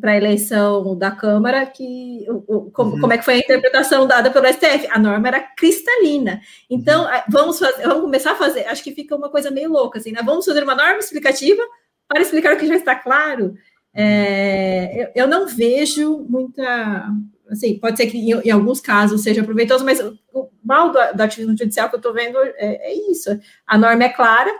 para 0.00 0.12
a 0.12 0.16
eleição 0.16 0.96
da 0.98 1.12
Câmara 1.12 1.64
que 1.66 2.26
o, 2.28 2.68
como, 2.72 2.94
uhum. 2.94 3.00
como, 3.00 3.12
é 3.12 3.18
que 3.18 3.24
foi 3.24 3.34
a 3.34 3.38
interpretação 3.38 4.08
dada 4.08 4.28
pelo 4.30 4.46
STF? 4.48 4.88
A 4.90 4.98
norma 4.98 5.28
era 5.28 5.40
cristalina. 5.40 6.40
Então 6.68 7.04
uhum. 7.04 7.20
vamos 7.28 7.58
fazer, 7.60 7.82
vamos 7.82 8.02
começar 8.02 8.32
a 8.32 8.36
fazer. 8.36 8.66
Acho 8.66 8.82
que 8.82 8.92
fica 8.92 9.14
uma 9.14 9.28
coisa 9.28 9.52
meio 9.52 9.70
louca 9.70 10.00
assim, 10.00 10.10
né? 10.10 10.20
Vamos 10.24 10.44
fazer 10.44 10.64
uma 10.64 10.74
norma 10.74 10.98
explicativa 10.98 11.62
para 12.08 12.22
explicar 12.22 12.54
o 12.54 12.58
que 12.58 12.66
já 12.66 12.74
está 12.74 12.96
claro. 12.96 13.54
É, 14.00 15.02
eu, 15.02 15.22
eu, 15.24 15.26
não 15.26 15.48
vejo 15.48 16.24
muita. 16.28 17.04
Assim, 17.50 17.76
pode 17.80 17.96
ser 17.96 18.06
que 18.06 18.16
em, 18.16 18.30
em, 18.30 18.50
alguns 18.52 18.80
casos 18.80 19.24
seja 19.24 19.42
proveitoso, 19.42 19.84
mas 19.84 19.98
o 20.32 20.48
mal 20.62 20.92
do, 20.92 20.98
do 21.16 21.20
ativismo 21.20 21.58
judicial 21.58 21.88
que 21.88 21.96
eu 21.96 21.98
estou 21.98 22.14
vendo 22.14 22.38
é, 22.38 22.92
é, 22.92 23.10
isso. 23.10 23.28
A 23.66 23.76
norma 23.76 24.04
é 24.04 24.08
clara. 24.08 24.50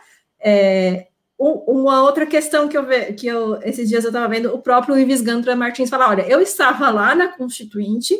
É, 0.41 1.07
uma 1.39 2.03
outra 2.03 2.27
questão 2.27 2.67
que 2.67 2.77
eu, 2.77 2.85
ve, 2.85 3.13
que 3.13 3.29
eu 3.29 3.63
esses 3.63 3.89
dias 3.89 4.03
eu 4.03 4.09
estava 4.09 4.27
vendo, 4.27 4.53
o 4.53 4.59
próprio 4.59 4.99
Ives 4.99 5.21
Gandra 5.21 5.55
Martins 5.55 5.89
falar: 5.89 6.09
olha, 6.09 6.29
eu 6.29 6.41
estava 6.41 6.91
lá 6.91 7.15
na 7.15 7.29
Constituinte, 7.29 8.17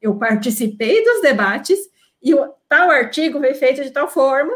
eu 0.00 0.14
participei 0.14 1.02
dos 1.02 1.22
debates, 1.22 1.76
e 2.22 2.32
o, 2.34 2.54
tal 2.68 2.88
artigo 2.88 3.40
foi 3.40 3.54
feito 3.54 3.82
de 3.82 3.90
tal 3.90 4.06
forma, 4.06 4.52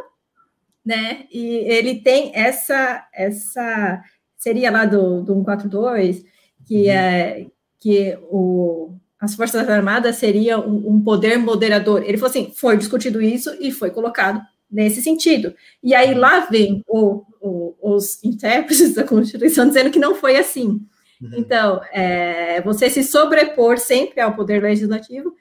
né? 0.85 1.27
E 1.33 1.65
ele 1.66 2.01
tem 2.01 2.31
essa, 2.33 3.05
essa 3.12 4.01
seria 4.47 4.70
lá 4.70 4.85
do, 4.85 5.23
do 5.23 5.35
142, 5.35 6.24
que, 6.64 6.82
uhum. 6.82 6.90
é, 6.90 7.47
que 7.81 8.16
o, 8.31 8.94
as 9.18 9.35
Forças 9.35 9.68
Armadas 9.68 10.16
seriam 10.16 10.64
um, 10.68 10.94
um, 10.94 11.02
poder 11.02 11.36
moderador. 11.36 12.05
Ele 12.05 12.16
falou 12.16 12.31
assim: 12.31 12.52
foi 12.55 12.77
discutido 12.77 13.20
isso 13.20 13.56
e 13.60 13.73
foi 13.73 13.90
colocado 13.90 14.40
nesse 14.70 15.02
sentido. 15.02 15.52
E 15.82 15.97
aí 15.97 16.14
lá 16.14 16.40
vem 16.47 16.81
o, 16.86 17.24
o, 17.40 17.74
os 17.81 18.23
intérpretes 18.23 18.94
da 18.94 19.02
Constituição 19.02 19.66
dizendo 19.66 19.90
que 19.90 19.98
não 19.98 20.14
foi 20.14 20.36
assim. 20.36 20.81
Uhum. 21.20 21.31
Então, 21.39 21.81
é, 21.93 22.60
você 22.60 22.89
se 22.89 23.02
sobrepor 23.02 23.78
sempre 23.78 24.20
ao 24.20 24.36
poder 24.36 24.62
legislativo. 24.62 25.35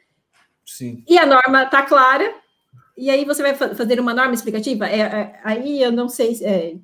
Sim. 0.66 1.04
E 1.08 1.16
a 1.20 1.28
norma 1.28 1.62
está 1.62 1.84
clara, 1.84 2.34
e 2.98 3.12
aí 3.12 3.24
você 3.24 3.44
vai 3.44 3.54
fazer 3.54 4.00
uma 4.00 4.16
norma 4.16 4.34
explicativa? 4.34 4.88
É, 4.88 5.00
é, 5.00 5.40
aí 5.44 5.80
eu 5.80 5.92
não 5.92 6.10
sei. 6.10 6.40
É, 6.42 6.76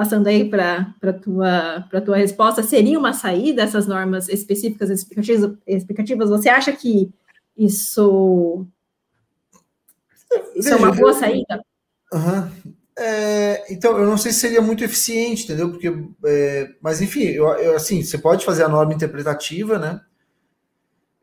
passando 0.00 0.28
aí 0.28 0.48
para 0.48 0.94
a 1.02 1.12
tua, 1.12 2.00
tua 2.02 2.16
resposta, 2.16 2.62
seria 2.62 2.98
uma 2.98 3.12
saída 3.12 3.60
essas 3.60 3.86
normas 3.86 4.30
específicas 4.30 4.88
explicativas, 4.88 5.58
explicativas? 5.66 6.30
Você 6.30 6.48
acha 6.48 6.72
que 6.72 7.12
isso, 7.54 8.66
isso 10.56 10.70
é 10.70 10.76
uma 10.76 10.90
boa 10.90 11.12
saída? 11.12 11.62
Uhum. 12.14 12.72
É, 12.98 13.70
então, 13.70 13.98
eu 13.98 14.06
não 14.06 14.16
sei 14.16 14.32
se 14.32 14.40
seria 14.40 14.62
muito 14.62 14.82
eficiente, 14.82 15.44
entendeu? 15.44 15.68
Porque, 15.68 15.94
é, 16.24 16.70
mas 16.80 17.02
enfim, 17.02 17.24
eu, 17.24 17.46
eu, 17.58 17.76
assim, 17.76 18.02
você 18.02 18.16
pode 18.16 18.42
fazer 18.42 18.62
a 18.64 18.70
norma 18.70 18.94
interpretativa, 18.94 19.78
né? 19.78 20.00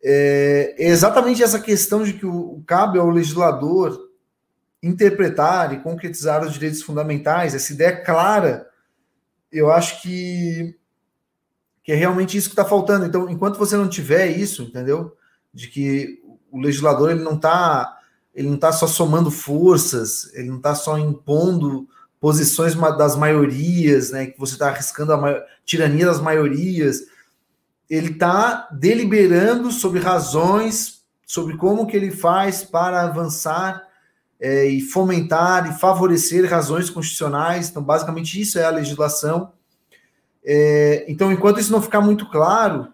É, 0.04 0.76
é 0.78 0.88
exatamente 0.88 1.42
essa 1.42 1.60
questão 1.60 2.04
de 2.04 2.14
que 2.14 2.28
o, 2.28 2.58
o 2.58 2.64
cabe 2.64 3.00
ao 3.00 3.10
legislador 3.10 4.07
interpretar 4.82 5.74
e 5.74 5.80
concretizar 5.80 6.46
os 6.46 6.54
direitos 6.54 6.82
fundamentais, 6.82 7.56
essa 7.56 7.74
ideia 7.74 8.04
clara, 8.04 8.68
eu 9.52 9.72
acho 9.72 10.02
que, 10.02 10.76
que 11.84 11.92
é 11.92 11.96
realmente 11.96 12.38
isso 12.38 12.50
que 12.50 12.54
está 12.54 12.66
faltando. 12.66 13.06
Então, 13.06 13.30
enquanto 13.30 13.58
você 13.58 13.76
não 13.76 13.88
tiver 13.88 14.28
isso, 14.28 14.64
entendeu? 14.64 15.16
De 15.54 15.68
que 15.68 16.22
o 16.52 16.60
legislador 16.60 17.12
ele 17.12 17.24
não 17.24 17.36
está 17.36 17.98
ele 18.38 18.50
não 18.50 18.56
está 18.56 18.72
só 18.72 18.86
somando 18.86 19.32
forças, 19.32 20.32
ele 20.36 20.50
não 20.50 20.58
está 20.58 20.76
só 20.76 20.96
impondo 20.96 21.88
posições 22.20 22.76
das 22.76 23.16
maiorias, 23.16 24.12
né? 24.12 24.28
Que 24.28 24.38
você 24.38 24.54
está 24.54 24.68
arriscando 24.68 25.12
a 25.12 25.44
tirania 25.66 26.06
das 26.06 26.22
maiorias. 26.22 27.02
Ele 27.90 28.12
está 28.12 28.68
deliberando 28.72 29.72
sobre 29.72 30.00
razões, 30.00 31.02
sobre 31.26 31.58
como 31.58 31.88
que 31.88 31.98
ele 31.98 32.12
faz 32.12 32.64
para 32.64 33.02
avançar 33.02 33.87
é, 34.40 34.66
e 34.66 34.82
fomentar 34.82 35.70
e 35.70 35.80
favorecer 35.80 36.50
razões 36.50 36.90
constitucionais. 36.90 37.70
Então, 37.70 37.82
basicamente, 37.84 38.40
isso 38.40 38.60
é 38.60 38.66
a 38.66 38.70
legislação. 38.70 39.52
É, 40.44 41.06
então, 41.08 41.32
enquanto 41.32 41.60
isso 41.60 41.72
não 41.72 41.82
ficar 41.82 42.02
muito 42.02 42.30
claro, 42.30 42.88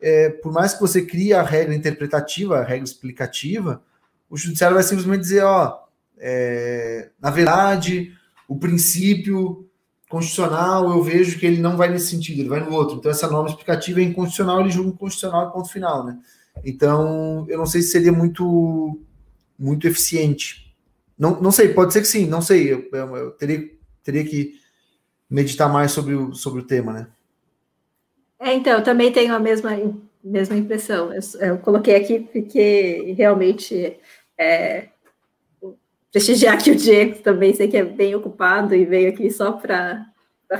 é, 0.00 0.28
por 0.28 0.52
mais 0.52 0.74
que 0.74 0.80
você 0.80 1.02
crie 1.02 1.32
a 1.32 1.42
regra 1.42 1.74
interpretativa, 1.74 2.58
a 2.58 2.64
regra 2.64 2.84
explicativa, 2.84 3.82
o 4.28 4.36
judiciário 4.36 4.74
vai 4.74 4.84
simplesmente 4.84 5.20
dizer, 5.20 5.42
ó, 5.42 5.80
é, 6.18 7.10
na 7.20 7.30
verdade, 7.30 8.12
o 8.46 8.56
princípio 8.56 9.66
constitucional, 10.08 10.90
eu 10.90 11.02
vejo 11.02 11.38
que 11.38 11.46
ele 11.46 11.60
não 11.60 11.76
vai 11.76 11.88
nesse 11.88 12.08
sentido, 12.08 12.40
ele 12.40 12.48
vai 12.48 12.60
no 12.60 12.72
outro. 12.72 12.96
Então, 12.96 13.10
essa 13.10 13.28
norma 13.28 13.48
explicativa 13.48 14.00
é 14.00 14.04
inconstitucional, 14.04 14.60
ele 14.60 14.70
julga 14.70 14.90
inconstitucional 14.90 15.52
ponto 15.52 15.68
final, 15.68 16.04
né? 16.04 16.18
Então, 16.64 17.46
eu 17.48 17.56
não 17.56 17.66
sei 17.66 17.80
se 17.80 17.90
seria 17.90 18.12
muito, 18.12 19.00
muito 19.58 19.86
eficiente. 19.86 20.69
Não, 21.20 21.38
não 21.38 21.52
sei, 21.52 21.68
pode 21.74 21.92
ser 21.92 22.00
que 22.00 22.08
sim, 22.08 22.26
não 22.26 22.40
sei. 22.40 22.72
Eu, 22.72 22.88
eu, 22.90 23.16
eu 23.16 23.30
teria, 23.32 23.70
teria 24.02 24.24
que 24.24 24.54
meditar 25.28 25.70
mais 25.70 25.92
sobre 25.92 26.14
o, 26.14 26.32
sobre 26.32 26.62
o 26.62 26.66
tema, 26.66 26.94
né? 26.94 27.06
É, 28.38 28.54
então, 28.54 28.78
eu 28.78 28.82
também 28.82 29.12
tenho 29.12 29.34
a 29.34 29.38
mesma, 29.38 29.70
mesma 30.24 30.56
impressão. 30.56 31.12
Eu, 31.12 31.20
eu 31.40 31.58
coloquei 31.58 31.94
aqui 31.94 32.20
porque 32.20 33.14
realmente 33.18 33.98
é, 34.38 34.88
prestigiar 36.10 36.54
aqui 36.54 36.70
o 36.70 36.76
Diego, 36.76 37.20
também 37.20 37.52
sei 37.52 37.68
que 37.68 37.76
é 37.76 37.84
bem 37.84 38.14
ocupado 38.14 38.74
e 38.74 38.86
veio 38.86 39.10
aqui 39.10 39.30
só 39.30 39.52
para 39.52 40.06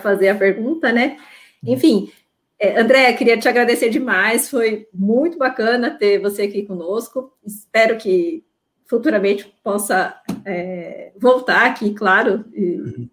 fazer 0.03 0.29
a 0.29 0.35
pergunta, 0.35 0.93
né? 0.93 1.17
Enfim, 1.65 2.13
é, 2.59 2.79
André, 2.79 3.11
queria 3.15 3.39
te 3.39 3.49
agradecer 3.49 3.89
demais, 3.89 4.51
foi 4.51 4.87
muito 4.93 5.39
bacana 5.39 5.89
ter 5.89 6.19
você 6.21 6.43
aqui 6.43 6.65
conosco. 6.65 7.33
Espero 7.43 7.97
que 7.97 8.45
futuramente 8.91 9.55
possa 9.63 10.21
é, 10.45 11.13
voltar 11.17 11.67
aqui, 11.67 11.95
claro. 11.95 12.45
E, 12.53 12.75
uhum. 12.75 13.09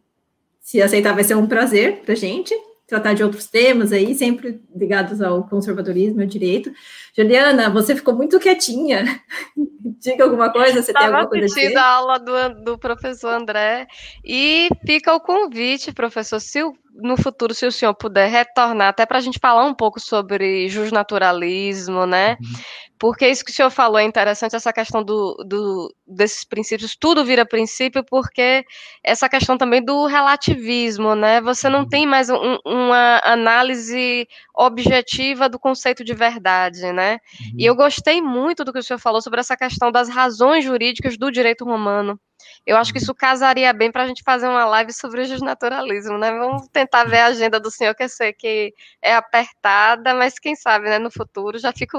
Se 0.59 0.81
aceitar, 0.81 1.13
vai 1.13 1.23
ser 1.23 1.35
um 1.35 1.47
prazer 1.47 2.01
para 2.01 2.13
a 2.13 2.17
gente 2.17 2.53
tratar 2.87 3.13
de 3.13 3.21
outros 3.21 3.47
temas 3.47 3.91
aí, 3.91 4.15
sempre 4.15 4.61
ligados 4.73 5.21
ao 5.21 5.43
conservadorismo 5.43 6.21
e 6.21 6.23
ao 6.23 6.29
direito. 6.29 6.71
Juliana, 7.15 7.69
você 7.69 7.93
ficou 7.95 8.15
muito 8.15 8.39
quietinha. 8.39 9.21
Diga 9.99 10.23
alguma 10.23 10.51
coisa, 10.51 10.81
você 10.81 10.93
Tava 10.93 11.05
tem 11.05 11.15
alguma 11.15 11.29
coisa 11.29 11.45
a 11.45 11.47
dizer? 11.47 11.77
a 11.77 11.85
aula 11.85 12.17
do, 12.17 12.63
do 12.63 12.77
professor 12.77 13.33
André. 13.33 13.87
E 14.23 14.69
fica 14.85 15.13
o 15.13 15.19
convite, 15.19 15.93
professor, 15.93 16.39
se 16.39 16.63
no 16.97 17.15
futuro, 17.17 17.53
se 17.53 17.65
o 17.65 17.71
senhor 17.71 17.93
puder 17.93 18.29
retornar, 18.29 18.89
até 18.89 19.05
para 19.05 19.17
a 19.17 19.21
gente 19.21 19.39
falar 19.39 19.63
um 19.65 19.73
pouco 19.73 19.99
sobre 19.99 20.67
justnaturalismo, 20.67 22.05
né? 22.05 22.37
Uhum. 22.41 22.59
Porque 22.99 23.27
isso 23.27 23.45
que 23.45 23.51
o 23.51 23.53
senhor 23.53 23.69
falou 23.69 23.99
é 23.99 24.03
interessante, 24.03 24.55
essa 24.55 24.73
questão 24.73 25.03
do, 25.03 25.35
do, 25.45 25.93
desses 26.05 26.43
princípios, 26.43 26.95
tudo 26.95 27.23
vira 27.23 27.45
princípio, 27.45 28.03
porque 28.03 28.65
essa 29.03 29.29
questão 29.29 29.57
também 29.57 29.83
do 29.83 30.07
relativismo, 30.07 31.15
né? 31.15 31.39
Você 31.41 31.69
não 31.69 31.81
uhum. 31.81 31.89
tem 31.89 32.07
mais 32.07 32.29
um, 32.29 32.57
uma 32.65 33.21
análise 33.23 34.27
objetiva 34.55 35.47
do 35.47 35.59
conceito 35.59 36.03
de 36.03 36.13
verdade, 36.13 36.91
né? 36.91 37.19
Uhum. 37.39 37.55
E 37.59 37.65
eu 37.65 37.75
gostei 37.75 38.19
muito 38.19 38.65
do 38.65 38.73
que 38.73 38.79
o 38.79 38.83
senhor 38.83 38.99
falou 38.99 39.21
sobre 39.21 39.39
essa 39.39 39.55
questão 39.55 39.91
das 39.91 40.09
razões 40.09 40.65
jurídicas 40.65 41.17
do 41.17 41.31
direito 41.31 41.63
romano. 41.63 42.19
Eu 42.65 42.77
acho 42.77 42.91
que 42.91 42.99
uhum. 42.99 43.03
isso 43.03 43.15
casaria 43.15 43.71
bem 43.73 43.91
para 43.91 44.03
a 44.03 44.07
gente 44.07 44.23
fazer 44.23 44.47
uma 44.47 44.65
live 44.65 44.93
sobre 44.93 45.21
o 45.21 45.25
justnaturalismo, 45.25 46.17
né? 46.17 46.31
Vamos 46.31 46.67
tentar 46.67 47.05
ver 47.05 47.19
a 47.19 47.25
agenda 47.27 47.59
do 47.59 47.71
senhor, 47.71 47.95
que 47.95 48.03
eu 48.03 48.09
sei 48.09 48.33
que 48.33 48.73
é 49.01 49.15
apertada, 49.15 50.13
mas 50.13 50.37
quem 50.39 50.55
sabe, 50.55 50.89
né, 50.89 50.99
no 50.99 51.11
futuro 51.11 51.57
já 51.57 51.71
fica 51.71 51.97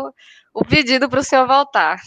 o 0.53 0.65
pedido 0.65 1.09
para 1.09 1.21
o 1.21 1.25
senhor 1.25 1.47
voltar. 1.47 2.01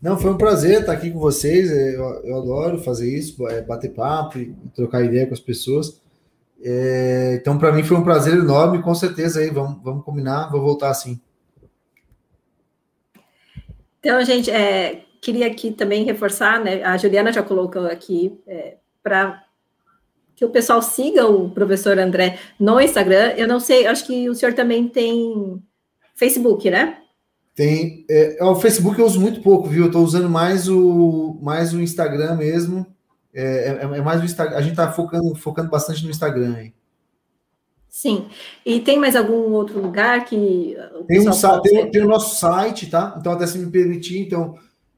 Não, 0.00 0.18
foi 0.18 0.30
um 0.30 0.36
prazer 0.36 0.80
estar 0.80 0.92
aqui 0.92 1.10
com 1.10 1.18
vocês. 1.18 1.70
Eu, 1.70 2.04
eu 2.24 2.38
adoro 2.38 2.78
fazer 2.82 3.08
isso, 3.08 3.46
é, 3.48 3.62
bater 3.62 3.92
papo 3.92 4.38
e 4.38 4.54
trocar 4.74 5.02
ideia 5.02 5.26
com 5.26 5.34
as 5.34 5.40
pessoas. 5.40 6.00
É, 6.62 7.38
então, 7.40 7.58
para 7.58 7.72
mim 7.72 7.82
foi 7.82 7.96
um 7.96 8.04
prazer 8.04 8.34
enorme, 8.34 8.82
com 8.82 8.94
certeza 8.94 9.40
aí, 9.40 9.50
vamos, 9.50 9.82
vamos 9.82 10.04
combinar, 10.04 10.50
vou 10.50 10.60
voltar 10.60 10.90
assim. 10.90 11.20
Então, 14.00 14.24
gente, 14.24 14.50
é, 14.50 15.05
queria 15.26 15.48
aqui 15.48 15.72
também 15.72 16.04
reforçar, 16.04 16.62
né? 16.62 16.84
A 16.84 16.96
Juliana 16.96 17.32
já 17.32 17.42
colocou 17.42 17.84
aqui 17.86 18.38
é, 18.46 18.76
para 19.02 19.42
que 20.36 20.44
o 20.44 20.50
pessoal 20.50 20.80
siga 20.80 21.26
o 21.26 21.50
professor 21.50 21.98
André 21.98 22.38
no 22.60 22.80
Instagram. 22.80 23.34
Eu 23.36 23.48
não 23.48 23.58
sei, 23.58 23.88
acho 23.88 24.06
que 24.06 24.30
o 24.30 24.34
senhor 24.36 24.54
também 24.54 24.86
tem 24.86 25.60
Facebook, 26.14 26.70
né? 26.70 26.98
Tem. 27.56 28.04
É, 28.08 28.38
o 28.44 28.54
Facebook 28.54 29.00
eu 29.00 29.06
uso 29.06 29.20
muito 29.20 29.40
pouco, 29.40 29.68
viu? 29.68 29.84
Eu 29.84 29.86
estou 29.86 30.04
usando 30.04 30.30
mais 30.30 30.68
o, 30.68 31.40
mais 31.42 31.74
o 31.74 31.80
Instagram 31.80 32.36
mesmo. 32.36 32.86
É, 33.34 33.78
é, 33.82 33.98
é 33.98 34.00
mais 34.00 34.22
o 34.22 34.24
Instagram. 34.24 34.56
A 34.56 34.62
gente 34.62 34.72
está 34.72 34.92
focando, 34.92 35.34
focando 35.34 35.68
bastante 35.68 36.04
no 36.04 36.10
Instagram 36.10 36.54
aí. 36.54 36.72
Sim. 37.88 38.26
E 38.64 38.78
tem 38.78 38.96
mais 38.96 39.16
algum 39.16 39.52
outro 39.54 39.80
lugar 39.80 40.24
que. 40.24 40.76
Tem, 41.08 41.18
um, 41.18 41.60
tem, 41.62 41.90
tem, 41.90 42.02
o 42.02 42.08
nosso 42.08 42.38
site, 42.38 42.88
tá? 42.88 43.16
Então, 43.18 43.32
até 43.32 43.46
se 43.46 43.58
me 43.58 43.70
permitir, 43.70 44.20
então, 44.20 44.54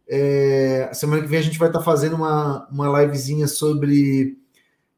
é, 0.08 0.90
semana 0.94 1.22
que 1.22 1.28
vem 1.28 1.38
a 1.38 1.42
gente 1.42 1.58
vai 1.58 1.68
estar 1.68 1.80
tá 1.80 1.84
fazendo 1.84 2.16
uma, 2.16 2.66
uma 2.70 3.00
livezinha 3.00 3.46
sobre 3.46 4.38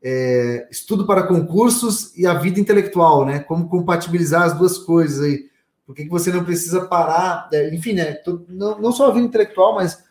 é, 0.03 0.69
estudo 0.71 1.05
para 1.07 1.25
concursos 1.25 2.17
e 2.17 2.27
a 2.27 2.35
vida 2.35 2.61
intelectual, 2.61 3.27
né? 3.27 3.41
Como 3.41 3.69
compatibilizar 3.69 4.43
as 4.43 4.57
duas 4.57 4.79
coisas 4.79 5.21
aí. 5.25 5.51
Por 5.85 5.97
que, 5.97 6.05
que 6.05 6.11
você 6.11 6.33
não 6.33 6.45
precisa 6.45 6.87
parar? 6.87 7.49
É, 7.53 7.75
enfim, 7.75 7.95
né? 7.95 8.19
Não, 8.49 8.81
não 8.81 8.93
só 8.93 9.09
a 9.09 9.13
vida 9.13 9.27
intelectual, 9.27 9.75
mas 9.75 10.03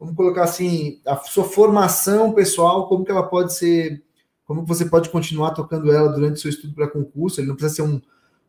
vamos 0.00 0.16
colocar 0.16 0.44
assim, 0.44 1.00
a 1.06 1.16
sua 1.16 1.44
formação 1.44 2.32
pessoal, 2.32 2.88
como 2.88 3.04
que 3.04 3.10
ela 3.10 3.22
pode 3.22 3.54
ser 3.54 4.02
como 4.46 4.64
você 4.64 4.84
pode 4.84 5.10
continuar 5.10 5.50
tocando 5.50 5.90
ela 5.92 6.08
durante 6.08 6.40
seu 6.40 6.48
estudo 6.48 6.72
para 6.72 6.88
concurso. 6.88 7.40
Ele 7.40 7.48
não 7.48 7.56
precisa 7.56 7.74
ser 7.74 7.82
um, 7.82 7.94
uma 7.94 8.02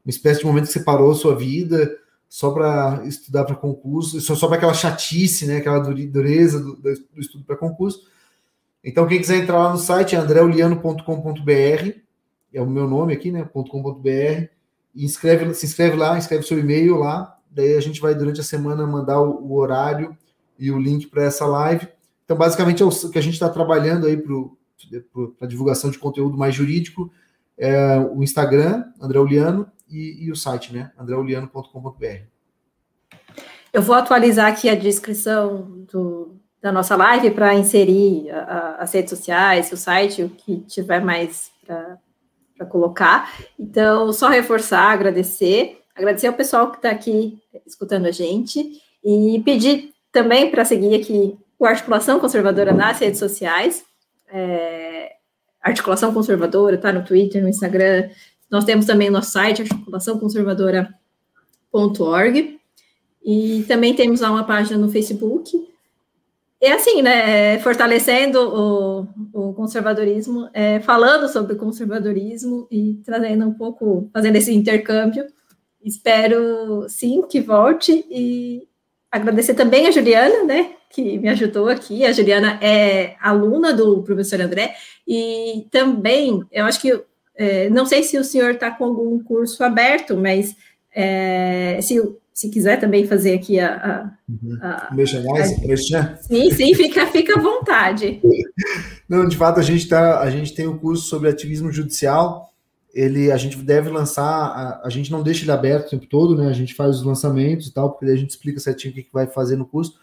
espécie 0.06 0.42
de 0.42 0.46
momento 0.46 0.68
que 0.68 0.74
você 0.74 0.82
parou 0.82 1.12
a 1.12 1.16
sua 1.16 1.36
vida 1.36 1.98
só 2.30 2.52
para 2.52 3.04
estudar 3.06 3.45
para 3.45 3.56
concurso, 3.56 4.20
só, 4.20 4.36
só 4.36 4.48
para 4.48 4.58
aquela 4.58 4.74
chatice, 4.74 5.45
né, 5.45 5.58
aquela 5.58 5.80
dureza 5.80 6.60
do, 6.60 6.76
do 6.76 6.91
estudo 7.18 7.44
para 7.45 7.56
concurso. 7.56 8.02
Então, 8.84 9.08
quem 9.08 9.20
quiser 9.20 9.38
entrar 9.38 9.58
lá 9.58 9.72
no 9.72 9.78
site 9.78 10.16
é 10.16 10.20
andreuliano.com.br, 10.20 11.91
é 12.54 12.62
o 12.62 12.70
meu 12.70 12.88
nome 12.88 13.14
aqui, 13.14 13.32
né, 13.32 13.44
.com.br, 13.54 14.48
inscreve, 14.95 15.54
se 15.54 15.66
inscreve 15.66 15.95
lá, 15.95 16.18
inscreve 16.18 16.44
seu 16.44 16.60
e-mail 16.60 16.98
lá, 16.98 17.38
daí 17.49 17.76
a 17.76 17.82
gente 17.82 18.02
vai 18.02 18.14
durante 18.14 18.41
a 18.41 18.44
semana 18.44 18.86
mandar 18.86 19.22
o, 19.22 19.45
o 19.45 19.56
horário 19.56 20.16
e 20.60 20.72
o 20.72 20.80
link 20.80 21.08
para 21.08 21.24
essa 21.24 21.45
live. 21.45 21.88
Então, 22.26 22.38
basicamente, 22.38 22.84
é 22.84 22.86
o 22.86 23.10
que 23.10 23.18
a 23.18 23.22
gente 23.22 23.34
está 23.34 23.49
trabalhando 23.49 24.06
aí 24.06 24.18
para 24.18 24.34
para 25.38 25.48
divulgação 25.48 25.90
de 25.90 25.98
conteúdo 25.98 26.38
mais 26.38 26.54
jurídico, 26.54 27.12
é 27.58 27.98
o 27.98 28.24
Instagram, 28.24 28.86
André 29.02 29.20
Uliano, 29.20 29.68
e, 29.90 30.26
e 30.26 30.32
o 30.32 30.36
site, 30.36 30.74
né, 30.74 30.92
andreuliano.com.br. 30.98 32.06
Eu 33.74 33.82
vou 33.82 33.96
atualizar 33.96 34.52
aqui 34.52 34.70
a 34.70 34.76
descrição 34.76 35.86
do, 35.92 36.36
da 36.62 36.72
nossa 36.72 36.96
live 36.96 37.32
para 37.32 37.54
inserir 37.54 38.30
a, 38.32 38.40
a, 38.40 38.76
as 38.84 38.94
redes 38.94 39.10
sociais, 39.10 39.72
o 39.72 39.78
site, 39.78 40.24
o 40.24 40.30
que 40.30 40.62
tiver 40.62 41.02
mais 41.02 41.52
para 41.66 42.66
colocar. 42.70 43.32
Então, 43.60 44.12
só 44.14 44.30
reforçar, 44.30 44.92
agradecer, 44.92 45.82
agradecer 45.96 46.28
ao 46.28 46.34
pessoal 46.34 46.72
que 46.72 46.78
está 46.78 46.90
aqui 46.90 47.42
escutando 47.66 48.06
a 48.06 48.12
gente 48.12 48.82
e 49.04 49.42
pedir 49.44 49.94
também 50.12 50.50
para 50.50 50.66
seguir 50.66 50.96
aqui 50.96 51.38
o 51.60 51.66
Articulação 51.66 52.20
Conservadora 52.20 52.74
nas 52.74 53.00
redes 53.00 53.20
sociais 53.20 53.86
é, 54.30 55.14
Articulação 55.62 56.14
Conservadora, 56.14 56.78
tá 56.78 56.92
no 56.92 57.04
Twitter, 57.04 57.42
no 57.42 57.50
Instagram. 57.50 58.10
Nós 58.49 58.65
temos 58.65 58.86
também 58.86 59.10
nosso 59.10 59.32
site, 59.32 59.64
articulaçãoconservadora.org. 59.64 62.60
E 63.24 63.65
também 63.68 63.94
temos 63.94 64.22
lá 64.22 64.32
uma 64.32 64.45
página 64.45 64.78
no 64.78 64.90
Facebook. 64.90 65.68
E 66.60 66.65
assim, 66.68 67.03
né, 67.03 67.53
é, 67.56 67.60
fortalecendo 67.60 68.40
o, 68.40 69.07
o 69.32 69.53
conservadorismo, 69.53 70.49
é, 70.53 70.80
falando 70.80 71.32
sobre 71.32 71.53
o 71.53 71.57
conservadorismo 71.57 72.68
e 72.72 72.99
trazendo 73.06 73.45
um 73.45 73.53
pouco, 73.53 74.10
fazendo 74.11 74.38
esse 74.38 74.52
intercâmbio. 74.53 75.28
Espero, 75.84 76.88
sim, 76.90 77.22
que 77.22 77.40
volte 77.40 78.03
e 78.10 78.68
agradecer 79.11 79.53
também 79.53 79.88
a 79.88 79.91
Juliana, 79.91 80.44
né, 80.44 80.72
que 80.90 81.19
me 81.19 81.30
ajudou 81.30 81.69
aqui. 81.69 82.03
A 82.06 82.11
Juliana 82.11 82.60
é 82.61 83.15
aluna 83.22 83.72
do 83.72 84.02
professor 84.02 84.41
André, 84.41 84.76
e 85.07 85.68
também, 85.72 86.44
eu 86.52 86.65
acho 86.65 86.82
que, 86.82 87.03
é, 87.38 87.70
não 87.70 87.86
sei 87.86 88.04
se 88.04 88.18
o 88.18 88.24
senhor 88.24 88.52
está 88.52 88.72
com 88.72 88.86
algum 88.86 89.24
curso 89.24 89.64
aberto, 89.64 90.18
mas 90.18 90.56
é, 90.94 91.80
se, 91.82 92.02
se 92.34 92.50
quiser 92.50 92.80
também 92.80 93.06
fazer 93.06 93.36
aqui 93.36 93.60
a. 93.60 93.76
a, 93.76 94.12
uhum. 94.30 94.58
a, 94.62 94.90
mais, 94.94 95.14
a, 95.14 96.16
Sim, 96.18 96.52
sim, 96.52 96.74
fica, 96.74 97.06
fica 97.08 97.40
à 97.40 97.42
vontade. 97.42 98.22
Não, 99.08 99.28
de 99.28 99.38
fato, 99.38 99.60
a 99.60 99.64
gente, 99.64 99.88
tá, 99.88 100.20
a 100.20 100.30
gente 100.30 100.54
tem 100.54 100.68
o 100.68 100.74
um 100.74 100.78
curso 100.78 101.08
sobre 101.08 101.30
ativismo 101.30 101.72
judicial. 101.72 102.52
Ele, 102.94 103.32
a 103.32 103.38
gente 103.38 103.56
deve 103.58 103.90
lançar, 103.90 104.24
a, 104.26 104.82
a 104.84 104.90
gente 104.90 105.12
não 105.12 105.22
deixa 105.22 105.44
ele 105.44 105.52
aberto 105.52 105.86
o 105.86 105.90
tempo 105.92 106.08
todo, 106.08 106.36
né? 106.36 106.48
A 106.48 106.54
gente 106.54 106.74
faz 106.74 106.96
os 106.96 107.04
lançamentos 107.04 107.68
e 107.68 107.74
tal, 107.74 107.92
porque 107.92 108.06
a 108.06 108.16
gente 108.16 108.32
explica 108.32 108.60
certinho 108.60 108.92
o 108.92 108.96
que, 108.96 109.04
que 109.04 109.14
vai 109.14 109.28
fazer 109.28 109.56
no 109.56 109.68
curso 109.68 110.00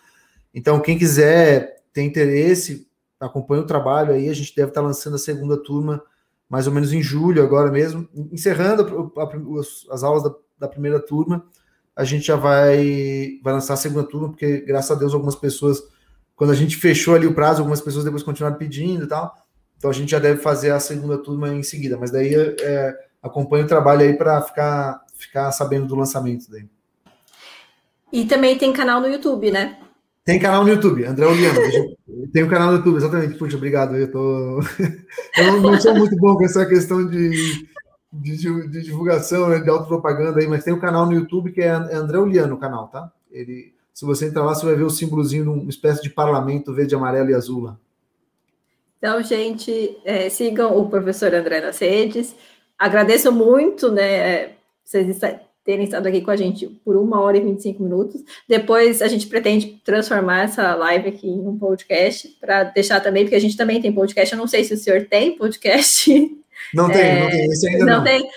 então, 0.54 0.80
quem 0.80 0.96
quiser 0.96 1.82
ter 1.92 2.02
interesse, 2.02 2.86
acompanha 3.18 3.62
o 3.62 3.66
trabalho 3.66 4.14
aí. 4.14 4.28
A 4.28 4.34
gente 4.34 4.54
deve 4.54 4.68
estar 4.68 4.80
lançando 4.80 5.16
a 5.16 5.18
segunda 5.18 5.56
turma 5.56 6.00
mais 6.48 6.66
ou 6.66 6.72
menos 6.72 6.92
em 6.92 7.02
julho, 7.02 7.42
agora 7.42 7.70
mesmo, 7.70 8.08
encerrando 8.32 9.12
as 9.90 10.02
aulas 10.02 10.22
da, 10.22 10.34
da 10.58 10.68
primeira 10.68 11.00
turma. 11.00 11.44
a 11.96 12.04
gente 12.04 12.26
já 12.26 12.36
vai, 12.36 13.38
vai 13.42 13.52
lançar 13.52 13.74
a 13.74 13.78
segunda 13.78 14.06
turma, 14.06 14.28
porque 14.28 14.60
graças 14.60 14.90
a 14.90 14.98
Deus 14.98 15.14
algumas 15.14 15.36
pessoas, 15.36 15.82
quando 16.34 16.50
a 16.50 16.54
gente 16.54 16.76
fechou 16.76 17.14
ali 17.14 17.26
o 17.26 17.34
prazo, 17.34 17.60
algumas 17.60 17.80
pessoas 17.80 18.04
depois 18.04 18.22
continuaram 18.22 18.58
pedindo 18.58 19.04
e 19.04 19.08
tal. 19.08 19.34
Então 19.76 19.90
a 19.90 19.94
gente 19.94 20.10
já 20.10 20.18
deve 20.18 20.40
fazer 20.40 20.70
a 20.70 20.80
segunda 20.80 21.18
turma 21.18 21.48
em 21.48 21.62
seguida. 21.62 21.96
Mas 21.96 22.10
daí 22.10 22.34
é, 22.34 22.94
acompanha 23.22 23.64
o 23.64 23.68
trabalho 23.68 24.02
aí 24.02 24.16
para 24.16 24.40
ficar, 24.42 25.04
ficar 25.14 25.52
sabendo 25.52 25.86
do 25.86 25.94
lançamento 25.94 26.50
daí. 26.50 26.68
E 28.12 28.24
também 28.24 28.56
tem 28.56 28.72
canal 28.72 29.00
no 29.00 29.08
YouTube, 29.08 29.50
né? 29.50 29.78
Tem 30.24 30.38
canal 30.38 30.64
no 30.64 30.70
YouTube, 30.70 31.04
André 31.04 31.26
Oliano. 31.26 31.60
tem 32.32 32.42
um 32.42 32.48
canal 32.48 32.68
no 32.68 32.78
YouTube, 32.78 32.96
exatamente. 32.96 33.36
Puxa, 33.36 33.56
obrigado. 33.56 33.94
Eu, 33.94 34.10
tô... 34.10 34.60
eu 35.36 35.44
não, 35.44 35.60
não, 35.60 35.80
sou 35.80 35.94
muito 35.94 36.16
bom 36.16 36.34
com 36.34 36.44
essa 36.44 36.64
questão 36.64 37.06
de, 37.06 37.68
de, 38.10 38.68
de 38.68 38.82
divulgação, 38.82 39.50
né, 39.50 39.58
de 39.58 39.68
autopropaganda 39.68 40.40
aí, 40.40 40.46
mas 40.46 40.64
tem 40.64 40.72
um 40.72 40.80
canal 40.80 41.04
no 41.04 41.12
YouTube 41.12 41.52
que 41.52 41.60
é 41.60 41.68
André 41.68 42.18
Oliano 42.18 42.54
o 42.54 42.58
canal, 42.58 42.88
tá? 42.88 43.12
Ele, 43.30 43.74
se 43.92 44.06
você 44.06 44.26
entrar 44.26 44.44
lá, 44.44 44.54
você 44.54 44.64
vai 44.64 44.74
ver 44.74 44.84
o 44.84 44.90
símbolozinho 44.90 45.44
de 45.44 45.50
uma 45.50 45.68
espécie 45.68 46.02
de 46.02 46.08
parlamento 46.08 46.72
verde, 46.72 46.94
amarelo 46.94 47.28
e 47.28 47.34
azul 47.34 47.64
lá. 47.64 47.78
Então, 48.96 49.22
gente, 49.22 49.98
é, 50.06 50.30
sigam 50.30 50.74
o 50.78 50.88
professor 50.88 51.34
André 51.34 51.60
nas 51.60 51.78
redes. 51.78 52.34
Agradeço 52.78 53.30
muito, 53.30 53.92
né, 53.92 54.52
vocês 54.82 55.06
terem 55.64 55.84
estado 55.84 56.06
aqui 56.06 56.20
com 56.20 56.30
a 56.30 56.36
gente 56.36 56.66
por 56.84 56.96
uma 56.96 57.20
hora 57.20 57.38
e 57.38 57.40
25 57.40 57.82
minutos. 57.82 58.22
Depois 58.46 59.00
a 59.00 59.08
gente 59.08 59.26
pretende 59.26 59.80
transformar 59.82 60.42
essa 60.42 60.74
live 60.74 61.08
aqui 61.08 61.26
em 61.26 61.40
um 61.46 61.58
podcast, 61.58 62.28
para 62.40 62.64
deixar 62.64 63.00
também, 63.00 63.24
porque 63.24 63.34
a 63.34 63.40
gente 63.40 63.56
também 63.56 63.80
tem 63.80 63.92
podcast. 63.92 64.32
Eu 64.32 64.38
não 64.38 64.46
sei 64.46 64.62
se 64.62 64.74
o 64.74 64.76
senhor 64.76 65.06
tem 65.06 65.36
podcast. 65.36 66.10
Não 66.72 66.88
tem, 66.88 67.02
é, 67.02 67.20
não 67.20 67.30
tem, 67.30 67.44
esse 67.50 67.68
ainda 67.68 67.84
não. 67.84 67.96
não. 67.96 68.04
tem. 68.04 68.30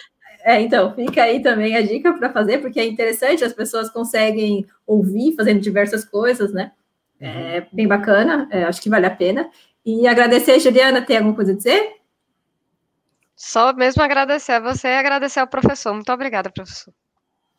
É, 0.43 0.59
então, 0.59 0.93
fica 0.93 1.23
aí 1.23 1.39
também 1.41 1.75
a 1.75 1.81
dica 1.81 2.11
para 2.13 2.31
fazer, 2.31 2.57
porque 2.57 2.79
é 2.79 2.85
interessante, 2.85 3.43
as 3.43 3.53
pessoas 3.53 3.89
conseguem 3.89 4.65
ouvir 4.87 5.35
fazendo 5.35 5.59
diversas 5.59 6.03
coisas, 6.03 6.51
né? 6.51 6.71
É 7.19 7.59
uhum. 7.59 7.65
bem 7.71 7.87
bacana, 7.87 8.47
é, 8.51 8.63
acho 8.63 8.81
que 8.81 8.89
vale 8.89 9.05
a 9.05 9.15
pena. 9.15 9.49
E 9.85 10.07
agradecer, 10.07 10.59
Juliana, 10.59 11.01
tem 11.01 11.17
alguma 11.17 11.35
coisa 11.35 11.51
a 11.51 11.55
dizer? 11.55 11.97
Só 13.35 13.71
mesmo 13.71 14.01
agradecer 14.01 14.53
a 14.53 14.59
você 14.59 14.87
e 14.87 14.97
agradecer 14.97 15.39
ao 15.39 15.47
professor. 15.47 15.93
Muito 15.93 16.11
obrigada, 16.11 16.49
professor. 16.49 16.93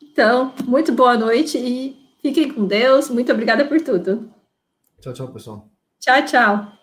Então, 0.01 0.53
muito 0.65 0.91
boa 0.91 1.17
noite 1.17 1.57
e 1.57 1.95
fiquem 2.21 2.51
com 2.51 2.65
Deus. 2.65 3.09
Muito 3.09 3.31
obrigada 3.31 3.65
por 3.65 3.79
tudo. 3.81 4.31
Tchau, 5.01 5.13
tchau, 5.13 5.27
pessoal. 5.29 5.69
Tchau, 5.99 6.25
tchau. 6.25 6.78